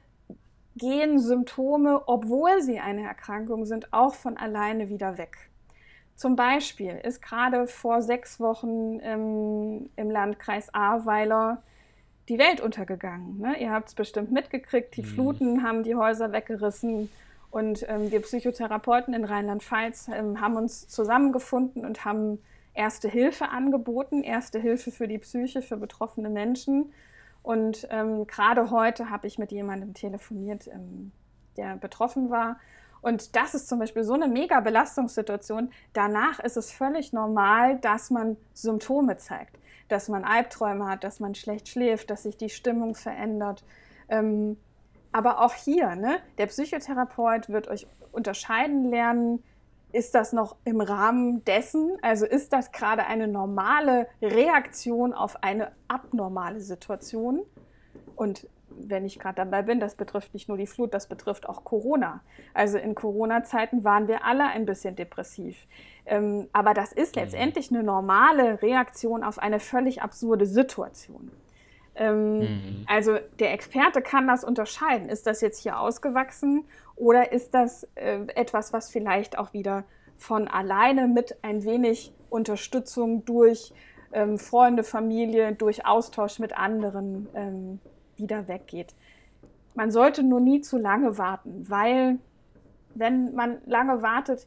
gehen 0.76 1.18
Symptome, 1.18 2.02
obwohl 2.06 2.62
sie 2.62 2.78
eine 2.78 3.02
Erkrankung 3.02 3.66
sind, 3.66 3.92
auch 3.92 4.14
von 4.14 4.36
alleine 4.36 4.88
wieder 4.88 5.18
weg. 5.18 5.36
Zum 6.14 6.36
Beispiel 6.36 7.00
ist 7.02 7.22
gerade 7.22 7.66
vor 7.66 8.02
sechs 8.02 8.40
Wochen 8.40 8.98
im, 9.00 9.88
im 9.96 10.10
Landkreis 10.10 10.72
Ahrweiler 10.74 11.62
die 12.28 12.38
Welt 12.38 12.60
untergegangen. 12.60 13.38
Ne? 13.40 13.58
Ihr 13.60 13.72
habt 13.72 13.88
es 13.88 13.94
bestimmt 13.94 14.30
mitgekriegt, 14.30 14.96
die 14.96 15.02
mhm. 15.02 15.06
Fluten 15.06 15.62
haben 15.62 15.82
die 15.82 15.96
Häuser 15.96 16.32
weggerissen 16.32 17.10
und 17.50 17.84
ähm, 17.88 18.10
wir 18.10 18.22
Psychotherapeuten 18.22 19.12
in 19.12 19.24
Rheinland-Pfalz 19.24 20.08
ähm, 20.14 20.40
haben 20.40 20.56
uns 20.56 20.86
zusammengefunden 20.88 21.84
und 21.84 22.04
haben 22.04 22.38
Erste 22.72 23.08
Hilfe 23.08 23.48
angeboten, 23.48 24.22
Erste 24.22 24.60
Hilfe 24.60 24.92
für 24.92 25.08
die 25.08 25.18
Psyche, 25.18 25.60
für 25.60 25.76
betroffene 25.76 26.30
Menschen. 26.30 26.92
Und 27.42 27.88
ähm, 27.90 28.26
gerade 28.28 28.70
heute 28.70 29.10
habe 29.10 29.26
ich 29.26 29.38
mit 29.38 29.50
jemandem 29.50 29.92
telefoniert, 29.92 30.68
ähm, 30.68 31.10
der 31.56 31.76
betroffen 31.76 32.30
war. 32.30 32.60
Und 33.02 33.34
das 33.34 33.54
ist 33.54 33.68
zum 33.68 33.80
Beispiel 33.80 34.04
so 34.04 34.14
eine 34.14 34.28
mega 34.28 34.60
Belastungssituation. 34.60 35.70
Danach 35.92 36.38
ist 36.38 36.56
es 36.56 36.70
völlig 36.70 37.12
normal, 37.12 37.78
dass 37.78 38.10
man 38.10 38.36
Symptome 38.52 39.16
zeigt, 39.16 39.58
dass 39.88 40.08
man 40.08 40.24
Albträume 40.24 40.86
hat, 40.86 41.02
dass 41.02 41.18
man 41.18 41.34
schlecht 41.34 41.68
schläft, 41.68 42.10
dass 42.10 42.22
sich 42.22 42.36
die 42.36 42.50
Stimmung 42.50 42.94
verändert. 42.94 43.64
Aber 45.12 45.40
auch 45.40 45.54
hier, 45.54 45.96
ne, 45.96 46.18
der 46.38 46.46
Psychotherapeut 46.46 47.48
wird 47.48 47.68
euch 47.68 47.86
unterscheiden 48.12 48.90
lernen, 48.90 49.42
ist 49.92 50.14
das 50.14 50.32
noch 50.32 50.56
im 50.64 50.80
Rahmen 50.80 51.44
dessen? 51.44 51.96
Also 52.02 52.26
ist 52.26 52.52
das 52.52 52.70
gerade 52.70 53.06
eine 53.06 53.26
normale 53.26 54.06
Reaktion 54.22 55.12
auf 55.12 55.42
eine 55.42 55.72
abnormale 55.88 56.60
Situation? 56.60 57.40
Und 58.14 58.46
wenn 58.70 59.04
ich 59.04 59.18
gerade 59.18 59.36
dabei 59.36 59.62
bin, 59.62 59.80
das 59.80 59.94
betrifft 59.94 60.32
nicht 60.32 60.48
nur 60.48 60.56
die 60.56 60.66
Flut, 60.66 60.94
das 60.94 61.08
betrifft 61.08 61.48
auch 61.48 61.64
Corona. 61.64 62.20
Also 62.54 62.78
in 62.78 62.94
Corona-Zeiten 62.94 63.84
waren 63.84 64.08
wir 64.08 64.24
alle 64.24 64.44
ein 64.44 64.64
bisschen 64.64 64.96
depressiv. 64.96 65.66
Ähm, 66.06 66.48
aber 66.52 66.72
das 66.72 66.92
ist 66.92 67.16
mhm. 67.16 67.22
letztendlich 67.22 67.70
eine 67.70 67.82
normale 67.82 68.62
Reaktion 68.62 69.24
auf 69.24 69.38
eine 69.38 69.58
völlig 69.58 70.02
absurde 70.02 70.46
Situation. 70.46 71.30
Ähm, 72.00 72.38
mhm. 72.38 72.84
Also 72.86 73.18
der 73.38 73.52
Experte 73.52 74.00
kann 74.00 74.26
das 74.26 74.42
unterscheiden. 74.42 75.10
Ist 75.10 75.26
das 75.26 75.42
jetzt 75.42 75.62
hier 75.62 75.78
ausgewachsen 75.78 76.64
oder 76.96 77.30
ist 77.30 77.52
das 77.52 77.86
äh, 77.94 78.20
etwas, 78.34 78.72
was 78.72 78.90
vielleicht 78.90 79.38
auch 79.38 79.52
wieder 79.52 79.84
von 80.16 80.48
alleine 80.48 81.06
mit 81.06 81.36
ein 81.42 81.62
wenig 81.62 82.12
Unterstützung 82.30 83.26
durch 83.26 83.74
ähm, 84.12 84.38
Freunde, 84.38 84.82
Familie, 84.82 85.52
durch 85.52 85.84
Austausch 85.84 86.38
mit 86.38 86.56
anderen 86.56 87.28
ähm, 87.34 87.80
wieder 88.16 88.48
weggeht? 88.48 88.94
Man 89.74 89.90
sollte 89.90 90.22
nur 90.22 90.40
nie 90.40 90.62
zu 90.62 90.78
lange 90.78 91.18
warten, 91.18 91.66
weil 91.68 92.18
wenn 92.94 93.34
man 93.34 93.58
lange 93.66 94.00
wartet, 94.00 94.46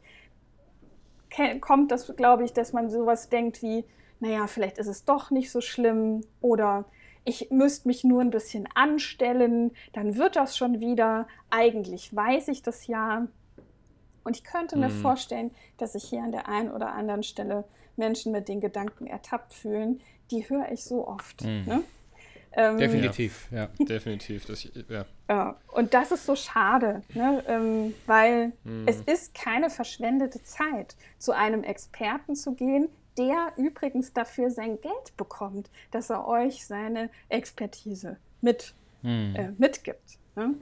kommt 1.60 1.92
das, 1.92 2.14
glaube 2.16 2.44
ich, 2.44 2.52
dass 2.52 2.72
man 2.72 2.90
sowas 2.90 3.28
denkt 3.28 3.62
wie, 3.62 3.84
naja, 4.18 4.48
vielleicht 4.48 4.78
ist 4.78 4.86
es 4.88 5.04
doch 5.04 5.30
nicht 5.30 5.52
so 5.52 5.60
schlimm 5.60 6.22
oder 6.40 6.84
ich 7.24 7.50
müsste 7.50 7.88
mich 7.88 8.04
nur 8.04 8.20
ein 8.20 8.30
bisschen 8.30 8.68
anstellen, 8.74 9.72
dann 9.92 10.16
wird 10.16 10.36
das 10.36 10.56
schon 10.56 10.80
wieder. 10.80 11.26
Eigentlich 11.50 12.14
weiß 12.14 12.48
ich 12.48 12.62
das 12.62 12.86
ja. 12.86 13.26
Und 14.24 14.36
ich 14.36 14.44
könnte 14.44 14.76
mir 14.76 14.88
mhm. 14.88 15.00
vorstellen, 15.02 15.50
dass 15.78 15.92
sich 15.92 16.04
hier 16.04 16.22
an 16.22 16.32
der 16.32 16.48
einen 16.48 16.70
oder 16.70 16.92
anderen 16.92 17.22
Stelle 17.22 17.64
Menschen 17.96 18.32
mit 18.32 18.48
den 18.48 18.60
Gedanken 18.60 19.06
ertappt 19.06 19.54
fühlen. 19.54 20.00
Die 20.30 20.48
höre 20.48 20.70
ich 20.72 20.84
so 20.84 21.06
oft. 21.06 21.42
Mhm. 21.44 21.64
Ne? 21.66 21.84
Ähm, 22.56 22.78
definitiv, 22.78 23.48
ja. 23.50 23.68
ja. 23.78 23.84
Definitiv. 23.84 24.46
Das, 24.46 24.68
ja. 24.88 25.04
ja. 25.28 25.56
Und 25.72 25.92
das 25.92 26.12
ist 26.12 26.24
so 26.24 26.36
schade, 26.36 27.02
ne? 27.12 27.42
Ähm, 27.48 27.94
weil 28.06 28.52
mhm. 28.62 28.86
es 28.86 29.00
ist 29.00 29.34
keine 29.34 29.70
verschwendete 29.70 30.42
Zeit, 30.42 30.96
zu 31.18 31.32
einem 31.32 31.64
Experten 31.64 32.36
zu 32.36 32.54
gehen, 32.54 32.88
der 33.18 33.52
übrigens 33.56 34.12
dafür 34.12 34.50
sein 34.50 34.80
Geld 34.80 35.16
bekommt, 35.16 35.70
dass 35.90 36.10
er 36.10 36.26
euch 36.26 36.66
seine 36.66 37.10
Expertise 37.28 38.18
mit, 38.40 38.74
hm. 39.02 39.34
äh, 39.36 39.52
mitgibt. 39.58 40.18
Ne? 40.36 40.54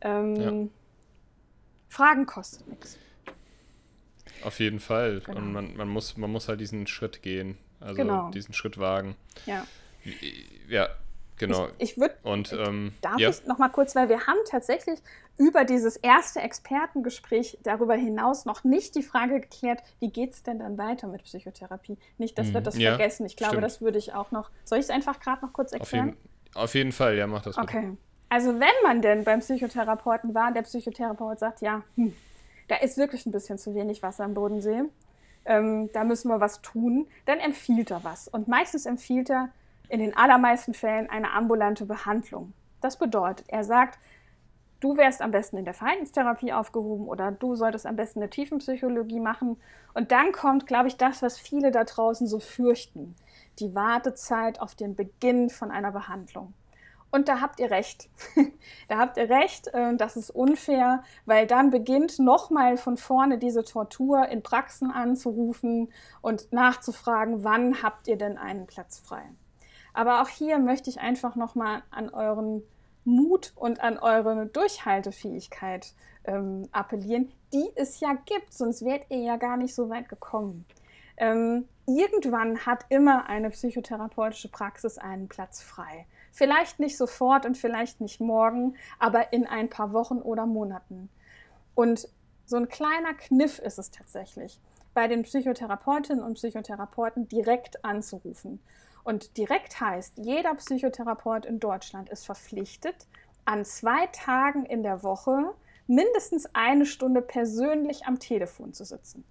Ähm, 0.00 0.36
ja. 0.36 0.68
Fragen 1.88 2.26
kostet 2.26 2.66
nichts. 2.68 2.98
Auf 4.44 4.58
jeden 4.60 4.80
Fall. 4.80 5.20
Genau. 5.20 5.38
Und 5.38 5.52
man, 5.52 5.76
man, 5.76 5.88
muss, 5.88 6.16
man 6.16 6.30
muss 6.30 6.48
halt 6.48 6.60
diesen 6.60 6.86
Schritt 6.86 7.22
gehen. 7.22 7.58
Also 7.80 7.96
genau. 7.96 8.30
diesen 8.30 8.54
Schritt 8.54 8.78
wagen. 8.78 9.16
Ja. 9.46 9.66
Ja, 10.68 10.88
Genau. 11.46 11.68
Ich, 11.78 11.92
ich 11.92 11.98
würde. 11.98 12.14
Und 12.22 12.52
ähm, 12.52 12.94
darf 13.00 13.18
ja. 13.18 13.30
ich 13.30 13.44
noch 13.46 13.58
mal 13.58 13.68
kurz, 13.68 13.96
weil 13.96 14.08
wir 14.08 14.26
haben 14.26 14.38
tatsächlich 14.48 15.00
über 15.38 15.64
dieses 15.64 15.96
erste 15.96 16.40
Expertengespräch 16.40 17.58
darüber 17.62 17.94
hinaus 17.94 18.44
noch 18.44 18.64
nicht 18.64 18.94
die 18.94 19.02
Frage 19.02 19.40
geklärt, 19.40 19.82
wie 19.98 20.08
geht 20.08 20.32
es 20.32 20.42
denn 20.42 20.60
dann 20.60 20.78
weiter 20.78 21.08
mit 21.08 21.24
Psychotherapie? 21.24 21.98
Nicht, 22.18 22.38
dass 22.38 22.48
mhm. 22.48 22.54
wir 22.54 22.60
das 22.60 22.78
ja, 22.78 22.96
vergessen. 22.96 23.26
Ich 23.26 23.36
glaube, 23.36 23.54
stimmt. 23.54 23.64
das 23.64 23.80
würde 23.80 23.98
ich 23.98 24.14
auch 24.14 24.30
noch. 24.30 24.50
Soll 24.64 24.78
ich 24.78 24.84
es 24.84 24.90
einfach 24.90 25.18
gerade 25.20 25.44
noch 25.44 25.52
kurz 25.52 25.72
erklären? 25.72 26.10
Auf 26.10 26.14
jeden, 26.14 26.54
auf 26.54 26.74
jeden, 26.74 26.92
Fall, 26.92 27.16
ja, 27.16 27.26
mach 27.26 27.42
das. 27.42 27.56
Bitte. 27.56 27.68
Okay. 27.68 27.96
Also 28.28 28.60
wenn 28.60 28.68
man 28.82 29.02
denn 29.02 29.24
beim 29.24 29.40
Psychotherapeuten 29.40 30.34
war, 30.34 30.52
der 30.52 30.62
Psychotherapeut 30.62 31.38
sagt, 31.38 31.60
ja, 31.60 31.82
hm, 31.96 32.14
da 32.68 32.76
ist 32.76 32.96
wirklich 32.96 33.26
ein 33.26 33.32
bisschen 33.32 33.58
zu 33.58 33.74
wenig 33.74 34.02
Wasser 34.02 34.24
am 34.24 34.34
Bodensee, 34.34 34.84
ähm, 35.44 35.90
da 35.92 36.04
müssen 36.04 36.28
wir 36.28 36.40
was 36.40 36.62
tun, 36.62 37.06
dann 37.26 37.40
empfiehlt 37.40 37.90
er 37.90 38.04
was. 38.04 38.28
Und 38.28 38.48
meistens 38.48 38.86
empfiehlt 38.86 39.28
er 39.28 39.50
in 39.92 40.00
den 40.00 40.16
allermeisten 40.16 40.72
Fällen 40.72 41.10
eine 41.10 41.32
ambulante 41.32 41.84
Behandlung. 41.84 42.54
Das 42.80 42.96
bedeutet, 42.96 43.44
er 43.48 43.62
sagt, 43.62 43.98
du 44.80 44.96
wärst 44.96 45.20
am 45.20 45.32
besten 45.32 45.58
in 45.58 45.66
der 45.66 45.74
Verhaltenstherapie 45.74 46.54
aufgehoben 46.54 47.06
oder 47.08 47.30
du 47.30 47.54
solltest 47.56 47.84
am 47.84 47.96
besten 47.96 48.20
eine 48.20 48.30
Tiefenpsychologie 48.30 49.20
machen. 49.20 49.60
Und 49.92 50.10
dann 50.10 50.32
kommt, 50.32 50.66
glaube 50.66 50.88
ich, 50.88 50.96
das, 50.96 51.20
was 51.20 51.38
viele 51.38 51.72
da 51.72 51.84
draußen 51.84 52.26
so 52.26 52.38
fürchten, 52.38 53.14
die 53.58 53.74
Wartezeit 53.74 54.62
auf 54.62 54.74
den 54.74 54.94
Beginn 54.96 55.50
von 55.50 55.70
einer 55.70 55.92
Behandlung. 55.92 56.54
Und 57.10 57.28
da 57.28 57.42
habt 57.42 57.60
ihr 57.60 57.70
recht. 57.70 58.08
da 58.88 58.96
habt 58.96 59.18
ihr 59.18 59.28
recht, 59.28 59.66
äh, 59.74 59.94
das 59.94 60.16
ist 60.16 60.30
unfair, 60.30 61.02
weil 61.26 61.46
dann 61.46 61.68
beginnt 61.68 62.18
nochmal 62.18 62.78
von 62.78 62.96
vorne 62.96 63.36
diese 63.36 63.62
Tortur 63.62 64.26
in 64.30 64.42
Praxen 64.42 64.90
anzurufen 64.90 65.92
und 66.22 66.50
nachzufragen, 66.50 67.44
wann 67.44 67.82
habt 67.82 68.08
ihr 68.08 68.16
denn 68.16 68.38
einen 68.38 68.66
Platz 68.66 68.98
frei. 68.98 69.24
Aber 69.92 70.22
auch 70.22 70.28
hier 70.28 70.58
möchte 70.58 70.90
ich 70.90 71.00
einfach 71.00 71.36
nochmal 71.36 71.82
an 71.90 72.08
euren 72.10 72.62
Mut 73.04 73.52
und 73.56 73.80
an 73.80 73.98
eure 73.98 74.46
Durchhaltefähigkeit 74.46 75.92
ähm, 76.24 76.68
appellieren, 76.72 77.32
die 77.52 77.68
es 77.74 78.00
ja 78.00 78.14
gibt, 78.14 78.52
sonst 78.52 78.84
wärt 78.84 79.10
ihr 79.10 79.18
ja 79.18 79.36
gar 79.36 79.56
nicht 79.56 79.74
so 79.74 79.90
weit 79.90 80.08
gekommen. 80.08 80.64
Ähm, 81.16 81.68
irgendwann 81.86 82.64
hat 82.64 82.86
immer 82.88 83.28
eine 83.28 83.50
psychotherapeutische 83.50 84.48
Praxis 84.48 84.98
einen 84.98 85.28
Platz 85.28 85.62
frei. 85.62 86.06
Vielleicht 86.30 86.78
nicht 86.78 86.96
sofort 86.96 87.44
und 87.44 87.58
vielleicht 87.58 88.00
nicht 88.00 88.20
morgen, 88.20 88.76
aber 88.98 89.32
in 89.32 89.46
ein 89.46 89.68
paar 89.68 89.92
Wochen 89.92 90.18
oder 90.18 90.46
Monaten. 90.46 91.10
Und 91.74 92.08
so 92.46 92.56
ein 92.56 92.68
kleiner 92.68 93.14
Kniff 93.14 93.58
ist 93.58 93.78
es 93.78 93.90
tatsächlich, 93.90 94.60
bei 94.94 95.08
den 95.08 95.22
Psychotherapeutinnen 95.22 96.22
und 96.22 96.34
Psychotherapeuten 96.34 97.28
direkt 97.28 97.84
anzurufen 97.84 98.60
und 99.04 99.36
direkt 99.36 99.80
heißt, 99.80 100.18
jeder 100.18 100.54
Psychotherapeut 100.54 101.46
in 101.46 101.60
Deutschland 101.60 102.08
ist 102.08 102.24
verpflichtet, 102.24 103.06
an 103.44 103.64
zwei 103.64 104.06
Tagen 104.06 104.64
in 104.64 104.82
der 104.82 105.02
Woche 105.02 105.54
mindestens 105.86 106.48
eine 106.54 106.86
Stunde 106.86 107.22
persönlich 107.22 108.06
am 108.06 108.18
Telefon 108.18 108.72
zu 108.72 108.84
sitzen. 108.84 109.24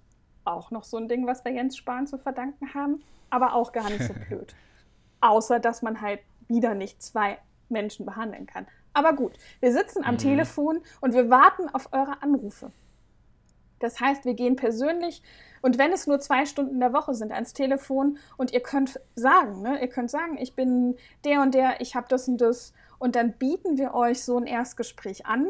Auch 0.43 0.71
noch 0.71 0.83
so 0.83 0.97
ein 0.97 1.07
Ding, 1.07 1.27
was 1.27 1.45
wir 1.45 1.53
Jens 1.53 1.77
Spahn 1.77 2.07
zu 2.07 2.17
verdanken 2.17 2.73
haben, 2.73 3.01
aber 3.29 3.53
auch 3.53 3.71
gar 3.71 3.89
nicht 3.89 4.03
so 4.03 4.13
blöd. 4.27 4.55
Außer, 5.21 5.59
dass 5.59 5.81
man 5.81 6.01
halt 6.01 6.19
wieder 6.47 6.73
nicht 6.73 7.01
zwei 7.01 7.37
Menschen 7.69 8.05
behandeln 8.05 8.47
kann. 8.47 8.67
Aber 8.93 9.13
gut, 9.13 9.33
wir 9.61 9.71
sitzen 9.71 10.03
am 10.03 10.15
mhm. 10.15 10.19
Telefon 10.19 10.81
und 10.99 11.13
wir 11.13 11.29
warten 11.29 11.69
auf 11.69 11.93
eure 11.93 12.21
Anrufe. 12.21 12.71
Das 13.81 13.99
heißt, 13.99 14.25
wir 14.25 14.33
gehen 14.33 14.55
persönlich 14.55 15.21
und 15.61 15.77
wenn 15.77 15.91
es 15.91 16.07
nur 16.07 16.19
zwei 16.19 16.45
Stunden 16.45 16.79
der 16.79 16.93
Woche 16.93 17.13
sind, 17.13 17.31
ans 17.31 17.53
Telefon 17.53 18.17
und 18.37 18.51
ihr 18.51 18.61
könnt 18.61 18.99
sagen, 19.15 19.61
ne, 19.61 19.79
ihr 19.81 19.89
könnt 19.89 20.09
sagen, 20.09 20.37
ich 20.37 20.55
bin 20.55 20.95
der 21.23 21.41
und 21.41 21.53
der, 21.53 21.81
ich 21.81 21.95
habe 21.95 22.07
das 22.09 22.27
und 22.27 22.39
das 22.39 22.73
und 22.99 23.15
dann 23.15 23.33
bieten 23.33 23.77
wir 23.77 23.93
euch 23.93 24.23
so 24.23 24.37
ein 24.37 24.47
Erstgespräch 24.47 25.25
an 25.25 25.47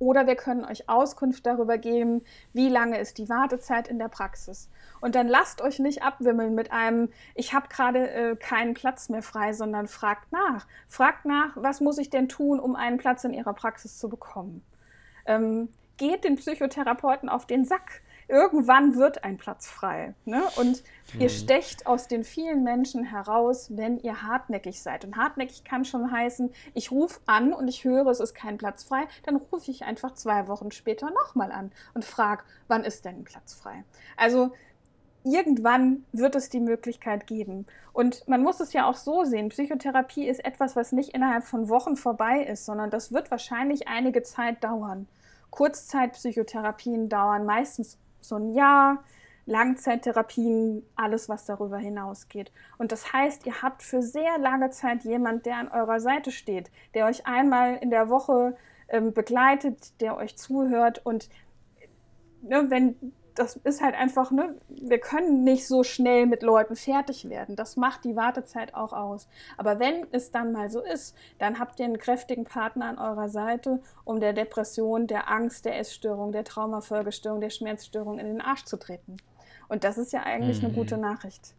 oder 0.00 0.26
wir 0.26 0.34
können 0.34 0.64
euch 0.64 0.88
Auskunft 0.88 1.44
darüber 1.44 1.76
geben, 1.76 2.22
wie 2.54 2.70
lange 2.70 2.98
ist 2.98 3.18
die 3.18 3.28
Wartezeit 3.28 3.86
in 3.86 3.98
der 3.98 4.08
Praxis. 4.08 4.70
Und 5.02 5.14
dann 5.14 5.28
lasst 5.28 5.60
euch 5.60 5.78
nicht 5.78 6.02
abwimmeln 6.02 6.54
mit 6.54 6.72
einem, 6.72 7.10
ich 7.34 7.52
habe 7.52 7.68
gerade 7.68 8.10
äh, 8.10 8.36
keinen 8.36 8.72
Platz 8.72 9.10
mehr 9.10 9.22
frei, 9.22 9.52
sondern 9.52 9.88
fragt 9.88 10.32
nach. 10.32 10.66
Fragt 10.88 11.26
nach, 11.26 11.54
was 11.56 11.82
muss 11.82 11.98
ich 11.98 12.08
denn 12.08 12.30
tun, 12.30 12.58
um 12.58 12.76
einen 12.76 12.96
Platz 12.96 13.24
in 13.24 13.34
Ihrer 13.34 13.52
Praxis 13.52 13.98
zu 13.98 14.08
bekommen. 14.08 14.64
Ähm, 15.26 15.68
geht 16.00 16.24
den 16.24 16.36
Psychotherapeuten 16.36 17.28
auf 17.28 17.46
den 17.46 17.64
Sack 17.64 18.02
irgendwann 18.30 18.94
wird 18.94 19.24
ein 19.24 19.36
Platz 19.36 19.68
frei. 19.68 20.14
Ne? 20.24 20.42
Und 20.56 20.82
mhm. 21.14 21.20
ihr 21.20 21.28
stecht 21.28 21.86
aus 21.86 22.06
den 22.06 22.24
vielen 22.24 22.62
Menschen 22.62 23.04
heraus, 23.04 23.76
wenn 23.76 23.98
ihr 23.98 24.22
hartnäckig 24.22 24.80
seid. 24.82 25.04
Und 25.04 25.16
hartnäckig 25.16 25.64
kann 25.64 25.84
schon 25.84 26.10
heißen, 26.10 26.50
ich 26.74 26.90
rufe 26.90 27.20
an 27.26 27.52
und 27.52 27.68
ich 27.68 27.84
höre, 27.84 28.06
es 28.06 28.20
ist 28.20 28.34
kein 28.34 28.56
Platz 28.56 28.84
frei. 28.84 29.02
Dann 29.24 29.36
rufe 29.36 29.70
ich 29.70 29.84
einfach 29.84 30.14
zwei 30.14 30.46
Wochen 30.46 30.70
später 30.70 31.10
nochmal 31.10 31.50
an 31.50 31.72
und 31.92 32.04
frage, 32.04 32.44
wann 32.68 32.84
ist 32.84 33.04
denn 33.04 33.16
ein 33.16 33.24
Platz 33.24 33.52
frei? 33.52 33.82
Also 34.16 34.52
irgendwann 35.24 36.04
wird 36.12 36.36
es 36.36 36.48
die 36.48 36.60
Möglichkeit 36.60 37.26
geben. 37.26 37.66
Und 37.92 38.26
man 38.28 38.42
muss 38.42 38.60
es 38.60 38.72
ja 38.72 38.88
auch 38.88 38.96
so 38.96 39.24
sehen, 39.24 39.48
Psychotherapie 39.48 40.28
ist 40.28 40.44
etwas, 40.44 40.76
was 40.76 40.92
nicht 40.92 41.14
innerhalb 41.14 41.44
von 41.44 41.68
Wochen 41.68 41.96
vorbei 41.96 42.44
ist, 42.44 42.64
sondern 42.64 42.90
das 42.90 43.12
wird 43.12 43.30
wahrscheinlich 43.30 43.88
einige 43.88 44.22
Zeit 44.22 44.62
dauern. 44.62 45.08
Kurzzeitpsychotherapien 45.50 47.08
dauern 47.08 47.44
meistens 47.44 47.98
so 48.20 48.36
ein 48.36 48.54
Jahr, 48.54 49.02
Langzeittherapien, 49.46 50.84
alles, 50.94 51.28
was 51.28 51.44
darüber 51.44 51.78
hinausgeht. 51.78 52.52
Und 52.78 52.92
das 52.92 53.12
heißt, 53.12 53.46
ihr 53.46 53.62
habt 53.62 53.82
für 53.82 54.02
sehr 54.02 54.38
lange 54.38 54.70
Zeit 54.70 55.02
jemand, 55.04 55.46
der 55.46 55.56
an 55.56 55.68
eurer 55.68 55.98
Seite 55.98 56.30
steht, 56.30 56.70
der 56.94 57.06
euch 57.06 57.26
einmal 57.26 57.76
in 57.78 57.90
der 57.90 58.08
Woche 58.08 58.56
ähm, 58.88 59.12
begleitet, 59.12 60.00
der 60.00 60.16
euch 60.16 60.36
zuhört 60.36 61.04
und 61.04 61.28
ne, 62.42 62.66
wenn 62.68 63.12
das 63.40 63.56
ist 63.56 63.82
halt 63.82 63.94
einfach, 63.94 64.30
ne, 64.30 64.54
wir 64.68 64.98
können 64.98 65.44
nicht 65.44 65.66
so 65.66 65.82
schnell 65.82 66.26
mit 66.26 66.42
Leuten 66.42 66.76
fertig 66.76 67.30
werden. 67.30 67.56
Das 67.56 67.78
macht 67.78 68.04
die 68.04 68.14
Wartezeit 68.14 68.74
auch 68.74 68.92
aus. 68.92 69.28
Aber 69.56 69.80
wenn 69.80 70.06
es 70.12 70.30
dann 70.30 70.52
mal 70.52 70.68
so 70.68 70.80
ist, 70.80 71.16
dann 71.38 71.58
habt 71.58 71.80
ihr 71.80 71.86
einen 71.86 71.98
kräftigen 71.98 72.44
Partner 72.44 72.86
an 72.86 72.98
eurer 72.98 73.30
Seite, 73.30 73.80
um 74.04 74.20
der 74.20 74.34
Depression, 74.34 75.06
der 75.06 75.30
Angst, 75.30 75.64
der 75.64 75.78
Essstörung, 75.78 76.32
der 76.32 76.44
Traumafolgestörung, 76.44 77.40
der 77.40 77.48
Schmerzstörung 77.48 78.18
in 78.18 78.26
den 78.26 78.40
Arsch 78.42 78.64
zu 78.64 78.76
treten. 78.76 79.16
Und 79.68 79.84
das 79.84 79.96
ist 79.96 80.12
ja 80.12 80.22
eigentlich 80.24 80.60
mhm. 80.60 80.66
eine 80.66 80.74
gute 80.74 80.98
Nachricht. 80.98 81.54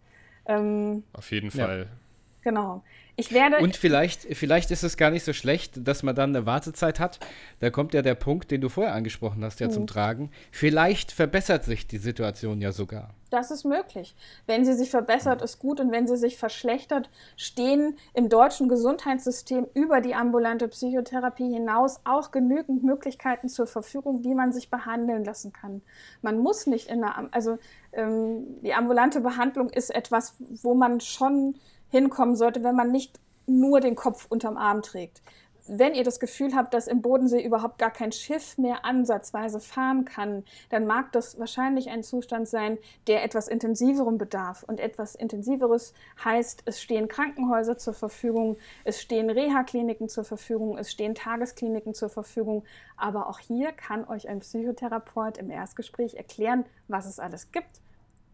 Ähm, 0.45 1.03
Auf 1.13 1.31
jeden 1.31 1.49
Fall. 1.49 1.87
Ja. 1.89 2.00
Genau. 2.43 2.83
Ich 3.17 3.33
werde. 3.33 3.57
Und 3.59 3.75
vielleicht, 3.75 4.21
vielleicht 4.35 4.71
ist 4.71 4.83
es 4.83 4.97
gar 4.97 5.11
nicht 5.11 5.23
so 5.23 5.33
schlecht, 5.33 5.87
dass 5.87 6.01
man 6.01 6.15
dann 6.15 6.35
eine 6.35 6.45
Wartezeit 6.45 6.99
hat. 6.99 7.19
Da 7.59 7.69
kommt 7.69 7.93
ja 7.93 8.01
der 8.01 8.15
Punkt, 8.15 8.51
den 8.51 8.61
du 8.61 8.69
vorher 8.69 8.95
angesprochen 8.95 9.43
hast, 9.43 9.59
ja 9.59 9.67
mhm. 9.67 9.71
zum 9.71 9.87
Tragen. 9.87 10.31
Vielleicht 10.51 11.11
verbessert 11.11 11.63
sich 11.63 11.87
die 11.87 11.97
Situation 11.97 12.61
ja 12.61 12.71
sogar. 12.71 13.13
Das 13.29 13.51
ist 13.51 13.63
möglich. 13.63 14.15
Wenn 14.47 14.65
sie 14.65 14.73
sich 14.73 14.89
verbessert, 14.89 15.41
ist 15.41 15.59
gut. 15.59 15.79
Und 15.79 15.91
wenn 15.91 16.07
sie 16.07 16.17
sich 16.17 16.37
verschlechtert, 16.37 17.09
stehen 17.37 17.97
im 18.13 18.27
deutschen 18.27 18.69
Gesundheitssystem 18.69 19.67
über 19.73 20.01
die 20.01 20.15
ambulante 20.15 20.67
Psychotherapie 20.67 21.53
hinaus 21.53 21.99
auch 22.03 22.31
genügend 22.31 22.83
Möglichkeiten 22.83 23.49
zur 23.49 23.67
Verfügung, 23.67 24.23
wie 24.23 24.33
man 24.33 24.51
sich 24.51 24.69
behandeln 24.69 25.23
lassen 25.23 25.53
kann. 25.53 25.81
Man 26.21 26.39
muss 26.39 26.65
nicht 26.65 26.89
in 26.89 27.01
der, 27.01 27.29
also 27.31 27.59
ähm, 27.93 28.61
die 28.61 28.73
ambulante 28.73 29.21
Behandlung 29.21 29.69
ist 29.69 29.93
etwas, 29.93 30.35
wo 30.39 30.73
man 30.73 31.01
schon 31.01 31.55
hinkommen 31.91 32.35
sollte, 32.35 32.63
wenn 32.63 32.75
man 32.75 32.91
nicht 32.91 33.19
nur 33.45 33.79
den 33.79 33.95
Kopf 33.95 34.25
unterm 34.29 34.57
Arm 34.57 34.81
trägt. 34.81 35.21
Wenn 35.67 35.93
ihr 35.93 36.03
das 36.03 36.19
Gefühl 36.19 36.55
habt, 36.55 36.73
dass 36.73 36.87
im 36.87 37.01
Bodensee 37.01 37.41
überhaupt 37.41 37.77
gar 37.77 37.91
kein 37.91 38.11
Schiff 38.11 38.57
mehr 38.57 38.83
ansatzweise 38.83 39.59
fahren 39.59 40.05
kann, 40.05 40.43
dann 40.69 40.87
mag 40.87 41.11
das 41.11 41.39
wahrscheinlich 41.39 41.89
ein 41.89 42.03
Zustand 42.03 42.47
sein, 42.47 42.79
der 43.07 43.23
etwas 43.23 43.47
intensiverem 43.47 44.17
bedarf. 44.17 44.63
Und 44.63 44.79
etwas 44.79 45.13
intensiveres 45.13 45.93
heißt, 46.25 46.63
es 46.65 46.81
stehen 46.81 47.07
Krankenhäuser 47.07 47.77
zur 47.77 47.93
Verfügung, 47.93 48.57
es 48.83 49.01
stehen 49.01 49.29
Reha-Kliniken 49.29 50.09
zur 50.09 50.23
Verfügung, 50.23 50.77
es 50.77 50.91
stehen 50.91 51.13
Tageskliniken 51.13 51.93
zur 51.93 52.09
Verfügung. 52.09 52.63
Aber 52.97 53.29
auch 53.29 53.39
hier 53.39 53.71
kann 53.71 54.07
euch 54.07 54.27
ein 54.27 54.39
Psychotherapeut 54.39 55.37
im 55.37 55.51
Erstgespräch 55.51 56.15
erklären, 56.15 56.65
was 56.87 57.05
es 57.05 57.19
alles 57.19 57.51
gibt, 57.51 57.81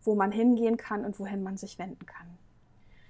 wo 0.01 0.15
man 0.15 0.31
hingehen 0.31 0.77
kann 0.77 1.03
und 1.03 1.19
wohin 1.19 1.43
man 1.43 1.57
sich 1.57 1.77
wenden 1.77 2.05
kann. 2.05 2.36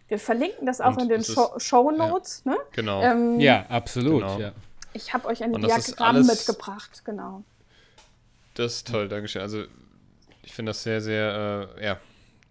Wir 0.08 0.20
verlinken 0.20 0.66
das 0.66 0.80
auch 0.80 0.96
und 0.96 1.04
in 1.04 1.10
den 1.10 1.24
Show, 1.24 1.54
Show 1.58 1.92
Notes. 1.92 2.44
Ja, 2.46 2.52
ne? 2.52 2.58
Genau. 2.72 3.02
Ähm, 3.02 3.40
ja, 3.40 3.66
absolut. 3.68 4.22
Genau. 4.22 4.40
Ja. 4.40 4.52
Ich 4.94 5.14
habe 5.14 5.28
euch 5.28 5.44
ein 5.44 5.54
Diagramm 5.54 6.26
mitgebracht, 6.26 7.04
genau. 7.04 7.44
Das 8.54 8.78
ist 8.78 8.88
toll, 8.88 9.08
Dankeschön. 9.08 9.42
Also 9.42 9.66
ich 10.44 10.54
finde 10.54 10.72
das 10.72 10.82
sehr, 10.82 11.02
sehr, 11.02 11.70
äh, 11.78 11.86
ja, 11.86 12.00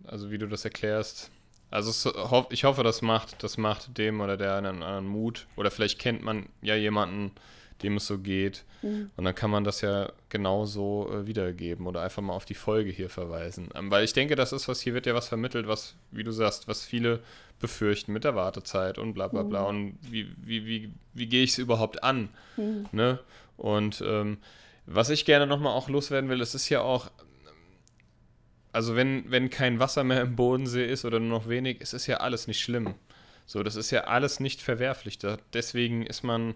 also 0.07 0.31
wie 0.31 0.39
du 0.39 0.47
das 0.47 0.65
erklärst. 0.65 1.31
Also 1.71 1.91
es, 1.91 2.09
ich 2.51 2.65
hoffe, 2.65 2.83
das 2.83 3.03
macht, 3.03 3.43
das 3.43 3.59
macht 3.59 3.99
dem 3.99 4.21
oder 4.21 4.37
der 4.37 4.55
einen 4.57 4.83
anderen 4.83 5.07
Mut. 5.07 5.47
Oder 5.57 5.71
vielleicht 5.71 5.99
kennt 5.99 6.23
man 6.23 6.49
ja 6.63 6.77
jemanden, 6.77 7.33
dem 7.83 7.97
es 7.97 8.07
so 8.07 8.19
geht. 8.19 8.65
Mhm. 8.83 9.11
Und 9.17 9.25
dann 9.25 9.35
kann 9.35 9.51
man 9.51 9.65
das 9.65 9.81
ja 9.81 10.13
genauso 10.29 11.11
äh, 11.13 11.27
wiedergeben 11.27 11.87
oder 11.87 12.03
einfach 12.03 12.23
mal 12.23 12.33
auf 12.33 12.45
die 12.45 12.55
Folge 12.55 12.91
hier 12.91 13.11
verweisen. 13.11 13.69
Ähm, 13.75 13.91
weil 13.91 14.05
ich 14.05 14.13
denke, 14.13 14.37
das 14.37 14.53
ist 14.53 14.69
was, 14.69 14.81
hier 14.81 14.95
wird 14.95 15.07
ja 15.07 15.15
was 15.15 15.29
vermittelt, 15.29 15.69
was, 15.69 15.95
wie 16.11 16.25
du 16.25 16.33
sagst, 16.33 16.69
was 16.69 16.85
viele 16.85 17.21
befürchten 17.59 18.13
mit 18.13 18.25
der 18.25 18.35
Wartezeit 18.35 18.99
und 18.99 19.15
bla 19.15 19.29
bla 19.29 19.43
bla. 19.43 19.63
Mhm. 19.63 19.69
Und 19.69 19.99
wie, 20.11 20.31
wie, 20.43 20.67
wie, 20.67 20.91
wie 21.15 21.27
gehe 21.27 21.43
ich 21.43 21.51
es 21.51 21.59
überhaupt 21.59 22.03
an? 22.03 22.29
Mhm. 22.57 22.87
Ne? 22.93 23.19
Und 23.57 24.03
ähm, 24.07 24.39
was 24.87 25.11
ich 25.11 25.25
gerne 25.25 25.47
nochmal 25.47 25.73
auch 25.73 25.89
loswerden 25.89 26.31
will, 26.31 26.41
es 26.41 26.55
ist 26.55 26.69
ja 26.69 26.81
auch, 26.81 27.11
also 28.73 28.95
wenn, 28.95 29.31
wenn 29.31 29.51
kein 29.51 29.81
Wasser 29.81 30.05
mehr 30.05 30.23
im 30.23 30.37
Bodensee 30.37 30.87
ist 30.87 31.05
oder 31.05 31.19
nur 31.19 31.41
noch 31.41 31.49
wenig, 31.49 31.79
es 31.81 31.93
ist 31.93 32.07
ja 32.07 32.19
alles 32.19 32.47
nicht 32.47 32.61
schlimm. 32.61 32.95
So, 33.47 33.63
das 33.63 33.77
ist 33.77 33.91
ja 33.91 34.05
alles 34.05 34.41
nicht 34.41 34.61
verwerflich. 34.61 35.19
Da, 35.19 35.39
deswegen 35.53 36.05
ist 36.05 36.25
man 36.25 36.55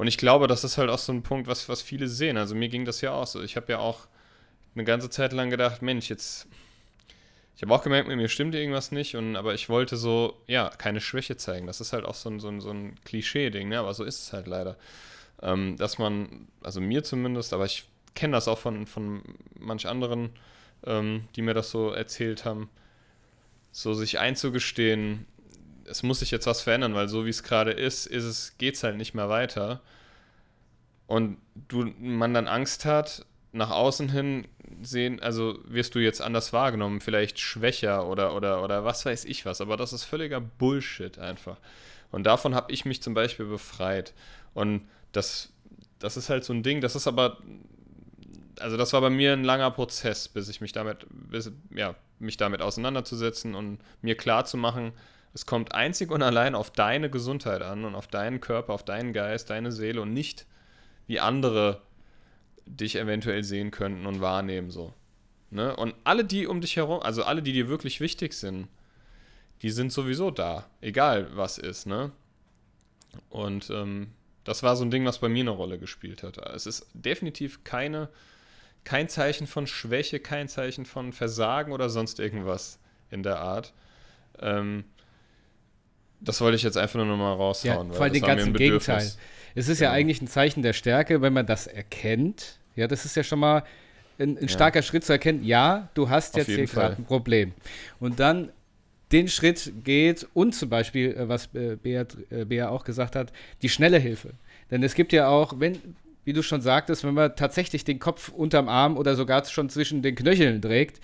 und 0.00 0.06
ich 0.06 0.16
glaube, 0.16 0.46
das 0.46 0.64
ist 0.64 0.78
halt 0.78 0.88
auch 0.88 0.98
so 0.98 1.12
ein 1.12 1.22
Punkt, 1.22 1.46
was, 1.46 1.68
was 1.68 1.82
viele 1.82 2.08
sehen. 2.08 2.38
Also 2.38 2.54
mir 2.54 2.70
ging 2.70 2.86
das 2.86 3.02
ja 3.02 3.12
auch 3.12 3.26
so. 3.26 3.42
Ich 3.42 3.56
habe 3.56 3.70
ja 3.70 3.80
auch 3.80 4.08
eine 4.74 4.84
ganze 4.84 5.10
Zeit 5.10 5.34
lang 5.34 5.50
gedacht, 5.50 5.82
Mensch, 5.82 6.08
jetzt. 6.08 6.46
Ich 7.54 7.60
habe 7.60 7.74
auch 7.74 7.82
gemerkt, 7.82 8.08
mit 8.08 8.16
mir 8.16 8.30
stimmt 8.30 8.54
irgendwas 8.54 8.92
nicht, 8.92 9.14
und, 9.14 9.36
aber 9.36 9.52
ich 9.52 9.68
wollte 9.68 9.98
so, 9.98 10.40
ja, 10.46 10.70
keine 10.70 11.02
Schwäche 11.02 11.36
zeigen. 11.36 11.66
Das 11.66 11.82
ist 11.82 11.92
halt 11.92 12.06
auch 12.06 12.14
so 12.14 12.30
ein, 12.30 12.40
so 12.40 12.48
ein, 12.48 12.62
so 12.62 12.70
ein 12.70 12.94
Klischee-Ding, 13.04 13.68
ne? 13.68 13.78
aber 13.78 13.92
so 13.92 14.02
ist 14.04 14.22
es 14.22 14.32
halt 14.32 14.46
leider. 14.46 14.78
Ähm, 15.42 15.76
dass 15.76 15.98
man, 15.98 16.48
also 16.62 16.80
mir 16.80 17.04
zumindest, 17.04 17.52
aber 17.52 17.66
ich 17.66 17.84
kenne 18.14 18.32
das 18.32 18.48
auch 18.48 18.58
von, 18.58 18.86
von 18.86 19.20
manch 19.58 19.86
anderen, 19.86 20.30
ähm, 20.86 21.28
die 21.36 21.42
mir 21.42 21.52
das 21.52 21.70
so 21.70 21.90
erzählt 21.90 22.46
haben, 22.46 22.70
so 23.70 23.92
sich 23.92 24.18
einzugestehen, 24.18 25.26
es 25.90 26.02
muss 26.02 26.20
sich 26.20 26.30
jetzt 26.30 26.46
was 26.46 26.62
verändern, 26.62 26.94
weil 26.94 27.08
so 27.08 27.26
wie 27.26 27.30
es 27.30 27.42
gerade 27.42 27.72
ist, 27.72 28.06
ist 28.06 28.24
es, 28.24 28.56
geht 28.58 28.76
es 28.76 28.82
halt 28.82 28.96
nicht 28.96 29.14
mehr 29.14 29.28
weiter. 29.28 29.80
Und 31.06 31.38
du, 31.54 31.92
man 31.98 32.32
dann 32.32 32.46
Angst 32.46 32.84
hat, 32.84 33.26
nach 33.52 33.70
außen 33.70 34.08
hin 34.10 34.46
sehen, 34.80 35.20
also 35.20 35.58
wirst 35.64 35.96
du 35.96 35.98
jetzt 35.98 36.22
anders 36.22 36.52
wahrgenommen, 36.52 37.00
vielleicht 37.00 37.40
schwächer 37.40 38.06
oder, 38.06 38.34
oder, 38.36 38.62
oder 38.62 38.84
was 38.84 39.04
weiß 39.04 39.24
ich 39.24 39.44
was, 39.44 39.60
aber 39.60 39.76
das 39.76 39.92
ist 39.92 40.04
völliger 40.04 40.40
Bullshit 40.40 41.18
einfach. 41.18 41.56
Und 42.12 42.24
davon 42.24 42.54
habe 42.54 42.72
ich 42.72 42.84
mich 42.84 43.02
zum 43.02 43.14
Beispiel 43.14 43.46
befreit. 43.46 44.14
Und 44.54 44.88
das, 45.12 45.52
das 45.98 46.16
ist 46.16 46.30
halt 46.30 46.44
so 46.44 46.52
ein 46.52 46.62
Ding, 46.62 46.80
das 46.80 46.94
ist 46.94 47.08
aber, 47.08 47.38
also 48.60 48.76
das 48.76 48.92
war 48.92 49.00
bei 49.00 49.10
mir 49.10 49.32
ein 49.32 49.44
langer 49.44 49.70
Prozess, 49.72 50.28
bis 50.28 50.48
ich 50.48 50.60
mich 50.60 50.72
damit, 50.72 51.06
bis, 51.10 51.50
ja, 51.74 51.96
mich 52.20 52.36
damit 52.36 52.62
auseinanderzusetzen 52.62 53.54
und 53.54 53.80
mir 54.02 54.16
klar 54.16 54.44
zu 54.44 54.56
machen, 54.56 54.92
es 55.32 55.46
kommt 55.46 55.74
einzig 55.74 56.10
und 56.10 56.22
allein 56.22 56.54
auf 56.54 56.70
deine 56.70 57.10
Gesundheit 57.10 57.62
an 57.62 57.84
und 57.84 57.94
auf 57.94 58.08
deinen 58.08 58.40
Körper, 58.40 58.72
auf 58.72 58.84
deinen 58.84 59.12
Geist, 59.12 59.50
deine 59.50 59.70
Seele 59.72 60.02
und 60.02 60.12
nicht 60.12 60.46
wie 61.06 61.20
andere 61.20 61.82
dich 62.66 62.96
eventuell 62.96 63.42
sehen 63.42 63.70
könnten 63.70 64.06
und 64.06 64.20
wahrnehmen 64.20 64.70
so. 64.70 64.94
Ne? 65.50 65.74
Und 65.76 65.94
alle, 66.04 66.24
die 66.24 66.46
um 66.46 66.60
dich 66.60 66.76
herum, 66.76 67.00
also 67.00 67.24
alle, 67.24 67.42
die 67.42 67.52
dir 67.52 67.68
wirklich 67.68 68.00
wichtig 68.00 68.32
sind, 68.34 68.68
die 69.62 69.70
sind 69.70 69.92
sowieso 69.92 70.30
da, 70.30 70.68
egal 70.80 71.36
was 71.36 71.58
ist, 71.58 71.86
ne? 71.86 72.12
Und 73.28 73.68
ähm, 73.70 74.12
das 74.44 74.62
war 74.62 74.76
so 74.76 74.84
ein 74.84 74.90
Ding, 74.90 75.04
was 75.04 75.18
bei 75.18 75.28
mir 75.28 75.42
eine 75.42 75.50
Rolle 75.50 75.78
gespielt 75.78 76.22
hat. 76.22 76.38
Es 76.38 76.66
ist 76.66 76.86
definitiv 76.94 77.64
keine, 77.64 78.08
kein 78.84 79.08
Zeichen 79.08 79.46
von 79.46 79.66
Schwäche, 79.66 80.20
kein 80.20 80.48
Zeichen 80.48 80.86
von 80.86 81.12
Versagen 81.12 81.72
oder 81.72 81.90
sonst 81.90 82.20
irgendwas 82.20 82.78
in 83.10 83.22
der 83.22 83.40
Art. 83.40 83.74
Ähm, 84.38 84.84
das 86.20 86.40
wollte 86.40 86.56
ich 86.56 86.62
jetzt 86.62 86.76
einfach 86.76 86.96
nur 86.96 87.06
noch 87.06 87.16
mal 87.16 87.32
raushauen. 87.32 87.88
Ja, 87.88 87.94
vor 87.94 88.04
allem 88.04 88.12
den 88.12 88.22
ganzen 88.22 88.52
Gegenteil. 88.54 89.10
Es 89.54 89.68
ist 89.68 89.80
ja. 89.80 89.88
ja 89.88 89.92
eigentlich 89.92 90.20
ein 90.20 90.28
Zeichen 90.28 90.62
der 90.62 90.72
Stärke, 90.72 91.22
wenn 91.22 91.32
man 91.32 91.46
das 91.46 91.66
erkennt. 91.66 92.58
Ja, 92.76 92.86
das 92.86 93.04
ist 93.04 93.16
ja 93.16 93.22
schon 93.22 93.40
mal 93.40 93.64
ein, 94.18 94.38
ein 94.38 94.48
starker 94.48 94.82
Schritt 94.82 95.04
zu 95.04 95.12
erkennen, 95.12 95.42
ja, 95.44 95.88
du 95.94 96.08
hast 96.08 96.36
jetzt 96.36 96.46
hier 96.46 96.66
gerade 96.66 96.96
ein 96.96 97.04
Problem. 97.04 97.52
Und 97.98 98.20
dann 98.20 98.50
den 99.12 99.28
Schritt 99.28 99.72
geht 99.82 100.26
und 100.34 100.54
zum 100.54 100.68
Beispiel, 100.68 101.12
äh, 101.16 101.28
was 101.28 101.48
äh, 101.54 101.76
Bea, 101.76 102.06
äh, 102.30 102.44
Bea 102.44 102.68
auch 102.68 102.84
gesagt 102.84 103.16
hat, 103.16 103.32
die 103.62 103.68
schnelle 103.68 103.98
Hilfe. 103.98 104.30
Denn 104.70 104.82
es 104.82 104.94
gibt 104.94 105.12
ja 105.12 105.28
auch, 105.28 105.54
wenn, 105.58 105.78
wie 106.24 106.32
du 106.32 106.42
schon 106.42 106.60
sagtest, 106.60 107.02
wenn 107.02 107.14
man 107.14 107.34
tatsächlich 107.34 107.84
den 107.84 107.98
Kopf 107.98 108.28
unterm 108.28 108.68
Arm 108.68 108.96
oder 108.96 109.16
sogar 109.16 109.44
schon 109.46 109.68
zwischen 109.68 110.02
den 110.02 110.14
Knöcheln 110.14 110.62
trägt, 110.62 111.00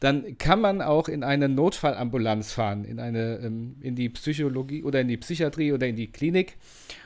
dann 0.00 0.38
kann 0.38 0.60
man 0.60 0.80
auch 0.80 1.08
in 1.08 1.24
eine 1.24 1.48
Notfallambulanz 1.48 2.52
fahren, 2.52 2.84
in, 2.84 3.00
eine, 3.00 3.40
ähm, 3.42 3.76
in 3.80 3.96
die 3.96 4.08
Psychologie 4.08 4.84
oder 4.84 5.00
in 5.00 5.08
die 5.08 5.16
Psychiatrie 5.16 5.72
oder 5.72 5.88
in 5.88 5.96
die 5.96 6.10
Klinik. 6.10 6.56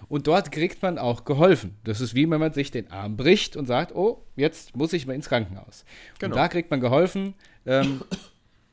Und 0.08 0.26
dort 0.26 0.52
kriegt 0.52 0.82
man 0.82 0.98
auch 0.98 1.24
geholfen. 1.24 1.76
Das 1.84 2.00
ist 2.00 2.14
wie 2.14 2.30
wenn 2.30 2.40
man 2.40 2.52
sich 2.52 2.70
den 2.70 2.90
Arm 2.90 3.16
bricht 3.16 3.56
und 3.56 3.66
sagt, 3.66 3.94
oh, 3.94 4.24
jetzt 4.36 4.76
muss 4.76 4.92
ich 4.92 5.06
mal 5.06 5.14
ins 5.14 5.28
Krankenhaus. 5.28 5.84
Genau. 6.18 6.34
Und 6.34 6.38
da 6.38 6.48
kriegt 6.48 6.70
man 6.70 6.80
geholfen. 6.80 7.34
Ähm, 7.64 8.02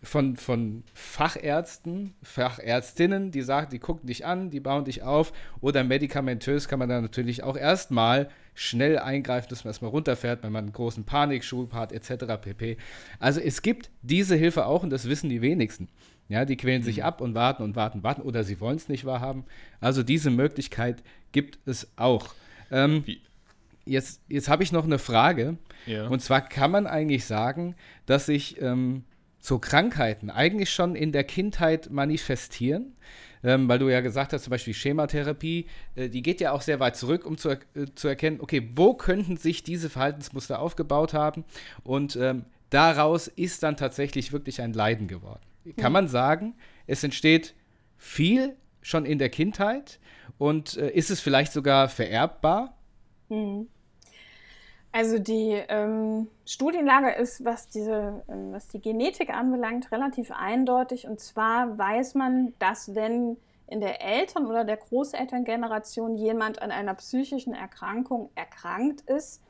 von, 0.01 0.37
von 0.37 0.83
Fachärzten, 0.93 2.13
Fachärztinnen, 2.23 3.31
die 3.31 3.41
sagen, 3.41 3.69
die 3.71 3.79
gucken 3.79 4.07
dich 4.07 4.25
an, 4.25 4.49
die 4.49 4.59
bauen 4.59 4.85
dich 4.85 5.03
auf. 5.03 5.33
Oder 5.61 5.83
medikamentös 5.83 6.67
kann 6.67 6.79
man 6.79 6.87
dann 6.87 7.03
natürlich 7.03 7.43
auch 7.43 7.57
erstmal 7.57 8.29
schnell 8.53 8.97
eingreifen, 8.97 9.47
dass 9.49 9.63
man 9.63 9.69
erstmal 9.69 9.91
runterfährt, 9.91 10.43
wenn 10.43 10.51
man 10.51 10.65
einen 10.65 10.73
großen 10.73 11.03
Panikschub 11.03 11.73
hat, 11.73 11.91
etc. 11.91 12.25
pp. 12.41 12.77
Also 13.19 13.39
es 13.41 13.61
gibt 13.61 13.89
diese 14.01 14.35
Hilfe 14.35 14.65
auch 14.65 14.83
und 14.83 14.89
das 14.89 15.07
wissen 15.07 15.29
die 15.29 15.41
wenigsten. 15.41 15.89
Ja, 16.29 16.45
die 16.45 16.57
quälen 16.57 16.81
mhm. 16.81 16.85
sich 16.85 17.03
ab 17.03 17.21
und 17.21 17.35
warten 17.35 17.63
und 17.63 17.75
warten, 17.75 18.03
warten 18.03 18.21
oder 18.21 18.43
sie 18.43 18.59
wollen 18.59 18.77
es 18.77 18.87
nicht 18.87 19.05
wahrhaben. 19.05 19.45
Also 19.81 20.03
diese 20.03 20.29
Möglichkeit 20.29 21.03
gibt 21.31 21.57
es 21.65 21.91
auch. 21.95 22.33
Ähm, 22.71 23.03
jetzt 23.85 24.21
jetzt 24.29 24.47
habe 24.47 24.63
ich 24.63 24.71
noch 24.71 24.85
eine 24.85 24.99
Frage. 24.99 25.57
Ja. 25.85 26.07
Und 26.07 26.21
zwar 26.21 26.41
kann 26.41 26.71
man 26.71 26.85
eigentlich 26.85 27.25
sagen, 27.25 27.75
dass 28.05 28.27
sich 28.27 28.61
ähm, 28.61 29.03
so 29.39 29.59
Krankheiten 29.59 30.29
eigentlich 30.29 30.69
schon 30.69 30.95
in 30.95 31.11
der 31.11 31.23
Kindheit 31.23 31.89
manifestieren. 31.89 32.93
Ähm, 33.41 33.69
weil 33.69 33.79
du 33.79 33.87
ja 33.87 34.01
gesagt 34.01 34.33
hast, 34.33 34.43
zum 34.43 34.51
Beispiel 34.51 34.73
Schematherapie, 34.73 35.65
äh, 35.95 36.09
die 36.09 36.21
geht 36.21 36.41
ja 36.41 36.51
auch 36.51 36.61
sehr 36.61 36.81
weit 36.81 36.97
zurück, 36.97 37.25
um 37.25 37.37
zu, 37.37 37.51
äh, 37.51 37.57
zu 37.95 38.09
erkennen, 38.09 38.41
okay, 38.41 38.69
wo 38.75 38.95
könnten 38.95 39.37
sich 39.37 39.63
diese 39.63 39.89
Verhaltensmuster 39.89 40.59
aufgebaut 40.59 41.13
haben 41.13 41.45
und 41.85 42.17
ähm, 42.17 42.43
daraus 42.69 43.29
ist 43.29 43.63
dann 43.63 43.77
tatsächlich 43.77 44.33
wirklich 44.33 44.61
ein 44.61 44.73
Leiden 44.73 45.07
geworden. 45.07 45.39
Kann 45.77 45.93
man 45.93 46.09
sagen, 46.09 46.55
es 46.85 47.01
entsteht 47.01 47.53
viel 47.97 48.57
schon 48.81 49.05
in 49.05 49.19
der 49.19 49.29
Kindheit 49.29 49.99
und 50.37 50.75
äh, 50.75 50.89
ist 50.89 51.09
es 51.09 51.21
vielleicht 51.21 51.53
sogar 51.53 51.87
vererbbar? 51.87 52.77
Mhm. 53.29 53.67
Also 54.91 55.19
die 55.19 55.51
ähm, 55.67 56.27
Studienlage 56.45 57.11
ist, 57.11 57.45
was, 57.45 57.67
diese, 57.67 58.23
ähm, 58.27 58.53
was 58.53 58.67
die 58.69 58.81
Genetik 58.81 59.29
anbelangt, 59.29 59.91
relativ 59.91 60.31
eindeutig. 60.31 61.07
Und 61.07 61.19
zwar 61.19 61.77
weiß 61.77 62.15
man, 62.15 62.53
dass 62.57 62.95
wenn 62.95 63.37
in 63.67 63.81
der 63.81 64.01
Eltern- 64.01 64.47
oder 64.47 64.65
der 64.65 64.77
Großelterngeneration 64.77 66.15
jemand 66.15 66.61
an 66.61 66.71
einer 66.71 66.95
psychischen 66.95 67.53
Erkrankung 67.53 68.31
erkrankt 68.33 69.01
ist, 69.01 69.43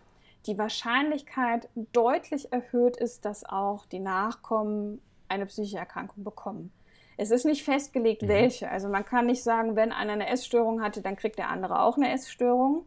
die 0.46 0.58
Wahrscheinlichkeit 0.58 1.70
deutlich 1.94 2.52
erhöht 2.52 2.98
ist, 2.98 3.24
dass 3.24 3.46
auch 3.46 3.86
die 3.86 4.00
Nachkommen 4.00 5.02
eine 5.30 5.46
psychische 5.46 5.78
Erkrankung 5.78 6.24
bekommen. 6.26 6.72
Es 7.18 7.32
ist 7.32 7.46
nicht 7.46 7.64
festgelegt, 7.64 8.24
mhm. 8.24 8.28
welche. 8.28 8.70
Also 8.70 8.90
man 8.90 9.06
kann 9.06 9.26
nicht 9.26 9.44
sagen, 9.44 9.76
wenn 9.76 9.92
einer 9.92 10.14
eine 10.14 10.30
Essstörung 10.30 10.82
hatte, 10.82 11.02
dann 11.02 11.16
kriegt 11.16 11.38
der 11.38 11.50
andere 11.50 11.82
auch 11.82 11.98
eine 11.98 12.12
Essstörung, 12.12 12.86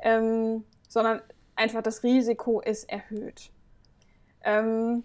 ähm, 0.00 0.64
sondern 0.88 1.20
einfach 1.60 1.82
das 1.82 2.02
Risiko 2.02 2.60
ist 2.60 2.90
erhöht. 2.90 3.50
Ähm, 4.42 5.04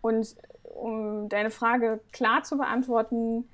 und 0.00 0.34
um 0.62 1.28
deine 1.28 1.50
Frage 1.50 2.00
klar 2.12 2.42
zu 2.42 2.56
beantworten, 2.56 3.48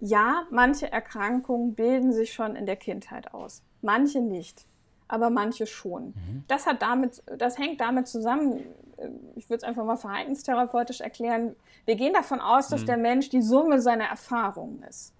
ja, 0.00 0.42
manche 0.50 0.90
Erkrankungen 0.90 1.74
bilden 1.74 2.12
sich 2.12 2.32
schon 2.32 2.56
in 2.56 2.66
der 2.66 2.76
Kindheit 2.76 3.32
aus, 3.32 3.62
manche 3.80 4.20
nicht, 4.20 4.66
aber 5.06 5.30
manche 5.30 5.66
schon. 5.66 6.08
Mhm. 6.08 6.44
Das, 6.48 6.66
hat 6.66 6.82
damit, 6.82 7.22
das 7.38 7.58
hängt 7.58 7.80
damit 7.80 8.08
zusammen, 8.08 8.58
äh, 8.96 9.08
ich 9.36 9.48
würde 9.48 9.58
es 9.58 9.64
einfach 9.64 9.84
mal 9.84 9.96
verhaltenstherapeutisch 9.96 11.00
erklären, 11.00 11.54
wir 11.86 11.94
gehen 11.94 12.12
davon 12.12 12.40
aus, 12.40 12.68
dass 12.68 12.82
mhm. 12.82 12.86
der 12.86 12.96
Mensch 12.96 13.28
die 13.28 13.40
Summe 13.42 13.80
seiner 13.80 14.06
Erfahrungen 14.06 14.82
ist. 14.82 15.14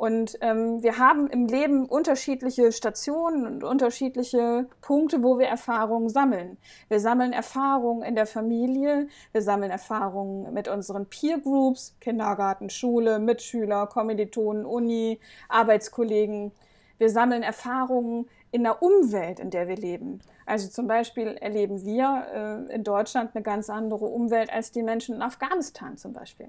Und 0.00 0.38
ähm, 0.40 0.82
wir 0.82 0.96
haben 0.96 1.26
im 1.26 1.44
Leben 1.44 1.84
unterschiedliche 1.84 2.72
Stationen 2.72 3.46
und 3.46 3.64
unterschiedliche 3.64 4.66
Punkte, 4.80 5.22
wo 5.22 5.38
wir 5.38 5.46
Erfahrungen 5.46 6.08
sammeln. 6.08 6.56
Wir 6.88 7.00
sammeln 7.00 7.34
Erfahrungen 7.34 8.02
in 8.02 8.14
der 8.14 8.24
Familie, 8.24 9.08
wir 9.32 9.42
sammeln 9.42 9.70
Erfahrungen 9.70 10.54
mit 10.54 10.68
unseren 10.68 11.04
Peer 11.04 11.38
Groups, 11.38 11.98
Kindergarten, 12.00 12.70
Schule, 12.70 13.18
Mitschüler, 13.18 13.88
Kommilitonen, 13.88 14.64
Uni, 14.64 15.20
Arbeitskollegen. 15.50 16.52
Wir 16.96 17.10
sammeln 17.10 17.42
Erfahrungen 17.42 18.26
in 18.52 18.62
der 18.62 18.82
Umwelt, 18.82 19.38
in 19.38 19.50
der 19.50 19.68
wir 19.68 19.76
leben. 19.76 20.20
Also 20.46 20.70
zum 20.70 20.86
Beispiel 20.86 21.36
erleben 21.42 21.84
wir 21.84 22.68
äh, 22.70 22.74
in 22.74 22.84
Deutschland 22.84 23.32
eine 23.34 23.42
ganz 23.42 23.68
andere 23.68 24.06
Umwelt 24.06 24.50
als 24.50 24.72
die 24.72 24.82
Menschen 24.82 25.16
in 25.16 25.20
Afghanistan 25.20 25.98
zum 25.98 26.14
Beispiel. 26.14 26.48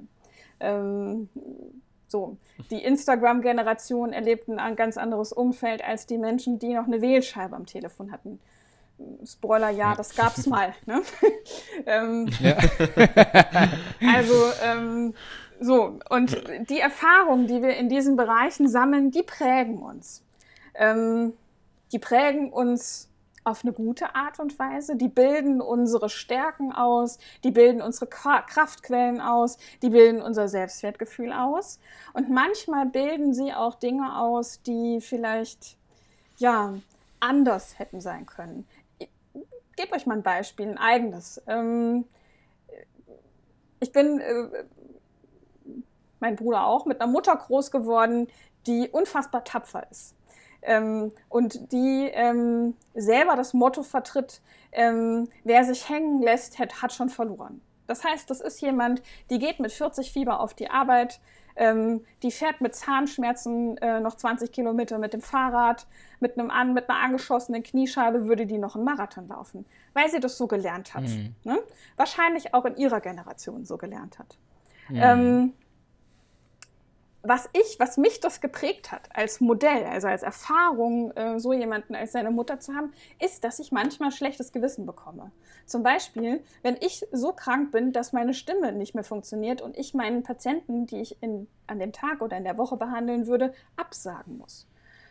Ähm, 0.61 1.27
so, 2.11 2.37
die 2.69 2.83
Instagram-Generation 2.83 4.13
erlebt 4.13 4.49
ein 4.49 4.75
ganz 4.75 4.97
anderes 4.97 5.33
Umfeld 5.33 5.83
als 5.83 6.05
die 6.05 6.17
Menschen, 6.17 6.59
die 6.59 6.73
noch 6.73 6.85
eine 6.85 7.01
Wählscheibe 7.01 7.55
am 7.55 7.65
Telefon 7.65 8.11
hatten. 8.11 8.39
Spoiler, 9.25 9.69
ja, 9.69 9.95
das 9.95 10.15
gab 10.15 10.37
es 10.37 10.45
mal. 10.45 10.73
Ne? 10.85 11.01
ähm, 11.85 12.29
also, 14.15 14.35
ähm, 14.63 15.13
so, 15.59 15.99
und 16.09 16.41
die 16.69 16.79
Erfahrungen, 16.79 17.47
die 17.47 17.61
wir 17.61 17.75
in 17.77 17.89
diesen 17.89 18.15
Bereichen 18.15 18.67
sammeln, 18.67 19.11
die 19.11 19.23
prägen 19.23 19.81
uns. 19.81 20.23
Ähm, 20.75 21.33
die 21.91 21.99
prägen 21.99 22.51
uns 22.51 23.10
auf 23.43 23.63
eine 23.63 23.73
gute 23.73 24.15
Art 24.15 24.39
und 24.39 24.57
Weise. 24.59 24.95
Die 24.95 25.07
bilden 25.07 25.61
unsere 25.61 26.09
Stärken 26.09 26.71
aus, 26.71 27.17
die 27.43 27.51
bilden 27.51 27.81
unsere 27.81 28.07
Kraftquellen 28.07 29.19
aus, 29.19 29.57
die 29.81 29.89
bilden 29.89 30.21
unser 30.21 30.47
Selbstwertgefühl 30.47 31.33
aus. 31.33 31.79
Und 32.13 32.29
manchmal 32.29 32.85
bilden 32.85 33.33
sie 33.33 33.53
auch 33.53 33.75
Dinge 33.75 34.17
aus, 34.17 34.61
die 34.61 35.01
vielleicht 35.01 35.77
ja 36.37 36.73
anders 37.19 37.79
hätten 37.79 38.01
sein 38.01 38.25
können. 38.25 38.67
Ich 38.99 39.09
gebe 39.75 39.93
euch 39.95 40.05
mal 40.05 40.17
ein 40.17 40.23
Beispiel, 40.23 40.67
ein 40.67 40.77
eigenes. 40.77 41.41
Ähm, 41.47 42.05
ich 43.79 43.91
bin, 43.91 44.19
äh, 44.19 44.65
mein 46.19 46.35
Bruder 46.35 46.67
auch, 46.67 46.85
mit 46.85 47.01
einer 47.01 47.11
Mutter 47.11 47.35
groß 47.35 47.71
geworden, 47.71 48.27
die 48.67 48.89
unfassbar 48.89 49.43
tapfer 49.43 49.89
ist 49.89 50.15
ähm, 50.61 51.11
und 51.29 51.71
die 51.71 52.09
ähm, 52.13 52.75
selber 52.93 53.35
das 53.35 53.53
Motto 53.53 53.83
vertritt, 53.83 54.41
ähm, 54.71 55.27
wer 55.43 55.63
sich 55.63 55.89
hängen 55.89 56.21
lässt, 56.21 56.59
hat, 56.59 56.81
hat, 56.81 56.93
schon 56.93 57.09
verloren. 57.09 57.61
Das 57.87 58.03
heißt, 58.03 58.29
das 58.29 58.41
ist 58.41 58.61
jemand, 58.61 59.01
die 59.29 59.39
geht 59.39 59.59
mit 59.59 59.71
40 59.71 60.11
Fieber 60.11 60.39
auf 60.39 60.53
die 60.53 60.69
Arbeit, 60.69 61.19
ähm, 61.57 62.05
die 62.23 62.31
fährt 62.31 62.61
mit 62.61 62.75
Zahnschmerzen 62.75 63.77
äh, 63.77 63.99
noch 63.99 64.15
20 64.15 64.51
Kilometer 64.51 64.97
mit 64.97 65.13
dem 65.13 65.21
Fahrrad, 65.21 65.87
mit, 66.19 66.37
einem 66.37 66.49
an, 66.49 66.73
mit 66.73 66.89
einer 66.89 66.99
angeschossenen 66.99 67.63
Kniescheibe 67.63 68.25
würde 68.25 68.45
die 68.45 68.57
noch 68.57 68.75
einen 68.75 68.85
Marathon 68.85 69.27
laufen, 69.27 69.65
weil 69.93 70.09
sie 70.09 70.19
das 70.19 70.37
so 70.37 70.47
gelernt 70.47 70.93
hat. 70.93 71.03
Mhm. 71.03 71.35
Ne? 71.43 71.59
Wahrscheinlich 71.97 72.53
auch 72.53 72.63
in 72.65 72.77
ihrer 72.77 73.01
Generation 73.01 73.65
so 73.65 73.77
gelernt 73.77 74.19
hat. 74.19 74.37
Mhm. 74.89 75.53
Was 77.23 77.49
ich, 77.53 77.79
was 77.79 77.97
mich 77.97 78.19
das 78.19 78.41
geprägt 78.41 78.91
hat 78.91 79.09
als 79.15 79.41
Modell, 79.41 79.85
also 79.85 80.07
als 80.07 80.23
Erfahrung, 80.23 81.11
äh, 81.11 81.39
so 81.39 81.53
jemanden 81.53 81.93
als 81.93 82.13
seine 82.13 82.31
Mutter 82.31 82.59
zu 82.59 82.73
haben, 82.73 82.93
ist, 83.19 83.43
dass 83.43 83.59
ich 83.59 83.71
manchmal 83.71 84.11
schlechtes 84.11 84.51
Gewissen 84.51 84.87
bekomme. 84.87 85.31
Zum 85.67 85.83
Beispiel, 85.83 86.43
wenn 86.63 86.77
ich 86.81 87.05
so 87.11 87.31
krank 87.31 87.71
bin, 87.71 87.93
dass 87.93 88.11
meine 88.11 88.33
Stimme 88.33 88.71
nicht 88.71 88.95
mehr 88.95 89.03
funktioniert 89.03 89.61
und 89.61 89.77
ich 89.77 89.93
meinen 89.93 90.23
Patienten, 90.23 90.87
die 90.87 91.01
ich 91.01 91.21
in, 91.21 91.47
an 91.67 91.77
dem 91.77 91.93
Tag 91.93 92.21
oder 92.21 92.37
in 92.37 92.43
der 92.43 92.57
Woche 92.57 92.75
behandeln 92.77 93.27
würde, 93.27 93.53
absagen 93.75 94.39
muss. 94.39 94.67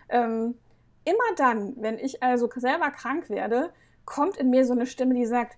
Ähm, 0.09 0.59
immer 1.05 1.35
dann, 1.37 1.75
wenn 1.77 1.99
ich 1.99 2.23
also 2.23 2.51
selber 2.57 2.91
krank 2.91 3.31
werde, 3.31 3.73
kommt 4.05 4.37
in 4.37 4.51
mir 4.51 4.65
so 4.65 4.73
eine 4.73 4.87
Stimme, 4.87 5.15
die 5.15 5.27
sagt, 5.27 5.57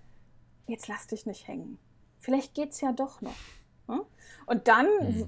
jetzt 0.67 0.87
lass 0.87 1.07
dich 1.07 1.25
nicht 1.25 1.47
hängen. 1.47 1.79
Vielleicht 2.19 2.53
geht's 2.53 2.79
ja 2.79 2.91
doch 2.91 3.21
noch. 3.21 3.35
Hm? 3.87 4.01
Und 4.45 4.67
dann 4.67 4.85
mhm. 4.85 5.27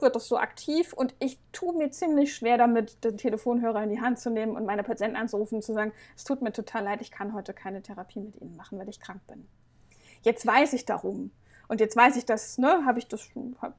wird 0.00 0.14
das 0.14 0.28
so 0.28 0.36
aktiv 0.38 0.92
und 0.92 1.14
ich 1.18 1.38
tue 1.52 1.76
mir 1.76 1.90
ziemlich 1.90 2.34
schwer 2.34 2.58
damit, 2.58 3.02
den 3.04 3.16
Telefonhörer 3.16 3.82
in 3.82 3.90
die 3.90 4.00
Hand 4.00 4.18
zu 4.18 4.30
nehmen 4.30 4.56
und 4.56 4.64
meine 4.64 4.82
Patienten 4.82 5.16
anzurufen 5.16 5.56
und 5.56 5.62
zu 5.62 5.72
sagen, 5.72 5.92
es 6.16 6.24
tut 6.24 6.42
mir 6.42 6.52
total 6.52 6.84
leid, 6.84 7.00
ich 7.00 7.10
kann 7.10 7.34
heute 7.34 7.52
keine 7.52 7.82
Therapie 7.82 8.20
mit 8.20 8.40
Ihnen 8.40 8.56
machen, 8.56 8.78
weil 8.78 8.88
ich 8.88 9.00
krank 9.00 9.20
bin. 9.26 9.46
Jetzt 10.22 10.46
weiß 10.46 10.72
ich 10.74 10.84
darum. 10.84 11.30
Und 11.68 11.80
jetzt 11.80 11.96
weiß 11.96 12.16
ich 12.16 12.26
das, 12.26 12.58
ne, 12.58 12.84
habe 12.84 12.98
ich 12.98 13.08
das, 13.08 13.28
hab, 13.60 13.74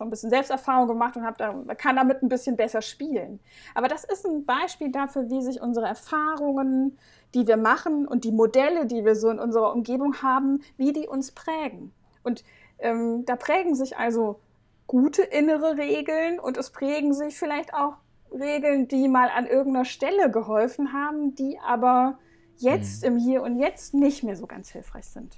schon 0.00 0.06
ein 0.06 0.10
bisschen 0.10 0.30
Selbsterfahrung 0.30 0.88
gemacht 0.88 1.16
und 1.16 1.24
da, 1.38 1.74
kann 1.74 1.96
damit 1.96 2.22
ein 2.22 2.28
bisschen 2.28 2.56
besser 2.56 2.82
spielen. 2.82 3.40
Aber 3.74 3.88
das 3.88 4.04
ist 4.04 4.24
ein 4.24 4.44
Beispiel 4.44 4.90
dafür, 4.90 5.28
wie 5.28 5.42
sich 5.42 5.60
unsere 5.60 5.86
Erfahrungen, 5.86 6.96
die 7.34 7.46
wir 7.46 7.56
machen 7.56 8.06
und 8.06 8.24
die 8.24 8.32
Modelle, 8.32 8.86
die 8.86 9.04
wir 9.04 9.14
so 9.14 9.28
in 9.28 9.38
unserer 9.38 9.72
Umgebung 9.72 10.22
haben, 10.22 10.62
wie 10.76 10.92
die 10.92 11.06
uns 11.06 11.32
prägen. 11.32 11.92
Und 12.22 12.44
ähm, 12.80 13.24
da 13.24 13.36
prägen 13.36 13.74
sich 13.74 13.96
also 13.96 14.40
gute 14.86 15.22
innere 15.22 15.76
Regeln 15.76 16.40
und 16.40 16.56
es 16.56 16.70
prägen 16.70 17.14
sich 17.14 17.38
vielleicht 17.38 17.74
auch 17.74 17.94
Regeln, 18.32 18.88
die 18.88 19.08
mal 19.08 19.28
an 19.28 19.46
irgendeiner 19.46 19.84
Stelle 19.84 20.30
geholfen 20.30 20.92
haben, 20.92 21.34
die 21.34 21.58
aber 21.60 22.18
jetzt 22.56 23.02
mhm. 23.02 23.08
im 23.08 23.16
Hier 23.18 23.42
und 23.42 23.58
Jetzt 23.58 23.94
nicht 23.94 24.22
mehr 24.22 24.36
so 24.36 24.46
ganz 24.46 24.70
hilfreich 24.70 25.06
sind. 25.06 25.36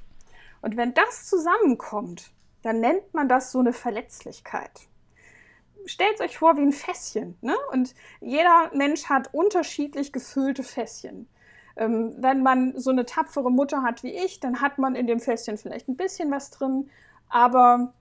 Und 0.60 0.76
wenn 0.76 0.94
das 0.94 1.26
zusammenkommt, 1.26 2.30
dann 2.62 2.80
nennt 2.80 3.12
man 3.12 3.28
das 3.28 3.50
so 3.50 3.58
eine 3.58 3.72
Verletzlichkeit. 3.72 4.88
Stellt 5.84 6.20
euch 6.20 6.38
vor 6.38 6.56
wie 6.56 6.62
ein 6.62 6.72
Fässchen. 6.72 7.36
Ne? 7.40 7.56
Und 7.72 7.94
jeder 8.20 8.70
Mensch 8.72 9.06
hat 9.06 9.34
unterschiedlich 9.34 10.12
gefüllte 10.12 10.62
Fässchen. 10.62 11.28
Ähm, 11.76 12.14
wenn 12.18 12.42
man 12.42 12.78
so 12.78 12.90
eine 12.90 13.04
tapfere 13.04 13.50
Mutter 13.50 13.82
hat 13.82 14.02
wie 14.02 14.12
ich, 14.12 14.38
dann 14.38 14.60
hat 14.60 14.78
man 14.78 14.94
in 14.94 15.06
dem 15.06 15.18
Fässchen 15.18 15.58
vielleicht 15.58 15.88
ein 15.88 15.96
bisschen 15.96 16.30
was 16.30 16.50
drin, 16.50 16.88
aber 17.32 17.92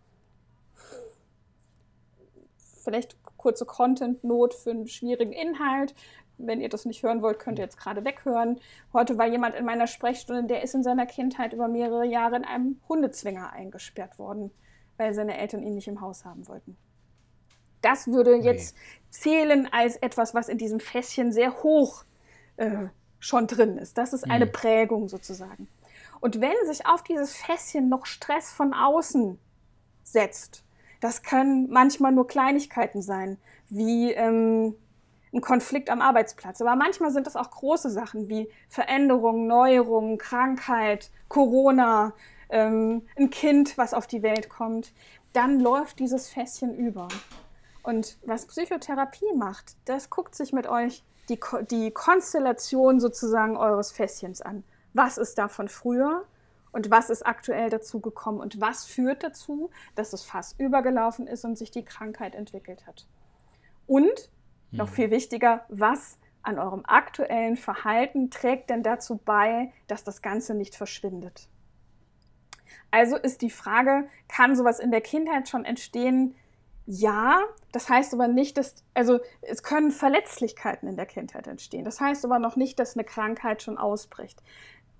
vielleicht 2.83 3.15
kurze 3.37 3.65
Content-Not 3.65 4.53
für 4.53 4.71
einen 4.71 4.87
schwierigen 4.87 5.31
Inhalt. 5.31 5.95
Wenn 6.37 6.59
ihr 6.59 6.69
das 6.69 6.85
nicht 6.85 7.03
hören 7.03 7.21
wollt, 7.21 7.39
könnt 7.39 7.59
ihr 7.59 7.65
jetzt 7.65 7.77
gerade 7.77 8.03
weghören. 8.03 8.59
Heute 8.93 9.17
war 9.17 9.27
jemand 9.27 9.55
in 9.55 9.65
meiner 9.65 9.87
Sprechstunde, 9.87 10.45
der 10.45 10.63
ist 10.63 10.75
in 10.75 10.83
seiner 10.83 11.05
Kindheit 11.05 11.53
über 11.53 11.67
mehrere 11.67 12.05
Jahre 12.05 12.35
in 12.35 12.45
einem 12.45 12.79
Hundezwinger 12.89 13.53
eingesperrt 13.53 14.19
worden, 14.19 14.51
weil 14.97 15.13
seine 15.13 15.37
Eltern 15.37 15.63
ihn 15.63 15.75
nicht 15.75 15.87
im 15.87 16.01
Haus 16.01 16.25
haben 16.25 16.47
wollten. 16.47 16.75
Das 17.81 18.07
würde 18.07 18.35
jetzt 18.35 18.75
nee. 18.75 18.81
zählen 19.09 19.69
als 19.71 19.95
etwas, 19.97 20.35
was 20.35 20.49
in 20.49 20.57
diesem 20.57 20.79
Fässchen 20.79 21.31
sehr 21.31 21.63
hoch 21.63 22.03
äh, 22.57 22.87
schon 23.19 23.47
drin 23.47 23.77
ist. 23.77 23.97
Das 23.97 24.13
ist 24.13 24.29
eine 24.29 24.47
mhm. 24.47 24.51
Prägung 24.51 25.07
sozusagen. 25.07 25.67
Und 26.21 26.39
wenn 26.39 26.53
sich 26.67 26.85
auf 26.85 27.03
dieses 27.03 27.35
Fässchen 27.35 27.89
noch 27.89 28.05
Stress 28.05 28.53
von 28.53 28.73
außen 28.73 29.37
setzt, 30.03 30.63
das 31.01 31.23
können 31.23 31.69
manchmal 31.71 32.11
nur 32.11 32.27
Kleinigkeiten 32.27 33.01
sein, 33.01 33.37
wie 33.69 34.11
ähm, 34.11 34.75
ein 35.33 35.41
Konflikt 35.41 35.89
am 35.89 35.99
Arbeitsplatz. 35.99 36.61
Aber 36.61 36.75
manchmal 36.75 37.11
sind 37.11 37.25
das 37.25 37.35
auch 37.35 37.49
große 37.49 37.89
Sachen 37.89 38.29
wie 38.29 38.49
Veränderungen, 38.69 39.47
Neuerungen, 39.47 40.19
Krankheit, 40.19 41.09
Corona, 41.27 42.13
ähm, 42.49 43.01
ein 43.17 43.31
Kind, 43.31 43.77
was 43.79 43.95
auf 43.95 44.05
die 44.05 44.21
Welt 44.21 44.47
kommt. 44.47 44.93
Dann 45.33 45.59
läuft 45.59 45.99
dieses 45.99 46.29
Fässchen 46.29 46.75
über. 46.75 47.07
Und 47.81 48.19
was 48.23 48.45
Psychotherapie 48.45 49.33
macht, 49.35 49.75
das 49.85 50.11
guckt 50.11 50.35
sich 50.35 50.53
mit 50.53 50.67
euch 50.67 51.03
die, 51.29 51.39
die 51.71 51.89
Konstellation 51.89 52.99
sozusagen 52.99 53.57
eures 53.57 53.91
Fässchens 53.91 54.41
an. 54.41 54.63
Was 54.93 55.17
ist 55.17 55.37
da 55.37 55.47
von 55.47 55.67
früher? 55.67 56.25
und 56.71 56.89
was 56.89 57.09
ist 57.09 57.25
aktuell 57.25 57.69
dazu 57.69 57.99
gekommen 57.99 58.39
und 58.39 58.61
was 58.61 58.85
führt 58.85 59.23
dazu, 59.23 59.69
dass 59.95 60.11
das 60.11 60.23
Fass 60.23 60.55
übergelaufen 60.57 61.27
ist 61.27 61.45
und 61.45 61.57
sich 61.57 61.71
die 61.71 61.85
Krankheit 61.85 62.35
entwickelt 62.35 62.87
hat. 62.87 63.07
Und 63.87 64.29
noch 64.71 64.89
mhm. 64.89 64.93
viel 64.93 65.11
wichtiger, 65.11 65.65
was 65.69 66.17
an 66.43 66.57
eurem 66.57 66.83
aktuellen 66.85 67.55
Verhalten 67.55 68.31
trägt 68.31 68.69
denn 68.69 68.83
dazu 68.83 69.17
bei, 69.17 69.71
dass 69.87 70.03
das 70.03 70.21
Ganze 70.21 70.55
nicht 70.55 70.75
verschwindet. 70.75 71.49
Also 72.89 73.15
ist 73.15 73.41
die 73.41 73.49
Frage, 73.49 74.07
kann 74.27 74.55
sowas 74.55 74.79
in 74.79 74.91
der 74.91 75.01
Kindheit 75.01 75.49
schon 75.49 75.65
entstehen? 75.65 76.35
Ja, 76.87 77.41
das 77.71 77.89
heißt 77.89 78.13
aber 78.13 78.27
nicht, 78.27 78.57
dass, 78.57 78.83
also 78.93 79.19
es 79.41 79.61
können 79.61 79.91
Verletzlichkeiten 79.91 80.89
in 80.89 80.95
der 80.95 81.05
Kindheit 81.05 81.47
entstehen. 81.47 81.85
Das 81.85 82.01
heißt 82.01 82.25
aber 82.25 82.39
noch 82.39 82.55
nicht, 82.55 82.79
dass 82.79 82.95
eine 82.95 83.03
Krankheit 83.03 83.61
schon 83.61 83.77
ausbricht 83.77 84.41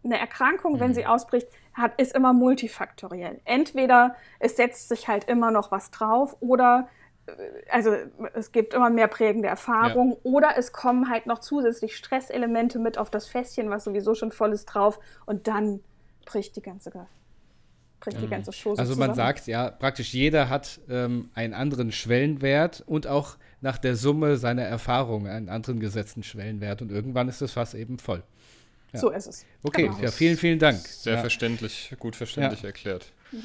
eine 0.03 0.19
Erkrankung, 0.19 0.79
wenn 0.79 0.93
sie 0.93 1.01
mhm. 1.01 1.07
ausbricht, 1.07 1.47
hat, 1.73 1.99
ist 1.99 2.15
immer 2.15 2.33
multifaktoriell. 2.33 3.39
Entweder 3.45 4.15
es 4.39 4.57
setzt 4.57 4.89
sich 4.89 5.07
halt 5.07 5.25
immer 5.25 5.51
noch 5.51 5.71
was 5.71 5.91
drauf 5.91 6.35
oder 6.39 6.87
äh, 7.27 7.31
also 7.69 7.95
es 8.33 8.51
gibt 8.51 8.73
immer 8.73 8.89
mehr 8.89 9.07
prägende 9.07 9.47
Erfahrungen 9.47 10.11
ja. 10.11 10.17
oder 10.23 10.57
es 10.57 10.71
kommen 10.73 11.09
halt 11.09 11.27
noch 11.27 11.39
zusätzlich 11.39 11.95
Stresselemente 11.95 12.79
mit 12.79 12.97
auf 12.97 13.09
das 13.09 13.27
Fässchen, 13.27 13.69
was 13.69 13.83
sowieso 13.83 14.15
schon 14.15 14.31
voll 14.31 14.51
ist 14.53 14.65
drauf 14.65 14.99
und 15.25 15.47
dann 15.47 15.81
bricht 16.25 16.55
die 16.55 16.61
ganze 16.61 16.91
bricht 17.99 18.19
die 18.19 18.25
mhm. 18.25 18.31
ganze 18.31 18.51
Chose 18.51 18.79
Also 18.79 18.95
man 18.95 19.11
zusammen. 19.11 19.15
sagt 19.15 19.47
ja, 19.47 19.69
praktisch 19.69 20.13
jeder 20.13 20.49
hat 20.49 20.81
ähm, 20.89 21.29
einen 21.35 21.53
anderen 21.53 21.91
Schwellenwert 21.91 22.83
und 22.85 23.07
auch 23.07 23.37
nach 23.61 23.77
der 23.77 23.95
Summe 23.95 24.37
seiner 24.37 24.63
Erfahrungen 24.63 25.27
einen 25.27 25.49
anderen 25.49 25.79
gesetzten 25.79 26.23
Schwellenwert 26.23 26.81
und 26.81 26.91
irgendwann 26.91 27.29
ist 27.29 27.41
das 27.41 27.53
Fass 27.53 27.75
eben 27.75 27.99
voll. 27.99 28.23
Ja. 28.93 28.99
So 28.99 29.09
ist 29.09 29.27
es. 29.27 29.45
Okay, 29.63 29.87
genau. 29.87 29.99
ja, 29.99 30.11
vielen, 30.11 30.37
vielen 30.37 30.59
Dank. 30.59 30.77
Sehr 30.79 31.15
ja. 31.15 31.19
verständlich, 31.21 31.93
gut 31.99 32.15
verständlich 32.15 32.63
erklärt. 32.63 33.11
Mhm. 33.31 33.43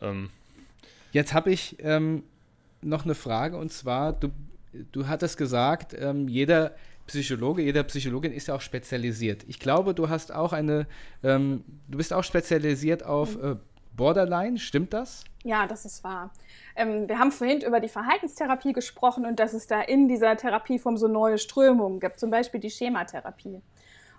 Ähm. 0.00 0.30
Jetzt 1.12 1.32
habe 1.32 1.50
ich 1.50 1.76
ähm, 1.80 2.24
noch 2.82 3.04
eine 3.04 3.14
Frage 3.14 3.56
und 3.56 3.72
zwar, 3.72 4.12
du, 4.12 4.30
du 4.92 5.06
hattest 5.06 5.36
gesagt, 5.36 5.94
ähm, 5.98 6.28
jeder 6.28 6.74
Psychologe, 7.06 7.62
jeder 7.62 7.84
Psychologin 7.84 8.32
ist 8.32 8.48
ja 8.48 8.54
auch 8.54 8.60
spezialisiert. 8.60 9.44
Ich 9.46 9.60
glaube, 9.60 9.94
du 9.94 10.08
hast 10.08 10.32
auch 10.32 10.52
eine, 10.52 10.86
ähm, 11.22 11.64
du 11.88 11.98
bist 11.98 12.12
auch 12.12 12.24
spezialisiert 12.24 13.04
auf 13.04 13.36
mhm. 13.36 13.52
äh, 13.52 13.56
Borderline, 13.96 14.58
stimmt 14.58 14.92
das? 14.92 15.24
Ja, 15.42 15.66
das 15.66 15.84
ist 15.84 16.04
wahr. 16.04 16.30
Ähm, 16.74 17.08
wir 17.08 17.18
haben 17.18 17.32
vorhin 17.32 17.62
über 17.62 17.80
die 17.80 17.88
Verhaltenstherapie 17.88 18.72
gesprochen 18.72 19.24
und 19.24 19.40
dass 19.40 19.54
es 19.54 19.66
da 19.66 19.80
in 19.80 20.08
dieser 20.08 20.36
Therapieform 20.36 20.96
so 20.96 21.08
neue 21.08 21.38
Strömungen 21.38 22.00
gibt, 22.00 22.20
zum 22.20 22.30
Beispiel 22.30 22.60
die 22.60 22.70
Schematherapie. 22.70 23.62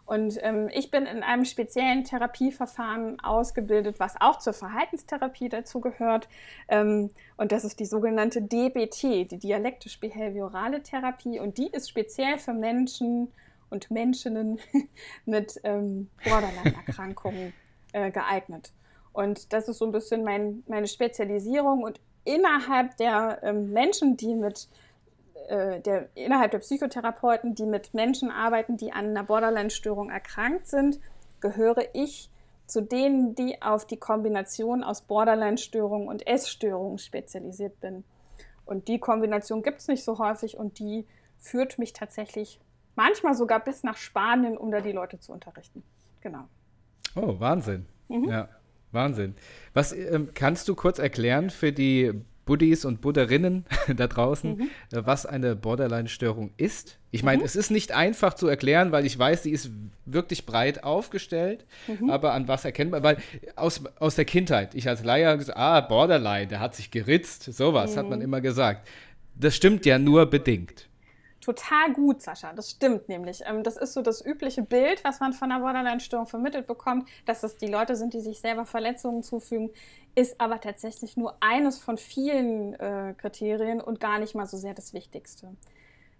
Und 0.07 0.39
ähm, 0.41 0.69
ich 0.73 0.89
bin 0.89 1.05
in 1.05 1.21
einem 1.21 1.43
speziellen 1.43 2.05
Therapieverfahren 2.05 3.19
ausgebildet, 3.19 3.99
was 3.99 4.15
auch 4.21 4.39
zur 4.39 4.53
Verhaltenstherapie 4.53 5.49
dazu 5.49 5.81
gehört. 5.81 6.29
Ähm, 6.69 7.11
und 7.35 7.51
das 7.51 7.65
ist 7.65 7.81
die 7.81 7.85
sogenannte 7.85 8.41
DBT, 8.41 9.29
die 9.29 9.37
dialektisch-behaviorale 9.37 10.81
Therapie. 10.81 11.41
Und 11.41 11.57
die 11.57 11.67
ist 11.67 11.89
speziell 11.89 12.37
für 12.37 12.53
Menschen 12.53 13.33
und 13.69 13.91
Menschinnen 13.91 14.59
mit 15.25 15.59
ähm, 15.65 16.09
Borderline-Erkrankungen 16.23 17.51
äh, 17.91 18.09
geeignet. 18.09 18.71
Und 19.11 19.51
das 19.51 19.67
ist 19.67 19.79
so 19.79 19.85
ein 19.85 19.91
bisschen 19.91 20.23
mein, 20.23 20.63
meine 20.67 20.87
Spezialisierung. 20.87 21.83
Und 21.83 21.99
innerhalb 22.23 22.95
der 22.95 23.39
ähm, 23.43 23.73
Menschen, 23.73 24.15
die 24.15 24.35
mit 24.35 24.69
äh, 25.47 25.79
der, 25.81 26.09
innerhalb 26.15 26.51
der 26.51 26.59
Psychotherapeuten, 26.59 27.55
die 27.55 27.65
mit 27.65 27.93
Menschen 27.93 28.31
arbeiten, 28.31 28.77
die 28.77 28.91
an 28.91 29.07
einer 29.07 29.23
Borderline-Störung 29.23 30.09
erkrankt 30.09 30.67
sind, 30.67 30.99
gehöre 31.39 31.83
ich 31.93 32.29
zu 32.65 32.81
denen, 32.81 33.33
die 33.33 33.61
auf 33.61 33.87
die 33.87 33.97
Kombination 33.97 34.83
aus 34.83 35.01
Borderline-Störung 35.01 36.07
und 36.07 36.27
Essstörung 36.27 36.97
spezialisiert 36.97 37.79
bin. 37.79 38.03
Und 38.65 38.89
die 38.89 38.99
Kombination 38.99 39.63
gibt 39.63 39.79
es 39.79 39.87
nicht 39.87 40.03
so 40.03 40.19
häufig 40.19 40.57
und 40.57 40.79
die 40.79 41.05
führt 41.37 41.79
mich 41.79 41.93
tatsächlich 41.93 42.59
manchmal 42.95 43.33
sogar 43.33 43.63
bis 43.63 43.83
nach 43.83 43.95
Spanien, 43.95 44.57
um 44.57 44.71
da 44.71 44.81
die 44.81 44.91
Leute 44.91 45.19
zu 45.19 45.31
unterrichten. 45.31 45.83
Genau. 46.19 46.43
Oh, 47.15 47.39
Wahnsinn. 47.39 47.85
Mhm. 48.09 48.25
Ja, 48.25 48.49
Wahnsinn. 48.91 49.35
Was 49.73 49.93
ähm, 49.93 50.31
kannst 50.33 50.67
du 50.67 50.75
kurz 50.75 50.99
erklären 50.99 51.49
für 51.49 51.71
die 51.71 52.21
Buddies 52.47 52.83
und 52.83 53.01
Budderinnen 53.01 53.65
da 53.95 54.07
draußen, 54.07 54.57
mhm. 54.57 54.69
Äh, 54.91 55.05
was 55.05 55.27
eine 55.27 55.55
Borderline-Störung 55.55 56.49
ist. 56.57 56.97
Ich 57.11 57.21
meine, 57.21 57.39
mhm. 57.39 57.45
es 57.45 57.55
ist 57.55 57.69
nicht 57.69 57.91
einfach 57.91 58.33
zu 58.33 58.47
erklären, 58.47 58.91
weil 58.91 59.05
ich 59.05 59.17
weiß, 59.17 59.43
sie 59.43 59.51
ist 59.51 59.69
wirklich 60.05 60.47
breit 60.47 60.83
aufgestellt, 60.83 61.65
mhm. 61.87 62.09
aber 62.09 62.33
an 62.33 62.47
was 62.47 62.65
erkennbar? 62.65 63.03
Weil 63.03 63.17
aus, 63.55 63.83
aus 63.99 64.15
der 64.15 64.25
Kindheit, 64.25 64.73
ich 64.73 64.89
als 64.89 65.03
Laie 65.03 65.37
gesagt, 65.37 65.59
ah, 65.59 65.81
Borderline, 65.81 66.47
der 66.47 66.59
hat 66.59 66.75
sich 66.75 66.89
geritzt, 66.89 67.43
sowas 67.43 67.95
hat 67.95 68.09
man 68.09 68.19
mhm. 68.19 68.25
immer 68.25 68.41
gesagt. 68.41 68.87
Das 69.35 69.55
stimmt 69.55 69.85
ja 69.85 69.99
nur 69.99 70.25
bedingt 70.25 70.87
total 71.47 71.93
gut, 71.93 72.21
Sascha. 72.21 72.51
Das 72.51 72.71
stimmt 72.71 73.07
nämlich. 73.07 73.41
Ähm, 73.45 73.63
das 73.63 73.77
ist 73.77 73.93
so 73.93 74.01
das 74.01 74.23
übliche 74.23 74.63
Bild, 74.63 75.01
was 75.05 75.21
man 75.21 75.31
von 75.31 75.49
einer 75.49 75.61
Borderline-Störung 75.61 76.27
vermittelt 76.27 76.67
bekommt, 76.67 77.07
dass 77.25 77.41
es 77.43 77.55
die 77.55 77.67
Leute 77.67 77.95
sind, 77.95 78.13
die 78.13 78.19
sich 78.19 78.41
selber 78.41 78.65
Verletzungen 78.65 79.23
zufügen, 79.23 79.69
ist 80.13 80.41
aber 80.41 80.59
tatsächlich 80.59 81.15
nur 81.15 81.37
eines 81.39 81.79
von 81.79 81.97
vielen 81.97 82.73
äh, 82.73 83.13
Kriterien 83.17 83.79
und 83.79 84.01
gar 84.01 84.19
nicht 84.19 84.35
mal 84.35 84.45
so 84.45 84.57
sehr 84.57 84.73
das 84.73 84.93
Wichtigste. 84.93 85.55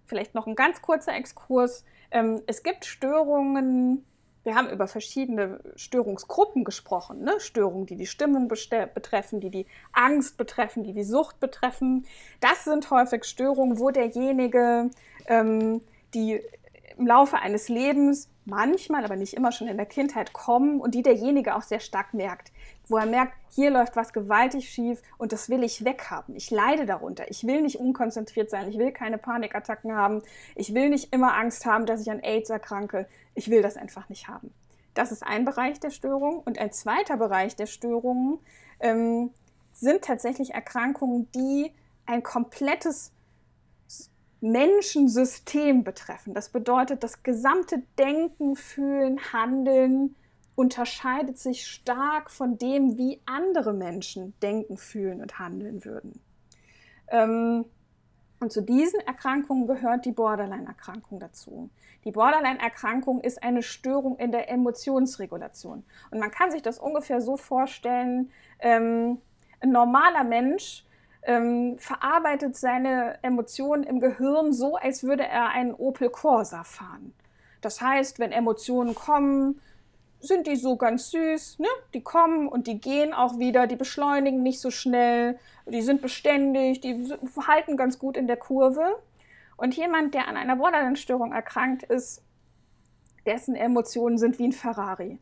Vielleicht 0.05 0.33
noch 0.33 0.47
ein 0.47 0.55
ganz 0.55 0.81
kurzer 0.81 1.13
Exkurs. 1.13 1.83
Ähm, 2.09 2.41
es 2.47 2.63
gibt 2.63 2.85
Störungen, 2.85 4.05
wir 4.47 4.55
haben 4.55 4.69
über 4.69 4.87
verschiedene 4.87 5.59
Störungsgruppen 5.75 6.63
gesprochen. 6.63 7.21
Ne? 7.21 7.37
Störungen, 7.39 7.85
die 7.85 7.97
die 7.97 8.05
Stimmung 8.05 8.47
betreffen, 8.47 9.41
die 9.41 9.51
die 9.51 9.67
Angst 9.91 10.37
betreffen, 10.37 10.85
die 10.85 10.93
die 10.93 11.03
Sucht 11.03 11.41
betreffen. 11.41 12.05
Das 12.39 12.63
sind 12.63 12.89
häufig 12.89 13.25
Störungen, 13.25 13.77
wo 13.77 13.91
derjenige 13.91 14.89
ähm, 15.27 15.81
die 16.13 16.41
im 16.97 17.05
Laufe 17.05 17.39
eines 17.39 17.67
Lebens 17.67 18.29
manchmal, 18.45 19.03
aber 19.03 19.17
nicht 19.17 19.33
immer 19.33 19.51
schon 19.51 19.67
in 19.67 19.75
der 19.75 19.85
Kindheit 19.85 20.31
kommen 20.31 20.79
und 20.79 20.95
die 20.95 21.03
derjenige 21.03 21.53
auch 21.53 21.61
sehr 21.61 21.81
stark 21.81 22.13
merkt, 22.13 22.53
wo 22.89 22.97
er 22.97 23.05
merkt, 23.05 23.33
hier 23.49 23.69
läuft 23.69 23.95
was 23.95 24.13
gewaltig 24.13 24.69
schief 24.69 25.01
und 25.17 25.31
das 25.31 25.49
will 25.49 25.63
ich 25.63 25.83
weghaben. 25.83 26.35
Ich 26.35 26.51
leide 26.51 26.85
darunter. 26.85 27.29
Ich 27.29 27.45
will 27.45 27.61
nicht 27.61 27.79
unkonzentriert 27.79 28.49
sein. 28.49 28.69
Ich 28.69 28.77
will 28.77 28.91
keine 28.91 29.17
Panikattacken 29.17 29.95
haben. 29.95 30.21
Ich 30.55 30.73
will 30.73 30.89
nicht 30.89 31.13
immer 31.13 31.35
Angst 31.35 31.65
haben, 31.65 31.85
dass 31.85 32.01
ich 32.01 32.11
an 32.11 32.19
AIDS 32.19 32.49
erkranke. 32.49 33.07
Ich 33.35 33.49
will 33.49 33.61
das 33.61 33.77
einfach 33.77 34.09
nicht 34.09 34.27
haben. 34.27 34.53
Das 34.93 35.11
ist 35.11 35.23
ein 35.23 35.45
Bereich 35.45 35.79
der 35.79 35.91
Störung. 35.91 36.39
Und 36.39 36.59
ein 36.59 36.71
zweiter 36.71 37.17
Bereich 37.17 37.55
der 37.55 37.67
Störungen 37.67 38.39
ähm, 38.79 39.31
sind 39.73 40.03
tatsächlich 40.03 40.53
Erkrankungen, 40.53 41.29
die 41.33 41.71
ein 42.05 42.23
komplettes 42.23 43.11
Menschensystem 44.41 45.83
betreffen. 45.83 46.33
Das 46.33 46.49
bedeutet, 46.49 47.03
das 47.03 47.23
gesamte 47.23 47.81
Denken, 47.97 48.55
Fühlen, 48.55 49.19
Handeln 49.33 50.15
unterscheidet 50.57 51.37
sich 51.37 51.67
stark 51.67 52.31
von 52.31 52.57
dem, 52.57 52.97
wie 52.97 53.21
andere 53.27 53.73
Menschen 53.73 54.33
denken, 54.39 54.75
fühlen 54.75 55.21
und 55.21 55.37
handeln 55.37 55.85
würden. 55.85 56.19
Ähm, 57.09 57.65
und 58.39 58.51
zu 58.51 58.61
diesen 58.61 58.99
Erkrankungen 59.01 59.67
gehört 59.67 60.05
die 60.05 60.11
Borderline-Erkrankung 60.11 61.19
dazu. 61.19 61.69
Die 62.05 62.11
Borderline-Erkrankung 62.11 63.21
ist 63.21 63.43
eine 63.43 63.61
Störung 63.61 64.17
in 64.17 64.31
der 64.31 64.49
Emotionsregulation. 64.49 65.83
Und 66.09 66.19
man 66.19 66.31
kann 66.31 66.49
sich 66.49 66.63
das 66.63 66.79
ungefähr 66.79 67.21
so 67.21 67.37
vorstellen, 67.37 68.31
ähm, 68.59 69.21
ein 69.59 69.71
normaler 69.71 70.23
Mensch 70.23 70.85
ähm, 71.21 71.77
verarbeitet 71.77 72.55
seine 72.55 73.19
Emotionen 73.21 73.83
im 73.83 73.99
Gehirn 73.99 74.53
so, 74.53 74.75
als 74.75 75.03
würde 75.03 75.23
er 75.23 75.49
einen 75.49 75.75
Opel 75.75 76.09
Corsa 76.09 76.63
fahren. 76.63 77.13
Das 77.61 77.79
heißt, 77.79 78.17
wenn 78.17 78.31
Emotionen 78.31 78.95
kommen, 78.95 79.61
sind 80.19 80.47
die 80.47 80.55
so 80.55 80.77
ganz 80.77 81.11
süß, 81.11 81.59
ne? 81.59 81.67
Die 81.93 82.01
kommen 82.01 82.47
und 82.47 82.67
die 82.67 82.79
gehen 82.79 83.13
auch 83.13 83.37
wieder, 83.39 83.67
die 83.67 83.75
beschleunigen 83.75 84.43
nicht 84.43 84.59
so 84.59 84.71
schnell, 84.71 85.39
die 85.65 85.81
sind 85.81 86.01
beständig, 86.01 86.81
die 86.81 87.13
halten 87.47 87.77
ganz 87.77 87.99
gut 87.99 88.17
in 88.17 88.27
der 88.27 88.37
Kurve. 88.37 88.97
Und 89.57 89.75
jemand, 89.75 90.13
der 90.13 90.27
an 90.27 90.37
einer 90.37 90.55
Borderline-Störung 90.55 91.31
erkrankt 91.31 91.83
ist, 91.83 92.23
dessen 93.25 93.55
Emotionen 93.55 94.17
sind 94.17 94.39
wie 94.39 94.47
ein 94.47 94.53
Ferrari. 94.53 95.19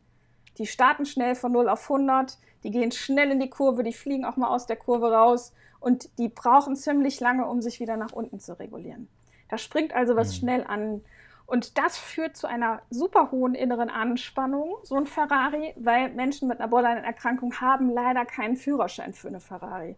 Die 0.58 0.66
starten 0.66 1.04
schnell 1.04 1.34
von 1.34 1.52
0 1.52 1.68
auf 1.68 1.90
100, 1.90 2.38
die 2.62 2.70
gehen 2.70 2.92
schnell 2.92 3.30
in 3.30 3.40
die 3.40 3.50
Kurve, 3.50 3.82
die 3.82 3.92
fliegen 3.92 4.24
auch 4.24 4.36
mal 4.36 4.48
aus 4.48 4.66
der 4.66 4.76
Kurve 4.76 5.12
raus 5.12 5.52
und 5.80 6.18
die 6.18 6.28
brauchen 6.28 6.76
ziemlich 6.76 7.20
lange, 7.20 7.46
um 7.46 7.60
sich 7.60 7.80
wieder 7.80 7.96
nach 7.96 8.12
unten 8.12 8.40
zu 8.40 8.58
regulieren. 8.58 9.08
Da 9.48 9.58
springt 9.58 9.94
also 9.94 10.16
was 10.16 10.28
mhm. 10.28 10.32
schnell 10.32 10.64
an. 10.64 11.04
Und 11.46 11.78
das 11.78 11.96
führt 11.96 12.36
zu 12.36 12.48
einer 12.48 12.82
super 12.90 13.30
hohen 13.30 13.54
inneren 13.54 13.88
Anspannung, 13.88 14.76
so 14.82 14.96
ein 14.96 15.06
Ferrari, 15.06 15.74
weil 15.76 16.10
Menschen 16.10 16.48
mit 16.48 16.58
einer 16.58 16.68
Borderline-Erkrankung 16.68 17.60
haben 17.60 17.88
leider 17.88 18.24
keinen 18.24 18.56
Führerschein 18.56 19.12
für 19.12 19.28
eine 19.28 19.38
Ferrari. 19.38 19.96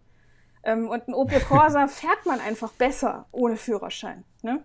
Ähm, 0.62 0.88
und 0.88 1.08
ein 1.08 1.14
Opel 1.14 1.40
Corsa 1.40 1.88
fährt 1.88 2.26
man 2.26 2.40
einfach 2.40 2.72
besser 2.72 3.26
ohne 3.32 3.56
Führerschein. 3.56 4.24
Ne? 4.42 4.62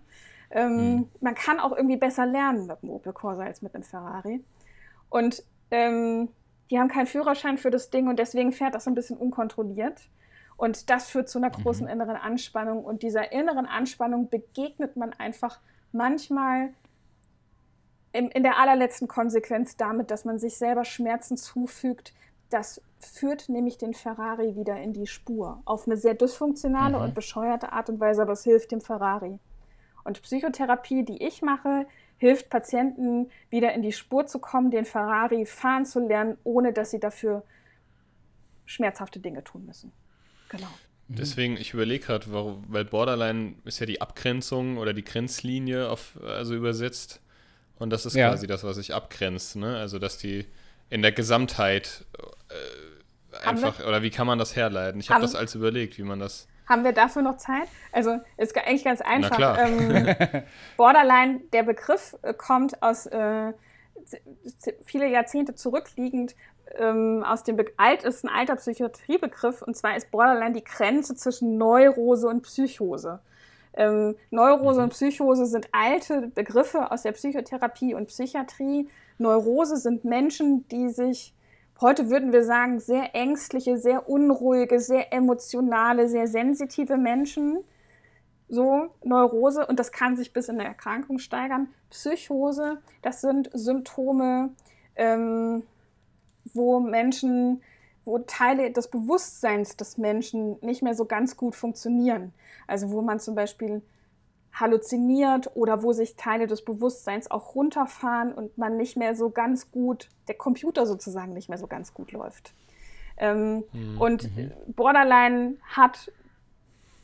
Ähm, 0.50 0.76
mhm. 0.76 1.08
Man 1.20 1.34
kann 1.34 1.58
auch 1.58 1.72
irgendwie 1.72 1.96
besser 1.96 2.26
lernen 2.26 2.66
mit 2.66 2.82
einem 2.82 2.92
Opel 2.92 3.14
Corsa 3.14 3.44
als 3.44 3.62
mit 3.62 3.74
einem 3.74 3.84
Ferrari. 3.84 4.44
Und 5.08 5.42
ähm, 5.70 6.28
die 6.70 6.78
haben 6.78 6.88
keinen 6.88 7.06
Führerschein 7.06 7.56
für 7.56 7.70
das 7.70 7.88
Ding 7.88 8.08
und 8.08 8.18
deswegen 8.18 8.52
fährt 8.52 8.74
das 8.74 8.84
so 8.84 8.90
ein 8.90 8.94
bisschen 8.94 9.16
unkontrolliert. 9.16 10.02
Und 10.56 10.90
das 10.90 11.08
führt 11.08 11.30
zu 11.30 11.38
einer 11.38 11.48
mhm. 11.48 11.62
großen 11.62 11.88
inneren 11.88 12.16
Anspannung. 12.16 12.84
Und 12.84 13.02
dieser 13.02 13.32
inneren 13.32 13.66
Anspannung 13.66 14.28
begegnet 14.28 14.96
man 14.96 15.14
einfach 15.14 15.60
manchmal 15.94 16.70
in, 18.12 18.28
in 18.28 18.42
der 18.42 18.58
allerletzten 18.58 19.08
Konsequenz 19.08 19.76
damit, 19.76 20.10
dass 20.10 20.24
man 20.24 20.38
sich 20.38 20.56
selber 20.56 20.84
Schmerzen 20.84 21.36
zufügt. 21.36 22.14
Das 22.50 22.80
führt 23.00 23.48
nämlich 23.48 23.78
den 23.78 23.94
Ferrari 23.94 24.56
wieder 24.56 24.80
in 24.80 24.92
die 24.92 25.06
Spur. 25.06 25.60
Auf 25.64 25.86
eine 25.86 25.96
sehr 25.96 26.14
dysfunktionale 26.14 26.96
mhm. 26.96 27.04
und 27.04 27.14
bescheuerte 27.14 27.72
Art 27.72 27.88
und 27.88 28.00
Weise, 28.00 28.22
aber 28.22 28.32
es 28.32 28.44
hilft 28.44 28.72
dem 28.72 28.80
Ferrari. 28.80 29.38
Und 30.04 30.22
Psychotherapie, 30.22 31.04
die 31.04 31.22
ich 31.26 31.42
mache, 31.42 31.86
hilft 32.18 32.50
Patienten 32.50 33.30
wieder 33.50 33.72
in 33.72 33.82
die 33.82 33.92
Spur 33.92 34.26
zu 34.26 34.38
kommen, 34.38 34.70
den 34.70 34.84
Ferrari 34.84 35.46
fahren 35.46 35.84
zu 35.84 36.00
lernen, 36.00 36.38
ohne 36.44 36.72
dass 36.72 36.90
sie 36.90 37.00
dafür 37.00 37.42
schmerzhafte 38.66 39.18
Dinge 39.18 39.42
tun 39.42 39.66
müssen. 39.66 39.92
Genau. 40.50 40.68
Mhm. 41.08 41.16
Deswegen, 41.16 41.56
ich 41.56 41.74
überlege 41.74 42.06
gerade, 42.06 42.26
weil 42.68 42.84
Borderline 42.84 43.54
ist 43.64 43.78
ja 43.78 43.86
die 43.86 44.00
Abgrenzung 44.00 44.78
oder 44.78 44.92
die 44.92 45.04
Grenzlinie 45.04 45.88
auf, 45.88 46.18
also 46.26 46.54
übersetzt. 46.54 47.20
Und 47.78 47.90
das 47.90 48.06
ist 48.06 48.14
ja. 48.14 48.28
quasi 48.30 48.46
das, 48.46 48.64
was 48.64 48.76
sich 48.76 48.94
abgrenzt, 48.94 49.56
ne? 49.56 49.76
Also, 49.76 49.98
dass 49.98 50.16
die 50.18 50.46
in 50.90 51.02
der 51.02 51.12
Gesamtheit 51.12 52.04
äh, 52.48 53.46
einfach, 53.46 53.84
oder 53.84 54.02
wie 54.02 54.10
kann 54.10 54.26
man 54.26 54.38
das 54.38 54.54
herleiten? 54.54 55.00
Ich 55.00 55.10
habe 55.10 55.22
das 55.22 55.34
als 55.34 55.54
überlegt, 55.54 55.98
wie 55.98 56.02
man 56.02 56.20
das. 56.20 56.46
Haben 56.66 56.84
wir 56.84 56.92
dafür 56.92 57.22
noch 57.22 57.36
Zeit? 57.36 57.68
Also, 57.92 58.20
ist 58.38 58.56
eigentlich 58.56 58.84
ganz 58.84 59.00
einfach. 59.00 59.58
Ähm, 59.58 60.14
Borderline, 60.76 61.40
der 61.52 61.64
Begriff 61.64 62.16
äh, 62.22 62.32
kommt 62.32 62.80
aus 62.82 63.06
äh, 63.06 63.52
viele 64.84 65.08
Jahrzehnte 65.08 65.54
zurückliegend 65.54 66.34
ähm, 66.78 67.24
aus 67.26 67.42
dem 67.42 67.58
alt 67.76 68.04
ist 68.04 68.24
ein 68.24 68.28
alter 68.28 68.56
Psychiatriebegriff 68.56 69.62
und 69.62 69.76
zwar 69.76 69.96
ist 69.96 70.10
Borderline 70.10 70.54
die 70.54 70.64
Grenze 70.64 71.14
zwischen 71.14 71.56
Neurose 71.58 72.28
und 72.28 72.42
Psychose. 72.42 73.20
Ähm, 73.76 74.16
Neurose 74.30 74.78
mhm. 74.78 74.84
und 74.84 74.90
Psychose 74.90 75.46
sind 75.46 75.68
alte 75.72 76.28
Begriffe 76.28 76.90
aus 76.90 77.02
der 77.02 77.12
Psychotherapie 77.12 77.94
und 77.94 78.06
Psychiatrie. 78.06 78.88
Neurose 79.18 79.76
sind 79.76 80.04
Menschen, 80.04 80.66
die 80.68 80.88
sich, 80.90 81.34
heute 81.80 82.10
würden 82.10 82.32
wir 82.32 82.44
sagen, 82.44 82.78
sehr 82.78 83.14
ängstliche, 83.14 83.78
sehr 83.78 84.08
unruhige, 84.08 84.78
sehr 84.80 85.12
emotionale, 85.12 86.08
sehr 86.08 86.28
sensitive 86.28 86.96
Menschen. 86.96 87.58
So, 88.48 88.90
Neurose, 89.02 89.66
und 89.66 89.78
das 89.80 89.90
kann 89.90 90.16
sich 90.16 90.32
bis 90.32 90.48
in 90.48 90.58
der 90.58 90.66
Erkrankung 90.66 91.18
steigern. 91.18 91.68
Psychose, 91.90 92.78
das 93.02 93.20
sind 93.20 93.50
Symptome, 93.52 94.50
ähm, 94.96 95.64
wo 96.52 96.80
Menschen, 96.80 97.62
wo 98.04 98.18
Teile 98.18 98.70
des 98.70 98.88
Bewusstseins 98.88 99.76
des 99.76 99.98
Menschen 99.98 100.56
nicht 100.60 100.82
mehr 100.82 100.94
so 100.94 101.04
ganz 101.04 101.36
gut 101.36 101.54
funktionieren. 101.54 102.32
Also 102.66 102.90
wo 102.90 103.02
man 103.02 103.20
zum 103.20 103.34
Beispiel 103.34 103.82
halluziniert 104.52 105.50
oder 105.54 105.82
wo 105.82 105.92
sich 105.92 106.16
Teile 106.16 106.46
des 106.46 106.64
Bewusstseins 106.64 107.30
auch 107.30 107.54
runterfahren 107.54 108.32
und 108.32 108.56
man 108.56 108.76
nicht 108.76 108.96
mehr 108.96 109.16
so 109.16 109.30
ganz 109.30 109.70
gut, 109.70 110.08
der 110.28 110.36
Computer 110.36 110.86
sozusagen 110.86 111.32
nicht 111.32 111.48
mehr 111.48 111.58
so 111.58 111.66
ganz 111.66 111.92
gut 111.92 112.12
läuft. 112.12 112.54
Ähm, 113.16 113.64
mhm. 113.72 114.00
Und 114.00 114.30
Borderline 114.66 115.56
hat 115.68 116.12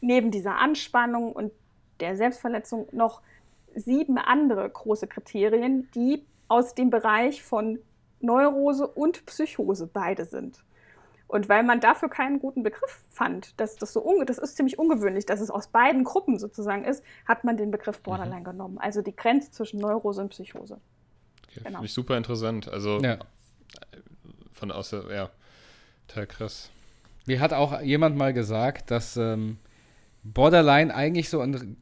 neben 0.00 0.30
dieser 0.30 0.56
Anspannung 0.56 1.32
und 1.32 1.52
der 1.98 2.16
Selbstverletzung 2.16 2.86
noch 2.92 3.20
sieben 3.74 4.18
andere 4.18 4.68
große 4.68 5.06
Kriterien, 5.06 5.88
die 5.94 6.24
aus 6.48 6.74
dem 6.74 6.90
Bereich 6.90 7.42
von 7.42 7.78
Neurose 8.20 8.86
und 8.86 9.24
Psychose 9.26 9.86
beide 9.86 10.24
sind. 10.24 10.62
Und 11.30 11.48
weil 11.48 11.62
man 11.62 11.80
dafür 11.80 12.08
keinen 12.08 12.40
guten 12.40 12.64
Begriff 12.64 13.04
fand, 13.08 13.58
dass 13.60 13.76
das 13.76 13.92
so 13.92 14.22
das 14.24 14.38
ist 14.38 14.56
ziemlich 14.56 14.78
ungewöhnlich, 14.80 15.26
dass 15.26 15.40
es 15.40 15.48
aus 15.48 15.68
beiden 15.68 16.02
Gruppen 16.02 16.40
sozusagen 16.40 16.84
ist, 16.84 17.04
hat 17.24 17.44
man 17.44 17.56
den 17.56 17.70
Begriff 17.70 18.00
Borderline 18.00 18.40
mhm. 18.40 18.44
genommen. 18.44 18.78
Also 18.78 19.00
die 19.00 19.14
Grenze 19.14 19.52
zwischen 19.52 19.78
Neurose 19.78 20.22
und 20.22 20.30
Psychose. 20.30 20.80
Okay, 21.44 21.60
genau. 21.60 21.70
Finde 21.70 21.86
ich 21.86 21.92
super 21.92 22.16
interessant. 22.16 22.68
Also 22.68 22.98
ja. 23.00 23.18
von 24.52 24.72
außer, 24.72 25.14
ja, 25.14 25.30
total 26.08 26.26
krass. 26.26 26.70
Mir 27.26 27.38
hat 27.40 27.52
auch 27.52 27.80
jemand 27.80 28.16
mal 28.16 28.32
gesagt, 28.32 28.90
dass 28.90 29.16
ähm, 29.16 29.58
Borderline 30.22 30.94
eigentlich 30.94 31.28
so 31.28 31.40
ein 31.40 31.76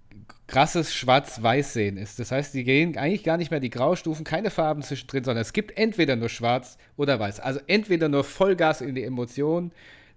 krasses 0.47 0.95
Schwarz-Weiß-Sehen 0.95 1.97
ist. 1.99 2.19
Das 2.19 2.33
heißt, 2.33 2.55
die 2.55 2.65
gehen 2.65 2.97
eigentlich 2.97 3.23
gar 3.23 3.37
nicht 3.37 3.51
mehr 3.51 3.61
die 3.61 3.71
Graustufen, 3.71 4.25
keine 4.25 4.51
Farben 4.51 4.83
zwischendrin, 4.83 5.23
sondern 5.25 5.43
es 5.43 5.53
gibt 5.53 5.77
entweder 5.77 6.17
nur 6.17 6.31
Schwarz 6.31 6.79
oder 6.97 7.21
Weiß. 7.21 7.39
Also 7.41 7.61
entweder 7.67 8.09
nur 8.09 8.25
Vollgas 8.25 8.81
in 8.81 8.95
die 8.95 9.05
Emotionen, 9.05 9.73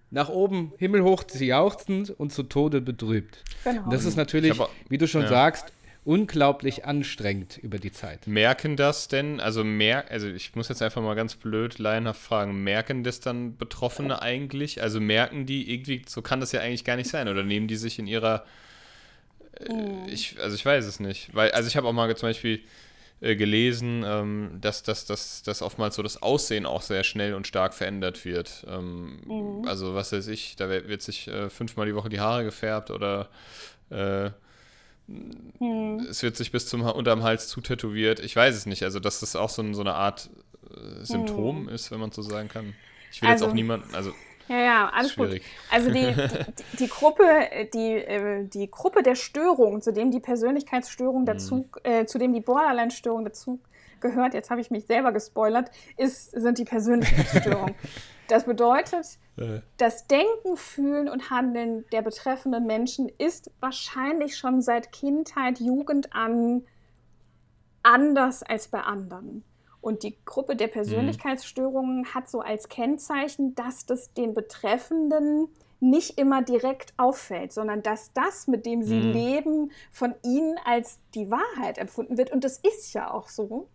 nach 0.09 0.29
oben 0.29 0.73
himmelhoch 0.77 1.23
sie 1.27 1.47
jauchzend 1.47 2.09
und 2.09 2.33
zu 2.33 2.43
Tode 2.43 2.81
betrübt. 2.81 3.43
Genau. 3.63 3.83
Und 3.83 3.93
das 3.93 4.05
ist 4.05 4.17
natürlich, 4.17 4.51
aber, 4.51 4.69
wie 4.89 4.97
du 4.97 5.07
schon 5.07 5.23
ja. 5.23 5.29
sagst, 5.29 5.71
unglaublich 6.03 6.85
anstrengend 6.85 7.57
über 7.57 7.77
die 7.77 7.91
Zeit. 7.91 8.25
Merken 8.25 8.75
das 8.75 9.07
denn, 9.07 9.39
also 9.39 9.63
mer 9.63 10.09
also 10.09 10.27
ich 10.27 10.55
muss 10.55 10.69
jetzt 10.69 10.81
einfach 10.81 11.01
mal 11.01 11.15
ganz 11.15 11.35
blöd 11.35 11.77
laienhaft 11.77 12.21
fragen, 12.21 12.63
merken 12.63 13.03
das 13.03 13.19
dann 13.19 13.55
Betroffene 13.55 14.21
eigentlich? 14.21 14.81
Also 14.81 14.99
merken 14.99 15.45
die 15.45 15.71
irgendwie, 15.71 16.01
so 16.07 16.21
kann 16.21 16.39
das 16.39 16.51
ja 16.51 16.61
eigentlich 16.61 16.85
gar 16.85 16.95
nicht 16.95 17.09
sein, 17.09 17.27
oder 17.27 17.43
nehmen 17.43 17.67
die 17.67 17.75
sich 17.75 17.99
in 17.99 18.07
ihrer 18.07 18.45
Mhm. 19.69 20.07
Ich, 20.07 20.39
also 20.39 20.55
ich 20.55 20.65
weiß 20.65 20.85
es 20.85 20.99
nicht. 20.99 21.33
Weil, 21.33 21.51
also 21.51 21.67
ich 21.67 21.77
habe 21.77 21.87
auch 21.87 21.93
mal 21.93 22.15
zum 22.15 22.29
Beispiel 22.29 22.61
äh, 23.19 23.35
gelesen, 23.35 24.03
ähm, 24.05 24.57
dass, 24.61 24.83
dass, 24.83 25.05
dass, 25.05 25.43
dass 25.43 25.61
oftmals 25.61 25.95
so 25.95 26.03
das 26.03 26.21
Aussehen 26.21 26.65
auch 26.65 26.81
sehr 26.81 27.03
schnell 27.03 27.33
und 27.33 27.47
stark 27.47 27.73
verändert 27.73 28.25
wird. 28.25 28.65
Ähm, 28.67 29.19
mhm. 29.25 29.67
Also 29.67 29.93
was 29.95 30.11
weiß 30.11 30.27
ich, 30.27 30.55
da 30.55 30.69
wird 30.69 31.01
sich 31.01 31.27
äh, 31.27 31.49
fünfmal 31.49 31.85
die 31.85 31.95
Woche 31.95 32.09
die 32.09 32.19
Haare 32.19 32.43
gefärbt 32.43 32.91
oder 32.91 33.29
äh, 33.89 34.31
hm. 35.59 36.07
es 36.09 36.23
wird 36.23 36.35
sich 36.35 36.51
bis 36.51 36.67
zum 36.67 36.81
unterm 36.81 37.23
Hals 37.23 37.47
zutätowiert. 37.47 38.19
Ich 38.19 38.35
weiß 38.35 38.55
es 38.55 38.65
nicht. 38.65 38.83
Also, 38.83 38.99
dass 38.99 39.19
das 39.19 39.35
auch 39.35 39.49
so, 39.49 39.73
so 39.73 39.81
eine 39.81 39.93
Art 39.93 40.29
äh, 40.69 41.03
Symptom 41.03 41.67
hm. 41.67 41.69
ist, 41.69 41.91
wenn 41.91 41.99
man 41.99 42.11
so 42.11 42.21
sagen 42.21 42.49
kann. 42.49 42.73
Ich 43.11 43.21
will 43.21 43.29
also, 43.29 43.45
jetzt 43.45 43.51
auch 43.51 43.55
niemanden, 43.55 43.93
also 43.93 44.13
ja, 44.51 44.59
ja, 44.59 44.89
alles 44.93 45.15
gut. 45.15 45.39
Also 45.69 45.91
die, 45.91 46.13
die, 46.13 46.77
die, 46.79 46.87
Gruppe, 46.87 47.23
die, 47.73 47.93
äh, 47.93 48.45
die 48.45 48.69
Gruppe 48.69 49.01
der 49.01 49.15
Störungen, 49.15 49.81
zu 49.81 49.93
dem 49.93 50.11
die 50.11 50.19
Persönlichkeitsstörung 50.19 51.25
dazu, 51.25 51.55
mhm. 51.55 51.65
äh, 51.83 52.05
zu 52.05 52.17
dem 52.17 52.33
die 52.33 52.41
Borderline-Störung 52.41 53.23
dazu 53.23 53.61
gehört, 54.01 54.33
jetzt 54.33 54.49
habe 54.49 54.59
ich 54.59 54.69
mich 54.69 54.85
selber 54.85 55.13
gespoilert, 55.13 55.71
ist, 55.95 56.31
sind 56.31 56.57
die 56.57 56.65
Persönlichkeitsstörungen. 56.65 57.75
das 58.31 58.45
bedeutet, 58.45 59.19
das 59.77 60.07
Denken, 60.07 60.55
Fühlen 60.55 61.09
und 61.09 61.29
Handeln 61.29 61.85
der 61.91 62.01
betreffenden 62.01 62.65
Menschen 62.65 63.09
ist 63.17 63.51
wahrscheinlich 63.59 64.37
schon 64.37 64.61
seit 64.61 64.91
Kindheit, 64.91 65.59
Jugend 65.59 66.13
an 66.13 66.63
anders 67.83 68.43
als 68.43 68.67
bei 68.67 68.81
anderen. 68.81 69.43
Und 69.81 70.03
die 70.03 70.15
Gruppe 70.25 70.55
der 70.55 70.67
mhm. 70.67 70.73
Persönlichkeitsstörungen 70.73 72.13
hat 72.13 72.29
so 72.29 72.41
als 72.41 72.69
Kennzeichen, 72.69 73.55
dass 73.55 73.85
das 73.85 74.13
den 74.13 74.33
Betreffenden 74.33 75.47
nicht 75.79 76.19
immer 76.19 76.43
direkt 76.43 76.93
auffällt, 76.97 77.51
sondern 77.51 77.81
dass 77.81 78.13
das, 78.13 78.47
mit 78.47 78.67
dem 78.67 78.83
sie 78.83 78.99
mhm. 78.99 79.11
leben, 79.13 79.71
von 79.91 80.13
ihnen 80.23 80.55
als 80.63 80.99
die 81.15 81.31
Wahrheit 81.31 81.79
empfunden 81.79 82.17
wird. 82.19 82.31
Und 82.31 82.43
das 82.43 82.59
ist 82.59 82.93
ja 82.93 83.11
auch 83.11 83.29
so. 83.29 83.67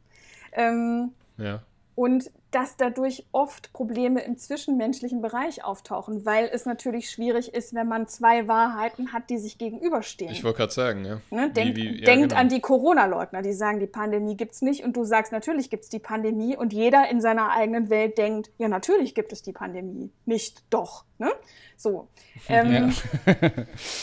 Ähm, 0.52 1.12
ja. 1.36 1.62
Und 1.97 2.31
dass 2.51 2.77
dadurch 2.77 3.27
oft 3.32 3.73
Probleme 3.73 4.20
im 4.23 4.36
zwischenmenschlichen 4.36 5.23
Bereich 5.23 5.64
auftauchen, 5.64 6.27
weil 6.27 6.48
es 6.52 6.66
natürlich 6.66 7.10
schwierig 7.10 7.55
ist, 7.55 7.74
wenn 7.74 7.89
man 7.89 8.06
zwei 8.06 8.48
Wahrheiten 8.48 9.14
hat, 9.14 9.31
die 9.31 9.39
sich 9.39 9.56
gegenüberstehen. 9.56 10.31
Ich 10.31 10.44
wollte 10.44 10.59
gerade 10.59 10.73
sagen, 10.73 11.05
ja. 11.06 11.20
Ne? 11.31 11.51
Denk, 11.51 11.74
wie, 11.74 11.94
wie, 11.94 12.01
ja 12.01 12.05
denkt 12.05 12.28
genau. 12.28 12.40
an 12.40 12.48
die 12.51 12.60
Corona-Leugner, 12.60 13.40
die 13.40 13.55
sagen, 13.55 13.81
die 13.81 13.86
Pandemie 13.86 14.36
gibt 14.36 14.52
es 14.52 14.60
nicht 14.60 14.85
und 14.85 14.94
du 14.94 15.05
sagst, 15.05 15.32
natürlich 15.32 15.70
gibt 15.70 15.85
es 15.85 15.89
die 15.89 15.98
Pandemie 15.98 16.55
und 16.55 16.74
jeder 16.74 17.09
in 17.09 17.23
seiner 17.23 17.51
eigenen 17.51 17.89
Welt 17.89 18.18
denkt, 18.18 18.51
ja, 18.59 18.68
natürlich 18.68 19.14
gibt 19.14 19.32
es 19.32 19.43
die 19.43 19.52
Pandemie. 19.52 20.10
Nicht 20.27 20.64
doch. 20.70 21.05
Ne? 21.18 21.32
So. 21.77 22.09
Ähm, 22.48 22.93
ja. 23.27 23.48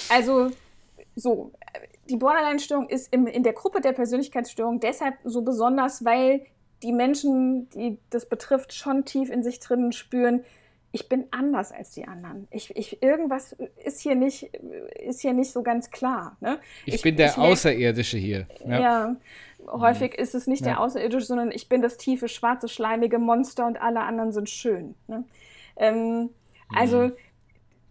also, 0.09 0.49
so. 1.15 1.51
Die 2.09 2.17
Borderline-Störung 2.17 2.89
ist 2.89 3.13
im, 3.13 3.27
in 3.27 3.43
der 3.43 3.53
Gruppe 3.53 3.79
der 3.79 3.93
Persönlichkeitsstörung 3.93 4.79
deshalb 4.79 5.15
so 5.23 5.43
besonders, 5.43 6.03
weil 6.03 6.45
die 6.83 6.91
Menschen, 6.91 7.69
die 7.69 7.97
das 8.09 8.27
betrifft, 8.27 8.73
schon 8.73 9.05
tief 9.05 9.29
in 9.29 9.43
sich 9.43 9.59
drinnen 9.59 9.91
spüren, 9.91 10.43
ich 10.95 11.09
bin 11.09 11.25
anders 11.31 11.71
als 11.71 11.91
die 11.91 12.07
anderen. 12.07 12.47
Ich, 12.51 12.75
ich, 12.75 13.01
irgendwas 13.01 13.55
ist 13.83 14.01
hier 14.01 14.13
nicht, 14.13 14.43
ist 15.03 15.21
hier 15.21 15.33
nicht 15.33 15.51
so 15.51 15.63
ganz 15.63 15.89
klar. 15.89 16.37
Ne? 16.39 16.59
Ich, 16.85 16.95
ich, 16.95 17.01
bin 17.01 17.15
der 17.15 17.31
ich 17.31 17.37
Außerirdische 17.37 18.17
hier. 18.19 18.47
Ja, 18.63 18.79
ja 18.79 19.15
häufig 19.67 20.13
mhm. 20.13 20.23
ist 20.23 20.35
es 20.35 20.45
nicht 20.45 20.61
ja. 20.61 20.73
der 20.73 20.79
Außerirdische, 20.81 21.25
sondern 21.25 21.51
ich 21.51 21.67
bin 21.67 21.81
das 21.81 21.97
tiefe, 21.97 22.27
schwarze, 22.27 22.67
schleimige 22.67 23.17
Monster 23.17 23.65
und 23.65 23.81
alle 23.81 24.01
anderen 24.01 24.31
sind 24.31 24.49
schön. 24.49 24.95
Ne? 25.07 25.23
Ähm, 25.77 26.29
also 26.75 26.97
mhm. 27.07 27.13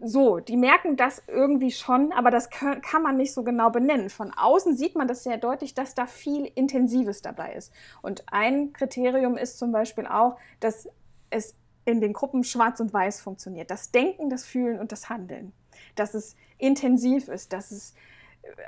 So, 0.04 0.40
die 0.40 0.56
merken 0.56 0.96
das 0.96 1.22
irgendwie 1.28 1.70
schon, 1.70 2.12
aber 2.12 2.32
das 2.32 2.50
kann, 2.50 2.80
man 3.02 3.16
nicht 3.16 3.32
so 3.32 3.44
genau 3.44 3.70
benennen. 3.70 4.10
Von 4.10 4.32
außen 4.36 4.76
sieht 4.76 4.96
man 4.96 5.06
das 5.06 5.22
sehr 5.22 5.38
deutlich, 5.38 5.74
dass 5.74 5.94
da 5.94 6.06
viel 6.06 6.50
Intensives 6.56 7.22
dabei 7.22 7.54
ist. 7.54 7.72
Und 8.02 8.24
ein 8.26 8.72
Kriterium 8.72 9.36
ist 9.36 9.58
zum 9.58 9.70
Beispiel 9.70 10.08
auch, 10.08 10.38
dass 10.58 10.88
es 11.30 11.54
in 11.84 12.00
den 12.00 12.12
Gruppen 12.12 12.42
schwarz 12.42 12.80
und 12.80 12.92
weiß 12.92 13.20
funktioniert. 13.20 13.70
Das 13.70 13.92
Denken, 13.92 14.28
das 14.28 14.44
Fühlen 14.44 14.80
und 14.80 14.90
das 14.90 15.08
Handeln. 15.08 15.52
Dass 15.94 16.14
es 16.14 16.34
intensiv 16.58 17.28
ist, 17.28 17.52
dass 17.52 17.70
es 17.70 17.94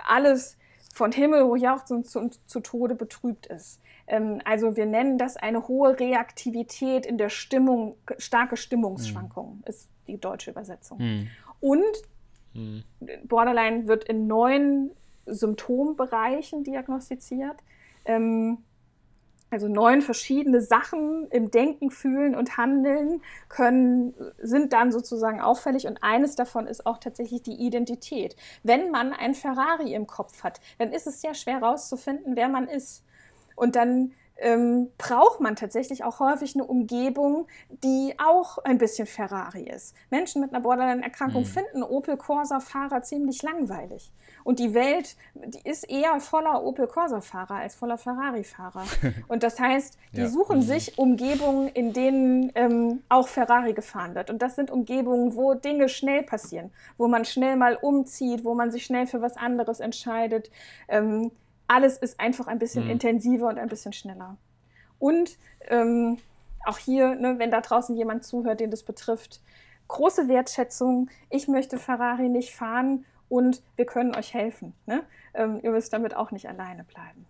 alles 0.07 0.57
von 0.95 1.11
Himmel 1.11 1.45
hochjauchzend 1.45 2.07
zu, 2.09 2.31
zu 2.47 2.61
Tode 2.61 2.95
betrübt 2.95 3.47
ist. 3.47 3.81
Ähm, 4.07 4.41
also 4.45 4.77
wir 4.77 4.87
nennen 4.87 5.19
das 5.19 5.37
eine 5.37 5.67
hohe 5.67 5.99
Reaktivität 5.99 7.07
in 7.07 7.19
der 7.19 7.29
Stimmung, 7.29 7.97
starke 8.19 8.57
Stimmungsschwankungen. 8.57 9.57
Mhm. 9.59 9.65
Ist 9.67 9.89
die 10.07 10.19
deutsche 10.19 10.51
Übersetzung. 10.51 10.99
Mhm. 10.99 11.29
Und 11.61 11.83
mhm. 12.55 12.85
Borderline 13.25 13.89
wird 13.89 14.05
in 14.05 14.27
neun 14.27 14.91
Symptombereichen 15.27 16.65
diagnostiziert. 16.65 17.57
Ähm, 18.05 18.59
also 19.51 19.69
neun 19.69 20.03
verschiedene 20.03 20.61
Sachen 20.61 21.29
im 21.31 21.51
Denken, 21.51 21.93
Fühlen 21.93 22.35
und 22.35 22.57
Handeln 22.57 23.23
können, 23.49 24.13
sind 24.43 24.73
dann 24.73 24.91
sozusagen 24.91 25.41
auffällig 25.41 25.87
und 25.87 26.03
eines 26.03 26.35
davon 26.35 26.67
ist 26.67 26.87
auch 26.87 26.99
tatsächlich 26.99 27.43
die 27.43 27.55
Identität. 27.55 28.35
Wenn 28.65 28.91
man 28.91 29.13
ein 29.13 29.33
Ferrari 29.33 29.95
im 29.95 30.09
Kopf 30.09 30.43
hat, 30.43 30.61
dann 30.79 30.93
ist 30.93 31.07
es 31.07 31.21
sehr 31.21 31.35
schwer 31.35 31.61
herauszufinden, 31.61 32.35
wer 32.35 32.49
man 32.49 32.67
ist. 32.67 33.05
Und 33.55 33.77
dann 33.77 34.13
ähm, 34.39 34.91
braucht 34.99 35.41
man 35.41 35.57
tatsächlich 35.57 36.05
auch 36.05 36.19
häufig 36.19 36.55
eine 36.55 36.65
Umgebung, 36.65 37.47
die 37.69 38.15
auch 38.19 38.59
ein 38.59 38.79
bisschen 38.79 39.07
Ferrari 39.07 39.63
ist. 39.63 39.95
Menschen 40.11 40.41
mit 40.41 40.53
einer 40.53 40.61
Borderline-Erkrankung 40.61 41.43
mhm. 41.43 41.47
finden 41.47 41.83
Opel 41.83 42.17
Corsa-Fahrer 42.17 43.03
ziemlich 43.03 43.43
langweilig. 43.43 44.13
Und 44.43 44.59
die 44.59 44.75
Welt 44.75 45.17
die 45.35 45.69
ist 45.69 45.89
eher 45.89 46.21
voller 46.21 46.65
Opel 46.65 46.87
Corsa-Fahrer 46.87 47.55
als 47.55 47.75
voller 47.75 47.97
Ferrari-Fahrer. 47.97 48.85
Und 49.29 49.43
das 49.43 49.59
heißt, 49.59 49.99
die 50.13 50.23
ja. 50.23 50.29
suchen 50.29 50.59
mhm. 50.59 50.63
sich 50.63 50.99
Umgebungen, 50.99 51.69
in 51.69 51.93
denen 51.93 52.53
ähm, 52.55 53.03
auch 53.09 53.29
Ferrari 53.29 53.73
gefahren 53.73 54.15
wird. 54.15 54.31
Und 54.31 54.43
das 54.43 54.57
sind 54.57 54.71
Umgebungen, 54.71 55.37
wo 55.37 55.55
Dinge 55.55 55.89
schnell 55.89 56.23
passieren, 56.23 56.73
wo 56.99 57.09
man 57.09 57.25
schnell 57.25 57.57
mal 57.57 57.77
umzieht, 57.81 58.45
wo 58.45 58.55
man 58.55 58.71
sich 58.71 58.85
schnell 58.85 59.07
für 59.07 59.23
was 59.23 59.37
anderes 59.37 59.81
entscheidet. 59.81 60.51
Ähm, 60.89 61.31
alles 61.67 61.97
ist 61.97 62.21
einfach 62.21 62.47
ein 62.47 62.59
bisschen 62.59 62.85
mhm. 62.85 62.91
intensiver 62.91 63.49
und 63.49 63.59
ein 63.59 63.69
bisschen 63.69 63.93
schneller. 63.93 64.37
Und 64.99 65.39
ähm, 65.69 66.19
auch 66.65 66.79
hier, 66.79 67.15
ne, 67.15 67.39
wenn 67.39 67.51
da 67.51 67.61
draußen 67.61 67.97
jemand 67.97 68.25
zuhört, 68.25 68.61
den 68.61 68.71
das 68.71 68.83
betrifft, 68.83 69.41
große 69.89 70.29
Wertschätzung. 70.29 71.11
Ich 71.31 71.49
möchte 71.49 71.79
Ferrari 71.79 72.29
nicht 72.29 72.55
fahren 72.55 73.05
und 73.29 73.63
wir 73.77 73.87
können 73.87 74.15
euch 74.15 74.35
helfen. 74.35 74.75
Ne? 74.87 75.03
Ähm, 75.35 75.61
ihr 75.63 75.71
müsst 75.71 75.93
damit 75.93 76.17
auch 76.17 76.31
nicht 76.31 76.49
alleine 76.49 76.85
bleiben. 76.85 77.27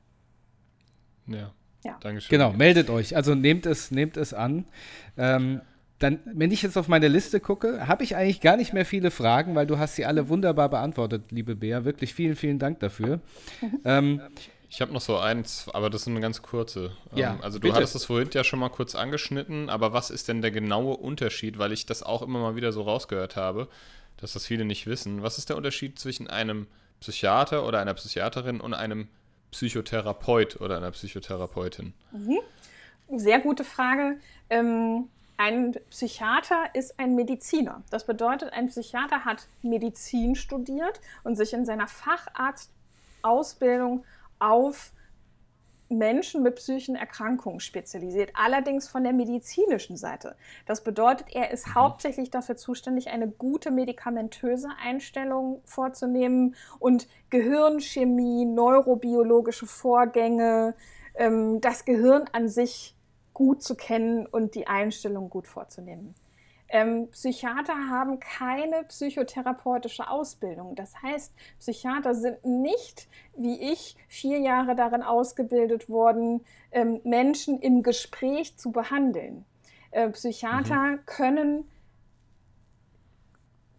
Ja. 1.27 1.53
ja. 1.83 1.99
Dankeschön. 2.01 2.39
Genau, 2.39 2.53
meldet 2.53 2.91
euch. 2.91 3.17
Also 3.17 3.35
nehmt 3.35 3.67
es, 3.67 3.91
nehmt 3.91 4.17
es 4.17 4.35
an. 4.35 4.67
Ähm, 5.17 5.61
dann, 5.99 6.19
wenn 6.25 6.51
ich 6.51 6.63
jetzt 6.63 6.77
auf 6.77 6.89
meine 6.89 7.09
Liste 7.09 7.41
gucke, 7.41 7.87
habe 7.87 8.03
ich 8.03 8.17
eigentlich 8.17 8.41
gar 8.41 8.57
nicht 8.57 8.73
mehr 8.73 8.85
viele 8.85 9.11
Fragen, 9.11 9.55
weil 9.55 9.67
du 9.67 9.79
hast 9.79 9.95
sie 9.95 10.05
alle 10.05 10.29
wunderbar 10.29 10.69
beantwortet, 10.69 11.31
liebe 11.31 11.55
Bea. 11.55 11.85
Wirklich 11.85 12.15
vielen, 12.15 12.37
vielen 12.37 12.59
Dank 12.59 12.81
dafür. 12.81 13.21
Ähm, 13.85 14.21
ich 14.71 14.81
habe 14.81 14.93
noch 14.93 15.01
so 15.01 15.19
eins, 15.19 15.69
aber 15.73 15.89
das 15.89 16.03
ist 16.03 16.09
eine 16.09 16.21
ganz 16.21 16.43
kurze. 16.43 16.93
Ähm, 17.13 17.19
ja, 17.19 17.39
also 17.43 17.59
du 17.59 17.63
bitte. 17.63 17.77
hattest 17.77 17.95
es 17.95 18.07
vorhin 18.07 18.31
ja 18.33 18.43
schon 18.43 18.59
mal 18.59 18.71
kurz 18.71 18.95
angeschnitten, 18.95 19.69
aber 19.71 19.93
was 19.93 20.11
ist 20.11 20.27
denn 20.27 20.43
der 20.43 20.51
genaue 20.51 20.97
Unterschied, 20.97 21.59
weil 21.59 21.71
ich 21.73 21.87
das 21.87 22.03
auch 22.03 22.23
immer 22.23 22.41
mal 22.41 22.57
wieder 22.57 22.73
so 22.73 22.83
rausgehört 22.83 23.37
habe, 23.37 23.69
dass 24.17 24.33
das 24.33 24.47
viele 24.47 24.65
nicht 24.65 24.87
wissen. 24.87 25.23
Was 25.23 25.39
ist 25.39 25.49
der 25.49 25.57
Unterschied 25.57 25.99
zwischen 25.99 26.29
einem 26.29 26.67
Psychiater 27.01 27.67
oder 27.67 27.81
einer 27.81 27.95
Psychiaterin 27.95 28.61
und 28.61 28.75
einem 28.75 29.09
Psychotherapeut 29.53 30.61
oder 30.61 30.79
einer 30.79 30.91
Psychotherapeutin? 30.91 31.93
Mhm. 32.13 32.41
Sehr 33.17 33.41
gute 33.41 33.65
Frage. 33.65 34.19
Ähm, 34.51 35.09
ein 35.37 35.77
Psychiater 35.91 36.67
ist 36.75 36.99
ein 36.99 37.15
Mediziner. 37.15 37.83
Das 37.91 38.07
bedeutet, 38.07 38.53
ein 38.53 38.69
Psychiater 38.69 39.25
hat 39.25 39.49
Medizin 39.63 40.37
studiert 40.37 41.01
und 41.25 41.37
sich 41.37 41.53
in 41.53 41.65
seiner 41.65 41.89
Facharztausbildung 41.89 44.05
auf 44.39 44.93
Menschen 45.89 46.43
mit 46.43 46.57
psychischen 46.57 46.97
Erkrankungen 46.97 47.61
spezialisiert, 47.61 48.31
allerdings 48.35 48.89
von 48.89 49.05
der 49.05 49.13
medizinischen 49.13 49.97
Seite. 49.97 50.37
Das 50.67 50.83
bedeutet, 50.83 51.29
er 51.35 51.51
ist 51.51 51.69
mhm. 51.69 51.75
hauptsächlich 51.75 52.31
dafür 52.31 52.57
zuständig, 52.57 53.11
eine 53.11 53.29
gute 53.29 53.71
medikamentöse 53.71 54.69
Einstellung 54.83 55.61
vorzunehmen 55.65 56.55
und 56.79 57.07
Gehirnchemie, 57.31 58.47
neurobiologische 58.47 59.67
Vorgänge, 59.67 60.75
ähm, 61.15 61.61
das 61.61 61.85
Gehirn 61.85 62.25
an 62.33 62.49
sich 62.49 62.94
gut 63.35 63.63
zu 63.63 63.75
kennen 63.75 64.27
und 64.27 64.55
die 64.55 64.67
Einstellung 64.67 65.29
gut 65.29 65.47
vorzunehmen. 65.47 66.15
Ähm, 66.69 67.09
Psychiater 67.11 67.75
haben 67.91 68.19
keine 68.21 68.85
psychotherapeutische 68.85 70.09
Ausbildung. 70.09 70.75
Das 70.75 70.95
heißt, 71.03 71.33
Psychiater 71.59 72.15
sind 72.15 72.45
nicht, 72.45 73.07
wie 73.37 73.61
ich, 73.61 73.97
vier 74.09 74.39
Jahre 74.39 74.75
darin 74.75 75.03
ausgebildet 75.03 75.89
worden, 75.89 76.45
ähm, 76.73 77.01
Menschen 77.05 77.61
im 77.61 77.83
Gespräch 77.83 78.57
zu 78.57 78.73
behandeln. 78.73 79.45
Äh, 79.91 80.09
Psychiater 80.11 80.75
mhm. 80.75 81.07
können, 81.07 81.71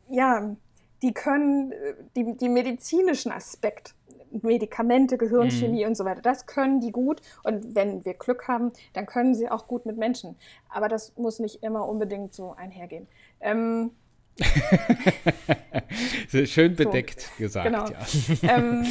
ja, 0.09 0.55
die 1.01 1.13
können 1.13 1.71
äh, 1.71 1.95
die, 2.15 2.37
die 2.37 2.49
medizinischen 2.49 3.31
Aspekte 3.31 3.94
Medikamente, 4.43 5.17
Gehirnchemie 5.17 5.83
mhm. 5.83 5.89
und 5.89 5.95
so 5.95 6.05
weiter. 6.05 6.21
Das 6.21 6.45
können 6.45 6.81
die 6.81 6.91
gut 6.91 7.21
und 7.43 7.75
wenn 7.75 8.05
wir 8.05 8.13
Glück 8.13 8.47
haben, 8.47 8.71
dann 8.93 9.05
können 9.05 9.35
sie 9.35 9.49
auch 9.49 9.67
gut 9.67 9.85
mit 9.85 9.97
Menschen. 9.97 10.35
Aber 10.69 10.87
das 10.87 11.15
muss 11.17 11.39
nicht 11.39 11.63
immer 11.63 11.87
unbedingt 11.87 12.33
so 12.33 12.53
einhergehen. 12.53 13.07
Ähm, 13.41 13.91
Schön 16.45 16.75
bedeckt 16.75 17.21
so, 17.21 17.43
gesagt. 17.43 17.65
Genau. 17.65 17.87
Ja. 17.87 17.99
Ähm, 18.57 18.85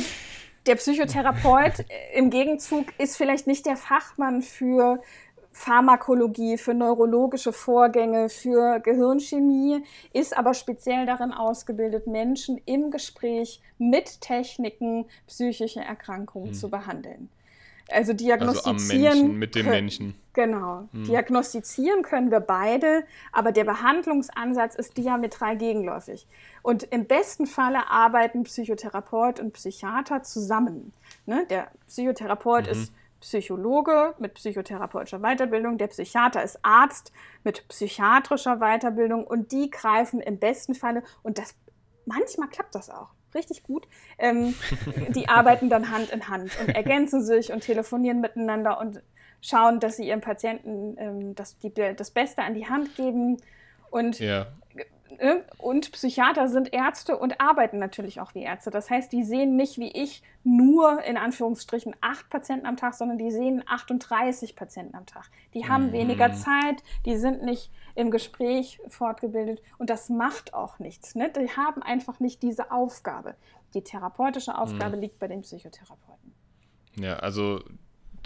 der 0.66 0.76
Psychotherapeut 0.76 1.80
äh, 1.80 2.18
im 2.18 2.30
Gegenzug 2.30 2.86
ist 2.98 3.16
vielleicht 3.16 3.46
nicht 3.46 3.66
der 3.66 3.76
Fachmann 3.76 4.40
für 4.40 5.02
Pharmakologie, 5.54 6.58
für 6.58 6.74
neurologische 6.74 7.52
Vorgänge, 7.52 8.28
für 8.28 8.80
Gehirnchemie, 8.80 9.84
ist 10.12 10.36
aber 10.36 10.52
speziell 10.52 11.06
darin 11.06 11.32
ausgebildet, 11.32 12.08
Menschen 12.08 12.60
im 12.66 12.90
Gespräch 12.90 13.60
mit 13.78 14.20
Techniken 14.20 15.06
psychische 15.28 15.80
Erkrankungen 15.80 16.48
hm. 16.48 16.54
zu 16.54 16.68
behandeln. 16.68 17.28
Also 17.90 18.14
diagnostizieren. 18.14 19.06
Also 19.06 19.22
Menschen, 19.22 19.38
mit 19.38 19.54
dem 19.54 19.62
können, 19.62 19.74
Menschen. 19.76 20.14
Genau. 20.32 20.88
Hm. 20.92 21.04
Diagnostizieren 21.04 22.02
können 22.02 22.32
wir 22.32 22.40
beide, 22.40 23.04
aber 23.30 23.52
der 23.52 23.64
Behandlungsansatz 23.64 24.74
ist 24.74 24.96
diametral 24.96 25.56
gegenläufig. 25.56 26.26
Und 26.62 26.82
im 26.82 27.04
besten 27.04 27.46
Falle 27.46 27.88
arbeiten 27.88 28.42
Psychotherapeut 28.42 29.38
und 29.38 29.52
Psychiater 29.52 30.24
zusammen. 30.24 30.92
Ne? 31.26 31.46
Der 31.48 31.68
Psychotherapeut 31.86 32.66
mhm. 32.66 32.72
ist 32.72 32.92
Psychologe 33.24 34.14
mit 34.18 34.34
psychotherapeutischer 34.34 35.20
Weiterbildung, 35.20 35.78
der 35.78 35.86
Psychiater 35.86 36.42
ist 36.42 36.58
Arzt 36.62 37.10
mit 37.42 37.66
psychiatrischer 37.68 38.58
Weiterbildung 38.58 39.26
und 39.26 39.50
die 39.50 39.70
greifen 39.70 40.20
im 40.20 40.38
besten 40.38 40.74
Falle, 40.74 41.02
und 41.22 41.38
das 41.38 41.54
manchmal 42.04 42.48
klappt 42.48 42.74
das 42.74 42.90
auch 42.90 43.08
richtig 43.34 43.62
gut, 43.62 43.88
ähm, 44.18 44.54
die 45.08 45.26
arbeiten 45.30 45.70
dann 45.70 45.90
Hand 45.90 46.10
in 46.10 46.28
Hand 46.28 46.50
und 46.60 46.68
ergänzen 46.68 47.24
sich 47.24 47.50
und 47.50 47.60
telefonieren 47.62 48.20
miteinander 48.20 48.78
und 48.78 49.02
schauen, 49.40 49.80
dass 49.80 49.96
sie 49.96 50.06
ihren 50.06 50.20
Patienten 50.20 50.96
ähm, 50.98 51.34
das, 51.34 51.58
die, 51.58 51.72
das 51.72 52.10
Beste 52.10 52.42
an 52.42 52.54
die 52.54 52.68
Hand 52.68 52.94
geben. 52.94 53.38
Und 53.90 54.18
ja. 54.18 54.48
Ne? 55.20 55.44
Und 55.58 55.92
Psychiater 55.92 56.48
sind 56.48 56.72
Ärzte 56.72 57.16
und 57.16 57.40
arbeiten 57.40 57.78
natürlich 57.78 58.20
auch 58.20 58.34
wie 58.34 58.42
Ärzte. 58.42 58.70
Das 58.70 58.90
heißt, 58.90 59.12
die 59.12 59.24
sehen 59.24 59.56
nicht 59.56 59.78
wie 59.78 59.90
ich 59.90 60.22
nur 60.42 61.02
in 61.04 61.16
Anführungsstrichen 61.16 61.94
acht 62.00 62.28
Patienten 62.30 62.66
am 62.66 62.76
Tag, 62.76 62.94
sondern 62.94 63.18
die 63.18 63.30
sehen 63.30 63.62
38 63.66 64.56
Patienten 64.56 64.94
am 64.96 65.06
Tag. 65.06 65.30
Die 65.54 65.68
haben 65.68 65.88
mhm. 65.88 65.92
weniger 65.92 66.32
Zeit, 66.34 66.82
die 67.06 67.16
sind 67.16 67.42
nicht 67.42 67.70
im 67.94 68.10
Gespräch 68.10 68.80
fortgebildet 68.88 69.62
und 69.78 69.90
das 69.90 70.08
macht 70.08 70.54
auch 70.54 70.78
nichts. 70.78 71.14
Ne? 71.14 71.30
Die 71.30 71.50
haben 71.50 71.82
einfach 71.82 72.20
nicht 72.20 72.42
diese 72.42 72.70
Aufgabe. 72.70 73.34
Die 73.74 73.82
therapeutische 73.82 74.56
Aufgabe 74.56 74.96
mhm. 74.96 75.02
liegt 75.02 75.18
bei 75.18 75.28
den 75.28 75.42
Psychotherapeuten. 75.42 76.34
Ja, 76.96 77.16
also 77.16 77.60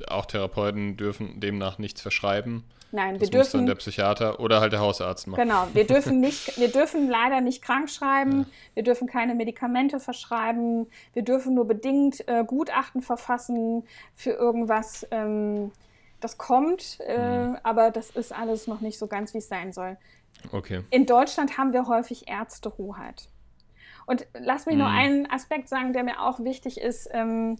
auch 0.08 0.26
Therapeuten 0.26 0.96
dürfen 0.96 1.40
demnach 1.40 1.78
nichts 1.78 2.00
verschreiben. 2.00 2.64
Nein, 2.90 3.14
das 3.14 3.22
wir 3.22 3.30
dürfen. 3.30 3.58
Dann 3.58 3.66
der 3.66 3.74
Psychiater 3.74 4.40
oder 4.40 4.60
halt 4.60 4.72
der 4.72 4.80
Hausarzt 4.80 5.26
machen. 5.26 5.42
Genau, 5.42 5.68
wir 5.74 5.86
dürfen 5.86 6.20
nicht, 6.20 6.58
wir 6.58 6.68
dürfen 6.70 7.08
leider 7.08 7.40
nicht 7.40 7.62
krank 7.62 7.90
schreiben, 7.90 8.40
ja. 8.40 8.46
wir 8.74 8.82
dürfen 8.82 9.06
keine 9.06 9.34
Medikamente 9.34 10.00
verschreiben, 10.00 10.86
wir 11.12 11.22
dürfen 11.22 11.54
nur 11.54 11.66
bedingt 11.66 12.26
äh, 12.28 12.44
Gutachten 12.44 13.02
verfassen 13.02 13.84
für 14.14 14.30
irgendwas. 14.30 15.06
Ähm, 15.10 15.72
das 16.20 16.36
kommt, 16.38 16.98
äh, 17.06 17.46
mhm. 17.46 17.56
aber 17.62 17.90
das 17.90 18.10
ist 18.10 18.32
alles 18.32 18.66
noch 18.66 18.80
nicht 18.80 18.98
so 18.98 19.06
ganz, 19.06 19.34
wie 19.34 19.38
es 19.38 19.48
sein 19.48 19.72
soll. 19.72 19.96
Okay. 20.52 20.82
In 20.90 21.06
Deutschland 21.06 21.58
haben 21.58 21.72
wir 21.72 21.86
häufig 21.86 22.28
Ärztehoheit. 22.28 23.28
Und 24.06 24.26
lass 24.32 24.66
mich 24.66 24.76
mhm. 24.76 24.80
noch 24.80 24.90
einen 24.90 25.30
Aspekt 25.30 25.68
sagen, 25.68 25.92
der 25.92 26.02
mir 26.02 26.22
auch 26.22 26.40
wichtig 26.40 26.80
ist. 26.80 27.08
Ähm, 27.12 27.56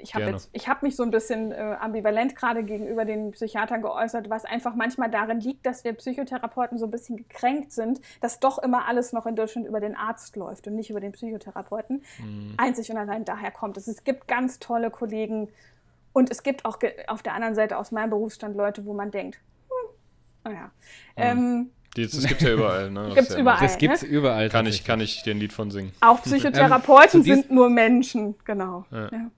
ich 0.00 0.14
habe 0.14 0.36
hab 0.36 0.82
mich 0.82 0.96
so 0.96 1.02
ein 1.02 1.10
bisschen 1.10 1.52
äh, 1.52 1.76
ambivalent 1.80 2.36
gerade 2.36 2.62
gegenüber 2.62 3.04
den 3.04 3.32
Psychiatern 3.32 3.82
geäußert, 3.82 4.30
was 4.30 4.44
einfach 4.44 4.74
manchmal 4.74 5.10
darin 5.10 5.40
liegt, 5.40 5.66
dass 5.66 5.84
wir 5.84 5.92
Psychotherapeuten 5.92 6.78
so 6.78 6.86
ein 6.86 6.90
bisschen 6.90 7.16
gekränkt 7.16 7.72
sind, 7.72 8.00
dass 8.20 8.40
doch 8.40 8.58
immer 8.58 8.86
alles 8.86 9.12
noch 9.12 9.26
in 9.26 9.36
Deutschland 9.36 9.66
über 9.66 9.80
den 9.80 9.96
Arzt 9.96 10.36
läuft 10.36 10.66
und 10.66 10.76
nicht 10.76 10.90
über 10.90 11.00
den 11.00 11.12
Psychotherapeuten. 11.12 12.02
Mhm. 12.20 12.54
Einzig 12.56 12.90
und 12.90 12.96
allein 12.96 13.24
daher 13.24 13.50
kommt 13.50 13.76
es. 13.76 13.88
Es 13.88 14.04
gibt 14.04 14.28
ganz 14.28 14.58
tolle 14.58 14.90
Kollegen 14.90 15.48
und 16.12 16.30
es 16.30 16.42
gibt 16.42 16.64
auch 16.64 16.78
auf 17.06 17.22
der 17.22 17.34
anderen 17.34 17.54
Seite 17.54 17.76
aus 17.76 17.92
meinem 17.92 18.10
Berufsstand 18.10 18.56
Leute, 18.56 18.84
wo 18.86 18.94
man 18.94 19.10
denkt, 19.10 19.40
hm, 19.68 20.52
naja. 20.52 20.64
Mhm. 20.64 20.70
Ähm, 21.16 21.70
das, 21.96 22.12
das 22.12 22.26
gibt 22.26 22.42
es 22.42 22.48
ja 22.48 22.54
überall. 22.54 22.90
Ne? 22.90 23.12
Das 23.16 23.28
ja 23.30 23.38
überall. 23.38 23.60
Das 23.60 23.78
gibt 23.78 23.94
es 23.94 24.02
ne? 24.02 24.08
überall. 24.08 24.48
Kann 24.48 24.66
ich, 24.66 24.84
kann 24.84 25.00
ich 25.00 25.22
dir 25.22 25.32
ein 25.32 25.40
Lied 25.40 25.52
von 25.52 25.70
singen. 25.70 25.92
Auch 26.00 26.22
Psychotherapeuten 26.22 27.20
ähm, 27.24 27.24
sind 27.24 27.50
nur 27.50 27.70
Menschen, 27.70 28.36
genau. 28.44 28.84
Ja. 28.90 29.08
Ja. 29.10 29.30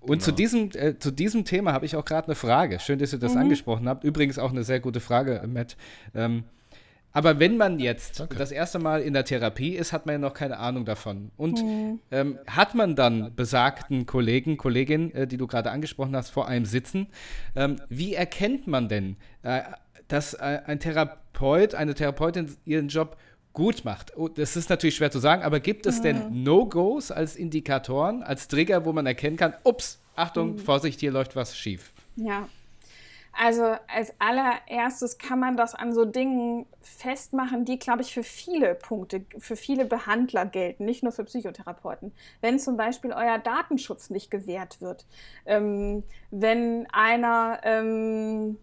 Und 0.00 0.18
genau. 0.18 0.24
zu, 0.24 0.32
diesem, 0.32 0.70
äh, 0.74 0.98
zu 0.98 1.10
diesem 1.10 1.44
Thema 1.44 1.72
habe 1.72 1.86
ich 1.86 1.96
auch 1.96 2.04
gerade 2.04 2.28
eine 2.28 2.34
Frage. 2.34 2.78
Schön, 2.80 2.98
dass 2.98 3.12
ihr 3.12 3.18
das 3.18 3.34
mhm. 3.34 3.42
angesprochen 3.42 3.88
habt. 3.88 4.04
Übrigens 4.04 4.38
auch 4.38 4.50
eine 4.50 4.64
sehr 4.64 4.80
gute 4.80 5.00
Frage, 5.00 5.42
Matt. 5.46 5.76
Ähm, 6.14 6.44
aber 7.16 7.40
wenn 7.40 7.56
man 7.56 7.78
jetzt 7.78 8.20
okay. 8.20 8.36
das 8.36 8.52
erste 8.52 8.78
Mal 8.78 9.00
in 9.00 9.14
der 9.14 9.24
Therapie 9.24 9.74
ist, 9.74 9.94
hat 9.94 10.04
man 10.04 10.16
ja 10.16 10.18
noch 10.18 10.34
keine 10.34 10.58
Ahnung 10.58 10.84
davon. 10.84 11.30
Und 11.38 11.64
mhm. 11.64 12.00
ähm, 12.10 12.38
hat 12.46 12.74
man 12.74 12.94
dann 12.94 13.34
besagten 13.34 14.04
Kollegen, 14.04 14.58
Kollegin, 14.58 15.14
äh, 15.14 15.26
die 15.26 15.38
du 15.38 15.46
gerade 15.46 15.70
angesprochen 15.70 16.14
hast, 16.14 16.28
vor 16.28 16.46
einem 16.46 16.66
sitzen, 16.66 17.06
ähm, 17.54 17.76
wie 17.88 18.12
erkennt 18.12 18.66
man 18.66 18.90
denn, 18.90 19.16
äh, 19.42 19.62
dass 20.08 20.34
äh, 20.34 20.60
ein 20.66 20.78
Therapeut, 20.78 21.74
eine 21.74 21.94
Therapeutin 21.94 22.54
ihren 22.66 22.88
Job 22.88 23.16
gut 23.56 23.84
macht. 23.86 24.12
Oh, 24.16 24.28
das 24.28 24.54
ist 24.54 24.68
natürlich 24.68 24.96
schwer 24.96 25.10
zu 25.10 25.18
sagen, 25.18 25.42
aber 25.42 25.60
gibt 25.60 25.86
es 25.86 26.02
denn 26.02 26.28
mhm. 26.28 26.42
No-Gos 26.44 27.10
als 27.10 27.36
Indikatoren, 27.36 28.22
als 28.22 28.48
Trigger, 28.48 28.84
wo 28.84 28.92
man 28.92 29.06
erkennen 29.06 29.38
kann, 29.38 29.54
ups, 29.64 29.98
Achtung, 30.14 30.52
mhm. 30.52 30.58
Vorsicht, 30.58 31.00
hier 31.00 31.10
läuft 31.10 31.34
was 31.36 31.56
schief? 31.56 31.92
Ja. 32.16 32.48
Also 33.38 33.64
als 33.86 34.14
allererstes 34.18 35.18
kann 35.18 35.38
man 35.38 35.56
das 35.56 35.74
an 35.74 35.92
so 35.92 36.04
Dingen 36.06 36.66
festmachen, 36.80 37.64
die, 37.64 37.78
glaube 37.78 38.02
ich, 38.02 38.14
für 38.14 38.22
viele 38.22 38.74
Punkte, 38.74 39.26
für 39.38 39.56
viele 39.56 39.84
Behandler 39.84 40.46
gelten, 40.46 40.86
nicht 40.86 41.02
nur 41.02 41.12
für 41.12 41.24
Psychotherapeuten. 41.24 42.12
Wenn 42.40 42.58
zum 42.58 42.76
Beispiel 42.76 43.12
euer 43.12 43.38
Datenschutz 43.38 44.08
nicht 44.08 44.30
gewährt 44.30 44.80
wird, 44.80 45.06
ähm, 45.44 46.02
wenn 46.30 46.86
einer 46.92 47.60
ähm, 47.62 48.58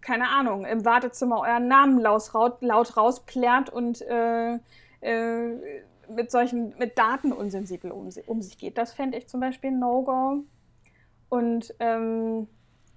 keine 0.00 0.28
Ahnung, 0.28 0.64
im 0.64 0.84
Wartezimmer 0.84 1.40
euren 1.40 1.68
Namen 1.68 1.98
laut, 1.98 2.30
laut 2.60 2.96
rausplärt 2.96 3.70
und 3.70 4.02
äh, 4.02 4.58
äh, 5.00 5.82
mit 6.08 6.30
solchen, 6.30 6.74
mit 6.78 6.98
Daten 6.98 7.32
unsensibel 7.32 7.90
um, 7.90 8.08
um 8.26 8.42
sich 8.42 8.58
geht. 8.58 8.78
Das 8.78 8.92
fände 8.92 9.18
ich 9.18 9.28
zum 9.28 9.40
Beispiel 9.40 9.70
ein 9.70 9.78
No-Go. 9.78 10.44
Und 11.28 11.74
ähm, 11.80 12.46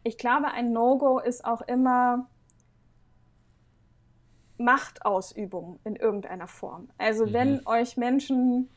ich 0.08 0.18
glaube, 0.18 0.48
ein 0.52 0.72
No-Go 0.72 1.20
ist 1.20 1.44
auch 1.44 1.62
immer 1.62 2.28
Machtausübung 4.58 5.80
in 5.84 5.96
irgendeiner 5.96 6.48
Form. 6.48 6.90
Also 6.98 7.26
mhm. 7.26 7.34
wenn 7.34 7.68
euch 7.68 7.98
Menschen, 7.98 8.70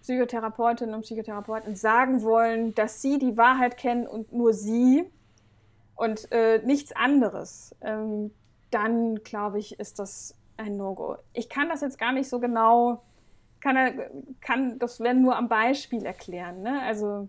Psychotherapeutinnen 0.00 0.94
und 0.94 1.02
Psychotherapeuten 1.02 1.76
sagen 1.76 2.22
wollen, 2.22 2.74
dass 2.74 3.02
sie 3.02 3.18
die 3.18 3.36
Wahrheit 3.36 3.76
kennen 3.76 4.06
und 4.06 4.32
nur 4.32 4.52
sie, 4.52 5.08
und 5.94 6.32
äh, 6.32 6.58
nichts 6.64 6.90
anderes, 6.96 7.76
ähm, 7.82 8.32
dann 8.70 9.22
glaube 9.22 9.58
ich, 9.58 9.78
ist 9.78 9.98
das 9.98 10.34
ein 10.56 10.76
No-Go. 10.76 11.16
Ich 11.32 11.48
kann 11.48 11.68
das 11.68 11.82
jetzt 11.82 11.98
gar 11.98 12.12
nicht 12.12 12.28
so 12.28 12.40
genau, 12.40 13.02
kann, 13.60 14.00
kann 14.40 14.78
das 14.78 15.00
wenn 15.00 15.22
nur 15.22 15.36
am 15.36 15.48
Beispiel 15.48 16.04
erklären. 16.04 16.62
Ne? 16.62 16.80
Also 16.82 17.28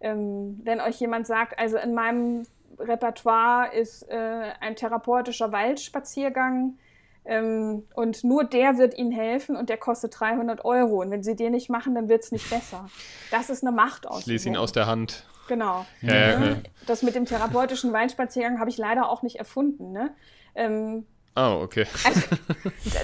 ähm, 0.00 0.60
wenn 0.64 0.80
euch 0.80 0.98
jemand 1.00 1.26
sagt, 1.26 1.58
also 1.58 1.76
in 1.76 1.92
meinem 1.92 2.46
Repertoire 2.80 3.74
ist 3.74 4.08
äh, 4.08 4.52
ein 4.60 4.76
therapeutischer 4.76 5.52
Waldspaziergang 5.52 6.78
ähm, 7.24 7.84
und 7.94 8.24
nur 8.24 8.44
der 8.44 8.78
wird 8.78 8.96
Ihnen 8.96 9.12
helfen 9.12 9.56
und 9.56 9.68
der 9.68 9.76
kostet 9.76 10.18
300 10.18 10.64
Euro. 10.64 11.00
Und 11.00 11.10
wenn 11.10 11.22
Sie 11.22 11.36
den 11.36 11.52
nicht 11.52 11.70
machen, 11.70 11.94
dann 11.94 12.08
wird 12.08 12.24
es 12.24 12.32
nicht 12.32 12.48
besser. 12.48 12.88
Das 13.30 13.50
ist 13.50 13.62
eine 13.62 13.74
Machtausübung. 13.74 14.20
Ich 14.20 14.26
lese 14.26 14.48
ihn 14.48 14.56
aus 14.56 14.72
der 14.72 14.86
Hand. 14.86 15.26
Genau. 15.48 15.84
Ja, 16.00 16.14
ja, 16.14 16.44
ja. 16.44 16.56
Das 16.86 17.02
mit 17.02 17.14
dem 17.14 17.24
therapeutischen 17.24 17.92
Weinspaziergang 17.92 18.60
habe 18.60 18.70
ich 18.70 18.78
leider 18.78 19.08
auch 19.10 19.22
nicht 19.22 19.36
erfunden. 19.36 19.92
Ne? 19.92 20.14
Ähm, 20.54 21.06
Oh, 21.36 21.60
okay. 21.62 21.86
Also, 22.04 22.22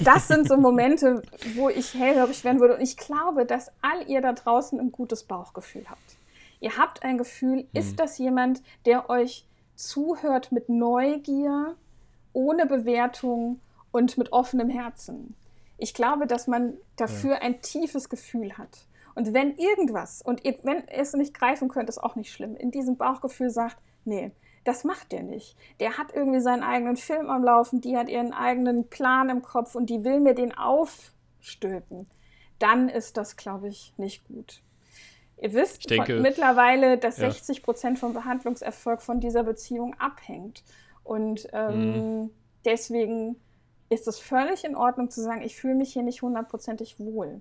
das 0.01 0.27
sind 0.27 0.49
so 0.49 0.57
Momente, 0.57 1.23
wo 1.55 1.69
ich 1.69 1.95
hellhörig 1.95 2.43
werden 2.45 2.61
würde. 2.61 2.75
Und 2.75 2.81
ich 2.81 2.97
glaube, 2.97 3.47
dass 3.47 3.71
all 3.83 4.09
ihr 4.09 4.21
da 4.21 4.33
draußen 4.33 4.81
ein 4.81 4.91
gutes 4.91 5.25
Bauchgefühl 5.25 5.85
habt. 5.89 6.17
Ihr 6.61 6.77
habt 6.77 7.05
ein 7.05 7.19
Gefühl, 7.19 7.61
hm. 7.61 7.69
ist 7.73 8.01
das 8.01 8.19
jemand, 8.19 8.63
der 8.85 9.09
euch 9.11 9.47
zuhört 9.77 10.53
mit 10.53 10.69
Neugier, 10.69 11.77
ohne 12.33 12.67
Bewertung 12.67 13.61
und 13.93 14.19
mit 14.19 14.33
offenem 14.33 14.69
Herzen? 14.69 15.35
Ich 15.79 15.95
glaube, 15.95 16.27
dass 16.27 16.47
man 16.47 16.75
dafür 16.97 17.35
ja. 17.35 17.41
ein 17.41 17.61
tiefes 17.61 18.09
Gefühl 18.09 18.57
hat. 18.59 18.87
Und 19.15 19.33
wenn 19.33 19.57
irgendwas, 19.57 20.21
und 20.23 20.45
ihr, 20.45 20.59
wenn 20.63 20.79
ihr 20.89 21.01
es 21.01 21.15
nicht 21.15 21.35
greifen 21.35 21.69
könnt, 21.69 21.89
ist 21.89 22.03
auch 22.03 22.17
nicht 22.17 22.33
schlimm, 22.33 22.57
in 22.57 22.71
diesem 22.71 22.97
Bauchgefühl 22.97 23.51
sagt, 23.51 23.79
nee, 24.05 24.33
das 24.65 24.85
macht 24.85 25.13
der 25.13 25.23
nicht. 25.23 25.57
Der 25.81 25.97
hat 25.97 26.13
irgendwie 26.13 26.41
seinen 26.41 26.63
eigenen 26.63 26.97
Film 26.97 27.31
am 27.31 27.45
Laufen, 27.45 27.81
die 27.81 27.97
hat 27.97 28.09
ihren 28.09 28.33
eigenen 28.33 28.89
Plan 28.89 29.31
im 29.31 29.43
Kopf 29.43 29.75
und 29.75 29.89
die 29.89 30.05
will 30.05 30.21
mir 30.21 30.35
den 30.35 30.57
aufstülpen. 30.57 32.07
Dann 32.59 32.89
ist 32.89 33.17
das, 33.17 33.37
glaube 33.37 33.69
ich, 33.69 33.95
nicht 33.97 34.27
gut. 34.27 34.63
Ihr 35.39 35.53
wisst 35.53 35.89
denke, 35.91 36.21
mittlerweile, 36.21 36.97
dass 36.97 37.19
ja. 37.19 37.31
60 37.31 37.63
Prozent 37.63 37.99
vom 37.99 38.15
Behandlungserfolg 38.15 39.03
von 39.03 39.21
dieser 39.21 39.43
Beziehung 39.43 39.95
abhängt. 39.99 40.65
Und 41.05 41.49
ähm, 41.53 42.23
mhm. 42.23 42.31
deswegen 42.65 43.37
ist 43.89 44.09
es 44.09 44.19
völlig 44.19 44.65
in 44.65 44.75
Ordnung 44.75 45.11
zu 45.11 45.23
sagen, 45.23 45.43
ich 45.43 45.57
fühle 45.57 45.75
mich 45.75 45.93
hier 45.93 46.03
nicht 46.03 46.23
hundertprozentig 46.23 46.99
wohl 46.99 47.41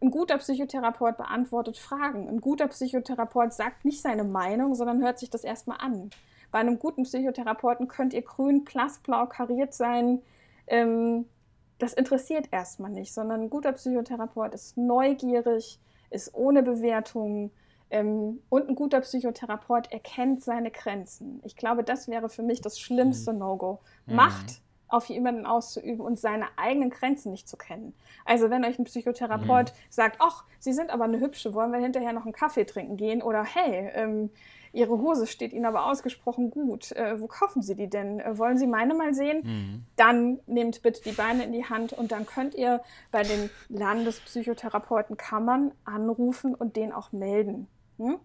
Ein 0.00 0.10
guter 0.10 0.38
Psychotherapeut 0.38 1.16
beantwortet 1.16 1.78
Fragen. 1.78 2.28
Ein 2.28 2.40
guter 2.40 2.68
Psychotherapeut 2.68 3.52
sagt 3.52 3.84
nicht 3.84 4.02
seine 4.02 4.24
Meinung, 4.24 4.74
sondern 4.74 5.02
hört 5.02 5.18
sich 5.18 5.30
das 5.30 5.42
erstmal 5.42 5.78
an. 5.78 6.10
Bei 6.52 6.58
einem 6.58 6.78
guten 6.78 7.02
Psychotherapeuten 7.02 7.88
könnt 7.88 8.14
ihr 8.14 8.22
grün, 8.22 8.64
blassblau 8.64 9.26
kariert 9.26 9.74
sein. 9.74 10.22
Ähm, 10.66 11.26
das 11.78 11.92
interessiert 11.92 12.48
erstmal 12.52 12.90
nicht, 12.90 13.12
sondern 13.12 13.42
ein 13.42 13.50
guter 13.50 13.72
Psychotherapeut 13.72 14.54
ist 14.54 14.76
neugierig, 14.76 15.78
ist 16.10 16.34
ohne 16.34 16.62
Bewertung 16.62 17.50
ähm, 17.90 18.40
und 18.48 18.68
ein 18.68 18.74
guter 18.74 19.00
Psychotherapeut 19.00 19.92
erkennt 19.92 20.42
seine 20.42 20.70
Grenzen. 20.70 21.40
Ich 21.44 21.56
glaube, 21.56 21.84
das 21.84 22.08
wäre 22.08 22.28
für 22.28 22.42
mich 22.42 22.60
das 22.60 22.80
schlimmste 22.80 23.32
mhm. 23.32 23.38
No-Go. 23.38 23.80
Mhm. 24.06 24.16
Macht 24.16 24.60
auf 24.88 25.06
jemanden 25.06 25.46
auszuüben 25.46 26.04
und 26.04 26.18
seine 26.18 26.46
eigenen 26.56 26.90
Grenzen 26.90 27.30
nicht 27.32 27.48
zu 27.48 27.56
kennen. 27.56 27.94
Also 28.24 28.50
wenn 28.50 28.64
euch 28.64 28.78
ein 28.78 28.84
Psychotherapeut 28.84 29.72
mhm. 29.72 29.76
sagt, 29.90 30.18
ach, 30.20 30.44
Sie 30.58 30.72
sind 30.72 30.90
aber 30.90 31.04
eine 31.04 31.20
hübsche, 31.20 31.54
wollen 31.54 31.72
wir 31.72 31.80
hinterher 31.80 32.12
noch 32.12 32.24
einen 32.24 32.32
Kaffee 32.32 32.64
trinken 32.64 32.96
gehen? 32.96 33.22
Oder 33.22 33.44
hey, 33.44 33.90
ähm, 33.94 34.30
Ihre 34.72 34.98
Hose 34.98 35.26
steht 35.26 35.54
Ihnen 35.54 35.64
aber 35.64 35.86
ausgesprochen 35.86 36.50
gut. 36.50 36.92
Äh, 36.92 37.18
wo 37.20 37.26
kaufen 37.26 37.62
Sie 37.62 37.74
die 37.74 37.88
denn? 37.88 38.20
Äh, 38.20 38.36
wollen 38.36 38.58
Sie 38.58 38.66
meine 38.66 38.92
mal 38.94 39.14
sehen? 39.14 39.42
Mhm. 39.44 39.86
Dann 39.96 40.40
nehmt 40.46 40.82
bitte 40.82 41.02
die 41.02 41.12
Beine 41.12 41.44
in 41.44 41.52
die 41.52 41.64
Hand 41.64 41.94
und 41.94 42.12
dann 42.12 42.26
könnt 42.26 42.54
ihr 42.54 42.82
bei 43.10 43.22
den 43.22 43.48
Landespsychotherapeutenkammern 43.70 45.72
anrufen 45.84 46.54
und 46.54 46.76
den 46.76 46.92
auch 46.92 47.12
melden. 47.12 47.68
Hm? 47.98 48.18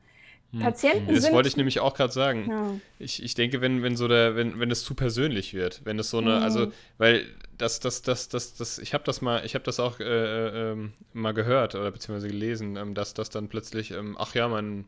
Hm. 0.51 0.59
Patienten 0.59 1.13
das 1.13 1.23
sind. 1.23 1.33
wollte 1.33 1.47
ich 1.47 1.55
nämlich 1.55 1.79
auch 1.79 1.93
gerade 1.93 2.11
sagen. 2.11 2.45
Ja. 2.49 2.73
Ich, 2.99 3.23
ich 3.23 3.35
denke, 3.35 3.61
wenn, 3.61 3.83
wenn 3.83 3.95
so 3.95 4.07
der, 4.07 4.35
wenn, 4.35 4.59
wenn 4.59 4.69
es 4.69 4.83
zu 4.83 4.95
persönlich 4.95 5.53
wird, 5.53 5.81
wenn 5.85 5.97
es 5.97 6.09
so 6.09 6.17
eine, 6.17 6.37
mhm. 6.37 6.43
also, 6.43 6.71
weil 6.97 7.25
das, 7.57 7.79
das, 7.79 8.01
das, 8.01 8.27
das, 8.27 8.55
das, 8.55 8.77
ich 8.79 8.93
habe 8.93 9.03
das 9.05 9.21
mal, 9.21 9.45
ich 9.45 9.55
habe 9.55 9.63
das 9.63 9.79
auch 9.79 9.99
äh, 9.99 10.03
äh, 10.03 10.71
ähm, 10.71 10.93
mal 11.13 11.33
gehört 11.33 11.75
oder 11.75 11.91
beziehungsweise 11.91 12.27
gelesen, 12.27 12.75
ähm, 12.75 12.95
dass 12.95 13.13
das 13.13 13.29
dann 13.29 13.47
plötzlich, 13.47 13.91
ähm, 13.91 14.17
ach 14.19 14.35
ja, 14.35 14.47
mein 14.47 14.85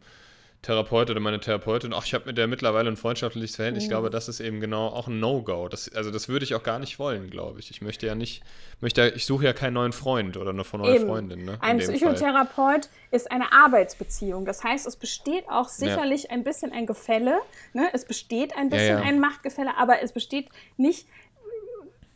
Therapeut 0.64 1.10
oder 1.10 1.20
meine 1.20 1.42
Therapeutin, 1.42 1.94
ach, 1.94 2.06
ich 2.06 2.14
habe 2.14 2.26
mit 2.26 2.38
der 2.38 2.48
mittlerweile 2.48 2.90
ein 2.90 2.96
freundschaftliches 2.96 3.58
Verhältnis. 3.58 3.84
Ich 3.84 3.90
glaube, 3.90 4.10
das 4.10 4.30
ist 4.30 4.40
eben 4.40 4.62
genau 4.62 4.88
auch 4.88 5.08
ein 5.08 5.20
No-Go. 5.20 5.70
Also 5.94 6.10
das 6.10 6.30
würde 6.30 6.46
ich 6.46 6.56
auch 6.56 6.64
gar 6.64 6.80
nicht 6.80 7.00
wollen, 7.00 7.30
glaube 7.30 7.60
ich. 7.60 7.70
Ich 7.70 7.82
möchte 7.82 8.08
ja 8.08 8.16
nicht, 8.16 8.44
möchte, 8.80 9.10
ich 9.10 9.26
suche 9.26 9.44
ja 9.44 9.52
keinen 9.52 9.74
neuen 9.74 9.92
Freund 9.92 10.38
oder 10.38 10.52
eine 10.52 10.64
neue 10.74 10.96
eben. 10.96 11.06
Freundin. 11.06 11.44
Ne, 11.44 11.58
ein 11.60 11.80
Psychotherapeut 11.80 12.56
Fall. 12.56 12.82
ist 13.12 13.30
eine 13.30 13.52
Arbeitsbeziehung. 13.52 14.46
Das 14.46 14.64
heißt, 14.64 14.88
es 14.88 14.96
besteht 14.96 15.50
auch 15.50 15.68
sicherlich 15.68 16.24
ja. 16.24 16.30
ein 16.30 16.46
bisschen 16.46 16.72
ein 16.72 16.86
Gefälle. 16.86 17.40
Ne? 17.74 17.90
Es 17.92 18.06
besteht 18.06 18.56
ein 18.56 18.70
bisschen 18.70 18.88
ja, 18.88 19.00
ja. 19.00 19.06
ein 19.06 19.20
Machtgefälle, 19.20 19.78
aber 19.78 20.02
es 20.02 20.14
besteht 20.14 20.48
nicht 20.78 21.08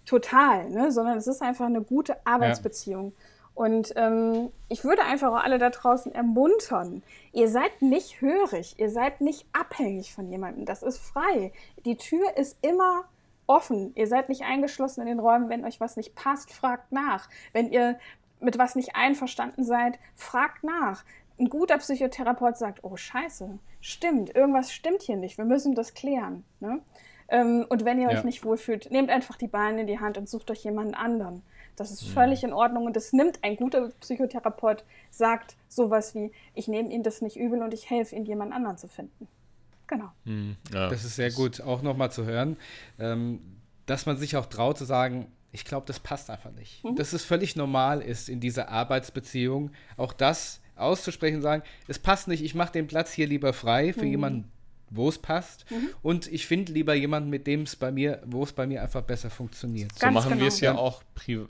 total, 0.06 0.70
ne? 0.70 0.94
sondern 0.94 1.18
es 1.18 1.28
ist 1.28 1.42
einfach 1.42 1.66
eine 1.66 1.82
gute 1.82 2.16
Arbeitsbeziehung. 2.26 3.12
Und 3.58 3.94
ähm, 3.96 4.52
ich 4.70 4.84
würde 4.84 5.02
einfach 5.02 5.32
auch 5.32 5.44
alle 5.44 5.58
da 5.58 5.72
draußen 5.72 6.14
ermuntern. 6.14 7.02
Ihr 7.34 7.50
seid 7.50 7.82
nicht 7.82 8.22
hörig, 8.22 8.76
ihr 8.78 8.92
seid 8.92 9.20
nicht 9.20 9.48
abhängig 9.52 10.14
von 10.14 10.30
jemandem. 10.30 10.66
Das 10.66 10.84
ist 10.84 11.00
frei. 11.00 11.52
Die 11.84 11.98
Tür 11.98 12.38
ist 12.38 12.56
immer 12.62 13.06
offen. 13.48 13.94
Ihr 13.96 14.06
seid 14.06 14.30
nicht 14.30 14.44
eingeschlossen 14.44 15.02
in 15.02 15.08
den 15.08 15.20
Räumen. 15.20 15.50
Wenn 15.50 15.66
euch 15.66 15.80
was 15.80 15.98
nicht 15.98 16.14
passt, 16.14 16.54
fragt 16.54 16.92
nach. 16.92 17.30
Wenn 17.52 17.72
ihr 17.72 17.98
mit 18.40 18.60
was 18.60 18.76
nicht 18.76 18.96
einverstanden 18.96 19.64
seid, 19.64 19.98
fragt 20.14 20.64
nach. 20.64 21.04
Ein 21.40 21.50
guter 21.50 21.80
Psychotherapeut 21.80 22.58
sagt, 22.58 22.84
oh 22.84 22.96
scheiße, 22.96 23.58
stimmt, 23.82 24.36
irgendwas 24.36 24.72
stimmt 24.72 25.02
hier 25.02 25.18
nicht, 25.18 25.40
wir 25.40 25.46
müssen 25.46 25.74
das 25.74 25.96
klären. 25.96 26.44
Ne? 26.60 26.82
Ähm, 27.30 27.66
und 27.70 27.86
wenn 27.86 28.00
ihr 28.00 28.12
ja. 28.12 28.18
euch 28.18 28.24
nicht 28.24 28.46
wohlfühlt, 28.46 28.92
nehmt 28.92 29.10
einfach 29.10 29.36
die 29.36 29.48
Beine 29.48 29.82
in 29.82 29.88
die 29.88 30.00
Hand 30.00 30.20
und 30.20 30.30
sucht 30.30 30.52
euch 30.52 30.64
jemanden 30.64 30.94
anderen. 30.94 31.42
Das 31.78 31.92
ist 31.92 32.06
völlig 32.08 32.44
in 32.44 32.54
Ordnung 32.54 32.88
und 32.88 32.96
das 32.96 33.14
nimmt 33.14 33.44
ein 33.44 33.56
guter 33.56 33.90
Psychotherapeut, 34.00 34.84
sagt 35.12 35.56
sowas 35.70 36.16
wie, 36.16 36.32
ich 36.56 36.68
nehme 36.68 36.92
Ihnen 36.92 37.04
das 37.04 37.22
nicht 37.22 37.38
übel 37.38 37.62
und 37.62 37.72
ich 37.72 37.88
helfe 37.90 38.16
Ihnen, 38.16 38.26
jemand 38.26 38.52
anderen 38.52 38.78
zu 38.78 38.88
finden. 38.88 39.28
Genau. 39.86 40.12
Hm, 40.26 40.58
ja. 40.74 40.90
Das 40.90 41.06
ist 41.06 41.16
sehr 41.16 41.32
gut, 41.32 41.62
auch 41.62 41.84
nochmal 41.84 42.12
zu 42.12 42.26
hören, 42.26 42.58
ähm, 42.98 43.62
dass 43.86 44.08
man 44.08 44.18
sich 44.18 44.36
auch 44.36 44.48
traut 44.48 44.80
zu 44.80 44.86
sagen, 44.86 45.32
ich 45.52 45.66
glaube, 45.66 45.86
das 45.86 46.00
passt 46.00 46.32
einfach 46.32 46.52
nicht. 46.52 46.84
Mhm. 46.84 46.96
Dass 46.96 47.14
es 47.14 47.24
völlig 47.24 47.56
normal 47.56 48.02
ist 48.02 48.28
in 48.28 48.40
dieser 48.40 48.70
Arbeitsbeziehung, 48.70 49.70
auch 49.98 50.14
das 50.14 50.62
auszusprechen, 50.76 51.44
sagen, 51.44 51.62
es 51.88 52.00
passt 52.00 52.28
nicht, 52.28 52.44
ich 52.44 52.56
mache 52.56 52.72
den 52.72 52.88
Platz 52.88 53.12
hier 53.12 53.28
lieber 53.28 53.54
frei 53.54 53.94
für 53.94 54.06
mhm. 54.06 54.12
jemanden 54.12 54.52
wo 54.90 55.10
es 55.10 55.18
passt. 55.18 55.66
Mhm. 55.70 55.90
Und 56.02 56.32
ich 56.32 56.48
finde 56.48 56.72
lieber 56.72 56.94
jemanden, 56.94 57.30
mit 57.30 57.48
dem 57.48 57.64
es 57.64 57.76
bei 57.76 57.92
mir, 57.92 58.22
wo 58.26 58.44
es 58.44 58.54
bei 58.54 58.66
mir 58.68 58.82
einfach 58.82 59.02
besser 59.02 59.30
funktioniert. 59.30 59.98
so 59.98 60.10
machen 60.12 60.30
genau. 60.30 60.42
wir 60.42 60.48
es 60.48 60.60
ja 60.60 60.76
auch, 60.76 61.02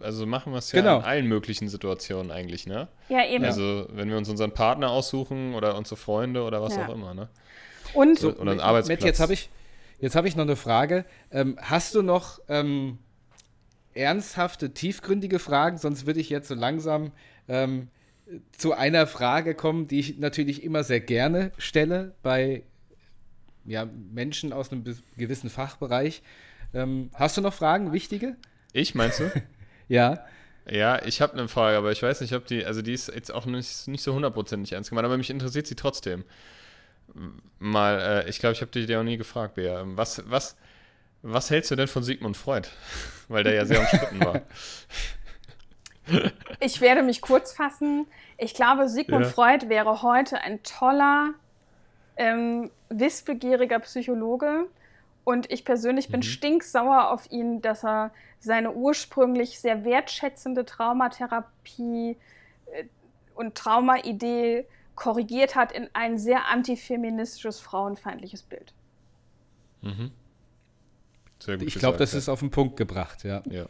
also 0.02 0.26
machen 0.26 0.54
wir 0.54 0.60
es 0.60 0.72
ja 0.72 0.82
genau. 0.82 1.00
in 1.00 1.04
allen 1.04 1.28
möglichen 1.28 1.70
Situationen 1.70 2.32
eigentlich, 2.32 2.66
ne? 2.66 2.88
Ja, 3.10 3.26
eben. 3.26 3.44
Also 3.44 3.88
wenn 3.92 4.10
wir 4.10 4.18
uns 4.18 4.30
unseren 4.30 4.52
Partner 4.52 4.90
aussuchen 4.90 5.54
oder 5.54 5.78
unsere 5.78 5.98
Freunde 5.98 6.44
oder 6.44 6.62
was 6.62 6.76
ja. 6.76 6.88
auch 6.88 6.94
immer, 6.94 7.14
ne? 7.14 7.30
Und 7.94 8.20
so, 8.20 8.36
oder 8.36 8.52
einen 8.52 8.60
Arbeitsplatz. 8.60 9.00
Matt, 9.00 9.08
jetzt 9.08 9.20
habe 9.20 9.34
ich, 9.34 9.50
hab 10.02 10.26
ich 10.26 10.36
noch 10.36 10.44
eine 10.44 10.56
Frage. 10.56 11.06
Ähm, 11.32 11.58
hast 11.62 11.96
du 11.96 12.02
noch 12.02 12.40
ähm, 12.50 12.98
ernsthafte, 13.94 14.74
tiefgründige 14.74 15.40
Fragen? 15.40 15.78
Sonst 15.78 16.06
würde 16.06 16.20
ich 16.20 16.30
jetzt 16.30 16.48
so 16.48 16.56
langsam 16.56 17.12
ähm, 17.48 17.90
zu 18.52 18.74
einer 18.74 19.08
Frage 19.08 19.56
kommen, 19.56 19.88
die 19.88 20.00
ich 20.00 20.18
natürlich 20.18 20.64
immer 20.64 20.84
sehr 20.84 21.00
gerne 21.00 21.52
stelle 21.58 22.14
bei 22.24 22.64
ja, 23.68 23.86
Menschen 23.86 24.54
aus 24.54 24.72
einem 24.72 24.84
gewissen 25.18 25.50
Fachbereich. 25.50 26.24
Ähm, 26.74 27.12
hast 27.14 27.38
du 27.38 27.42
noch 27.42 27.54
Fragen, 27.54 27.94
wichtige? 27.94 28.36
Ich, 28.74 28.96
meinst 28.96 29.20
du? 29.20 29.32
ja. 29.88 30.26
Ja, 30.70 31.02
ich 31.06 31.22
habe 31.22 31.34
eine 31.34 31.48
Frage, 31.48 31.78
aber 31.78 31.92
ich 31.92 32.04
weiß 32.04 32.22
nicht, 32.22 32.34
ob 32.34 32.46
die, 32.46 32.66
also 32.66 32.82
die 32.82 32.94
ist 32.94 33.08
jetzt 33.14 33.34
auch 33.34 33.46
nicht, 33.46 33.88
nicht 33.88 34.04
so 34.04 34.14
hundertprozentig 34.14 34.74
ernst 34.74 34.90
gemeint, 34.90 35.06
aber 35.06 35.18
mich 35.18 35.30
interessiert 35.30 35.68
sie 35.68 35.76
trotzdem. 35.76 36.26
Mal, 37.60 38.00
äh, 38.26 38.30
ich 38.30 38.40
glaube, 38.40 38.54
ich 38.54 38.62
habe 38.62 38.72
dich 38.72 38.90
ja 38.90 39.00
auch 39.00 39.04
nie 39.04 39.18
gefragt, 39.18 39.56
Bea. 39.56 39.84
Was, 39.86 40.24
was, 40.30 40.58
was 41.22 41.50
hältst 41.50 41.72
du 41.72 41.76
denn 41.76 41.88
von 41.88 42.04
Sigmund 42.04 42.36
Freud? 42.36 42.68
Weil 43.30 43.44
der 43.44 43.54
ja 43.54 43.66
sehr 43.66 43.80
umstritten 43.80 44.20
war. 44.20 44.42
Ich 46.62 46.80
werde 46.80 47.04
mich 47.04 47.22
kurz 47.22 47.54
fassen. 47.54 48.08
Ich 48.38 48.54
glaube, 48.54 48.88
Sigmund 48.88 49.26
ja. 49.26 49.32
Freud 49.32 49.68
wäre 49.68 50.02
heute 50.02 50.40
ein 50.40 50.64
toller 50.64 51.34
ähm, 52.18 52.72
wissbegieriger 52.90 53.80
Psychologe. 53.80 54.68
Und 55.24 55.52
ich 55.52 55.66
persönlich 55.66 56.10
bin 56.10 56.22
mhm. 56.22 56.24
stinksauer 56.24 57.12
auf 57.12 57.30
ihn, 57.32 57.62
dass 57.62 57.84
er 57.84 58.12
seine 58.40 58.72
ursprünglich 58.72 59.60
sehr 59.60 59.84
wertschätzende 59.84 60.66
Traumatherapie 60.66 62.18
äh, 62.72 62.84
und 63.36 63.56
Traumaidee 63.56 64.66
korrigiert 64.96 65.56
hat 65.56 65.72
in 65.72 65.90
ein 65.94 66.18
sehr 66.18 66.48
antifeministisches, 66.48 67.60
frauenfeindliches 67.60 68.44
Bild. 68.44 68.74
Mhm. 69.82 70.12
ich 71.60 71.76
glaube, 71.76 71.98
das 71.98 72.14
ja. 72.14 72.18
ist 72.18 72.30
auf 72.30 72.40
den 72.40 72.50
Punkt 72.50 72.78
gebracht, 72.78 73.24
ja. 73.24 73.44
ja. 73.50 73.68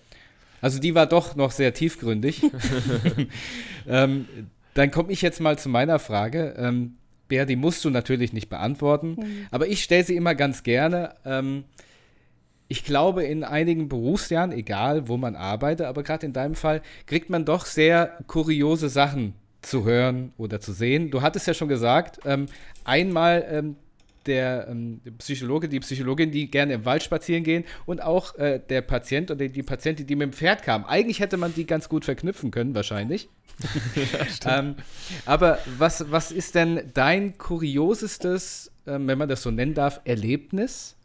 Also 0.61 0.79
die 0.79 0.95
war 0.95 1.05
doch 1.05 1.35
noch 1.35 1.51
sehr 1.51 1.73
tiefgründig. 1.73 2.43
ähm, 3.87 4.27
dann 4.73 4.91
komme 4.91 5.11
ich 5.11 5.21
jetzt 5.21 5.41
mal 5.41 5.59
zu 5.59 5.69
meiner 5.69 5.99
Frage. 5.99 6.55
Ähm, 6.57 6.97
Bär, 7.27 7.45
die 7.45 7.55
musst 7.55 7.83
du 7.85 7.89
natürlich 7.89 8.33
nicht 8.33 8.49
beantworten, 8.49 9.17
mhm. 9.19 9.47
aber 9.51 9.67
ich 9.67 9.83
stelle 9.83 10.03
sie 10.03 10.15
immer 10.15 10.35
ganz 10.35 10.63
gerne. 10.63 11.15
Ähm, 11.25 11.65
ich 12.69 12.83
glaube, 12.83 13.23
in 13.23 13.43
einigen 13.43 13.87
Berufsjahren, 13.87 14.51
egal 14.51 15.07
wo 15.07 15.17
man 15.17 15.35
arbeitet, 15.35 15.85
aber 15.85 16.03
gerade 16.03 16.25
in 16.25 16.33
deinem 16.33 16.55
Fall, 16.55 16.81
kriegt 17.05 17.29
man 17.29 17.45
doch 17.45 17.65
sehr 17.65 18.17
kuriose 18.27 18.89
Sachen 18.89 19.33
zu 19.61 19.85
hören 19.85 20.33
oder 20.37 20.59
zu 20.59 20.73
sehen. 20.73 21.09
Du 21.09 21.21
hattest 21.21 21.47
ja 21.47 21.53
schon 21.53 21.69
gesagt, 21.69 22.19
ähm, 22.25 22.47
einmal 22.83 23.45
ähm, 23.49 23.75
der 24.27 24.67
ähm, 24.69 25.01
Psychologe, 25.17 25.69
die 25.69 25.79
Psychologin, 25.79 26.31
die 26.31 26.51
gerne 26.51 26.73
im 26.73 26.85
Wald 26.85 27.03
spazieren 27.03 27.43
gehen 27.43 27.63
und 27.85 28.01
auch 28.01 28.35
äh, 28.35 28.59
der 28.59 28.81
Patient 28.81 29.31
oder 29.31 29.47
die 29.47 29.63
Patientin, 29.63 30.05
die 30.05 30.15
mit 30.15 30.27
dem 30.27 30.33
Pferd 30.33 30.63
kam. 30.63 30.85
Eigentlich 30.85 31.19
hätte 31.19 31.37
man 31.37 31.53
die 31.53 31.65
ganz 31.65 31.89
gut 31.89 32.05
verknüpfen 32.05 32.51
können, 32.51 32.75
wahrscheinlich. 32.75 33.29
ja, 34.43 34.59
ähm, 34.59 34.75
aber 35.25 35.59
was, 35.77 36.11
was 36.11 36.31
ist 36.31 36.55
denn 36.55 36.91
dein 36.93 37.37
kuriosestes, 37.37 38.71
äh, 38.85 38.99
wenn 38.99 39.17
man 39.17 39.29
das 39.29 39.41
so 39.41 39.51
nennen 39.51 39.73
darf, 39.73 40.01
Erlebnis? 40.03 40.96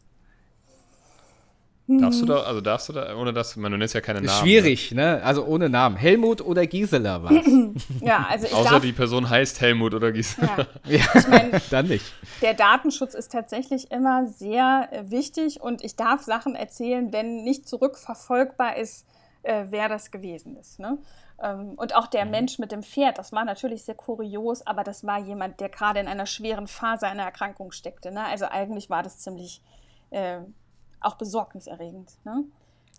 Darfst 2.00 2.22
du 2.22 2.26
da, 2.26 2.42
also 2.42 2.60
darfst 2.60 2.88
du 2.88 2.92
da, 2.92 3.16
ohne 3.16 3.32
dass, 3.32 3.56
man, 3.56 3.72
du 3.72 3.78
nennst 3.78 3.94
ja 3.94 4.00
keine 4.00 4.20
Namen. 4.20 4.40
Schwierig, 4.40 4.92
ne? 4.92 5.16
ne? 5.16 5.22
Also 5.22 5.44
ohne 5.44 5.68
Namen. 5.68 5.96
Helmut 5.96 6.40
oder 6.40 6.66
Gisela 6.66 7.22
war 7.22 7.32
Ja, 8.00 8.26
also 8.28 8.46
ich 8.46 8.54
Außer 8.54 8.70
darf, 8.70 8.82
die 8.82 8.92
Person 8.92 9.28
heißt 9.28 9.60
Helmut 9.60 9.94
oder 9.94 10.12
Gisela. 10.12 10.56
Ja, 10.56 10.66
ja 10.96 11.04
ich 11.14 11.28
mein, 11.28 11.50
dann 11.70 11.88
nicht. 11.88 12.04
Der 12.40 12.54
Datenschutz 12.54 13.14
ist 13.14 13.32
tatsächlich 13.32 13.90
immer 13.90 14.26
sehr 14.26 14.88
äh, 14.90 15.10
wichtig 15.10 15.60
und 15.60 15.84
ich 15.84 15.96
darf 15.96 16.22
Sachen 16.22 16.54
erzählen, 16.54 17.12
wenn 17.12 17.42
nicht 17.42 17.68
zurückverfolgbar 17.68 18.76
ist, 18.76 19.06
äh, 19.42 19.64
wer 19.70 19.88
das 19.88 20.10
gewesen 20.10 20.56
ist. 20.56 20.78
Ne? 20.78 20.98
Ähm, 21.42 21.74
und 21.76 21.94
auch 21.94 22.06
der 22.06 22.24
mhm. 22.24 22.30
Mensch 22.30 22.58
mit 22.58 22.72
dem 22.72 22.82
Pferd, 22.82 23.18
das 23.18 23.32
war 23.32 23.44
natürlich 23.44 23.84
sehr 23.84 23.94
kurios, 23.94 24.66
aber 24.66 24.84
das 24.84 25.04
war 25.04 25.18
jemand, 25.18 25.60
der 25.60 25.68
gerade 25.68 26.00
in 26.00 26.08
einer 26.08 26.26
schweren 26.26 26.66
Phase 26.66 27.06
einer 27.06 27.24
Erkrankung 27.24 27.72
steckte. 27.72 28.12
Ne? 28.12 28.24
Also 28.24 28.46
eigentlich 28.46 28.90
war 28.90 29.02
das 29.02 29.18
ziemlich 29.18 29.62
äh, 30.10 30.40
auch 31.04 31.16
besorgniserregend. 31.16 32.12
Ne? 32.24 32.44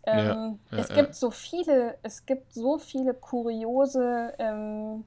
Ähm, 0.06 0.26
ja, 0.26 0.36
ja, 0.72 0.78
es 0.78 0.90
gibt 0.90 1.16
so 1.16 1.32
viele, 1.32 1.98
es 2.04 2.26
gibt 2.26 2.54
so 2.54 2.78
viele 2.78 3.14
kuriose 3.14 4.34
ähm, 4.38 5.06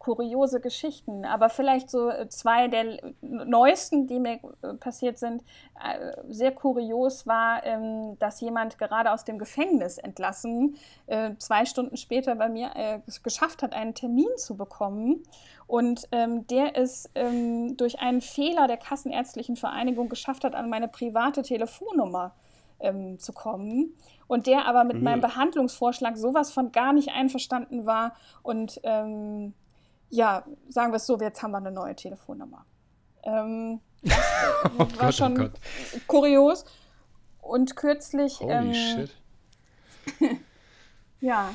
kuriose 0.00 0.60
Geschichten, 0.60 1.24
aber 1.26 1.50
vielleicht 1.50 1.90
so 1.90 2.10
zwei 2.30 2.68
der 2.68 2.98
neuesten, 3.20 4.06
die 4.06 4.18
mir 4.18 4.40
äh, 4.62 4.74
passiert 4.74 5.18
sind, 5.18 5.42
äh, 5.74 6.12
sehr 6.28 6.52
kurios 6.52 7.26
war, 7.26 7.64
ähm, 7.64 8.18
dass 8.18 8.40
jemand 8.40 8.78
gerade 8.78 9.12
aus 9.12 9.24
dem 9.24 9.38
Gefängnis 9.38 9.98
entlassen, 9.98 10.76
äh, 11.06 11.32
zwei 11.38 11.66
Stunden 11.66 11.98
später 11.98 12.34
bei 12.34 12.48
mir 12.48 12.70
es 13.06 13.22
geschafft 13.22 13.62
hat, 13.62 13.74
einen 13.74 13.94
Termin 13.94 14.28
zu 14.36 14.56
bekommen. 14.56 15.22
Und 15.66 16.08
ähm, 16.12 16.46
der 16.46 16.76
es 16.76 17.10
ähm, 17.14 17.76
durch 17.76 18.00
einen 18.00 18.22
Fehler 18.22 18.66
der 18.66 18.78
Kassenärztlichen 18.78 19.56
Vereinigung 19.56 20.08
geschafft 20.08 20.44
hat, 20.44 20.54
an 20.54 20.70
meine 20.70 20.88
private 20.88 21.42
Telefonnummer 21.42 22.34
zu 23.18 23.34
kommen 23.34 23.94
und 24.26 24.46
der 24.46 24.64
aber 24.64 24.84
mit 24.84 24.96
mhm. 24.96 25.02
meinem 25.02 25.20
Behandlungsvorschlag 25.20 26.16
sowas 26.16 26.50
von 26.50 26.72
gar 26.72 26.94
nicht 26.94 27.10
einverstanden 27.10 27.84
war 27.84 28.14
und 28.42 28.80
ähm, 28.84 29.52
ja, 30.10 30.44
sagen 30.68 30.92
wir 30.92 30.96
es 30.96 31.06
so, 31.06 31.18
jetzt 31.18 31.42
haben 31.42 31.52
wir 31.52 31.58
eine 31.58 31.70
neue 31.70 31.96
Telefonnummer. 31.96 32.66
Ähm, 33.22 33.80
das 34.02 34.18
oh 34.64 34.78
war 34.78 34.86
Gott, 34.86 35.02
oh 35.02 35.12
schon 35.12 35.40
oh 35.40 35.98
kurios. 36.06 36.64
Und 37.40 37.76
kürzlich. 37.76 38.40
Holy 38.40 38.52
ähm, 38.52 38.74
shit. 38.74 39.16
ja. 41.20 41.54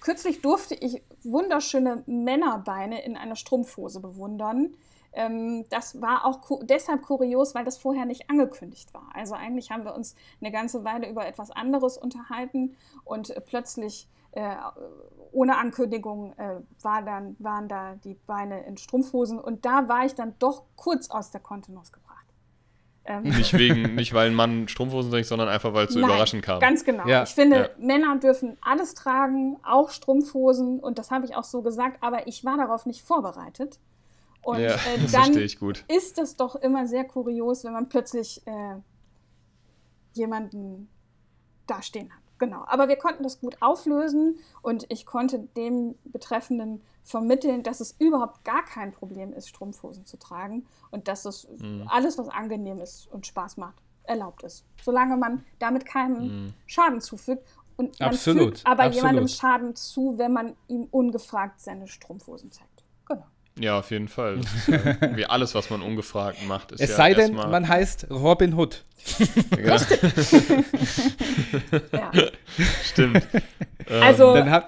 Kürzlich 0.00 0.42
durfte 0.42 0.74
ich 0.74 1.02
wunderschöne 1.24 2.02
Männerbeine 2.06 3.04
in 3.04 3.16
einer 3.16 3.36
Strumpfhose 3.36 4.00
bewundern. 4.00 4.74
Ähm, 5.12 5.64
das 5.70 6.00
war 6.00 6.24
auch 6.24 6.40
ku 6.40 6.62
deshalb 6.62 7.02
kurios, 7.02 7.54
weil 7.54 7.64
das 7.64 7.78
vorher 7.78 8.04
nicht 8.04 8.30
angekündigt 8.30 8.92
war. 8.94 9.08
Also 9.14 9.34
eigentlich 9.34 9.70
haben 9.70 9.84
wir 9.84 9.94
uns 9.94 10.14
eine 10.40 10.52
ganze 10.52 10.84
Weile 10.84 11.08
über 11.08 11.26
etwas 11.26 11.50
anderes 11.50 11.98
unterhalten 11.98 12.76
und 13.04 13.30
äh, 13.30 13.40
plötzlich 13.40 14.08
äh, 14.32 14.54
ohne 15.32 15.56
Ankündigung 15.58 16.32
äh, 16.38 16.60
war 16.82 17.02
dann, 17.02 17.36
waren 17.38 17.68
da 17.68 17.94
die 17.96 18.14
Beine 18.26 18.64
in 18.66 18.76
Strumpfhosen 18.76 19.38
und 19.38 19.64
da 19.64 19.88
war 19.88 20.04
ich 20.04 20.14
dann 20.14 20.34
doch 20.38 20.64
kurz 20.76 21.10
aus 21.10 21.30
der 21.30 21.40
Kontenance 21.40 21.92
gebracht. 21.92 22.26
Ähm. 23.04 23.22
Nicht 23.36 23.52
wegen, 23.54 23.94
nicht 23.94 24.12
weil 24.12 24.28
ein 24.28 24.34
Mann 24.34 24.68
Strumpfhosen 24.68 25.10
trägt, 25.10 25.28
sondern 25.28 25.48
einfach 25.48 25.72
weil 25.72 25.86
es 25.86 25.94
so 25.94 26.00
Nein, 26.00 26.10
überraschend 26.10 26.42
kam. 26.42 26.60
Ganz 26.60 26.84
genau. 26.84 27.06
Ja. 27.06 27.22
Ich 27.22 27.30
finde, 27.30 27.56
ja. 27.56 27.68
Männer 27.78 28.18
dürfen 28.18 28.58
alles 28.60 28.94
tragen, 28.94 29.58
auch 29.62 29.90
Strumpfhosen 29.90 30.80
und 30.80 30.98
das 30.98 31.10
habe 31.10 31.24
ich 31.24 31.34
auch 31.34 31.44
so 31.44 31.62
gesagt, 31.62 32.02
aber 32.02 32.26
ich 32.26 32.44
war 32.44 32.56
darauf 32.56 32.86
nicht 32.86 33.02
vorbereitet. 33.02 33.78
Und 34.42 34.60
ja, 34.60 34.74
äh, 34.74 35.06
dann 35.12 35.34
ist 35.34 36.18
es 36.18 36.36
doch 36.36 36.56
immer 36.56 36.86
sehr 36.86 37.04
kurios, 37.04 37.64
wenn 37.64 37.72
man 37.72 37.88
plötzlich 37.88 38.46
äh, 38.46 38.76
jemanden 40.14 40.88
dastehen 41.66 42.10
hat. 42.12 42.17
Genau, 42.38 42.64
aber 42.66 42.88
wir 42.88 42.96
konnten 42.96 43.22
das 43.22 43.40
gut 43.40 43.56
auflösen 43.60 44.38
und 44.62 44.86
ich 44.88 45.06
konnte 45.06 45.40
dem 45.56 45.96
Betreffenden 46.04 46.82
vermitteln, 47.02 47.62
dass 47.62 47.80
es 47.80 47.96
überhaupt 47.98 48.44
gar 48.44 48.64
kein 48.64 48.92
Problem 48.92 49.32
ist, 49.32 49.48
Strumpfhosen 49.48 50.06
zu 50.06 50.18
tragen 50.18 50.66
und 50.90 51.08
dass 51.08 51.24
es 51.24 51.48
mhm. 51.58 51.84
alles, 51.88 52.16
was 52.18 52.28
angenehm 52.28 52.80
ist 52.80 53.08
und 53.10 53.26
Spaß 53.26 53.56
macht, 53.56 53.74
erlaubt 54.04 54.42
ist. 54.44 54.64
Solange 54.82 55.16
man 55.16 55.44
damit 55.58 55.84
keinen 55.84 56.44
mhm. 56.44 56.54
Schaden 56.66 57.00
zufügt. 57.00 57.42
Und 57.76 57.98
man 58.00 58.08
absolut, 58.08 58.58
fügt 58.58 58.66
aber 58.66 58.84
absolut. 58.84 58.96
jemandem 58.96 59.28
Schaden 59.28 59.76
zu, 59.76 60.18
wenn 60.18 60.32
man 60.32 60.56
ihm 60.66 60.88
ungefragt 60.90 61.60
seine 61.60 61.86
Strumpfhosen 61.86 62.50
zeigt. 62.50 62.77
Ja, 63.60 63.78
auf 63.78 63.90
jeden 63.90 64.08
Fall. 64.08 64.40
Ja, 64.68 65.16
wie 65.16 65.26
alles, 65.26 65.54
was 65.54 65.70
man 65.70 65.82
ungefragt 65.82 66.46
macht, 66.46 66.72
ist 66.72 66.80
Es 66.80 66.90
ja 66.90 66.96
sei 66.96 67.14
denn, 67.14 67.34
man 67.34 67.68
heißt 67.68 68.08
Robin 68.10 68.54
Hood. 68.54 68.84
Ja. 69.62 69.76
ja. 71.92 72.10
Stimmt. 72.84 73.26
Also, 73.88 74.36
ähm, 74.36 74.62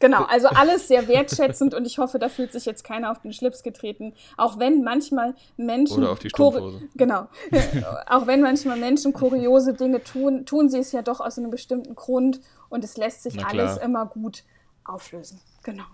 genau, 0.00 0.24
also 0.24 0.48
alles 0.48 0.88
sehr 0.88 1.06
wertschätzend 1.06 1.74
und 1.74 1.86
ich 1.86 1.98
hoffe, 1.98 2.18
da 2.18 2.28
fühlt 2.28 2.50
sich 2.50 2.64
jetzt 2.64 2.82
keiner 2.82 3.12
auf 3.12 3.20
den 3.20 3.32
Schlips 3.32 3.62
getreten. 3.62 4.14
Auch 4.36 4.58
wenn 4.58 4.82
manchmal 4.82 5.36
Menschen. 5.56 5.98
Oder 5.98 6.10
auf 6.10 6.18
die 6.18 6.28
Strumpfhose. 6.28 6.82
Genau. 6.96 7.28
auch 8.08 8.26
wenn 8.26 8.40
manchmal 8.40 8.78
Menschen 8.78 9.12
kuriose 9.12 9.74
Dinge 9.74 10.02
tun, 10.02 10.44
tun 10.44 10.68
sie 10.68 10.78
es 10.78 10.90
ja 10.90 11.02
doch 11.02 11.20
aus 11.20 11.38
einem 11.38 11.52
bestimmten 11.52 11.94
Grund 11.94 12.40
und 12.68 12.82
es 12.82 12.96
lässt 12.96 13.22
sich 13.22 13.44
alles 13.44 13.76
immer 13.76 14.06
gut 14.06 14.42
auflösen. 14.82 15.40
Genau. 15.62 15.84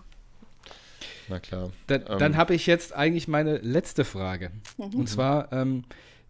Na 1.31 1.39
klar. 1.39 1.71
Da, 1.87 1.95
ähm. 1.95 2.19
Dann 2.19 2.37
habe 2.37 2.53
ich 2.53 2.67
jetzt 2.67 2.93
eigentlich 2.93 3.27
meine 3.29 3.57
letzte 3.59 4.03
Frage. 4.03 4.51
Mhm. 4.77 4.99
Und 4.99 5.09
zwar, 5.09 5.51
ähm, 5.53 5.85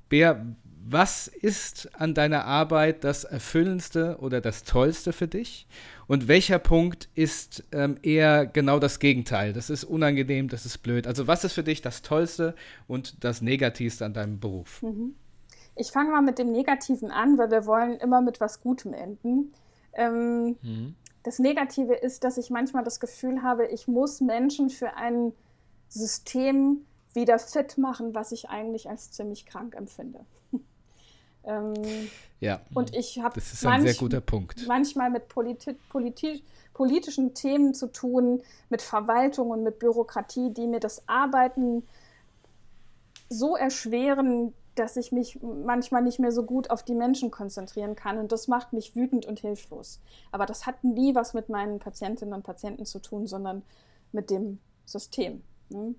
Bea, 0.10 0.46
was 0.84 1.28
ist 1.28 1.90
an 2.00 2.14
deiner 2.14 2.46
Arbeit 2.46 3.04
das 3.04 3.24
Erfüllendste 3.24 4.18
oder 4.20 4.42
das 4.42 4.64
Tollste 4.64 5.12
für 5.12 5.28
dich? 5.28 5.68
Und 6.06 6.28
welcher 6.28 6.60
Punkt 6.60 7.10
ist 7.16 7.64
ähm, 7.72 7.98
eher 8.04 8.46
genau 8.46 8.78
das 8.78 9.00
Gegenteil? 9.00 9.54
Das 9.54 9.70
ist 9.72 9.84
unangenehm, 9.84 10.50
das 10.50 10.66
ist 10.66 10.80
blöd. 10.80 11.08
Also 11.08 11.26
was 11.28 11.44
ist 11.44 11.54
für 11.54 11.64
dich 11.64 11.82
das 11.82 12.04
Tollste 12.04 12.56
und 12.88 13.24
das 13.24 13.42
Negativste 13.42 14.06
an 14.06 14.14
deinem 14.14 14.40
Beruf? 14.40 14.84
Mhm. 14.84 15.16
Ich 15.76 15.92
fange 15.92 16.12
mal 16.12 16.22
mit 16.22 16.38
dem 16.38 16.52
Negativen 16.52 17.10
an, 17.10 17.38
weil 17.40 17.50
wir 17.50 17.66
wollen 17.66 17.98
immer 17.98 18.22
mit 18.22 18.40
was 18.40 18.62
Gutem 18.62 18.94
enden. 18.94 19.54
Ähm, 19.94 20.58
mhm. 20.62 20.96
Das 21.24 21.40
Negative 21.40 21.94
ist, 21.94 22.24
dass 22.24 22.38
ich 22.38 22.50
manchmal 22.50 22.84
das 22.84 23.00
Gefühl 23.00 23.44
habe, 23.44 23.68
ich 23.68 23.88
muss 23.88 24.22
Menschen 24.22 24.70
für 24.70 24.96
ein 24.96 25.34
System 25.90 26.86
wieder 27.14 27.38
fit 27.38 27.78
machen, 27.78 28.16
was 28.16 28.32
ich 28.32 28.50
eigentlich 28.50 28.90
als 28.90 29.12
ziemlich 29.12 29.46
krank 29.46 29.76
empfinde. 29.76 30.26
ähm, 31.44 31.74
ja, 32.40 32.62
und 32.74 32.96
ich 32.96 33.20
habe 33.20 33.36
das 33.36 33.54
ist 33.54 33.66
ein 33.66 33.82
manch, 33.82 33.84
sehr 33.84 34.00
guter 34.00 34.22
Punkt. 34.22 34.66
manchmal 34.68 35.10
mit 35.10 35.28
politi 35.28 35.76
politi 35.90 36.44
politischen 36.74 37.34
Themen 37.34 37.74
zu 37.74 37.92
tun, 37.92 38.42
mit 38.70 38.82
Verwaltung 38.82 39.50
und 39.52 39.62
mit 39.62 39.78
Bürokratie, 39.78 40.52
die 40.52 40.68
mir 40.68 40.80
das 40.80 41.08
Arbeiten 41.08 41.84
so 43.30 43.56
erschweren, 43.56 44.54
dass 44.76 44.96
ich 44.96 45.12
mich 45.12 45.40
manchmal 45.42 46.02
nicht 46.02 46.20
mehr 46.20 46.32
so 46.32 46.44
gut 46.44 46.70
auf 46.70 46.84
die 46.84 46.96
Menschen 46.96 47.30
konzentrieren 47.30 47.96
kann. 47.96 48.18
Und 48.18 48.32
das 48.32 48.48
macht 48.48 48.74
mich 48.74 48.96
wütend 48.96 49.26
und 49.26 49.40
hilflos. 49.40 50.00
Aber 50.32 50.46
das 50.46 50.66
hat 50.66 50.84
nie 50.84 51.14
was 51.14 51.34
mit 51.34 51.50
meinen 51.50 51.80
Patientinnen 51.80 52.34
und 52.34 52.44
Patienten 52.44 52.86
zu 52.86 53.00
tun, 53.00 53.28
sondern 53.28 53.64
mit 54.12 54.30
dem 54.30 54.60
System. 54.86 55.42
Ne? 55.70 55.96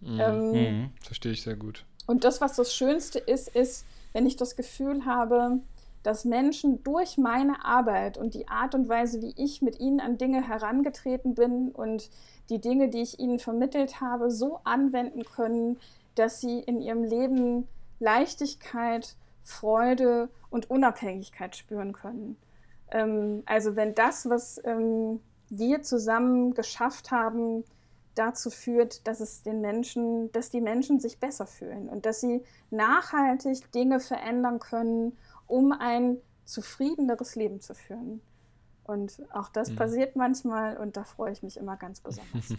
Mhm. 0.00 0.20
Ähm, 0.20 0.52
mhm. 0.52 0.90
Verstehe 1.00 1.32
ich 1.32 1.42
sehr 1.42 1.56
gut. 1.56 1.84
Und 2.06 2.24
das, 2.24 2.40
was 2.40 2.56
das 2.56 2.74
Schönste 2.74 3.18
ist, 3.18 3.48
ist, 3.48 3.86
wenn 4.12 4.26
ich 4.26 4.36
das 4.36 4.56
Gefühl 4.56 5.04
habe, 5.04 5.60
dass 6.02 6.24
Menschen 6.24 6.82
durch 6.82 7.16
meine 7.16 7.64
Arbeit 7.64 8.18
und 8.18 8.34
die 8.34 8.48
Art 8.48 8.74
und 8.74 8.88
Weise, 8.88 9.22
wie 9.22 9.34
ich 9.36 9.62
mit 9.62 9.78
ihnen 9.78 10.00
an 10.00 10.18
Dinge 10.18 10.46
herangetreten 10.46 11.34
bin 11.34 11.70
und 11.70 12.10
die 12.50 12.60
Dinge, 12.60 12.88
die 12.88 13.02
ich 13.02 13.20
ihnen 13.20 13.38
vermittelt 13.38 14.00
habe, 14.00 14.30
so 14.30 14.60
anwenden 14.64 15.24
können, 15.24 15.78
dass 16.16 16.40
sie 16.40 16.58
in 16.58 16.80
ihrem 16.80 17.04
Leben 17.04 17.68
Leichtigkeit, 18.02 19.16
Freude 19.42 20.28
und 20.50 20.68
Unabhängigkeit 20.68 21.56
spüren 21.56 21.92
können. 21.92 22.36
Ähm, 22.90 23.42
also 23.46 23.76
wenn 23.76 23.94
das, 23.94 24.28
was 24.28 24.60
ähm, 24.64 25.20
wir 25.48 25.82
zusammen 25.82 26.54
geschafft 26.54 27.10
haben, 27.10 27.64
dazu 28.14 28.50
führt, 28.50 29.06
dass 29.06 29.20
es 29.20 29.42
den 29.42 29.60
Menschen, 29.60 30.30
dass 30.32 30.50
die 30.50 30.60
Menschen 30.60 31.00
sich 31.00 31.18
besser 31.18 31.46
fühlen 31.46 31.88
und 31.88 32.04
dass 32.04 32.20
sie 32.20 32.42
nachhaltig 32.70 33.70
Dinge 33.72 34.00
verändern 34.00 34.58
können, 34.58 35.16
um 35.46 35.72
ein 35.72 36.18
zufriedeneres 36.44 37.36
Leben 37.36 37.60
zu 37.60 37.74
führen. 37.74 38.20
Und 38.84 39.22
auch 39.32 39.48
das 39.48 39.70
mhm. 39.70 39.76
passiert 39.76 40.16
manchmal 40.16 40.76
und 40.76 40.96
da 40.96 41.04
freue 41.04 41.32
ich 41.32 41.42
mich 41.42 41.56
immer 41.56 41.76
ganz 41.76 42.00
besonders. 42.00 42.54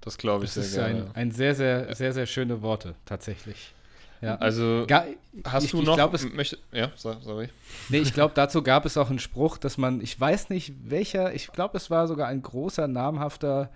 Das 0.00 0.16
glaube 0.16 0.44
ich 0.44 0.54
das 0.54 0.70
sehr 0.70 0.86
ist 0.86 0.92
gerne. 0.94 1.10
Ein, 1.10 1.16
ein 1.16 1.30
sehr, 1.32 1.56
sehr, 1.56 1.92
sehr, 1.96 2.12
sehr 2.12 2.26
schöne 2.26 2.62
Worte, 2.62 2.94
tatsächlich. 3.04 3.74
Ja. 4.20 4.36
Also 4.36 4.84
Ga 4.86 5.06
hast 5.44 5.64
ich, 5.64 5.70
du 5.70 5.82
noch? 5.82 5.92
Ich 5.92 5.96
glaub, 5.96 6.14
es, 6.14 6.32
möchte, 6.32 6.58
ja, 6.72 6.90
sorry. 6.96 7.48
Nee, 7.88 7.98
ich 7.98 8.12
glaube, 8.12 8.34
dazu 8.34 8.62
gab 8.62 8.84
es 8.84 8.96
auch 8.96 9.10
einen 9.10 9.18
Spruch, 9.18 9.58
dass 9.58 9.78
man, 9.78 10.00
ich 10.00 10.18
weiß 10.18 10.50
nicht 10.50 10.72
welcher, 10.84 11.34
ich 11.34 11.48
glaube, 11.48 11.76
es 11.76 11.90
war 11.90 12.08
sogar 12.08 12.28
ein 12.28 12.42
großer, 12.42 12.88
namhafter 12.88 13.70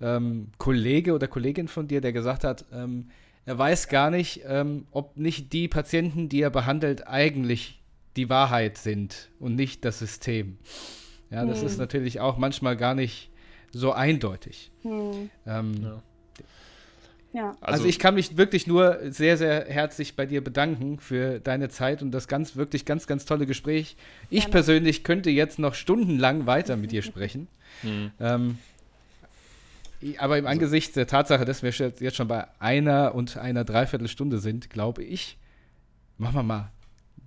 ähm, 0.00 0.48
Kollege 0.58 1.14
oder 1.14 1.28
Kollegin 1.28 1.68
von 1.68 1.88
dir, 1.88 2.00
der 2.00 2.12
gesagt 2.12 2.44
hat, 2.44 2.64
ähm, 2.72 3.08
er 3.44 3.58
weiß 3.58 3.88
gar 3.88 4.10
nicht, 4.10 4.42
ähm, 4.46 4.86
ob 4.90 5.16
nicht 5.16 5.52
die 5.52 5.68
Patienten, 5.68 6.28
die 6.28 6.42
er 6.42 6.50
behandelt, 6.50 7.06
eigentlich 7.08 7.80
die 8.16 8.28
Wahrheit 8.28 8.78
sind 8.78 9.30
und 9.40 9.54
nicht 9.56 9.84
das 9.84 9.98
System. 9.98 10.58
Ja, 11.30 11.44
das 11.46 11.60
hm. 11.60 11.66
ist 11.66 11.78
natürlich 11.78 12.20
auch 12.20 12.36
manchmal 12.36 12.76
gar 12.76 12.94
nicht 12.94 13.30
so 13.72 13.92
eindeutig. 13.92 14.70
Hm. 14.82 15.30
Ja. 15.46 16.02
Ja. 17.32 17.56
Also, 17.60 17.60
also, 17.60 17.86
ich 17.86 17.98
kann 17.98 18.14
mich 18.14 18.36
wirklich 18.36 18.66
nur 18.66 18.98
sehr, 19.08 19.38
sehr 19.38 19.64
herzlich 19.66 20.16
bei 20.16 20.26
dir 20.26 20.44
bedanken 20.44 20.98
für 20.98 21.40
deine 21.40 21.70
Zeit 21.70 22.02
und 22.02 22.10
das 22.10 22.28
ganz, 22.28 22.56
wirklich 22.56 22.84
ganz, 22.84 23.06
ganz 23.06 23.24
tolle 23.24 23.46
Gespräch. 23.46 23.96
Ich 24.28 24.40
Gerne. 24.40 24.52
persönlich 24.52 25.02
könnte 25.02 25.30
jetzt 25.30 25.58
noch 25.58 25.74
stundenlang 25.74 26.46
weiter 26.46 26.76
mit 26.76 26.92
dir 26.92 27.02
sprechen. 27.02 27.48
Mhm. 27.82 28.10
Ähm, 28.20 28.58
aber 30.18 30.36
im 30.36 30.46
also, 30.46 30.52
Angesicht 30.52 30.96
der 30.96 31.06
Tatsache, 31.06 31.44
dass 31.44 31.62
wir 31.62 31.70
jetzt 31.70 32.16
schon 32.16 32.28
bei 32.28 32.46
einer 32.58 33.14
und 33.14 33.36
einer 33.36 33.64
Dreiviertelstunde 33.64 34.38
sind, 34.38 34.68
glaube 34.68 35.02
ich, 35.02 35.38
machen 36.18 36.34
wir 36.34 36.42
mal 36.42 36.70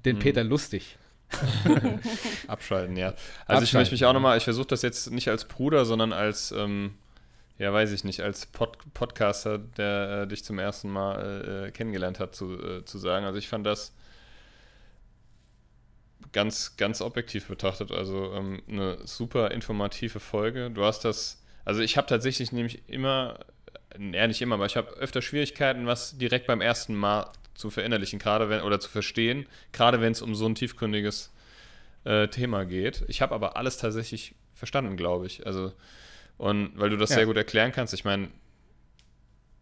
den 0.06 0.18
mhm. 0.18 0.19
Peter 0.19 0.44
lustig. 0.44 0.98
Abschalten, 2.48 2.95
ja. 2.95 3.07
Also 3.07 3.18
Abschalten, 3.18 3.64
ich 3.64 3.73
möchte 3.73 3.94
mich 3.94 4.06
auch 4.06 4.14
nochmal, 4.14 4.38
ich 4.38 4.44
versuche 4.44 4.68
das 4.68 4.84
jetzt 4.84 5.10
nicht 5.11 5.30
als 5.30 5.45
Bruder, 5.45 5.86
sondern 5.86 6.14
als 6.14 6.52
ähm, 6.52 6.94
ja, 7.57 7.72
weiß 7.72 7.91
ich 7.91 8.03
nicht, 8.03 8.22
als 8.22 8.45
Pod 8.45 8.77
Podcaster, 8.94 9.57
der 9.57 10.23
äh, 10.23 10.27
dich 10.27 10.44
zum 10.44 10.60
ersten 10.60 10.90
Mal 10.90 11.68
äh, 11.68 11.72
kennengelernt 11.72 12.19
hat, 12.19 12.36
zu, 12.36 12.53
äh, 12.53 12.86
zu 12.86 12.98
sagen. 12.98 13.26
Also 13.26 13.40
ich 13.40 13.48
fand 13.48 13.65
das 13.65 13.94
ganz, 16.34 16.76
ganz 16.76 17.02
objektiv 17.02 17.48
betrachtet, 17.48 17.91
also 17.91 18.34
ähm, 18.34 18.61
eine 18.68 18.98
super 19.07 19.52
informative 19.52 20.19
Folge. 20.19 20.69
Du 20.69 20.84
hast 20.84 21.06
das, 21.06 21.41
also 21.64 21.82
ich 21.82 21.95
habe 21.95 22.07
tatsächlich 22.07 22.52
nämlich 22.52 22.90
immer, 22.90 23.40
ja 23.98 24.27
nicht 24.27 24.41
immer, 24.41 24.56
aber 24.56 24.65
ich 24.65 24.76
habe 24.76 24.90
öfter 24.98 25.22
Schwierigkeiten, 25.22 25.88
was 25.88 26.18
direkt 26.18 26.48
beim 26.48 26.60
ersten 26.60 26.94
Mal 26.94 27.32
zu 27.53 27.69
verinnerlichen, 27.69 28.19
gerade 28.19 28.49
wenn, 28.49 28.64
oder 28.64 28.82
zu 28.82 28.90
verstehen, 28.90 29.45
gerade 29.72 30.02
wenn 30.02 30.11
es 30.11 30.22
um 30.22 30.36
so 30.36 30.45
ein 30.45 30.56
tiefgründiges 30.56 31.32
äh, 32.03 32.27
Thema 32.27 32.65
geht. 32.65 33.06
Ich 33.07 33.22
habe 33.22 33.34
aber 33.34 33.56
alles 33.56 33.77
tatsächlich 33.77 34.36
verstanden, 34.53 34.98
glaube 34.98 35.27
ich. 35.27 35.48
Also 35.48 35.72
und 36.38 36.72
weil 36.76 36.90
du 36.90 36.98
das 36.98 37.10
ja. 37.12 37.18
sehr 37.18 37.26
gut 37.26 37.38
erklären 37.38 37.72
kannst, 37.72 37.94
ich 37.94 38.03
meine, 38.03 38.30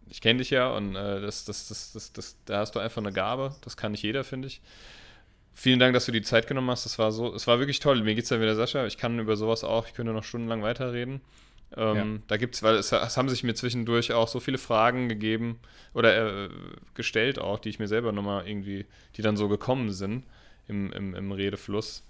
ich 0.09 0.21
kenne 0.21 0.39
dich 0.39 0.49
ja 0.49 0.69
und 0.69 0.95
äh, 0.95 1.21
das, 1.21 1.45
das, 1.45 1.67
das, 1.67 1.91
das, 1.93 2.13
das, 2.13 2.37
da 2.45 2.59
hast 2.59 2.75
du 2.75 2.79
einfach 2.79 3.01
eine 3.01 3.11
Gabe. 3.11 3.55
Das 3.61 3.77
kann 3.77 3.93
nicht 3.93 4.03
jeder, 4.03 4.23
finde 4.23 4.47
ich. 4.47 4.61
Vielen 5.55 5.79
Dank, 5.79 5.93
dass 5.93 6.05
du 6.05 6.11
die 6.11 6.21
Zeit 6.21 6.47
genommen 6.47 6.69
hast. 6.69 6.85
Das 6.85 6.97
war 6.99 7.11
so, 7.11 7.33
es 7.33 7.47
war 7.47 7.59
wirklich 7.59 7.79
toll. 7.79 8.01
Mir 8.01 8.15
geht 8.15 8.23
es 8.23 8.29
ja 8.29 8.39
wieder, 8.39 8.55
Sascha. 8.55 8.85
Ich 8.85 8.97
kann 8.97 9.19
über 9.19 9.35
sowas 9.35 9.63
auch, 9.63 9.87
ich 9.87 9.93
könnte 9.93 10.13
noch 10.13 10.23
stundenlang 10.23 10.63
weiterreden. 10.63 11.21
Ähm, 11.75 11.95
ja. 11.95 12.21
Da 12.27 12.37
gibt 12.37 12.55
es, 12.55 12.63
weil 12.63 12.75
es, 12.75 12.91
es, 12.91 13.17
haben 13.17 13.29
sich 13.29 13.43
mir 13.43 13.55
zwischendurch 13.55 14.13
auch 14.13 14.27
so 14.27 14.39
viele 14.39 14.57
Fragen 14.57 15.09
gegeben 15.09 15.59
oder 15.93 16.45
äh, 16.45 16.49
gestellt 16.93 17.39
auch, 17.39 17.59
die 17.59 17.69
ich 17.69 17.79
mir 17.79 17.87
selber 17.87 18.11
nochmal 18.11 18.47
irgendwie, 18.47 18.85
die 19.15 19.21
dann 19.21 19.37
so 19.37 19.47
gekommen 19.47 19.91
sind 19.91 20.25
im, 20.67 20.91
im, 20.91 21.15
im 21.15 21.31
Redefluss. 21.31 22.03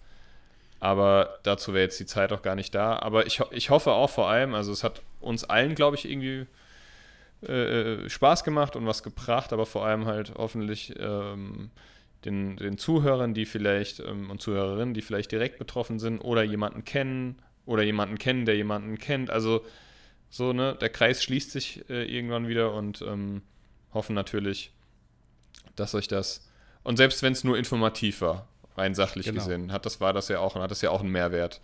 Aber 0.84 1.40
dazu 1.44 1.74
wäre 1.74 1.86
jetzt 1.86 1.98
die 2.02 2.06
Zeit 2.06 2.34
auch 2.34 2.42
gar 2.42 2.56
nicht 2.56 2.76
da. 2.76 3.00
Aber 3.00 3.26
ich, 3.26 3.40
ich 3.52 3.70
hoffe 3.70 3.94
auch 3.94 4.10
vor 4.10 4.30
allem, 4.30 4.54
also 4.54 4.74
es 4.74 4.84
hat 4.84 5.02
uns 5.22 5.46
allen, 5.46 5.76
glaube 5.76 5.96
ich, 5.96 6.04
irgendwie 6.04 6.46
äh, 7.48 8.10
Spaß 8.10 8.44
gemacht 8.44 8.76
und 8.76 8.86
was 8.86 9.02
gebracht, 9.02 9.54
aber 9.54 9.66
vor 9.66 9.86
allem 9.86 10.08
halt 10.08 10.34
hoffentlich 10.36 10.94
ähm, 11.00 11.70
den, 12.26 12.58
den 12.58 12.78
Zuhörern, 12.78 13.34
die 13.34 13.46
vielleicht 13.46 14.02
ähm, 14.02 14.30
und 14.30 14.42
Zuhörerinnen, 14.42 14.94
die 14.94 15.02
vielleicht 15.02 15.32
direkt 15.32 15.58
betroffen 15.58 16.00
sind 16.00 16.20
oder 16.20 16.44
jemanden 16.44 16.84
kennen 16.84 17.42
oder 17.66 17.84
jemanden 17.84 18.18
kennen, 18.18 18.44
der 18.46 18.58
jemanden 18.58 18.98
kennt. 18.98 19.30
Also 19.30 19.64
so, 20.30 20.52
ne, 20.52 20.76
der 20.82 20.90
Kreis 20.90 21.24
schließt 21.24 21.52
sich 21.52 21.90
äh, 21.90 22.04
irgendwann 22.14 22.50
wieder 22.50 22.74
und 22.74 23.02
ähm, 23.04 23.42
hoffen 23.94 24.16
natürlich, 24.16 24.74
dass 25.78 25.96
euch 25.96 26.10
das 26.10 26.50
und 26.84 26.98
selbst 26.98 27.24
wenn 27.24 27.32
es 27.32 27.46
nur 27.46 27.58
informativ 27.58 28.20
war, 28.20 28.50
rein 28.78 28.96
sachlich 28.96 29.26
genau. 29.26 29.40
gesehen, 29.40 29.72
hat 29.72 29.86
das, 29.86 30.02
war 30.02 30.14
das 30.14 30.28
ja 30.30 30.40
auch 30.40 30.56
und 30.56 30.62
hat 30.62 30.72
das 30.72 30.82
ja 30.82 30.90
auch 30.90 31.02
einen 31.02 31.12
Mehrwert. 31.12 31.62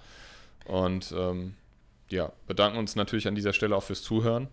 Und 0.65 1.13
ähm, 1.17 1.55
ja, 2.09 2.31
bedanken 2.47 2.77
uns 2.77 2.95
natürlich 2.95 3.27
an 3.27 3.35
dieser 3.35 3.53
Stelle 3.53 3.75
auch 3.75 3.83
fürs 3.83 4.01
Zuhören. 4.01 4.47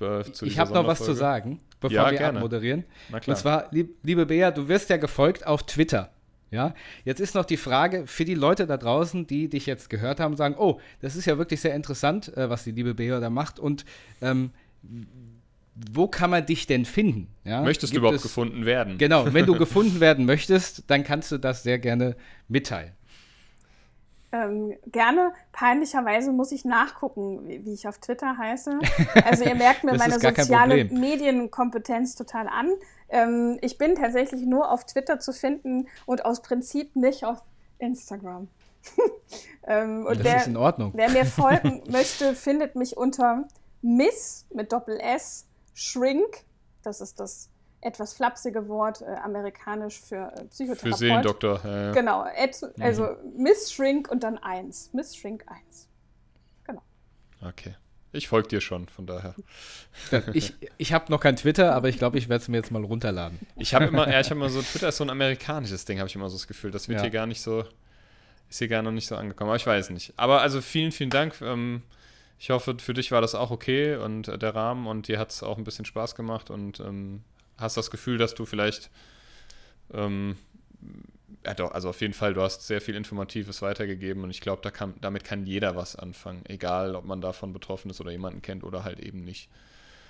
Äh, 0.00 0.22
ich 0.42 0.58
habe 0.58 0.72
noch 0.72 0.86
was 0.86 1.04
zu 1.04 1.12
sagen, 1.12 1.60
bevor 1.80 1.96
ja, 1.96 2.10
wir 2.10 2.18
gerne. 2.18 2.38
abmoderieren. 2.38 2.84
Und 3.26 3.36
zwar, 3.36 3.70
liebe 3.70 4.26
Bea, 4.26 4.50
du 4.50 4.68
wirst 4.68 4.90
ja 4.90 4.96
gefolgt 4.96 5.46
auf 5.46 5.64
Twitter. 5.64 6.10
Ja, 6.52 6.74
jetzt 7.04 7.20
ist 7.20 7.34
noch 7.34 7.44
die 7.44 7.56
Frage 7.56 8.06
für 8.06 8.24
die 8.24 8.34
Leute 8.34 8.68
da 8.68 8.76
draußen, 8.76 9.26
die 9.26 9.48
dich 9.48 9.66
jetzt 9.66 9.90
gehört 9.90 10.20
haben, 10.20 10.36
sagen, 10.36 10.54
oh, 10.56 10.80
das 11.00 11.16
ist 11.16 11.24
ja 11.26 11.38
wirklich 11.38 11.60
sehr 11.60 11.74
interessant, 11.74 12.34
äh, 12.36 12.48
was 12.48 12.62
die 12.62 12.70
liebe 12.70 12.94
Bea 12.94 13.18
da 13.18 13.30
macht. 13.30 13.58
Und 13.58 13.84
ähm, 14.22 14.52
wo 15.76 16.08
kann 16.08 16.30
man 16.30 16.46
dich 16.46 16.66
denn 16.66 16.84
finden? 16.84 17.28
Ja? 17.44 17.62
Möchtest 17.62 17.92
Gibt 17.92 17.96
du 17.96 18.00
überhaupt 18.00 18.16
es, 18.16 18.22
gefunden 18.22 18.64
werden? 18.64 18.98
Genau, 18.98 19.32
wenn 19.32 19.46
du 19.46 19.54
gefunden 19.58 20.00
werden 20.00 20.24
möchtest, 20.24 20.84
dann 20.90 21.04
kannst 21.04 21.32
du 21.32 21.38
das 21.38 21.62
sehr 21.62 21.78
gerne 21.78 22.16
mitteilen. 22.48 22.92
Ähm, 24.32 24.74
gerne. 24.86 25.32
Peinlicherweise 25.52 26.32
muss 26.32 26.50
ich 26.52 26.64
nachgucken, 26.64 27.46
wie, 27.46 27.64
wie, 27.64 27.74
ich 27.74 27.86
auf 27.86 27.98
Twitter 27.98 28.36
heiße. 28.36 28.78
Also 29.24 29.44
ihr 29.44 29.54
merkt 29.54 29.84
mir 29.84 29.96
meine 29.96 30.18
soziale 30.18 30.86
Medienkompetenz 30.86 32.16
total 32.16 32.48
an. 32.48 32.68
Ähm, 33.08 33.58
ich 33.60 33.78
bin 33.78 33.94
tatsächlich 33.94 34.42
nur 34.42 34.70
auf 34.70 34.84
Twitter 34.84 35.20
zu 35.20 35.32
finden 35.32 35.88
und 36.06 36.24
aus 36.24 36.42
Prinzip 36.42 36.96
nicht 36.96 37.24
auf 37.24 37.42
Instagram. 37.78 38.48
ähm, 39.66 40.06
und 40.06 40.18
das 40.18 40.24
wer, 40.24 40.36
ist 40.38 40.46
in 40.48 40.56
Ordnung. 40.56 40.92
Wer 40.94 41.10
mir 41.10 41.24
folgen 41.24 41.82
möchte, 41.88 42.34
findet 42.34 42.76
mich 42.76 42.96
unter 42.96 43.46
Miss 43.82 44.46
mit 44.52 44.72
Doppel 44.72 44.98
S 44.98 45.46
Shrink, 45.76 46.44
das 46.82 47.02
ist 47.02 47.20
das 47.20 47.50
etwas 47.82 48.14
flapsige 48.14 48.66
Wort, 48.66 49.02
äh, 49.02 49.04
amerikanisch 49.22 50.00
für 50.00 50.32
äh, 50.34 50.44
Psychotherapeut. 50.46 50.92
Für 50.92 50.98
Seelendoktor. 50.98 51.60
Ja, 51.62 51.82
ja. 51.82 51.92
Genau, 51.92 52.26
also 52.80 53.02
mhm. 53.04 53.42
Miss 53.42 53.70
Shrink 53.70 54.10
und 54.10 54.22
dann 54.22 54.38
1. 54.38 54.94
Miss 54.94 55.14
Shrink 55.14 55.44
1. 55.46 55.86
Genau. 56.64 56.82
Okay. 57.42 57.74
Ich 58.12 58.28
folge 58.28 58.48
dir 58.48 58.62
schon, 58.62 58.88
von 58.88 59.06
daher. 59.06 59.34
Ich, 60.32 60.54
ich 60.78 60.94
habe 60.94 61.12
noch 61.12 61.20
kein 61.20 61.36
Twitter, 61.36 61.74
aber 61.74 61.90
ich 61.90 61.98
glaube, 61.98 62.16
ich 62.16 62.30
werde 62.30 62.40
es 62.40 62.48
mir 62.48 62.56
jetzt 62.56 62.70
mal 62.70 62.82
runterladen. 62.82 63.38
Ich 63.56 63.74
habe 63.74 63.84
immer, 63.84 64.10
ja, 64.10 64.18
ich 64.20 64.30
habe 64.30 64.40
immer 64.40 64.48
so, 64.48 64.62
Twitter 64.62 64.88
ist 64.88 64.96
so 64.96 65.04
ein 65.04 65.10
amerikanisches 65.10 65.84
Ding, 65.84 65.98
habe 65.98 66.08
ich 66.08 66.14
immer 66.14 66.30
so 66.30 66.36
das 66.36 66.46
Gefühl. 66.46 66.70
Das 66.70 66.88
wird 66.88 67.00
ja. 67.00 67.02
hier 67.02 67.10
gar 67.10 67.26
nicht 67.26 67.42
so, 67.42 67.64
ist 68.48 68.58
hier 68.58 68.68
gar 68.68 68.80
noch 68.80 68.92
nicht 68.92 69.06
so 69.06 69.16
angekommen, 69.16 69.50
aber 69.50 69.56
ich 69.56 69.66
weiß 69.66 69.90
nicht. 69.90 70.14
Aber 70.16 70.40
also 70.40 70.62
vielen, 70.62 70.92
vielen 70.92 71.10
Dank. 71.10 71.38
Ähm, 71.42 71.82
ich 72.38 72.50
hoffe, 72.50 72.76
für 72.78 72.94
dich 72.94 73.12
war 73.12 73.20
das 73.20 73.34
auch 73.34 73.50
okay 73.50 73.96
und 73.96 74.28
äh, 74.28 74.38
der 74.38 74.54
Rahmen 74.54 74.86
und 74.86 75.08
dir 75.08 75.18
hat 75.18 75.30
es 75.30 75.42
auch 75.42 75.58
ein 75.58 75.64
bisschen 75.64 75.84
Spaß 75.84 76.14
gemacht 76.14 76.50
und 76.50 76.80
ähm, 76.80 77.22
hast 77.58 77.76
das 77.76 77.90
Gefühl, 77.90 78.18
dass 78.18 78.34
du 78.34 78.44
vielleicht, 78.44 78.90
ähm, 79.92 80.36
ja 81.44 81.54
doch, 81.54 81.72
also 81.72 81.88
auf 81.88 82.00
jeden 82.00 82.14
Fall, 82.14 82.34
du 82.34 82.42
hast 82.42 82.66
sehr 82.66 82.80
viel 82.80 82.94
Informatives 82.94 83.62
weitergegeben 83.62 84.22
und 84.24 84.30
ich 84.30 84.40
glaube, 84.40 84.60
da 84.62 84.70
kann, 84.70 84.94
damit 85.00 85.24
kann 85.24 85.46
jeder 85.46 85.76
was 85.76 85.96
anfangen, 85.96 86.44
egal 86.46 86.94
ob 86.94 87.04
man 87.04 87.20
davon 87.20 87.52
betroffen 87.52 87.90
ist 87.90 88.00
oder 88.00 88.10
jemanden 88.10 88.42
kennt 88.42 88.64
oder 88.64 88.84
halt 88.84 89.00
eben 89.00 89.24
nicht. 89.24 89.48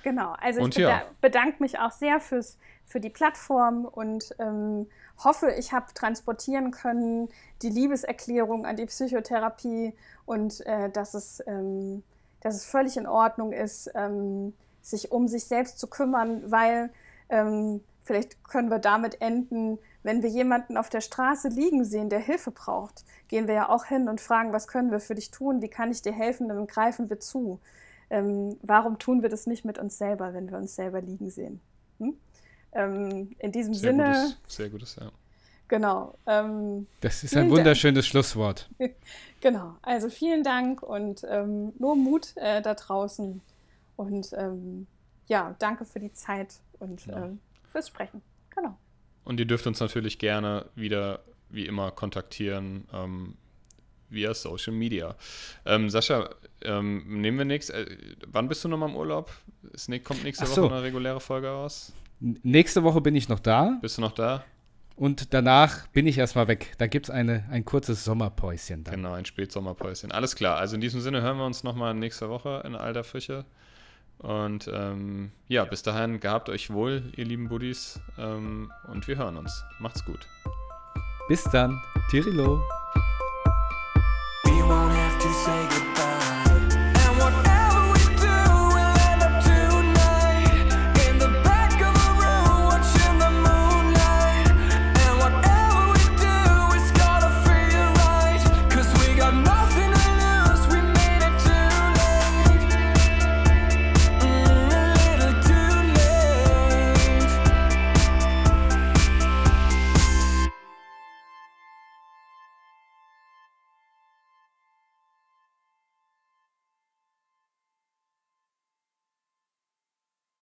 Genau, 0.03 0.35
also 0.39 0.65
ich 0.67 0.77
ja. 0.77 1.03
bedanke 1.21 1.61
mich 1.61 1.81
auch 1.81 1.91
sehr 1.91 2.21
fürs, 2.21 2.59
für 2.85 3.01
die 3.01 3.11
Plattform 3.11 3.85
und 3.85 4.35
ähm, 4.39 4.87
hoffe, 5.23 5.53
ich 5.59 5.73
habe 5.73 5.87
transportieren 5.95 6.71
können 6.71 7.29
die 7.63 7.71
Liebeserklärung 7.71 8.67
an 8.67 8.77
die 8.77 8.87
Psychotherapie 8.87 9.95
und 10.25 10.65
äh, 10.65 10.91
dass 10.91 11.15
es 11.15 11.43
ähm, 11.49 12.05
dass 12.47 12.55
es 12.55 12.65
völlig 12.65 12.97
in 12.97 13.09
Ordnung 13.09 13.53
ist, 13.53 13.91
ähm, 13.97 14.53
sich 14.81 15.11
um 15.11 15.27
sich 15.27 15.47
selbst 15.47 15.81
zu 15.81 15.89
kümmern, 15.89 16.49
weil 16.49 16.91
ähm, 17.29 17.81
vielleicht 18.03 18.45
können 18.45 18.71
wir 18.71 18.79
damit 18.79 19.21
enden, 19.21 19.79
wenn 20.05 20.23
wir 20.23 20.31
jemanden 20.31 20.77
auf 20.77 20.89
der 20.89 21.01
Straße 21.01 21.49
liegen 21.49 21.85
sehen, 21.85 22.09
der 22.09 22.21
Hilfe 22.21 22.53
braucht, 22.53 23.05
gehen 23.27 23.49
wir 23.49 23.55
ja 23.55 23.69
auch 23.69 23.87
hin 23.87 24.09
und 24.09 24.21
fragen, 24.21 24.53
was 24.53 24.69
können 24.69 24.93
wir 24.93 25.01
für 25.01 25.17
dich 25.17 25.33
tun, 25.33 25.61
wie 25.61 25.69
kann 25.69 25.91
ich 25.91 26.03
dir 26.03 26.13
helfen, 26.13 26.47
dann 26.49 26.69
greifen 26.69 27.11
wir 27.11 27.19
zu. 27.19 27.59
Ähm, 28.11 28.57
warum 28.63 29.01
tun 29.01 29.23
wir 29.23 29.29
das 29.29 29.49
nicht 29.49 29.65
mit 29.65 29.79
uns 29.79 29.99
selber, 29.99 30.33
wenn 30.33 30.49
wir 30.49 30.59
uns 30.59 30.77
selber 30.77 31.01
liegen 31.01 31.29
sehen? 31.31 31.61
Hm? 31.99 32.17
Ähm, 32.71 33.31
in 33.41 33.51
diesem 33.51 33.75
sehr 33.75 33.91
Sinne. 33.91 34.05
Gutes, 34.05 34.57
sehr 34.57 34.69
gutes, 34.69 34.97
ja. 35.01 35.11
Genau. 35.69 36.17
Ähm, 36.27 36.87
das 37.01 37.25
ist 37.25 37.37
ein 37.37 37.51
wunderschönes 37.51 38.05
Dank. 38.05 38.11
Schlusswort. 38.11 38.69
genau. 39.41 39.77
Also 39.83 40.09
vielen 40.09 40.45
Dank 40.45 40.83
und 40.83 41.25
ähm, 41.29 41.73
nur 41.79 41.97
Mut 41.97 42.37
äh, 42.37 42.63
da 42.63 42.75
draußen. 42.75 43.41
Und 43.97 44.29
ähm, 44.37 44.87
ja, 45.27 45.57
danke 45.59 45.85
für 45.85 45.99
die 45.99 46.13
Zeit 46.13 46.61
und 46.79 47.07
ja. 47.07 47.25
Ähm, 47.25 47.41
fürs 47.65 47.89
Sprechen. 47.89 48.23
Genau. 48.55 48.77
Und 49.25 49.41
ihr 49.41 49.47
dürft 49.47 49.67
uns 49.67 49.81
natürlich 49.81 50.19
gerne 50.19 50.67
wieder, 50.77 51.21
wie 51.51 51.67
immer, 51.67 51.91
kontaktieren 51.91 52.87
ähm, 52.93 53.37
via 54.09 54.35
Social 54.35 54.73
Media. 54.73 55.17
Ähm, 55.65 55.91
Sascha, 55.91 56.31
nehmen 56.63 57.39
wir 57.39 57.45
nichts. 57.45 57.71
Äh, 57.71 57.87
wann 58.27 58.49
bist 58.49 58.63
du 58.65 58.69
nochmal 58.69 58.91
im 58.91 58.97
Urlaub? 58.97 59.33
Ist, 59.73 59.91
kommt 60.05 60.23
nächste 60.23 60.47
so. 60.47 60.63
Woche 60.63 60.75
eine 60.75 60.83
reguläre 60.83 61.21
Folge 61.21 61.49
raus? 61.49 61.93
Nächste 62.21 62.83
Woche 62.83 63.01
bin 63.01 63.15
ich 63.15 63.29
noch 63.29 63.41
da. 63.41 63.79
Bist 63.83 63.99
du 63.99 64.03
noch 64.03 64.13
da? 64.13 64.45
Und 64.97 65.35
danach 65.35 65.87
bin 65.89 66.07
ich 66.07 66.17
erstmal 66.17 66.49
weg. 66.49 66.73
Da 66.79 66.87
gibt 66.87 67.09
es 67.09 67.11
ein 67.11 67.65
kurzes 67.67 68.05
Sommerpäuschen. 68.05 68.83
Dann. 68.83 68.95
Genau, 68.95 69.13
ein 69.13 69.27
Spätsommerpäuschen. 69.27 70.11
Alles 70.11 70.37
klar. 70.37 70.57
Also 70.57 70.75
in 70.75 70.81
diesem 70.81 71.03
Sinne 71.03 71.21
hören 71.21 71.37
wir 71.37 71.45
uns 71.45 71.63
nochmal 71.63 71.93
nächste 71.93 72.31
Woche 72.31 72.63
in 72.65 72.75
alter 72.75 73.05
Fische. 73.05 73.45
Und 74.19 74.71
ähm, 74.73 75.33
ja, 75.49 75.67
bis 75.67 75.83
dahin 75.83 76.21
gehabt 76.21 76.49
euch 76.49 76.71
wohl, 76.71 77.13
ihr 77.17 77.27
lieben 77.27 77.49
Buddies. 77.49 78.01
Ähm, 78.19 78.73
und 78.89 79.07
wir 79.07 79.19
hören 79.19 79.37
uns. 79.37 79.65
Macht's 79.79 80.03
gut. 80.05 80.27
Bis 81.29 81.45
dann. 81.45 81.79
Tirilo. 82.11 82.63